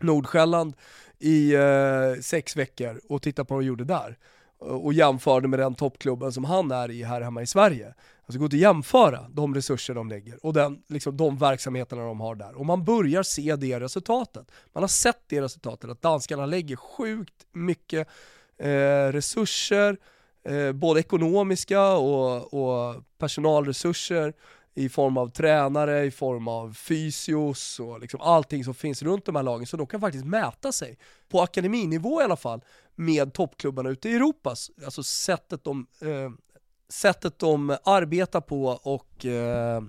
Nordsjälland 0.01 0.73
i 1.19 1.53
eh, 1.53 2.21
sex 2.21 2.57
veckor 2.57 3.01
och 3.09 3.21
tittade 3.21 3.47
på 3.47 3.53
vad 3.53 3.63
de 3.63 3.67
gjorde 3.67 3.83
där 3.83 4.17
och 4.61 4.93
jämför 4.93 5.41
det 5.41 5.47
med 5.47 5.59
den 5.59 5.75
toppklubben 5.75 6.33
som 6.33 6.43
han 6.43 6.71
är 6.71 6.91
i 6.91 7.03
här 7.03 7.21
hemma 7.21 7.41
i 7.41 7.47
Sverige. 7.47 7.93
Alltså 8.25 8.39
gå 8.39 8.45
inte 8.45 8.55
att 8.55 8.61
jämföra 8.61 9.25
de 9.29 9.55
resurser 9.55 9.93
de 9.93 10.09
lägger 10.09 10.45
och 10.45 10.53
den, 10.53 10.81
liksom, 10.87 11.17
de 11.17 11.37
verksamheterna 11.37 12.05
de 12.05 12.19
har 12.19 12.35
där. 12.35 12.57
Och 12.57 12.65
man 12.65 12.83
börjar 12.83 13.23
se 13.23 13.55
det 13.55 13.79
resultatet. 13.79 14.51
Man 14.73 14.83
har 14.83 14.87
sett 14.87 15.21
det 15.27 15.41
resultatet, 15.41 15.89
att 15.89 16.01
danskarna 16.01 16.45
lägger 16.45 16.75
sjukt 16.75 17.45
mycket 17.51 18.07
eh, 18.57 19.11
resurser, 19.11 19.97
eh, 20.43 20.71
både 20.71 20.99
ekonomiska 20.99 21.91
och, 21.91 22.53
och 22.53 23.03
personalresurser 23.17 24.33
i 24.73 24.89
form 24.89 25.17
av 25.17 25.29
tränare, 25.29 26.05
i 26.05 26.11
form 26.11 26.47
av 26.47 26.73
fysios 26.73 27.79
och 27.79 27.99
liksom 27.99 28.21
allting 28.21 28.63
som 28.63 28.73
finns 28.73 29.01
runt 29.01 29.25
de 29.25 29.35
här 29.35 29.43
lagen. 29.43 29.67
Så 29.67 29.77
de 29.77 29.87
kan 29.87 30.01
faktiskt 30.01 30.25
mäta 30.25 30.71
sig, 30.71 30.97
på 31.29 31.41
akademinivå 31.41 32.21
i 32.21 32.23
alla 32.23 32.35
fall, 32.35 32.61
med 32.95 33.33
toppklubbarna 33.33 33.89
ute 33.89 34.09
i 34.09 34.15
Europa. 34.15 34.55
Alltså 34.85 35.03
sättet 35.03 35.63
de, 35.63 35.87
eh, 36.01 36.31
sättet 36.89 37.39
de 37.39 37.77
arbetar 37.83 38.41
på 38.41 38.65
och 38.67 39.25
eh, 39.25 39.81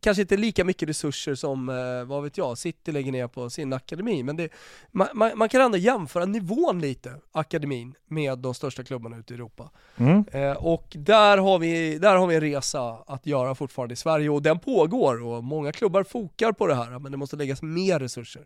kanske 0.00 0.20
inte 0.20 0.36
lika 0.36 0.64
mycket 0.64 0.88
resurser 0.88 1.34
som, 1.34 1.68
eh, 1.68 2.04
vad 2.04 2.22
vet 2.22 2.38
jag, 2.38 2.58
City 2.58 2.92
lägger 2.92 3.12
ner 3.12 3.28
på 3.28 3.50
sin 3.50 3.72
akademi. 3.72 4.22
Men 4.22 4.36
det, 4.36 4.48
man, 4.92 5.08
man, 5.14 5.30
man, 5.38 5.48
kan 5.48 5.60
ändå 5.60 5.78
jämföra 5.78 6.24
nivån 6.24 6.80
lite, 6.80 7.14
akademin, 7.32 7.94
med 8.08 8.38
de 8.38 8.54
största 8.54 8.84
klubbarna 8.84 9.16
ute 9.16 9.34
i 9.34 9.36
Europa. 9.36 9.70
Mm. 9.96 10.24
Eh, 10.32 10.52
och 10.52 10.92
där 10.98 11.38
har, 11.38 11.58
vi, 11.58 11.98
där 11.98 12.16
har 12.16 12.26
vi 12.26 12.34
en 12.34 12.40
resa 12.40 12.98
att 13.06 13.26
göra 13.26 13.54
fortfarande 13.54 13.92
i 13.92 13.96
Sverige 13.96 14.28
och 14.28 14.42
den 14.42 14.58
pågår 14.58 15.22
och 15.22 15.44
många 15.44 15.72
klubbar 15.72 16.04
fokar 16.04 16.52
på 16.52 16.66
det 16.66 16.74
här, 16.74 16.98
men 16.98 17.12
det 17.12 17.18
måste 17.18 17.36
läggas 17.36 17.62
mer 17.62 17.98
resurser. 17.98 18.44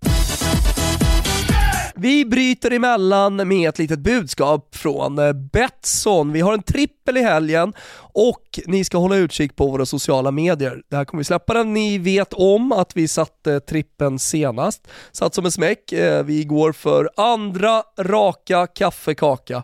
Vi 2.01 2.25
bryter 2.25 2.71
emellan 2.71 3.49
med 3.49 3.69
ett 3.69 3.79
litet 3.79 3.99
budskap 3.99 4.77
från 4.77 5.19
eh, 5.19 5.33
Betsson. 5.33 6.33
Vi 6.33 6.41
har 6.41 6.53
en 6.53 6.63
trippel 6.63 7.17
i 7.17 7.23
helgen 7.23 7.73
och 7.99 8.61
ni 8.67 8.85
ska 8.85 8.99
hålla 8.99 9.17
utkik 9.17 9.57
på 9.57 9.67
våra 9.67 9.87
sociala 9.87 10.31
medier. 10.31 10.83
Det 10.89 10.97
här 10.97 11.05
kommer 11.05 11.21
vi 11.21 11.25
släppa 11.25 11.55
den. 11.55 11.75
Ni 11.75 11.99
vet 11.99 12.33
om 12.33 12.73
att 12.73 12.97
vi 12.97 13.09
satte 13.09 13.61
trippen 13.61 14.19
senast. 14.19 14.89
Satt 15.13 15.35
som 15.35 15.45
en 15.45 15.53
smäck. 15.53 15.93
Eh, 15.93 16.25
vi 16.25 16.45
går 16.45 16.73
för 16.73 17.11
andra 17.17 17.83
raka 17.99 18.67
kaffekaka. 18.67 19.63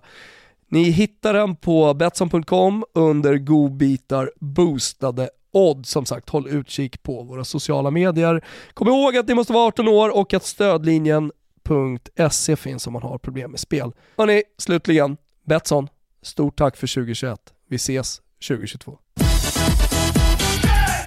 Ni 0.68 0.82
hittar 0.91 1.35
den 1.35 1.57
på 1.57 1.95
Betsson.com 1.95 2.85
under 2.95 3.39
godbitar 3.39 4.30
boostade 4.41 5.28
odds. 5.53 5.91
Som 5.91 6.07
sagt, 6.07 6.30
håll 6.30 6.49
utkik 6.49 7.03
på 7.03 7.22
våra 7.22 7.45
sociala 7.45 7.91
medier. 7.91 8.45
Kom 8.74 8.89
ihåg 8.89 9.16
att 9.16 9.28
ni 9.28 9.35
måste 9.35 9.53
vara 9.53 9.66
18 9.66 9.89
år 9.89 10.16
och 10.16 10.35
att 10.35 10.45
stödlinjen 10.45 11.32
Betsson.se 11.64 12.56
finns 12.56 12.86
om 12.86 12.92
man 12.92 13.02
har 13.02 13.18
problem 13.18 13.50
med 13.50 13.60
spel. 13.60 13.92
Hörni, 14.16 14.42
slutligen, 14.58 15.16
Betsson, 15.44 15.88
stort 16.22 16.58
tack 16.58 16.76
för 16.76 16.94
2021. 16.94 17.40
Vi 17.68 17.76
ses 17.76 18.22
2022. 18.48 18.98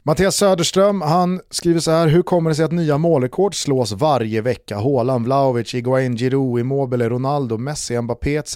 Mattias 0.08 0.36
Söderström, 0.36 1.02
han 1.02 1.42
skriver 1.50 1.80
så 1.80 1.92
här, 1.92 2.08
hur 2.08 2.22
kommer 2.22 2.50
det 2.50 2.56
sig 2.56 2.66
att 2.66 2.72
nya 2.72 2.98
målrekord 2.98 3.56
slås 3.56 3.92
varje 3.92 4.42
vecka? 4.42 4.78
Haaland, 4.78 5.26
Vlahovic, 5.26 5.76
Iguain, 5.76 6.18
Giroud, 6.18 6.60
Immobile, 6.60 7.10
Ronaldo, 7.10 7.58
Messi, 7.58 8.02
Mbappé 8.02 8.38
etc. 8.38 8.56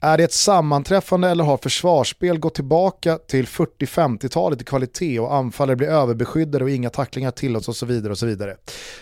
Är 0.00 0.18
det 0.18 0.24
ett 0.24 0.32
sammanträffande 0.32 1.28
eller 1.28 1.44
har 1.44 1.56
försvarsspel 1.56 2.38
gått 2.38 2.54
tillbaka 2.54 3.18
till 3.18 3.46
40-50-talet 3.46 4.60
i 4.60 4.64
kvalitet 4.64 5.20
och 5.20 5.34
anfallare 5.34 5.76
blir 5.76 5.88
överbeskyddade 5.88 6.64
och 6.64 6.70
inga 6.70 6.90
tacklingar 6.90 7.30
tillåts 7.30 7.68
och 7.68 7.76
så 7.76 7.86
vidare 7.86 8.12
och 8.12 8.18
så 8.18 8.26
vidare. 8.26 8.56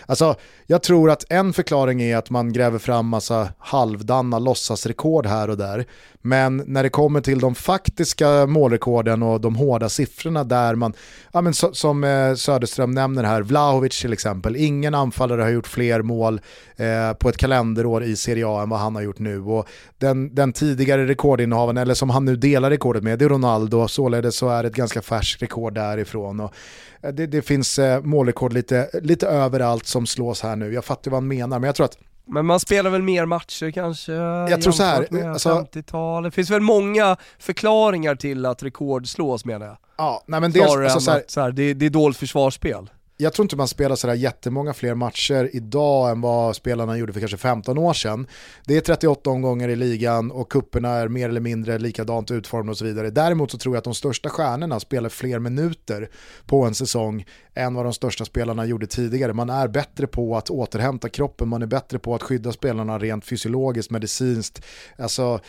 Alltså, 0.05 0.35
jag 0.67 0.83
tror 0.83 1.11
att 1.11 1.31
en 1.31 1.53
förklaring 1.53 2.01
är 2.01 2.17
att 2.17 2.29
man 2.29 2.53
gräver 2.53 2.79
fram 2.79 3.07
massa 3.07 3.47
halvdanna 3.57 4.39
låtsasrekord 4.39 5.25
här 5.25 5.49
och 5.49 5.57
där. 5.57 5.85
Men 6.21 6.63
när 6.65 6.83
det 6.83 6.89
kommer 6.89 7.21
till 7.21 7.39
de 7.39 7.55
faktiska 7.55 8.45
målrekorden 8.45 9.23
och 9.23 9.41
de 9.41 9.55
hårda 9.55 9.89
siffrorna 9.89 10.43
där 10.43 10.75
man, 10.75 10.93
ja 11.33 11.41
men 11.41 11.53
så, 11.53 11.73
som 11.73 12.03
eh, 12.03 12.33
Söderström 12.35 12.91
nämner 12.91 13.23
här, 13.23 13.41
Vlahovic 13.41 14.01
till 14.01 14.13
exempel, 14.13 14.55
ingen 14.55 14.95
anfallare 14.95 15.41
har 15.41 15.49
gjort 15.49 15.67
fler 15.67 16.01
mål 16.01 16.41
eh, 16.75 17.13
på 17.13 17.29
ett 17.29 17.37
kalenderår 17.37 18.03
i 18.03 18.15
Serie 18.15 18.47
A 18.47 18.61
än 18.61 18.69
vad 18.69 18.79
han 18.79 18.95
har 18.95 19.01
gjort 19.01 19.19
nu. 19.19 19.41
Och 19.41 19.67
den, 19.97 20.35
den 20.35 20.53
tidigare 20.53 21.07
rekordinnehavaren, 21.07 21.77
eller 21.77 21.93
som 21.93 22.09
han 22.09 22.25
nu 22.25 22.35
delar 22.35 22.69
rekordet 22.69 23.03
med, 23.03 23.19
det 23.19 23.25
är 23.25 23.29
Ronaldo, 23.29 23.87
således 23.87 24.35
så 24.35 24.49
är 24.49 24.63
det 24.63 24.69
ett 24.69 24.75
ganska 24.75 25.01
färskt 25.01 25.41
rekord 25.41 25.73
därifrån. 25.73 26.39
Och 26.39 26.53
eh, 27.01 27.13
det, 27.13 27.27
det 27.27 27.41
finns 27.41 27.79
eh, 27.79 28.01
målrekord 28.01 28.53
lite, 28.53 28.89
lite 29.01 29.27
överallt 29.27 29.85
som 29.85 30.05
slås 30.05 30.41
här 30.41 30.55
nu, 30.55 30.73
jag 30.73 30.85
fattar 30.85 31.11
vad 31.11 31.17
han 31.17 31.27
menar, 31.27 31.59
men 31.59 31.67
jag 31.67 31.75
tror 31.75 31.85
att 31.85 31.97
men 32.29 32.45
man 32.45 32.59
spelar 32.59 32.89
väl 32.89 33.01
mer 33.01 33.25
matcher 33.25 33.71
kanske? 33.71 34.13
Jag 34.13 34.61
tror 34.61 34.73
så 34.73 34.83
här, 34.83 35.29
alltså, 35.29 35.49
50-tal. 35.49 36.23
Det 36.23 36.31
finns 36.31 36.49
väl 36.49 36.61
många 36.61 37.17
förklaringar 37.39 38.15
till 38.15 38.45
att 38.45 38.63
rekord 38.63 39.07
slås 39.07 39.45
menar 39.45 39.65
jag. 39.65 39.77
Ja, 39.97 40.23
nej 40.25 40.41
men 40.41 40.51
dels, 40.51 40.71
alltså, 40.71 40.99
så 40.99 41.11
här, 41.11 41.23
så 41.27 41.41
här, 41.41 41.51
det, 41.51 41.73
det 41.73 41.85
är 41.85 41.89
dåligt 41.89 42.17
försvarsspel 42.17 42.89
jag 43.21 43.33
tror 43.33 43.43
inte 43.45 43.55
man 43.55 43.67
spelar 43.67 43.95
sådär 43.95 44.13
jättemånga 44.13 44.73
fler 44.73 44.95
matcher 44.95 45.49
idag 45.53 46.11
än 46.11 46.21
vad 46.21 46.55
spelarna 46.55 46.97
gjorde 46.97 47.13
för 47.13 47.19
kanske 47.19 47.37
15 47.37 47.77
år 47.77 47.93
sedan. 47.93 48.27
Det 48.65 48.77
är 48.77 48.81
38 48.81 49.29
omgångar 49.29 49.69
i 49.69 49.75
ligan 49.75 50.31
och 50.31 50.51
kupperna 50.51 50.89
är 50.89 51.07
mer 51.07 51.29
eller 51.29 51.41
mindre 51.41 51.77
likadant 51.77 52.31
utformade 52.31 52.71
och 52.71 52.77
så 52.77 52.85
vidare. 52.85 53.09
Däremot 53.09 53.51
så 53.51 53.57
tror 53.57 53.75
jag 53.75 53.77
att 53.77 53.83
de 53.83 53.95
största 53.95 54.29
stjärnorna 54.29 54.79
spelar 54.79 55.09
fler 55.09 55.39
minuter 55.39 56.09
på 56.45 56.63
en 56.63 56.75
säsong 56.75 57.25
än 57.53 57.73
vad 57.73 57.85
de 57.85 57.93
största 57.93 58.25
spelarna 58.25 58.65
gjorde 58.65 58.87
tidigare. 58.87 59.33
Man 59.33 59.49
är 59.49 59.67
bättre 59.67 60.07
på 60.07 60.37
att 60.37 60.49
återhämta 60.49 61.09
kroppen, 61.09 61.47
man 61.47 61.61
är 61.61 61.67
bättre 61.67 61.99
på 61.99 62.15
att 62.15 62.23
skydda 62.23 62.51
spelarna 62.51 62.99
rent 62.99 63.25
fysiologiskt, 63.25 63.91
medicinskt. 63.91 64.65
Alltså, 64.97 65.39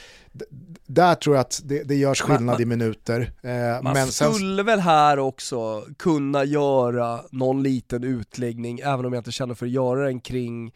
där 0.87 1.15
tror 1.15 1.37
jag 1.37 1.41
att 1.41 1.61
det, 1.65 1.83
det 1.83 1.95
görs 1.95 2.21
skillnad 2.21 2.45
man, 2.45 2.63
i 2.63 2.65
minuter. 2.65 3.33
Eh, 3.43 3.83
man 3.83 3.93
men 3.93 4.07
skulle 4.07 4.57
sen... 4.57 4.67
väl 4.67 4.81
här 4.81 5.19
också 5.19 5.85
kunna 5.99 6.45
göra 6.45 7.21
någon 7.31 7.63
liten 7.63 8.05
utläggning, 8.05 8.81
även 8.81 9.07
om 9.07 9.13
jag 9.13 9.21
inte 9.21 9.33
känner 9.33 9.55
för 9.55 9.67
att 9.67 9.73
göra 9.73 10.05
den 10.05 10.21
kring 10.21 10.73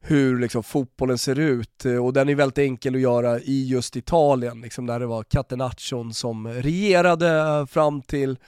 hur 0.00 0.38
liksom, 0.38 0.62
fotbollen 0.62 1.18
ser 1.18 1.38
ut. 1.38 1.84
Och 1.84 2.12
den 2.12 2.28
är 2.28 2.34
väldigt 2.34 2.58
enkel 2.58 2.94
att 2.94 3.00
göra 3.00 3.40
i 3.40 3.68
just 3.68 3.96
Italien, 3.96 4.60
liksom, 4.60 4.86
där 4.86 5.00
det 5.00 5.06
var 5.06 5.22
Catenaccion 5.22 6.14
som 6.14 6.48
regerade 6.48 7.66
fram 7.70 8.02
till 8.02 8.38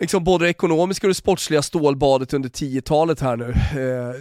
liksom 0.00 0.24
både 0.24 0.44
det 0.44 0.50
ekonomiska 0.50 1.06
och 1.06 1.10
det 1.10 1.14
sportsliga 1.14 1.62
stålbadet 1.62 2.34
under 2.34 2.48
10-talet 2.48 3.20
här 3.20 3.36
nu. 3.36 3.48
Eh, 3.50 4.14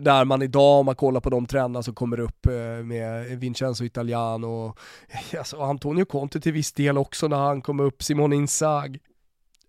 där, 0.00 0.24
man 0.24 0.42
idag, 0.42 0.78
om 0.80 0.86
man 0.86 0.94
kollar 0.94 1.20
på 1.20 1.30
de 1.30 1.46
trenderna 1.46 1.82
som 1.82 1.94
kommer 1.94 2.20
upp 2.20 2.46
eh, 2.46 2.84
med 2.84 3.26
Vincenzo 3.38 3.84
Italiano, 3.84 4.74
alltså 5.38 5.60
Antonio 5.60 6.04
Conte 6.04 6.40
till 6.40 6.52
viss 6.52 6.72
del 6.72 6.98
också 6.98 7.28
när 7.28 7.36
han 7.36 7.62
kom 7.62 7.80
upp, 7.80 8.02
Simone 8.02 8.36
Inzaghi. 8.36 9.00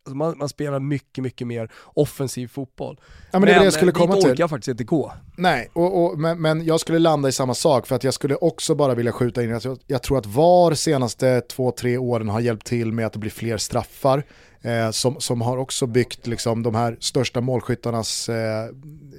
Alltså 0.05 0.17
man, 0.17 0.37
man, 0.37 0.49
spelar 0.49 0.79
mycket, 0.79 1.23
mycket 1.23 1.47
mer 1.47 1.71
offensiv 1.85 2.47
fotboll. 2.47 2.99
Ja, 3.31 3.39
men, 3.39 3.41
men 3.41 3.59
det, 3.59 3.63
jag 3.63 3.73
skulle 3.73 3.91
komma 3.91 4.15
dit 4.15 4.23
orkar 4.23 4.35
till. 4.35 4.47
faktiskt 4.47 4.67
inte 4.67 4.83
gå. 4.83 5.13
Nej, 5.35 5.69
och, 5.73 6.03
och, 6.03 6.19
men, 6.19 6.41
men, 6.41 6.65
jag 6.65 6.79
skulle 6.79 6.99
landa 6.99 7.29
i 7.29 7.31
samma 7.31 7.53
sak 7.53 7.87
för 7.87 7.95
att 7.95 8.03
jag 8.03 8.13
skulle 8.13 8.35
också 8.35 8.75
bara 8.75 8.95
vilja 8.95 9.11
skjuta 9.11 9.43
in 9.43 9.55
att 9.55 9.65
jag, 9.65 9.79
jag 9.87 10.03
tror 10.03 10.17
att 10.17 10.25
VAR 10.25 10.73
senaste 10.73 11.41
två, 11.41 11.71
tre 11.71 11.97
åren 11.97 12.29
har 12.29 12.39
hjälpt 12.39 12.65
till 12.65 12.91
med 12.91 13.05
att 13.05 13.13
det 13.13 13.19
blir 13.19 13.31
fler 13.31 13.57
straffar 13.57 14.23
eh, 14.61 14.91
som, 14.91 15.19
som 15.19 15.41
har 15.41 15.57
också 15.57 15.87
byggt 15.87 16.27
liksom, 16.27 16.63
de 16.63 16.75
här 16.75 16.97
största 16.99 17.41
målskyttarnas 17.41 18.29
eh, 18.29 18.65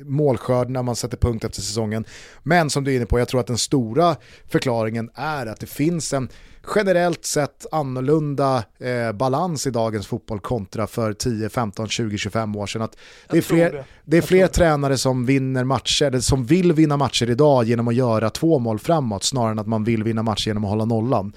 målskörd 0.04 0.70
när 0.70 0.82
man 0.82 0.96
sätter 0.96 1.16
punkt 1.16 1.44
efter 1.44 1.60
säsongen. 1.60 2.04
Men 2.42 2.70
som 2.70 2.84
du 2.84 2.92
är 2.92 2.96
inne 2.96 3.06
på, 3.06 3.18
jag 3.18 3.28
tror 3.28 3.40
att 3.40 3.46
den 3.46 3.58
stora 3.58 4.16
förklaringen 4.48 5.10
är 5.14 5.46
att 5.46 5.60
det 5.60 5.66
finns 5.66 6.12
en 6.12 6.28
generellt 6.74 7.24
sett 7.24 7.66
annorlunda 7.72 8.64
eh, 8.78 9.12
balans 9.12 9.66
i 9.66 9.70
dagens 9.70 10.06
fotboll 10.06 10.40
kontra 10.40 10.86
för 10.86 11.12
10, 11.12 11.48
15, 11.48 11.88
20, 11.88 12.18
25 12.18 12.56
år 12.56 12.66
sedan. 12.66 12.82
Att 12.82 12.96
det 13.30 13.38
är 13.38 13.42
fler, 13.42 13.72
det. 13.72 13.84
det 14.04 14.16
är 14.16 14.22
fler 14.22 14.46
tränare 14.46 14.98
som 14.98 15.26
vinner 15.26 15.64
matcher, 15.64 16.04
eller 16.04 16.20
som 16.20 16.46
vill 16.46 16.72
vinna 16.72 16.96
matcher 16.96 17.30
idag 17.30 17.64
genom 17.64 17.88
att 17.88 17.94
göra 17.94 18.30
två 18.30 18.58
mål 18.58 18.78
framåt 18.78 19.24
snarare 19.24 19.50
än 19.50 19.58
att 19.58 19.66
man 19.66 19.84
vill 19.84 20.04
vinna 20.04 20.22
matcher 20.22 20.48
genom 20.48 20.64
att 20.64 20.70
hålla 20.70 20.84
nollan. 20.84 21.32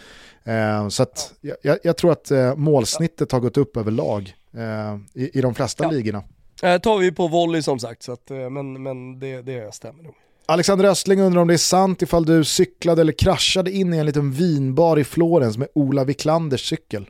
Eh, 0.46 0.88
så 0.88 1.04
att, 1.04 1.34
jag, 1.62 1.78
jag, 1.84 1.98
tror 1.98 2.12
att 2.12 2.32
eh, 2.32 2.56
målsnittet 2.56 3.32
har 3.32 3.40
gått 3.40 3.58
upp 3.58 3.78
överlag 3.78 4.34
eh, 4.58 5.22
i, 5.24 5.38
i 5.40 5.42
de 5.42 5.56
flesta 5.56 5.84
ja. 5.84 5.92
ligorna. 5.92 6.24
Eh, 6.64 6.78
tar 6.78 6.98
vi 6.98 7.12
på 7.12 7.28
volley 7.28 7.62
som 7.62 7.80
sagt, 7.80 8.04
så 8.04 8.12
att, 8.12 8.30
men, 8.30 8.84
men 8.84 9.20
det, 9.20 9.42
det 9.42 9.76
stämmer 9.76 10.04
nog. 10.04 10.14
Alexander 10.46 10.86
Östling 10.86 11.22
undrar 11.22 11.42
om 11.42 11.48
det 11.48 11.54
är 11.54 11.58
sant 11.58 12.02
ifall 12.02 12.26
du 12.26 12.44
cyklade 12.44 13.02
eller 13.02 13.14
kraschade 13.14 13.72
in 13.72 13.94
i 13.94 13.98
en 13.98 14.06
liten 14.06 14.32
vinbar 14.32 15.00
i 15.00 15.04
Florens 15.04 15.58
med 15.58 15.68
Ola 15.76 16.04
Wiklanders 16.04 16.70
cykel. 16.70 17.10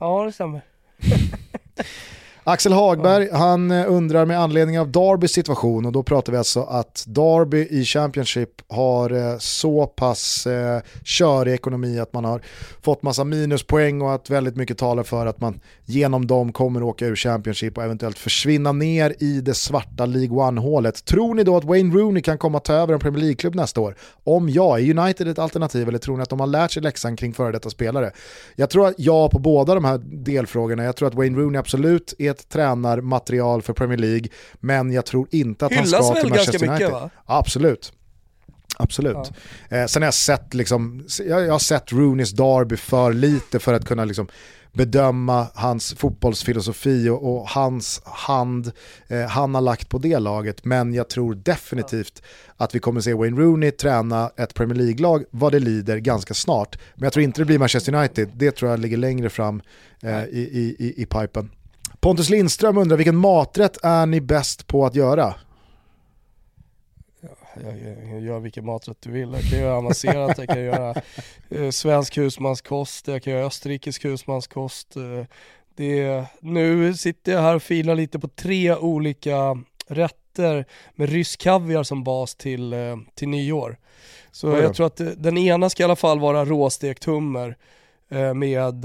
Ja, 0.00 0.24
det 0.24 0.32
stämmer. 0.32 0.64
Axel 2.46 2.72
Hagberg, 2.72 3.28
han 3.32 3.70
eh, 3.70 3.84
undrar 3.88 4.26
med 4.26 4.40
anledning 4.40 4.80
av 4.80 4.88
Darbys 4.88 5.32
situation 5.32 5.86
och 5.86 5.92
då 5.92 6.02
pratar 6.02 6.32
vi 6.32 6.38
alltså 6.38 6.62
att 6.62 7.04
Darby 7.06 7.66
i 7.70 7.84
Championship 7.84 8.50
har 8.68 9.10
eh, 9.10 9.38
så 9.38 9.86
pass 9.86 10.46
eh, 10.46 10.80
körig 11.04 11.54
ekonomi 11.54 11.98
att 11.98 12.12
man 12.12 12.24
har 12.24 12.42
fått 12.82 13.02
massa 13.02 13.24
minuspoäng 13.24 14.02
och 14.02 14.14
att 14.14 14.30
väldigt 14.30 14.56
mycket 14.56 14.78
talar 14.78 15.02
för 15.02 15.26
att 15.26 15.40
man 15.40 15.60
genom 15.84 16.26
dem 16.26 16.52
kommer 16.52 16.82
åka 16.82 17.06
ur 17.06 17.16
Championship 17.16 17.78
och 17.78 17.84
eventuellt 17.84 18.18
försvinna 18.18 18.72
ner 18.72 19.14
i 19.18 19.40
det 19.40 19.54
svarta 19.54 20.06
League 20.06 20.38
One-hålet. 20.38 21.04
Tror 21.04 21.34
ni 21.34 21.44
då 21.44 21.56
att 21.56 21.64
Wayne 21.64 21.94
Rooney 21.94 22.22
kan 22.22 22.38
komma 22.38 22.60
ta 22.60 22.72
över 22.72 22.94
en 22.94 23.00
Premier 23.00 23.20
League-klubb 23.20 23.54
nästa 23.54 23.80
år? 23.80 23.96
Om 24.24 24.48
ja, 24.48 24.78
är 24.78 24.98
United 24.98 25.28
ett 25.28 25.38
alternativ 25.38 25.88
eller 25.88 25.98
tror 25.98 26.16
ni 26.16 26.22
att 26.22 26.30
de 26.30 26.40
har 26.40 26.46
lärt 26.46 26.72
sig 26.72 26.82
läxan 26.82 27.16
kring 27.16 27.32
före 27.32 27.52
detta 27.52 27.70
spelare? 27.70 28.10
Jag 28.56 28.70
tror 28.70 28.86
att 28.86 28.94
ja 28.98 29.28
på 29.28 29.38
båda 29.38 29.74
de 29.74 29.84
här 29.84 29.98
delfrågorna. 30.04 30.84
Jag 30.84 30.96
tror 30.96 31.08
att 31.08 31.14
Wayne 31.14 31.38
Rooney 31.38 31.58
absolut 31.58 32.14
är 32.18 32.33
ett 32.34 32.48
tränarmaterial 32.48 33.62
för 33.62 33.72
Premier 33.72 33.98
League, 33.98 34.28
men 34.54 34.92
jag 34.92 35.06
tror 35.06 35.28
inte 35.30 35.66
att 35.66 35.72
Hyllas 35.72 35.92
han 35.92 36.04
ska 36.04 36.14
till 36.14 36.30
Manchester 36.30 36.68
United. 36.68 36.92
mycket? 36.92 37.10
Absolut. 37.24 37.92
Absolut. 38.76 39.32
Eh, 39.68 39.86
sen 39.86 40.02
har 40.02 40.06
jag 40.06 40.14
sett, 40.14 40.54
liksom, 40.54 41.06
jag, 41.28 41.46
jag 41.46 41.52
har 41.52 41.58
sett 41.58 41.92
Rooneys 41.92 42.30
Derby 42.30 42.76
för 42.76 43.12
lite 43.12 43.58
för 43.58 43.74
att 43.74 43.86
kunna 43.86 44.04
liksom, 44.04 44.28
bedöma 44.72 45.46
hans 45.54 45.94
fotbollsfilosofi 45.94 47.08
och, 47.08 47.34
och 47.34 47.48
hans 47.48 48.02
hand 48.04 48.72
eh, 49.08 49.20
han 49.20 49.54
har 49.54 49.62
lagt 49.62 49.88
på 49.88 49.98
det 49.98 50.18
laget. 50.18 50.64
Men 50.64 50.94
jag 50.94 51.08
tror 51.08 51.34
definitivt 51.34 52.22
att 52.56 52.74
vi 52.74 52.78
kommer 52.78 53.00
se 53.00 53.14
Wayne 53.14 53.40
Rooney 53.40 53.70
träna 53.70 54.30
ett 54.36 54.54
Premier 54.54 54.78
League-lag 54.78 55.24
vad 55.30 55.52
det 55.52 55.58
lider 55.58 55.98
ganska 55.98 56.34
snart. 56.34 56.78
Men 56.94 57.04
jag 57.04 57.12
tror 57.12 57.22
inte 57.22 57.40
det 57.40 57.44
blir 57.44 57.58
Manchester 57.58 57.94
United, 57.94 58.30
det 58.34 58.50
tror 58.50 58.70
jag 58.70 58.80
ligger 58.80 58.96
längre 58.96 59.30
fram 59.30 59.62
eh, 60.02 60.24
i, 60.24 60.40
i, 60.52 60.76
i, 60.78 61.02
i 61.02 61.06
pipen. 61.06 61.50
Pontus 62.04 62.30
Lindström 62.30 62.78
undrar 62.78 62.96
vilken 62.96 63.16
maträtt 63.16 63.78
är 63.82 64.06
ni 64.06 64.20
bäst 64.20 64.66
på 64.66 64.86
att 64.86 64.94
göra? 64.94 65.34
Jag, 68.10 68.20
gör 68.20 68.40
vilken 68.40 68.66
maträtt 68.66 68.96
du 69.00 69.10
vill. 69.10 69.32
Jag 69.32 69.42
kan 69.42 69.58
göra 69.58 69.76
avancerat, 69.76 70.38
jag 70.38 70.48
kan 70.48 70.64
göra 70.64 70.94
eh, 71.50 71.70
svensk 71.70 72.18
husmanskost, 72.18 73.08
jag 73.08 73.22
kan 73.22 73.32
göra 73.32 73.46
österrikisk 73.46 74.04
husmanskost. 74.04 74.96
Eh, 74.96 75.26
det, 75.76 76.24
nu 76.40 76.94
sitter 76.94 77.32
jag 77.32 77.40
här 77.40 77.54
och 77.54 77.62
filar 77.62 77.94
lite 77.94 78.18
på 78.18 78.28
tre 78.28 78.74
olika 78.74 79.62
rätter 79.86 80.64
med 80.94 81.08
rysk 81.08 81.40
kaviar 81.40 81.82
som 81.82 82.04
bas 82.04 82.34
till, 82.34 82.72
eh, 82.72 82.96
till 83.14 83.28
nyår. 83.28 83.76
Så 84.30 84.48
jag 84.48 84.74
tror 84.74 84.86
att 84.86 85.00
den 85.16 85.38
ena 85.38 85.70
ska 85.70 85.82
i 85.82 85.84
alla 85.84 85.96
fall 85.96 86.20
vara 86.20 86.44
råstekt 86.44 87.04
hummer 87.04 87.56
med 88.34 88.84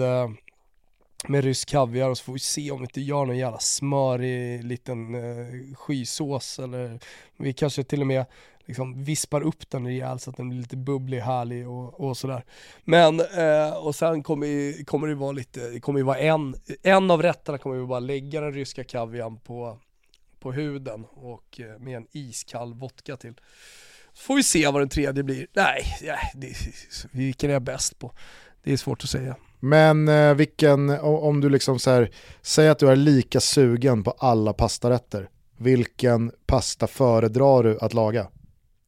med 1.28 1.44
rysk 1.44 1.70
kaviar 1.70 2.10
och 2.10 2.18
så 2.18 2.24
får 2.24 2.34
vi 2.34 2.40
se 2.40 2.72
om 2.72 2.78
vi 2.80 2.84
inte 2.84 3.02
gör 3.02 3.26
någon 3.26 3.38
jävla 3.38 3.60
smörig 3.60 4.64
liten 4.64 5.16
eh, 5.16 5.76
skysås 5.76 6.60
eller 6.60 7.00
vi 7.38 7.54
kanske 7.54 7.84
till 7.84 8.02
och 8.02 8.08
med 8.08 8.26
liksom 8.66 9.04
vispar 9.04 9.42
upp 9.42 9.70
den 9.70 9.86
rejält 9.86 10.22
så 10.22 10.30
att 10.30 10.38
den 10.38 10.50
blir 10.50 10.60
lite 10.60 10.78
bubblig, 10.78 11.20
härlig 11.20 11.68
och, 11.70 12.00
och 12.00 12.18
sådär. 12.18 12.44
Men, 12.84 13.20
eh, 13.20 13.78
och 13.78 13.96
sen 13.96 14.24
kommer, 14.24 14.48
ju- 14.48 14.86
kommer 14.86 15.08
det 15.08 15.16
vara 15.16 15.32
lite, 15.32 15.70
det 15.70 15.80
kommer 15.80 16.00
ju 16.00 16.06
vara 16.06 16.18
en, 16.20 16.56
en 16.84 17.12
av 17.12 17.22
rätterna 17.22 17.58
kommer 17.58 17.76
vi 17.76 17.86
bara 17.86 18.00
lägga 18.00 18.42
den 18.42 18.54
ryska 18.54 18.84
kaviarn 18.84 19.40
på, 19.40 19.78
på 20.40 20.52
huden 20.52 21.06
och 21.10 21.60
eh, 21.60 21.80
med 21.80 21.98
en 21.98 22.08
iskall 22.12 22.74
vodka 22.74 23.18
till. 23.18 23.34
Så 24.14 24.22
får 24.24 24.36
vi 24.36 24.44
se 24.44 24.68
vad 24.68 24.82
den 24.82 24.90
tredje 24.90 25.24
blir. 25.24 25.48
Nej, 25.54 25.84
nej 26.04 26.32
det, 26.36 26.54
vilken 27.12 27.50
är 27.50 27.54
jag 27.54 27.62
bäst 27.64 28.00
på? 28.00 28.12
Det 28.64 28.74
är 28.74 28.78
svårt 28.78 29.04
att 29.04 29.10
säga. 29.10 29.36
Men 29.60 30.08
eh, 30.08 30.34
vilken, 30.34 30.90
om 31.00 31.42
du 31.42 31.50
liksom 31.50 31.80
så 31.80 31.92
här, 31.92 32.12
säg 32.42 32.70
att 32.70 32.80
du 32.80 32.90
är 32.90 32.96
lika 32.96 33.40
sugen 33.40 34.04
på 34.04 34.12
alla 34.12 34.54
pastarätter, 34.54 35.30
vilken 35.58 36.32
pasta 36.46 36.88
föredrar 36.88 37.64
du 37.64 37.78
att 37.82 37.94
laga? 37.94 38.28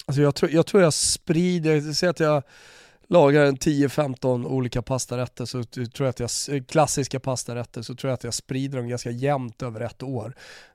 Alltså 0.06 0.22
jag, 0.22 0.36
tror, 0.36 0.52
jag 0.52 0.66
tror 0.66 0.84
jag 0.84 0.94
sprider, 0.94 1.94
säg 1.94 2.10
att 2.10 2.20
jag 2.20 2.44
lagar 3.08 3.46
en 3.46 3.58
10-15 3.58 4.46
olika 4.46 4.82
pastarätter, 4.82 5.46
så 5.46 5.64
tror 5.64 5.90
jag 5.98 6.08
att 6.08 6.20
jag, 6.20 6.30
klassiska 6.68 7.20
pastarätter, 7.20 7.82
så 7.82 7.96
tror 7.96 8.10
jag 8.10 8.14
att 8.14 8.24
jag 8.24 8.34
sprider 8.34 8.78
dem 8.78 8.88
ganska 8.88 9.12
jämnt 9.12 9.62
över 9.62 9.82
ett 9.82 10.04
år. 10.04 10.34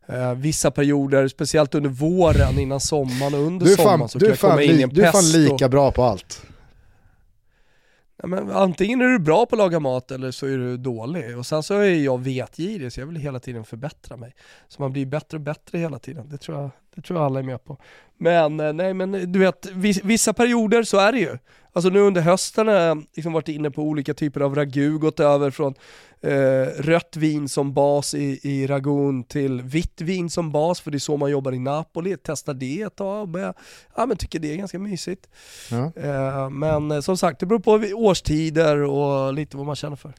Eh, 0.09 0.35
vissa 0.35 0.71
perioder, 0.71 1.29
speciellt 1.29 1.75
under 1.75 1.91
våren, 1.91 2.59
innan 2.59 2.81
sommaren 2.81 3.35
och 3.35 3.41
under 3.41 3.67
sommaren 3.67 4.09
så 4.09 4.19
du 4.19 4.25
kan 4.25 4.31
jag 4.31 4.39
komma 4.39 4.63
in 4.63 4.79
i 4.79 4.83
en 4.83 4.89
du 4.89 5.03
är 5.05 5.13
fan 5.13 5.33
lika 5.33 5.69
bra 5.69 5.91
på 5.93 6.03
allt. 6.03 6.43
Ja, 8.23 8.27
men 8.27 8.51
antingen 8.51 9.01
är 9.01 9.07
du 9.07 9.19
bra 9.19 9.47
på 9.47 9.55
att 9.55 9.59
laga 9.59 9.81
mat 9.81 10.11
eller 10.11 10.31
så 10.31 10.47
är 10.47 10.59
du 10.59 10.77
dålig. 10.77 11.39
Och 11.39 11.47
sen 11.47 11.63
så 11.63 11.75
är 11.75 11.95
jag 11.95 12.19
vetgirig 12.19 12.93
så 12.93 13.01
jag 13.01 13.07
vill 13.07 13.17
hela 13.17 13.41
tiden 13.41 13.65
förbättra 13.65 14.17
mig. 14.17 14.35
Så 14.69 14.83
man 14.83 14.93
blir 14.93 15.07
bättre 15.07 15.37
och 15.37 15.41
bättre 15.41 15.79
hela 15.79 15.99
tiden. 15.99 16.29
Det 16.29 16.39
tror 16.39 16.59
jag, 16.61 16.71
det 16.95 17.03
tror 17.03 17.19
jag 17.19 17.27
alla 17.27 17.39
är 17.39 17.43
med 17.45 17.65
på. 17.65 17.79
Men 18.19 18.61
eh, 18.61 18.73
nej 18.73 18.95
men 18.95 19.15
eh, 19.15 19.21
du 19.21 19.39
vet, 19.39 19.67
vissa 20.05 20.33
perioder 20.33 20.83
så 20.83 20.99
är 20.99 21.13
det 21.13 21.19
ju. 21.19 21.39
Alltså 21.77 21.91
nu 21.91 22.01
under 22.01 22.21
hösten 22.21 22.69
har 22.69 22.75
jag 22.75 23.05
liksom 23.17 23.33
varit 23.33 23.49
inne 23.49 23.71
på 23.71 23.83
olika 23.83 24.15
typer 24.15 24.41
av 24.41 24.55
ragu, 24.55 24.99
gått 24.99 25.21
över 25.21 25.51
från 25.51 25.75
eh, 26.21 26.83
rött 26.83 27.17
vin 27.17 27.49
som 27.49 27.73
bas 27.75 28.15
i, 28.15 28.41
i 28.43 28.67
ragun 28.67 29.25
till 29.25 29.63
vitt 29.63 30.01
vin 30.01 30.31
som 30.31 30.53
bas, 30.53 30.81
för 30.81 30.91
det 30.91 30.97
är 30.97 30.99
så 30.99 31.17
man 31.17 31.31
jobbar 31.31 31.53
i 31.53 31.59
Napoli. 31.59 32.17
Testa 32.17 32.53
det 32.53 32.83
ett 32.83 32.97
tag, 32.97 33.29
men, 33.29 33.55
ja, 33.97 34.07
men 34.07 34.17
tycker 34.17 34.39
det 34.39 34.53
är 34.53 34.57
ganska 34.57 34.79
mysigt. 34.79 35.29
Ja. 35.71 35.93
Eh, 35.97 36.51
Men 36.51 36.91
eh, 36.91 37.01
som 37.01 37.17
sagt, 37.17 37.41
det 37.41 37.47
beror 37.47 37.59
på 37.61 37.71
årstider 37.97 38.77
och 38.83 39.35
lite 39.35 39.57
vad 39.57 39.67
man 39.67 39.77
känner 39.77 39.97
för. 39.97 40.13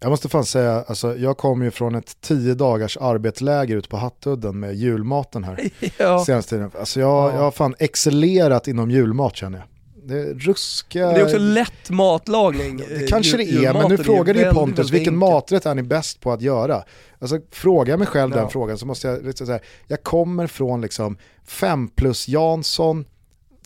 Jag 0.00 0.10
måste 0.10 0.28
fan 0.28 0.44
säga, 0.44 0.84
alltså, 0.88 1.16
jag 1.16 1.36
kom 1.36 1.62
ju 1.62 1.70
från 1.70 1.94
ett 1.94 2.20
tio 2.20 2.54
dagars 2.54 2.96
arbetsläger 2.96 3.76
ute 3.76 3.88
på 3.88 3.96
Hattudden 3.96 4.60
med 4.60 4.74
julmaten 4.74 5.44
här 5.44 5.70
ja. 5.98 6.24
senaste 6.24 6.50
tiden. 6.54 6.70
Alltså 6.78 7.00
jag, 7.00 7.30
Ja. 7.30 7.34
jag 7.34 7.40
har 7.42 7.50
fan 7.50 7.74
excellerat 7.78 8.68
inom 8.68 8.90
julmat 8.90 9.36
känner 9.36 9.58
jag. 9.58 9.66
Det 10.06 10.18
är 10.20 10.34
ruska... 10.34 10.98
Men 11.06 11.14
det 11.14 11.20
är 11.20 11.24
också 11.24 11.38
lätt 11.38 11.90
matlagning. 11.90 12.76
Det 12.76 13.02
eh, 13.02 13.06
kanske 13.08 13.42
jul- 13.42 13.60
det 13.62 13.66
är, 13.68 13.72
men 13.74 13.88
nu 13.90 13.96
frågar 13.98 14.34
du 14.34 14.40
ju 14.40 14.52
Pontus, 14.52 14.90
vilken 14.90 15.16
maträtt 15.16 15.66
är 15.66 15.74
ni 15.74 15.82
bäst 15.82 16.20
på 16.20 16.32
att 16.32 16.42
göra? 16.42 16.82
Alltså 17.18 17.40
frågar 17.50 17.96
mig 17.96 18.06
själv 18.06 18.30
den 18.30 18.42
Ja. 18.42 18.48
frågan 18.48 18.78
så 18.78 18.86
måste 18.86 19.08
jag 19.08 19.24
liksom 19.24 19.46
säga, 19.46 19.60
jag 19.86 20.02
kommer 20.02 20.46
från 20.46 20.80
liksom 20.80 21.16
5 21.44 21.88
plus 21.88 22.28
Jansson, 22.28 23.04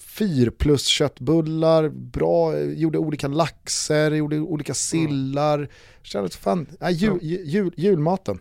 4 0.00 0.50
plus 0.58 0.86
köttbullar, 0.86 1.88
bra, 1.88 2.58
gjorde 2.60 2.98
olika 2.98 3.28
laxer, 3.28 4.10
gjorde 4.10 4.38
olika 4.38 4.74
sillar. 4.74 5.68
Kände 6.02 6.26
att 6.26 6.34
fan, 6.34 6.66
nej, 6.80 6.92
jul, 6.94 7.18
jul, 7.22 7.72
julmaten. 7.76 8.38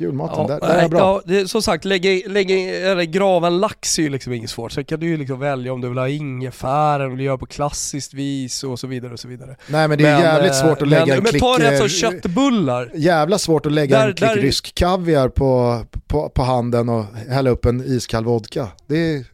Julmaten, 0.00 0.46
där, 0.46 0.60
där 0.60 0.68
är 0.68 0.82
jag 0.82 0.90
bra. 0.90 0.98
Ja, 1.00 1.22
det, 1.24 1.48
som 1.48 1.62
sagt, 1.62 1.84
lägga, 1.84 2.28
lägga, 2.28 2.56
eller 2.90 3.02
grava 3.04 3.46
en 3.46 3.60
lax 3.60 3.98
är 3.98 4.02
ju 4.02 4.08
liksom 4.08 4.32
inget 4.32 4.50
svårt. 4.50 4.72
Sen 4.72 4.84
kan 4.84 5.00
du 5.00 5.06
ju 5.06 5.16
liksom 5.16 5.40
välja 5.40 5.72
om 5.72 5.80
du 5.80 5.88
vill 5.88 5.98
ha 5.98 6.08
ingefära, 6.08 7.04
om 7.04 7.10
du 7.10 7.16
vill 7.16 7.26
göra 7.26 7.38
på 7.38 7.46
klassiskt 7.46 8.14
vis 8.14 8.64
och 8.64 8.78
så 8.78 8.86
vidare 8.86 9.12
och 9.12 9.20
så 9.20 9.28
vidare. 9.28 9.56
Nej 9.66 9.88
men 9.88 9.98
det 9.98 10.08
är 10.08 10.20
jävligt 10.20 10.52
eh, 10.52 10.56
svårt 10.58 10.72
att 10.72 10.80
men, 10.80 10.88
lägga 10.88 11.16
en 11.16 11.22
Men 11.22 11.30
klick... 11.30 11.42
ta 11.42 11.56
rätt 11.58 11.72
eh, 11.80 11.86
så 11.86 11.88
köttbullar. 11.88 12.90
Jävla 12.94 13.38
svårt 13.38 13.66
att 13.66 13.72
lägga 13.72 13.98
Där- 13.98 14.08
en 14.08 14.14
klick 14.14 14.30
där- 14.30 14.36
rysk 14.36 14.74
kaviar 14.74 15.28
på, 15.28 15.80
på, 16.06 16.28
på 16.28 16.42
handen 16.42 16.88
och 16.88 17.04
hälla 17.28 17.50
upp 17.50 17.64
en 17.64 17.80
iskall 17.84 18.24
vodka. 18.24 18.68
Det 18.86 19.14
är, 19.14 19.24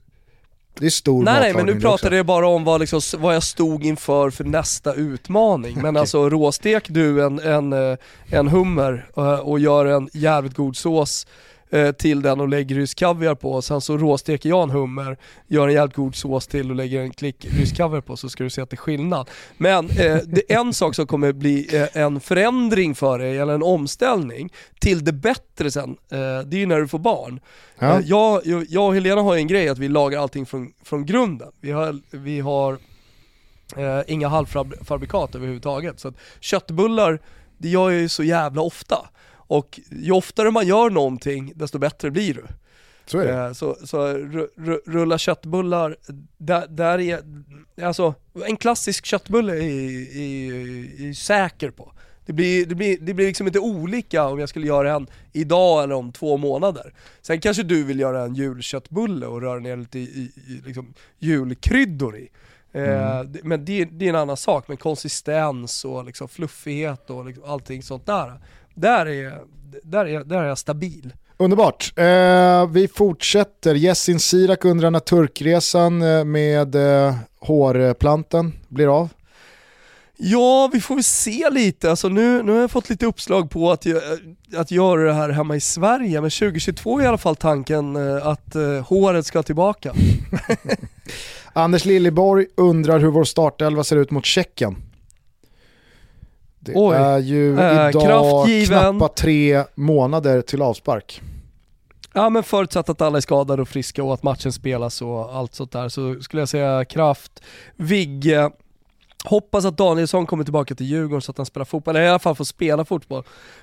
det 0.80 0.86
är 0.86 0.90
stor 0.90 1.24
Nej 1.24 1.40
nej 1.40 1.54
men 1.54 1.66
nu 1.66 1.80
pratade 1.80 2.16
jag 2.16 2.26
bara 2.26 2.48
om 2.48 2.64
vad, 2.64 2.80
liksom, 2.80 3.00
vad 3.18 3.34
jag 3.34 3.42
stod 3.42 3.84
inför 3.84 4.30
för 4.30 4.44
nästa 4.44 4.94
utmaning. 4.94 5.82
Men 5.82 5.96
alltså 5.96 6.30
råstek 6.30 6.88
du 6.88 7.24
en, 7.24 7.38
en, 7.38 7.72
eh, 7.72 7.98
en 8.30 8.48
hummer 8.48 9.06
eh, 9.16 9.38
och 9.38 9.60
gör 9.60 9.86
en 9.86 10.08
jävligt 10.12 10.54
god 10.54 10.76
sås 10.76 11.26
eh, 11.70 11.92
till 11.92 12.22
den 12.22 12.40
och 12.40 12.48
lägger 12.48 12.76
rysk 12.76 12.98
kaviar 12.98 13.34
på. 13.34 13.62
Sen 13.62 13.80
så 13.80 13.96
råsteker 13.98 14.48
jag 14.48 14.62
en 14.62 14.70
hummer, 14.70 15.16
gör 15.46 15.68
en 15.68 15.74
jävligt 15.74 15.96
god 15.96 16.14
sås 16.14 16.46
till 16.46 16.70
och 16.70 16.76
lägger 16.76 17.00
en 17.00 17.10
klick 17.10 17.44
rysk 17.44 17.76
kaviar 17.76 18.00
på 18.00 18.16
så 18.16 18.28
ska 18.28 18.44
du 18.44 18.50
se 18.50 18.60
att 18.62 18.70
det 18.70 18.74
är 18.74 18.78
skillnad. 18.78 19.30
Men 19.56 19.90
eh, 19.90 20.16
det 20.26 20.52
är 20.52 20.58
en 20.60 20.74
sak 20.74 20.94
som 20.94 21.06
kommer 21.06 21.32
bli 21.32 21.76
eh, 21.76 22.02
en 22.02 22.20
förändring 22.20 22.94
för 22.94 23.18
dig, 23.18 23.38
eller 23.38 23.54
en 23.54 23.62
omställning 23.62 24.52
till 24.80 25.04
det 25.04 25.12
bättre 25.12 25.70
sen, 25.70 25.90
eh, 25.90 26.18
det 26.18 26.56
är 26.56 26.58
ju 26.58 26.66
när 26.66 26.80
du 26.80 26.88
får 26.88 26.98
barn. 26.98 27.40
Ja. 27.78 27.98
Eh, 27.98 28.06
Jag, 28.06 28.40
jag, 28.68 28.86
och 28.86 28.94
Helena 28.94 29.20
har 29.22 29.34
ju 29.34 29.40
en 29.40 29.46
grej 29.46 29.68
att 29.68 29.78
vi 29.78 29.88
lagar 29.88 30.20
allting 30.20 30.46
från, 30.46 30.72
från 30.84 31.06
grunden. 31.06 31.48
Vi 31.60 31.70
har, 31.70 32.00
vi 32.10 32.40
har 32.40 32.78
inga 34.06 34.28
halvfabrikat 34.28 35.34
överhuvudtaget. 35.34 36.00
Så 36.00 36.08
att 36.08 36.14
köttbullar, 36.40 37.20
det 37.58 37.68
gör 37.68 37.90
jag 37.90 38.00
ju 38.00 38.08
så 38.08 38.22
jävla 38.24 38.62
ofta. 38.62 38.96
Och 39.46 39.80
ju 39.90 40.12
oftare 40.12 40.50
man 40.50 40.66
gör 40.66 40.90
någonting, 40.90 41.52
desto 41.56 41.78
bättre 41.78 42.10
blir 42.10 42.34
du. 42.34 42.44
Så 43.06 43.18
är 43.18 43.24
det. 43.26 43.32
Eh, 43.46 43.52
Så, 43.52 43.76
så 43.84 43.98
ru- 44.08 44.48
ru- 44.56 44.80
rulla 44.86 45.18
köttbullar, 45.18 45.96
där, 46.38 46.66
där 46.68 46.98
är, 47.00 47.20
alltså 47.82 48.14
en 48.46 48.56
klassisk 48.56 49.06
köttbulle 49.06 49.52
är, 49.52 50.16
är, 50.16 51.08
är 51.08 51.12
säker 51.12 51.70
på. 51.70 51.92
Det 52.26 52.32
blir, 52.32 52.66
det, 52.66 52.74
blir, 52.74 52.98
det 53.00 53.14
blir 53.14 53.26
liksom 53.26 53.46
inte 53.46 53.58
olika 53.58 54.24
om 54.28 54.38
jag 54.38 54.48
skulle 54.48 54.66
göra 54.66 54.94
en 54.94 55.06
idag 55.32 55.82
eller 55.84 55.94
om 55.94 56.12
två 56.12 56.36
månader. 56.36 56.94
Sen 57.22 57.40
kanske 57.40 57.62
du 57.62 57.84
vill 57.84 58.00
göra 58.00 58.22
en 58.24 58.34
julköttbulle 58.34 59.26
och 59.26 59.40
röra 59.42 59.60
ner 59.60 59.76
lite 59.76 59.98
i, 59.98 60.02
i, 60.02 60.52
i 60.52 60.60
liksom 60.66 60.94
julkryddor 61.18 62.16
i. 62.16 62.28
Eh, 62.72 63.22
det- 63.22 63.44
Men 63.44 63.64
det, 63.64 63.84
det 63.84 64.04
är 64.04 64.08
en 64.08 64.14
annan 64.16 64.36
sak, 64.36 64.68
men 64.68 64.76
konsistens 64.76 65.84
och 65.84 66.04
liksom 66.04 66.28
fluffighet 66.28 67.10
och 67.10 67.24
liksom 67.26 67.44
allting 67.44 67.82
sånt 67.82 68.06
där. 68.06 68.32
Där 68.76 69.06
är, 69.06 69.40
där 69.82 70.06
är, 70.06 70.24
där 70.24 70.42
är 70.42 70.48
jag 70.48 70.58
stabil. 70.58 71.12
Underbart. 71.36 71.92
Eh, 71.96 72.66
vi 72.70 72.88
fortsätter. 72.94 73.74
Jessin 73.74 74.20
Sirak 74.20 74.64
undrar 74.64 74.90
när 74.90 75.00
turkresan 75.00 76.02
eh, 76.02 76.24
med 76.24 76.74
eh, 76.74 77.14
hårplanten 77.40 78.52
blir 78.68 78.98
av. 78.98 79.08
Ja, 80.18 80.70
vi 80.72 80.80
får 80.80 80.94
väl 80.94 81.04
se 81.04 81.50
lite. 81.50 81.90
Alltså 81.90 82.08
nu, 82.08 82.42
nu 82.42 82.52
har 82.52 82.60
jag 82.60 82.70
fått 82.70 82.90
lite 82.90 83.06
uppslag 83.06 83.50
på 83.50 83.72
att, 83.72 83.86
att 84.56 84.70
göra 84.70 85.02
det 85.02 85.12
här 85.12 85.28
hemma 85.28 85.56
i 85.56 85.60
Sverige, 85.60 86.20
men 86.20 86.30
2022 86.30 86.98
är 86.98 87.04
i 87.04 87.06
alla 87.06 87.18
fall 87.18 87.36
tanken 87.36 87.96
eh, 87.96 88.26
att 88.26 88.54
eh, 88.54 88.86
håret 88.88 89.26
ska 89.26 89.42
tillbaka. 89.42 89.94
Anders 91.52 91.84
Liljeborg 91.84 92.46
undrar 92.56 92.98
hur 92.98 93.10
vår 93.10 93.24
startelva 93.24 93.84
ser 93.84 93.96
ut 93.96 94.10
mot 94.10 94.24
Tjeckien. 94.24 94.76
Det 96.66 96.72
Oj. 96.76 96.96
är 96.96 97.18
ju 97.18 97.58
Eh, 97.58 97.88
idag 97.88 97.92
kraftgiven. 98.02 98.66
knappa 98.98 99.14
tre 99.14 99.64
månader 99.74 100.42
till 100.42 100.62
avspark. 100.62 101.22
Ja 102.12 102.30
men 102.30 102.42
förutsatt 102.42 102.88
att 102.88 103.00
alla 103.00 103.16
är 103.16 103.20
skadade 103.20 103.62
och 103.62 103.68
friska 103.68 104.02
och 104.04 104.14
att 104.14 104.22
matchen 104.22 104.52
spelas 104.52 105.02
och 105.02 105.34
allt 105.36 105.54
sånt 105.54 105.72
där 105.72 105.88
så 105.88 106.20
skulle 106.20 106.40
jag 106.42 106.48
säga 106.48 106.84
Kraft, 106.84 107.42
Vigge, 107.76 108.50
hoppas 109.24 109.64
att 109.64 109.76
Danielsson 109.76 110.26
kommer 110.26 110.44
tillbaka 110.44 110.74
till 110.74 110.86
Djurgården 110.86 111.22
så 111.22 111.30
att 111.30 111.36
han 111.36 111.46
spelar 111.46 111.64
fotboll, 111.64 111.96
eller 111.96 112.06
i 112.06 112.08
alla 112.08 112.18
fall 112.18 112.34
får 112.34 112.44
spela 112.44 112.84
fotboll 112.84 113.22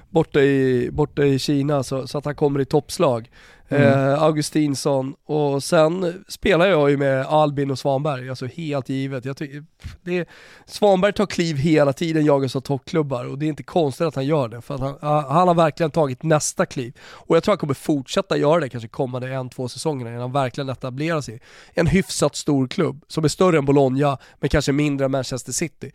borta 0.10 0.40
i, 0.42 0.90
borta 0.92 1.24
i 1.26 1.40
Kina 1.40 1.84
så, 1.84 2.08
så 2.08 2.18
att 2.18 2.26
han 2.26 2.36
kommer 2.36 2.60
i 2.60 2.66
toppslag. 2.66 3.30
Eh, 3.70 4.24
Augustinsson 4.24 5.16
och 5.26 5.64
sen 5.64 6.24
spelar 6.28 6.66
jag 6.66 6.90
ju 6.90 6.98
med 6.98 7.26
Albin 7.26 7.72
och 7.72 7.80
Svanberg, 7.80 8.30
alltså 8.30 8.46
helt 8.46 8.90
givet. 8.90 9.26
Jag 9.26 9.38
tycker, 9.38 9.64
det 10.02 10.30
Svanberg 10.66 11.14
tar 11.14 11.26
kliv 11.26 11.58
hela 11.58 11.94
tiden, 11.94 12.26
jagas 12.26 12.56
av 12.56 12.62
toppklubbar 12.62 13.26
och 13.26 13.38
det 13.38 13.46
är 13.46 13.48
inte 13.48 13.64
konstigt 13.64 14.08
att 14.08 14.16
han 14.16 14.26
gör 14.26 14.48
det 14.48 14.62
för 14.62 14.78
han, 14.78 14.98
han 15.26 15.48
har 15.48 15.56
verkligen 15.56 15.92
tagit 15.92 16.24
nästa 16.24 16.66
kliv. 16.66 16.98
Och 17.02 17.36
jag 17.36 17.44
tror 17.44 17.52
han 17.52 17.58
kommer 17.58 17.74
fortsätta 17.74 18.38
göra 18.38 18.60
det 18.60 18.70
kanske 18.70 18.88
kommande 18.88 19.34
en, 19.34 19.50
två 19.50 19.68
säsongerna 19.68 20.10
innan 20.10 20.22
han 20.22 20.32
verkligen 20.32 20.70
etablerar 20.70 21.22
sig 21.22 21.42
en 21.74 21.88
hyfsat 21.88 22.36
stor 22.36 22.68
klubb 22.68 23.04
som 23.08 23.24
är 23.24 23.28
större 23.28 23.58
än 23.58 23.66
Bologna 23.66 24.18
men 24.40 24.50
kanske 24.50 24.72
mindre 24.72 25.06
än 25.06 25.12
Manchester 25.12 25.52
City. 25.52 25.92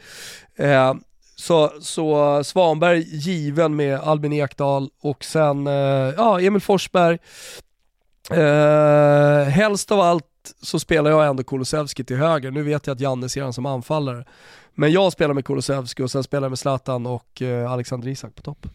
Eh, 0.56 0.94
så, 1.38 1.72
så 1.80 2.40
Svanberg 2.44 3.00
given 3.00 3.76
med 3.76 4.00
Albin 4.00 4.32
Ekdal 4.32 4.90
och 5.00 5.24
sen 5.24 5.66
eh, 5.66 5.72
ja, 6.16 6.40
Emil 6.40 6.60
Forsberg. 6.60 7.18
Eh, 8.30 9.48
helst 9.48 9.92
av 9.92 10.00
allt 10.00 10.24
så 10.62 10.78
spelar 10.78 11.10
jag 11.10 11.26
ändå 11.26 11.42
Kulusevski 11.42 12.04
till 12.04 12.16
höger. 12.16 12.50
Nu 12.50 12.62
vet 12.62 12.86
jag 12.86 12.94
att 12.94 13.00
Janne 13.00 13.28
ser 13.28 13.42
han 13.42 13.52
som 13.52 13.66
anfallare. 13.66 14.24
Men 14.74 14.92
jag 14.92 15.12
spelar 15.12 15.34
med 15.34 15.44
Kulusevski 15.44 16.02
och 16.02 16.10
sen 16.10 16.22
spelar 16.22 16.44
jag 16.44 16.50
med 16.50 16.58
Zlatan 16.58 17.06
och 17.06 17.42
eh, 17.42 17.72
Alexander 17.72 18.08
Isak 18.08 18.34
på 18.34 18.42
topp. 18.42 18.66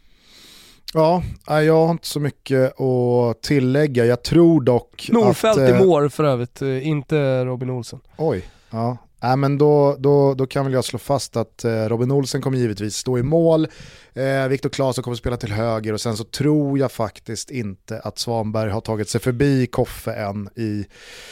Ja, 0.94 1.24
jag 1.48 1.86
har 1.86 1.92
inte 1.92 2.08
så 2.08 2.20
mycket 2.20 2.82
att 2.82 3.42
tillägga. 3.42 4.06
Jag 4.06 4.24
tror 4.24 4.62
dock 4.62 5.10
Norfeldt 5.12 5.60
att... 5.60 5.70
i 5.70 5.72
eh, 5.72 5.86
mål 5.86 6.10
för 6.10 6.24
övrigt, 6.24 6.62
eh, 6.62 6.88
inte 6.88 7.46
Robin 7.46 7.70
Olsen. 7.70 8.00
Oj, 8.18 8.46
ja. 8.70 8.98
Nej, 9.24 9.38
men 9.38 9.58
då, 9.58 9.96
då, 10.00 10.34
då 10.34 10.46
kan 10.46 10.66
väl 10.66 10.74
jag 10.74 10.86
slå 10.86 11.00
fast 11.00 11.36
att 11.38 11.64
eh, 11.64 11.72
Robin 11.72 12.12
Olsen 12.12 12.42
kommer 12.42 12.58
givetvis 12.58 12.96
stå 12.96 13.18
i 13.18 13.24
mål, 13.24 13.68
eh, 14.14 14.48
Viktor 14.48 14.70
Claesson 14.70 15.04
kommer 15.04 15.18
spela 15.18 15.38
till 15.38 15.52
höger 15.52 15.94
och 15.94 16.02
sen 16.02 16.18
så 16.18 16.24
tror 16.24 16.80
jag 16.80 16.92
faktiskt 16.92 17.52
inte 17.52 18.00
att 18.00 18.20
Svanberg 18.20 18.70
har 18.72 18.82
tagit 18.82 19.10
sig 19.10 19.22
förbi 19.22 19.68
Koffe 19.68 20.14
än 20.14 20.50
i 20.56 20.86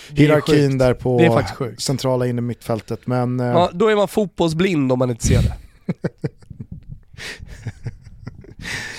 hierarkin 0.10 0.78
där 0.78 0.94
på 0.94 1.42
centrala 1.78 2.28
inne 2.28 2.42
mittfältet. 2.42 3.08
Men 3.08 3.40
eh, 3.40 3.46
Ja, 3.46 3.70
då 3.74 3.88
är 3.88 3.96
man 3.96 4.08
fotbollsblind 4.08 4.92
om 4.92 5.00
man 5.00 5.10
inte 5.10 5.28
ser 5.28 5.42
det. 5.42 5.54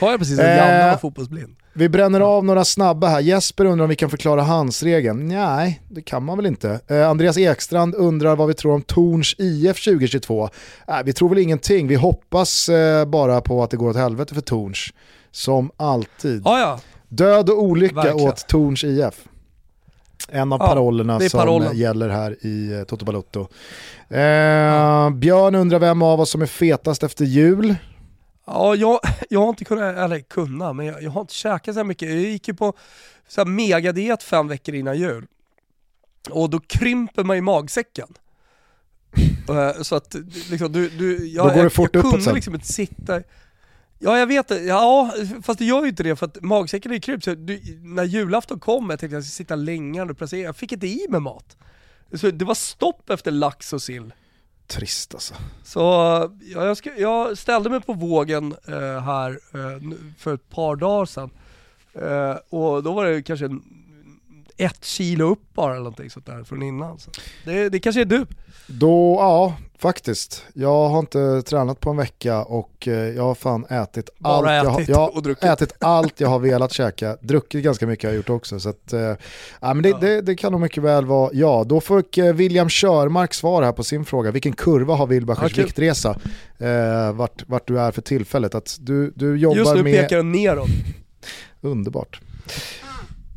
Sa 0.00 0.10
jag 0.10 0.18
precis 0.18 0.38
att 0.38 0.44
Eh, 0.44 0.56
Janne 0.56 0.90
var 0.90 0.98
fotbollsblind? 0.98 1.56
Vi 1.74 1.88
bränner 1.88 2.20
av 2.20 2.44
några 2.44 2.64
snabba 2.64 3.06
här. 3.08 3.20
Jesper 3.20 3.64
undrar 3.64 3.84
om 3.84 3.88
vi 3.90 3.96
kan 3.96 4.10
förklara 4.10 4.42
handsregeln. 4.42 5.28
Nej, 5.28 5.82
det 5.88 6.02
kan 6.02 6.24
man 6.24 6.36
väl 6.36 6.46
inte. 6.46 6.80
Eh, 6.88 7.08
Andreas 7.08 7.38
Ekstrand 7.38 7.94
undrar 7.94 8.36
vad 8.36 8.48
vi 8.48 8.54
tror 8.54 8.74
om 8.74 8.82
Torns 8.82 9.34
IF 9.38 9.84
2022. 9.84 10.48
Äh, 10.88 10.94
vi 11.04 11.12
tror 11.12 11.28
väl 11.28 11.38
ingenting. 11.38 11.86
Vi 11.88 11.94
hoppas 11.94 12.68
eh, 12.68 13.04
bara 13.04 13.40
på 13.40 13.62
att 13.62 13.70
det 13.70 13.76
går 13.76 13.90
åt 13.90 13.96
helvete 13.96 14.34
för 14.34 14.40
Torns. 14.40 14.88
Som 15.30 15.70
alltid. 15.76 16.42
Ja, 16.44 16.60
ja. 16.60 16.80
Död 17.08 17.50
och 17.50 17.62
olycka 17.62 17.94
Verkligen. 17.94 18.28
åt 18.28 18.46
Torns 18.48 18.84
IF. 18.84 19.14
En 20.28 20.52
av 20.52 20.60
Ja, 20.60 20.66
parollerna 20.66 21.20
som 21.20 21.40
parollen. 21.40 21.76
gäller 21.78 22.08
här 22.08 22.46
i 22.46 22.72
eh, 22.78 22.82
Toto 22.84 23.04
Balotto. 23.04 23.40
Eh, 24.08 25.10
Björn 25.10 25.54
undrar 25.54 25.78
vem 25.78 26.02
av 26.02 26.20
oss 26.20 26.30
som 26.30 26.42
är 26.42 26.46
fetast 26.46 27.02
efter 27.02 27.24
jul. 27.24 27.74
Ja, 28.44 28.74
jag, 28.74 29.00
jag 29.30 29.40
har 29.40 29.48
inte 29.48 29.64
kunnat, 29.64 29.96
eller 29.96 30.20
kunna, 30.20 30.72
men 30.72 30.86
jag, 30.86 31.02
jag 31.02 31.10
har 31.10 31.20
inte 31.20 31.34
käkat 31.34 31.74
så 31.74 31.78
här 31.78 31.84
mycket. 31.84 32.08
Jag 32.08 32.18
gick 32.18 32.48
ju 32.48 32.54
på 32.54 32.72
så 33.28 33.40
här 33.40 33.46
megadiet 33.46 34.22
fem 34.22 34.48
veckor 34.48 34.74
innan 34.74 34.98
jul. 34.98 35.26
Och 36.30 36.50
då 36.50 36.60
krymper 36.60 37.24
man 37.24 37.36
i 37.36 37.40
magsäcken. 37.40 38.08
Eh, 39.48 39.82
så 39.82 39.96
att 39.96 40.16
liksom, 40.50 40.72
du, 40.72 40.88
du, 40.88 41.26
jag, 41.26 41.46
Då 41.46 41.48
går 41.48 41.56
det 41.56 41.62
jag, 41.62 41.72
fort 41.72 41.90
jag 41.92 42.00
uppåt 42.00 42.10
kunde 42.10 42.24
sen. 42.24 42.34
liksom 42.34 42.54
inte 42.54 42.66
sitta 42.66 43.22
Ja 44.04 44.18
jag 44.18 44.26
vet 44.26 44.48
det, 44.48 44.58
ja 44.62 45.12
fast 45.42 45.58
det 45.58 45.64
gör 45.64 45.82
ju 45.82 45.88
inte 45.88 46.02
det 46.02 46.16
för 46.16 46.26
att 46.26 46.42
magsäcken 46.42 46.92
är 46.92 46.98
krympt. 46.98 47.24
Så 47.24 47.34
du, 47.34 47.60
när 47.82 48.04
julafton 48.04 48.60
kom 48.60 48.90
jag 48.90 48.98
tänkte 49.00 49.16
jag 49.16 49.24
skulle 49.24 49.32
sitta 49.32 49.54
länge 49.54 50.02
och 50.02 50.18
placera, 50.18 50.40
jag 50.40 50.56
fick 50.56 50.72
inte 50.72 50.86
i 50.86 51.06
mig 51.08 51.20
mat. 51.20 51.56
Så 52.14 52.30
det 52.30 52.44
var 52.44 52.54
stopp 52.54 53.10
efter 53.10 53.30
lax 53.30 53.72
och 53.72 53.82
sill. 53.82 54.12
Trist 54.72 55.14
alltså. 55.14 55.34
Så 55.64 55.80
ja, 56.40 56.66
jag, 56.66 56.76
ska, 56.76 56.90
jag 56.96 57.38
ställde 57.38 57.70
mig 57.70 57.80
på 57.80 57.92
vågen 57.92 58.54
eh, 58.68 59.00
här 59.00 59.30
eh, 59.30 59.96
för 60.18 60.34
ett 60.34 60.48
par 60.48 60.76
dagar 60.76 61.04
sedan. 61.04 61.30
Eh, 61.94 62.36
och 62.48 62.82
då 62.82 62.92
var 62.92 63.04
det 63.04 63.22
kanske 63.22 63.46
en, 63.46 63.62
ett 64.56 64.84
kilo 64.84 65.24
upp 65.30 65.54
bara 65.54 65.72
eller 65.72 65.78
någonting 65.84 66.10
sånt 66.10 66.26
där 66.26 66.44
från 66.44 66.62
innan. 66.62 66.98
Så 66.98 67.10
det, 67.44 67.68
det 67.68 67.78
kanske 67.78 68.00
är 68.00 68.04
du. 68.04 68.26
Då, 68.66 69.16
ja, 69.20 69.54
faktiskt. 69.78 70.44
Jag 70.54 70.88
har 70.88 70.98
inte 70.98 71.42
tränat 71.42 71.80
på 71.80 71.90
en 71.90 71.96
vecka 71.96 72.42
och 72.44 72.88
eh, 72.88 72.92
jag 72.94 73.22
har 73.22 73.34
fan 73.34 73.64
ätit 73.64 74.10
Bara 74.18 74.34
allt. 74.60 74.64
jag, 74.66 74.70
har- 74.70 74.80
ätit 74.80 74.88
jag 74.88 74.96
har 74.96 75.16
och 75.16 75.22
druckit. 75.22 75.44
ätit 75.44 75.72
allt 75.80 76.20
jag 76.20 76.28
har 76.28 76.38
velat 76.38 76.72
käka. 76.72 77.16
Druckit 77.20 77.64
ganska 77.64 77.86
mycket 77.86 78.04
har 78.04 78.10
jag 78.10 78.16
gjort 78.16 78.30
också. 78.30 78.60
Så 78.60 78.68
att, 78.68 78.92
ja, 79.60 79.74
men 79.74 79.82
det, 79.82 80.00
det, 80.00 80.20
det 80.20 80.34
kan 80.34 80.52
nog 80.52 80.60
mycket 80.60 80.82
väl 80.82 81.06
vara 81.06 81.30
ja. 81.32 81.64
Då 81.64 81.80
fick 81.80 82.18
eh, 82.18 82.34
William 82.34 82.68
Körmark 82.68 83.34
svar 83.34 83.62
här 83.62 83.72
på 83.72 83.84
sin 83.84 84.04
fråga. 84.04 84.30
Vilken 84.30 84.52
kurva 84.52 84.94
har 84.94 85.06
Wilbachers 85.06 85.42
Ja, 85.52 85.54
kul. 85.54 85.64
viktresa? 85.64 86.16
Eh, 86.58 87.12
vart, 87.12 87.48
vart 87.48 87.68
du 87.68 87.80
är 87.80 87.90
för 87.92 88.02
tillfället. 88.02 88.54
Att 88.54 88.76
du, 88.80 89.10
du 89.16 89.36
jobbar 89.36 89.56
Just 89.56 89.74
nu 89.74 89.82
med... 89.82 90.00
pekar 90.02 90.16
den 90.16 90.32
neråt. 90.32 90.68
Underbart. 91.60 92.20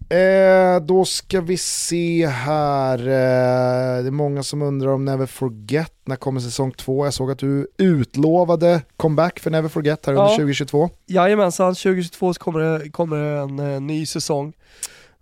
Eh, 0.09 0.79
då 0.81 1.05
ska 1.05 1.41
vi 1.41 1.57
se 1.57 2.27
här. 2.27 2.99
Eh, 2.99 4.03
det 4.03 4.07
är 4.09 4.11
många 4.11 4.43
som 4.43 4.61
undrar 4.61 4.89
om 4.91 5.05
Never 5.05 5.25
Forget. 5.25 5.91
När 6.05 6.15
kommer 6.15 6.39
säsong 6.39 6.71
två? 6.71 7.05
Jag 7.05 7.13
såg 7.13 7.31
att 7.31 7.39
du 7.39 7.67
utlovade 7.77 8.81
comeback 8.97 9.39
för 9.39 9.51
Never 9.51 9.69
Forget 9.69 10.05
här 10.05 10.13
under 10.13 10.25
Ja. 10.25 10.35
2022. 10.35 10.89
Jajamensan, 11.05 11.75
2022 11.75 12.33
så 12.33 12.39
kommer 12.39 12.59
det, 12.59 12.89
kommer 12.89 13.17
det 13.17 13.39
en 13.39 13.59
eh, 13.73 13.81
ny 13.81 14.05
säsong 14.05 14.53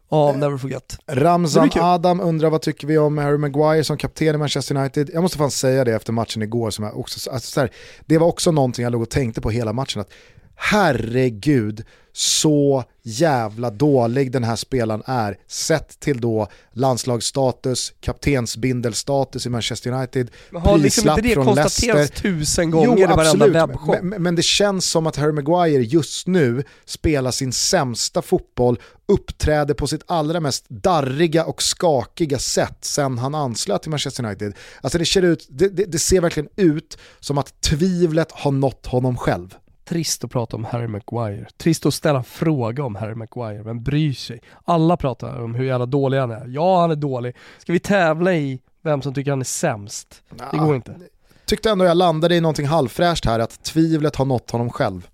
av 0.09 0.37
Never 0.37 0.57
Forget. 0.57 0.97
Ramzan. 1.07 1.69
Adam 1.75 2.19
undrar 2.21 2.49
vad 2.49 2.61
tycker 2.61 2.87
vi 2.87 2.97
om 2.97 3.17
Harry 3.17 3.37
Maguire 3.37 3.83
som 3.83 3.97
kapten 3.97 4.35
i 4.35 4.37
Manchester 4.37 4.75
United. 4.75 5.09
Jag 5.13 5.21
måste 5.21 5.37
fan 5.37 5.51
säga 5.51 5.83
det 5.83 5.93
efter 5.93 6.13
matchen 6.13 6.41
igår. 6.41 6.69
Som 6.69 6.85
jag 6.85 6.99
också, 6.99 7.31
alltså 7.31 7.51
så 7.51 7.59
här, 7.59 7.69
det 8.05 8.17
var 8.17 8.27
också 8.27 8.51
någonting 8.51 8.83
jag 8.83 8.91
låg 8.91 9.01
och 9.01 9.09
tänkte 9.09 9.41
på 9.41 9.49
hela 9.49 9.73
matchen. 9.73 10.01
Att 10.01 10.11
herregud, 10.55 11.85
så 12.13 12.83
jävla 13.03 13.69
dålig 13.69 14.31
den 14.31 14.43
här 14.43 14.55
spelaren 14.55 15.03
är. 15.05 15.37
Sett 15.47 15.99
till 15.99 16.21
då 16.21 16.47
landslagsstatus, 16.73 17.93
kaptensbindelstatus 17.99 19.45
i 19.45 19.49
Manchester 19.49 19.91
United, 19.91 20.31
Men 20.49 20.61
har 20.61 20.77
liksom 20.77 21.01
prislapp 21.01 21.17
inte 21.17 21.29
det 21.29 21.33
från 21.33 21.45
konstaterats 21.45 21.83
Leicester. 21.83 22.21
tusen 22.21 22.71
gånger 22.71 22.99
i 22.99 23.05
varenda 23.05 23.47
webbshop? 23.47 23.97
Men, 24.01 24.23
men 24.23 24.35
det 24.35 24.43
känns 24.43 24.85
som 24.85 25.07
att 25.07 25.15
Harry 25.15 25.31
Maguire 25.31 25.83
just 25.83 26.27
nu 26.27 26.63
spelar 26.85 27.31
sin 27.31 27.53
sämsta 27.53 28.21
fotboll, 28.21 28.79
uppträder 29.05 29.73
på 29.73 29.87
sitt 29.87 30.03
allra 30.07 30.39
mest 30.39 30.65
darriga 30.69 31.45
och 31.45 31.61
skakiga 31.61 32.39
sätt 32.39 32.77
sen 32.81 33.17
han 33.17 33.35
anslöt 33.35 33.81
till 33.81 33.91
Manchester 33.91 34.25
United. 34.25 34.53
Alltså 34.81 34.97
det, 34.97 35.05
ser 35.05 35.21
ut, 35.21 35.47
det, 35.49 35.69
det, 35.69 35.85
det 35.85 35.99
ser 35.99 36.21
verkligen 36.21 36.49
ut 36.55 36.97
som 37.19 37.37
att 37.37 37.61
tvivlet 37.61 38.31
har 38.31 38.51
nått 38.51 38.85
honom 38.85 39.17
själv. 39.17 39.55
Trist 39.85 40.23
att 40.23 40.31
prata 40.31 40.55
om 40.55 40.65
Harry 40.65 40.87
Maguire. 40.87 41.47
Trist 41.57 41.85
att 41.85 41.93
ställa 41.93 42.17
en 42.17 42.23
fråga 42.23 42.83
om 42.83 42.95
Harry 42.95 43.15
Maguire. 43.15 43.63
Vem 43.63 43.83
bryr 43.83 44.13
sig? 44.13 44.41
Alla 44.63 44.97
pratar 44.97 45.41
om 45.41 45.55
hur 45.55 45.65
jävla 45.65 45.85
dålig 45.85 46.17
han 46.17 46.31
är. 46.31 46.47
Ja, 46.47 46.81
han 46.81 46.91
är 46.91 46.95
dålig. 46.95 47.35
Ska 47.59 47.73
vi 47.73 47.79
tävla 47.79 48.33
i 48.33 48.59
vem 48.81 49.01
som 49.01 49.13
tycker 49.13 49.31
han 49.31 49.39
är 49.39 49.45
sämst? 49.45 50.23
Det 50.51 50.57
går 50.57 50.75
inte. 50.75 50.95
Tyckte 51.45 51.69
ändå 51.69 51.85
jag 51.85 51.97
landade 51.97 52.35
i 52.35 52.41
någonting 52.41 52.67
halvfräscht 52.67 53.25
här, 53.25 53.39
att 53.39 53.63
tvivlet 53.63 54.15
har 54.15 54.25
nått 54.25 54.51
honom 54.51 54.69
själv. 54.69 55.07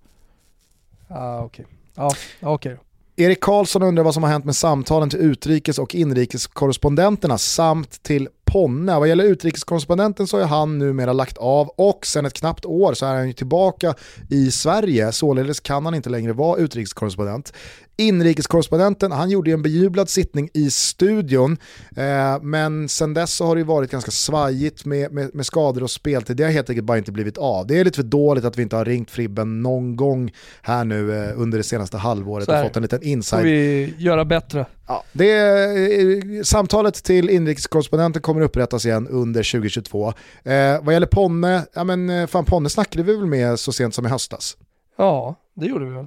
Ah, 1.08 1.40
okej. 1.40 1.66
Ja, 1.94 2.10
okej 2.40 2.76
då. 2.76 2.82
Erik 3.24 3.40
Karlsson 3.40 3.82
undrar 3.82 4.04
vad 4.04 4.14
som 4.14 4.22
har 4.22 4.30
hänt 4.30 4.44
med 4.44 4.56
samtalen 4.56 5.10
till 5.10 5.18
utrikes 5.18 5.78
och 5.78 5.94
inrikeskorrespondenterna 5.94 7.38
samt 7.38 8.02
till 8.02 8.28
Ponne. 8.52 8.98
Vad 8.98 9.08
gäller 9.08 9.24
utrikeskorrespondenten 9.24 10.26
så 10.26 10.40
har 10.40 10.46
han 10.46 10.78
numera 10.78 11.12
lagt 11.12 11.38
av 11.38 11.68
och 11.68 12.06
sen 12.06 12.26
ett 12.26 12.32
knappt 12.32 12.64
år 12.64 12.94
så 12.94 13.06
är 13.06 13.14
han 13.14 13.26
ju 13.26 13.32
tillbaka 13.32 13.94
i 14.30 14.50
Sverige. 14.50 15.12
Således 15.12 15.60
kan 15.60 15.84
han 15.84 15.94
inte 15.94 16.10
längre 16.10 16.32
vara 16.32 16.58
utrikeskorrespondent. 16.58 17.52
Inrikeskorrespondenten, 17.96 19.12
han 19.12 19.30
gjorde 19.30 19.50
en 19.50 19.62
bejublad 19.62 20.08
sittning 20.08 20.48
i 20.54 20.70
studion, 20.70 21.56
eh, 21.96 22.42
men 22.42 22.88
sen 22.88 23.14
dess 23.14 23.34
så 23.34 23.46
har 23.46 23.56
det 23.56 23.64
varit 23.64 23.90
ganska 23.90 24.10
svajigt 24.10 24.84
med, 24.84 25.12
med, 25.12 25.34
med, 25.34 25.46
skador 25.46 25.82
och 25.82 25.90
speltid. 25.90 26.36
Det 26.36 26.44
har 26.44 26.50
helt 26.50 26.70
enkelt 26.70 26.86
bara 26.86 26.98
inte 26.98 27.12
blivit 27.12 27.38
av. 27.38 27.66
Det 27.66 27.78
är 27.78 27.84
lite 27.84 27.96
för 27.96 28.02
dåligt 28.02 28.44
att 28.44 28.58
vi 28.58 28.62
inte 28.62 28.76
har 28.76 28.84
ringt 28.84 29.10
Fribben 29.10 29.62
någon 29.62 29.96
gång 29.96 30.32
här 30.62 30.84
nu 30.84 31.24
eh, 31.24 31.40
under 31.40 31.58
det 31.58 31.64
senaste 31.64 31.96
halvåret 31.96 32.48
och 32.48 32.62
fått 32.62 32.76
en 32.76 32.82
liten 32.82 33.02
insight. 33.02 33.40
får 33.40 33.44
vi 33.44 33.94
göra 33.98 34.24
bättre. 34.24 34.66
Ja, 34.90 35.04
det, 35.12 35.30
eh, 35.32 36.42
samtalet 36.42 36.94
till 37.04 37.30
inrikeskorrespondenten 37.30 38.22
kommer 38.22 38.40
upprättas 38.40 38.86
igen 38.86 39.08
under 39.08 39.42
2022. 39.42 40.08
Eh, 40.44 40.82
vad 40.82 40.94
gäller 40.94 41.06
Ponne, 41.06 41.66
ja 41.74 41.84
men 41.84 42.10
eh, 42.10 42.26
fan 42.26 42.44
Ponne 42.44 42.70
snackade 42.70 43.02
vi 43.02 43.16
väl 43.16 43.26
med 43.26 43.58
så 43.58 43.72
sent 43.72 43.94
som 43.94 44.06
i 44.06 44.08
höstas? 44.08 44.56
Ja, 44.96 45.34
det 45.54 45.66
gjorde 45.66 45.84
vi 45.84 45.90
väl. 45.90 46.06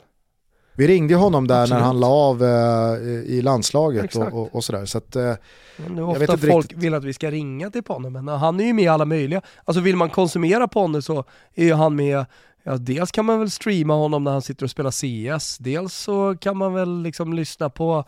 Vi 0.73 0.87
ringde 0.87 1.15
honom 1.15 1.47
där 1.47 1.61
Absolut. 1.61 1.79
när 1.79 1.85
han 1.85 1.99
la 1.99 2.07
av 2.07 2.43
eh, 2.43 3.09
i 3.09 3.41
landslaget 3.41 4.15
och, 4.15 4.33
och, 4.33 4.55
och, 4.55 4.63
sådär. 4.63 4.85
Så 4.85 4.97
att, 4.97 5.15
eh, 5.15 5.33
det 5.77 5.83
är 5.83 6.01
ofta 6.01 6.37
folk 6.37 6.65
riktigt... 6.65 6.77
vill 6.77 6.93
att 6.93 7.03
vi 7.03 7.13
ska 7.13 7.31
ringa 7.31 7.69
till 7.69 7.83
Ponne, 7.83 8.09
men 8.09 8.27
han 8.27 8.59
är 8.59 8.63
ju 8.63 8.73
med 8.73 8.85
i 8.85 8.87
alla 8.87 9.05
möjliga. 9.05 9.41
Alltså 9.65 9.81
vill 9.81 9.95
man 9.95 10.09
konsumera 10.09 10.67
Ponne 10.67 11.01
så 11.01 11.23
är 11.53 11.65
ju 11.65 11.73
han 11.73 11.95
med 11.95 12.25
Ja, 12.65 12.77
dels 12.77 13.11
kan 13.11 13.25
man 13.25 13.39
väl 13.39 13.51
streama 13.51 13.93
honom 13.93 14.23
när 14.23 14.31
han 14.31 14.41
sitter 14.41 14.63
och 14.63 14.69
spelar 14.69 14.91
CS, 14.91 15.57
dels 15.57 15.93
så 15.93 16.35
kan 16.37 16.57
man 16.57 16.73
väl 16.73 17.01
liksom 17.01 17.33
lyssna 17.33 17.69
på 17.69 18.05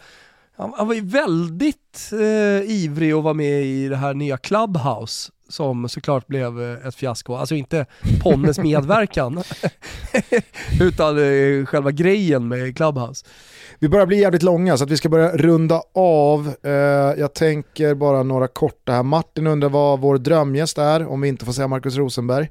han 0.57 0.88
var 0.88 0.94
ju 0.94 1.02
väldigt 1.02 2.11
eh, 2.11 2.72
ivrig 2.72 3.11
att 3.11 3.23
vara 3.23 3.34
med 3.34 3.64
i 3.64 3.88
det 3.88 3.95
här 3.95 4.14
nya 4.14 4.38
Clubhouse 4.38 5.32
som 5.49 5.90
såklart 5.90 6.27
blev 6.27 6.61
eh, 6.61 6.88
ett 6.88 6.95
fiasko. 6.95 7.36
Alltså 7.36 7.56
inte 7.56 7.86
Ponnes 8.23 8.60
medverkan, 8.60 9.44
utan 10.82 11.18
eh, 11.18 11.65
själva 11.65 11.91
grejen 11.91 12.48
med 12.48 12.77
Clubhouse. 12.77 13.26
Vi 13.80 13.90
börjar 13.90 14.06
bli 14.06 14.19
jävligt 14.19 14.44
långa 14.44 14.77
så 14.77 14.84
att 14.84 14.90
vi 14.90 14.98
ska 14.98 15.10
börja 15.10 15.38
runda 15.38 15.82
av. 15.94 16.53
Eh, 16.64 16.72
jag 17.19 17.34
tänker 17.34 17.95
bara 17.95 18.23
några 18.23 18.48
korta 18.48 18.91
här. 18.91 19.03
Martin 19.03 19.48
undrar 19.48 19.69
vad 19.69 19.99
vår 19.99 20.18
drömgäst 20.18 20.77
är, 20.77 21.07
om 21.07 21.22
vi 21.22 21.27
inte 21.27 21.45
får 21.45 21.53
säga 21.53 21.68
Marcus 21.68 21.95
Rosenberg. 21.95 22.49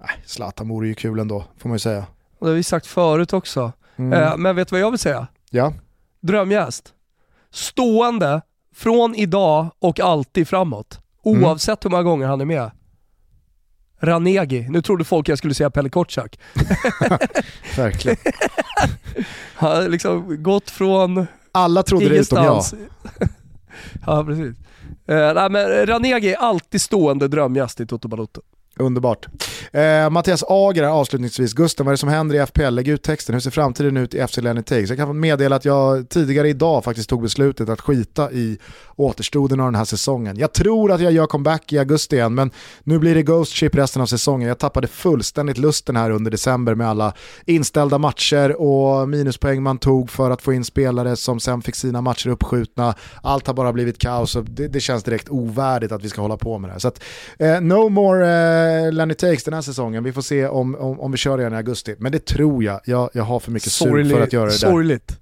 Nej, 0.00 0.10
Zlatan 0.26 0.68
vore 0.68 0.88
ju 0.88 0.94
kul 0.94 1.18
ändå, 1.18 1.44
får 1.58 1.68
man 1.68 1.74
ju 1.74 1.80
säga. 1.80 2.06
Det 2.40 2.46
har 2.46 2.52
vi 2.52 2.62
sagt 2.62 2.86
förut 2.86 3.32
också. 3.32 3.72
Mm. 3.96 4.42
Men 4.42 4.56
vet 4.56 4.68
du 4.68 4.72
vad 4.72 4.80
jag 4.80 4.90
vill 4.90 4.98
säga? 4.98 5.26
Ja. 5.50 5.72
Drömgäst. 6.20 6.94
Stående 7.50 8.42
från 8.74 9.14
idag 9.14 9.70
och 9.78 10.00
alltid 10.00 10.48
framåt. 10.48 11.00
Mm. 11.26 11.44
Oavsett 11.44 11.84
hur 11.84 11.90
många 11.90 12.02
gånger 12.02 12.26
han 12.26 12.40
är 12.40 12.44
med. 12.44 12.70
Ranegi. 14.00 14.66
Nu 14.70 14.82
trodde 14.82 15.04
folk 15.04 15.28
jag 15.28 15.38
skulle 15.38 15.54
säga 15.54 15.70
Pelle 15.70 15.88
Kotschack. 15.88 16.38
Verkligen. 17.76 18.18
Han 19.54 19.76
har 19.76 19.88
liksom 19.88 20.42
gått 20.42 20.70
från 20.70 21.26
Alla 21.52 21.82
trodde 21.82 22.06
ingenstans. 22.06 22.70
det 22.70 22.76
utom 22.76 22.88
jag. 23.18 23.28
ja, 24.16 24.24
precis. 24.24 24.56
Uh, 25.10 25.34
nej, 25.34 25.50
men 25.50 25.86
Ranegi 25.86 26.32
är 26.32 26.36
alltid 26.36 26.80
stående 26.80 27.28
drömgäst 27.28 27.80
i 27.80 27.86
Toto 27.86 28.08
Balotto. 28.08 28.40
Underbart. 28.78 29.26
Eh, 29.72 30.10
Mattias 30.10 30.44
Ager 30.48 30.82
avslutningsvis, 30.82 31.52
Gusten 31.52 31.86
vad 31.86 31.90
är 31.90 31.94
det 31.94 31.98
som 31.98 32.08
händer 32.08 32.42
i 32.42 32.46
FPL? 32.46 32.68
Lägg 32.68 32.88
ut 32.88 33.02
texten, 33.02 33.34
hur 33.34 33.40
ser 33.40 33.50
framtiden 33.50 33.96
ut 33.96 34.14
i 34.14 34.26
FC 34.26 34.36
Lenny 34.36 34.62
Takes? 34.62 34.88
Jag 34.88 34.98
kan 34.98 35.20
meddela 35.20 35.56
att 35.56 35.64
jag 35.64 36.08
tidigare 36.08 36.48
idag 36.48 36.84
faktiskt 36.84 37.10
tog 37.10 37.22
beslutet 37.22 37.68
att 37.68 37.80
skita 37.80 38.32
i 38.32 38.58
återstoden 38.96 39.60
av 39.60 39.66
den 39.66 39.74
här 39.74 39.84
säsongen. 39.84 40.38
Jag 40.38 40.52
tror 40.52 40.92
att 40.92 41.00
jag 41.00 41.12
gör 41.12 41.26
comeback 41.26 41.72
i 41.72 41.78
augusti 41.78 42.16
igen, 42.16 42.34
men 42.34 42.50
nu 42.84 42.98
blir 42.98 43.14
det 43.14 43.22
Ghost 43.22 43.52
Ship 43.52 43.74
resten 43.74 44.02
av 44.02 44.06
säsongen. 44.06 44.48
Jag 44.48 44.58
tappade 44.58 44.86
fullständigt 44.86 45.58
lusten 45.58 45.96
här 45.96 46.10
under 46.10 46.30
december 46.30 46.74
med 46.74 46.88
alla 46.88 47.12
inställda 47.46 47.98
matcher 47.98 48.60
och 48.60 49.08
minuspoäng 49.08 49.62
man 49.62 49.78
tog 49.78 50.10
för 50.10 50.30
att 50.30 50.42
få 50.42 50.52
in 50.52 50.64
spelare 50.64 51.16
som 51.16 51.40
sen 51.40 51.62
fick 51.62 51.74
sina 51.74 52.00
matcher 52.00 52.28
uppskjutna. 52.28 52.94
Allt 53.22 53.46
har 53.46 53.54
bara 53.54 53.72
blivit 53.72 53.98
kaos 53.98 54.36
och 54.36 54.44
det, 54.44 54.68
det 54.68 54.80
känns 54.80 55.02
direkt 55.02 55.28
ovärdigt 55.28 55.92
att 55.92 56.04
vi 56.04 56.08
ska 56.08 56.20
hålla 56.20 56.36
på 56.36 56.58
med 56.58 56.70
det 56.70 56.72
här. 56.72 56.80
Så 56.80 56.88
att, 56.88 57.02
eh, 57.38 57.60
no 57.60 57.88
more 57.88 58.28
eh, 58.28 58.67
Lenny 58.92 59.14
Takes 59.14 59.44
den 59.44 59.54
här 59.54 59.62
säsongen. 59.62 60.04
Vi 60.04 60.12
får 60.12 60.22
se 60.22 60.46
om, 60.46 60.74
om, 60.74 61.00
om 61.00 61.12
vi 61.12 61.18
kör 61.18 61.40
igen 61.40 61.52
i 61.52 61.56
augusti. 61.56 61.94
Men 61.98 62.12
det 62.12 62.24
tror 62.24 62.64
jag. 62.64 62.80
Jag, 62.84 63.10
jag 63.12 63.24
har 63.24 63.40
för 63.40 63.50
mycket 63.50 63.72
sug 63.72 64.10
för 64.10 64.20
att 64.20 64.32
göra 64.32 64.44
det 64.44 64.50
där. 64.50 64.56
Sorgligt. 64.58 65.18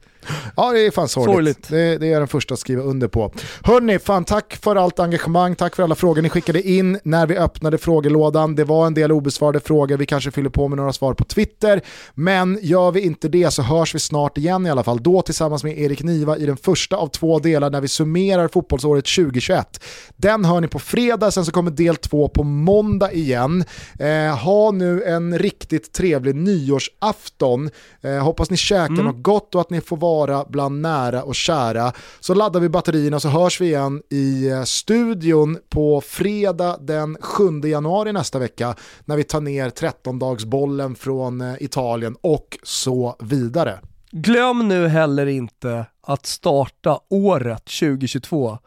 Ja 0.57 0.73
det 0.73 0.87
är 0.87 0.91
fan 0.91 1.09
sorgligt. 1.09 1.35
sorgligt. 1.35 1.69
Det, 1.69 1.99
det, 1.99 2.07
är 2.07 2.13
jag 2.13 2.21
den 2.21 2.29
första 2.29 2.55
att 2.55 2.61
skriva 2.61 2.83
under 2.83 3.09
på. 3.09 3.33
Hörni, 3.63 3.99
fan 3.99 4.25
tack 4.25 4.59
för 4.63 4.77
allt 4.77 5.01
engagemang, 5.01 5.55
tack 5.55 5.77
för 5.77 5.83
alla 5.83 5.95
frågor 5.95 6.23
ni 6.23 6.31
skickade 6.31 6.69
in 6.69 6.99
när 7.05 7.27
vi 7.27 7.37
öppnade 7.37 7.79
frågelådan. 7.79 8.55
Det 8.55 8.65
var 8.65 8.87
en 8.87 8.95
del 8.95 9.13
obesvarade 9.13 9.61
frågor, 9.61 9.97
vi 9.97 10.07
kanske 10.07 10.31
fyller 10.31 10.51
på 10.51 10.69
med 10.69 10.77
några 10.77 10.93
svar 10.93 11.15
på 11.15 11.25
Twitter. 11.25 11.81
Men 12.15 12.59
gör 12.63 12.91
vi 12.91 13.01
inte 13.01 13.29
det 13.29 13.51
så 13.51 13.63
hörs 13.63 13.95
vi 13.95 13.99
snart 13.99 14.39
igen 14.39 14.67
i 14.67 14.71
alla 14.71 14.83
fall. 14.83 15.03
Då 15.03 15.23
tillsammans 15.23 15.65
med 15.65 15.79
Erik 15.79 16.03
Niva 16.03 16.37
i 16.37 16.47
den 16.47 16.57
första 16.57 16.97
av 16.97 17.09
två 17.09 17.39
delar 17.39 17.71
när 17.71 17.81
vi 17.81 17.89
summerar 17.89 18.49
fotbollsåret 18.49 19.05
2021. 19.05 19.85
Den 20.17 20.45
hör 20.45 20.61
ni 20.61 20.69
på 20.69 20.79
fredag, 20.79 21.31
sen 21.31 21.45
så 21.45 21.53
kommer 21.53 21.71
del 21.71 21.97
två 21.97 22.29
på 22.29 22.43
måndag 22.43 23.13
igen. 23.13 23.65
Eh, 23.99 24.37
ha 24.37 24.71
nu 24.71 25.03
en 25.03 25.39
riktigt 25.39 25.93
trevlig 25.93 26.35
nyårsafton. 26.35 27.71
Eh, 28.01 28.19
hoppas 28.19 28.51
ni 28.51 28.57
käkar 28.57 28.87
mm. 28.87 29.05
något 29.05 29.23
gott 29.23 29.55
och 29.55 29.61
att 29.61 29.71
ni 29.71 29.81
får 29.81 29.97
vara 29.97 30.16
vara 30.17 30.45
bland 30.49 30.81
nära 30.81 31.23
och 31.23 31.35
kära. 31.35 31.93
Så 32.21 32.35
laddar 32.35 32.61
vi 32.61 32.69
batterierna 32.69 33.21
så 33.21 33.29
hörs 33.29 33.61
vi 33.61 33.67
igen 33.67 34.03
i 34.11 34.49
eh, 34.49 34.63
studion 34.63 35.59
på 35.69 36.01
fredag 36.01 36.77
den 36.81 37.17
7 37.21 37.61
januari 37.65 38.13
nästa 38.13 38.39
vecka 38.39 38.75
när 39.05 39.17
vi 39.17 39.25
tar 39.25 39.41
ner 39.41 39.71
13-dagsbollen 39.71 40.95
från 40.95 41.41
eh, 41.41 41.55
Italien 41.61 42.17
och 42.21 42.59
så 42.63 43.17
vidare. 43.21 43.81
Glöm 44.11 44.69
nu 44.69 44.89
heller 44.89 45.27
inte 45.27 45.87
att 46.03 46.27
starta 46.27 47.01
året 47.09 47.65
2022 47.65 48.59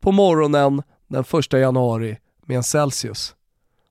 på 0.00 0.12
morgonen 0.12 0.82
den 1.08 1.24
1 1.38 1.52
januari 1.52 2.18
med 2.46 2.56
en 2.56 2.62
Celsius. 2.62 3.34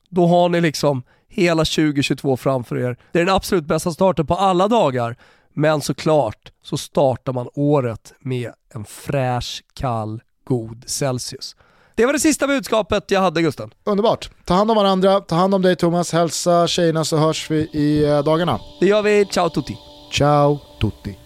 Då 0.10 0.28
har 0.28 0.50
ni 0.50 0.62
liksom 0.62 1.04
hela 1.30 1.66
2022 1.66 2.38
framför 2.38 2.78
er. 2.78 2.98
Det 3.12 3.20
är 3.20 3.26
den 3.26 3.36
absolut 3.36 3.66
bästa 3.66 3.92
starten 3.92 4.26
på 4.26 4.36
alla 4.36 4.68
dagar 4.68 5.16
men 5.54 5.82
såklart 5.82 6.52
så 6.64 6.78
startar 6.78 7.34
man 7.34 7.50
året 7.54 8.14
med 8.20 8.52
en 8.76 8.86
fräsch, 8.86 9.64
kall, 9.74 10.22
god 10.44 10.84
Celsius. 10.88 11.56
Det 11.96 12.06
var 12.06 12.14
det 12.14 12.20
sista 12.20 12.48
budskapet 12.48 13.12
jag 13.12 13.22
hade 13.22 13.42
Gusten. 13.42 13.74
Underbart. 13.84 14.30
Ta 14.46 14.54
hand 14.54 14.72
om 14.72 14.78
varandra, 14.78 15.20
ta 15.20 15.36
hand 15.36 15.56
om 15.56 15.62
dig 15.62 15.76
Thomas, 15.76 16.14
hälsa 16.14 16.68
tjejerna 16.68 17.06
så 17.06 17.18
hörs 17.18 17.52
vi 17.52 17.58
i 17.60 18.04
eh, 18.04 18.24
dagarna. 18.24 18.60
Det 18.80 18.86
gör 18.86 19.02
vi. 19.02 19.26
Ciao 19.26 19.50
tutti. 19.50 19.78
Ciao 20.12 20.60
tutti. 20.82 21.23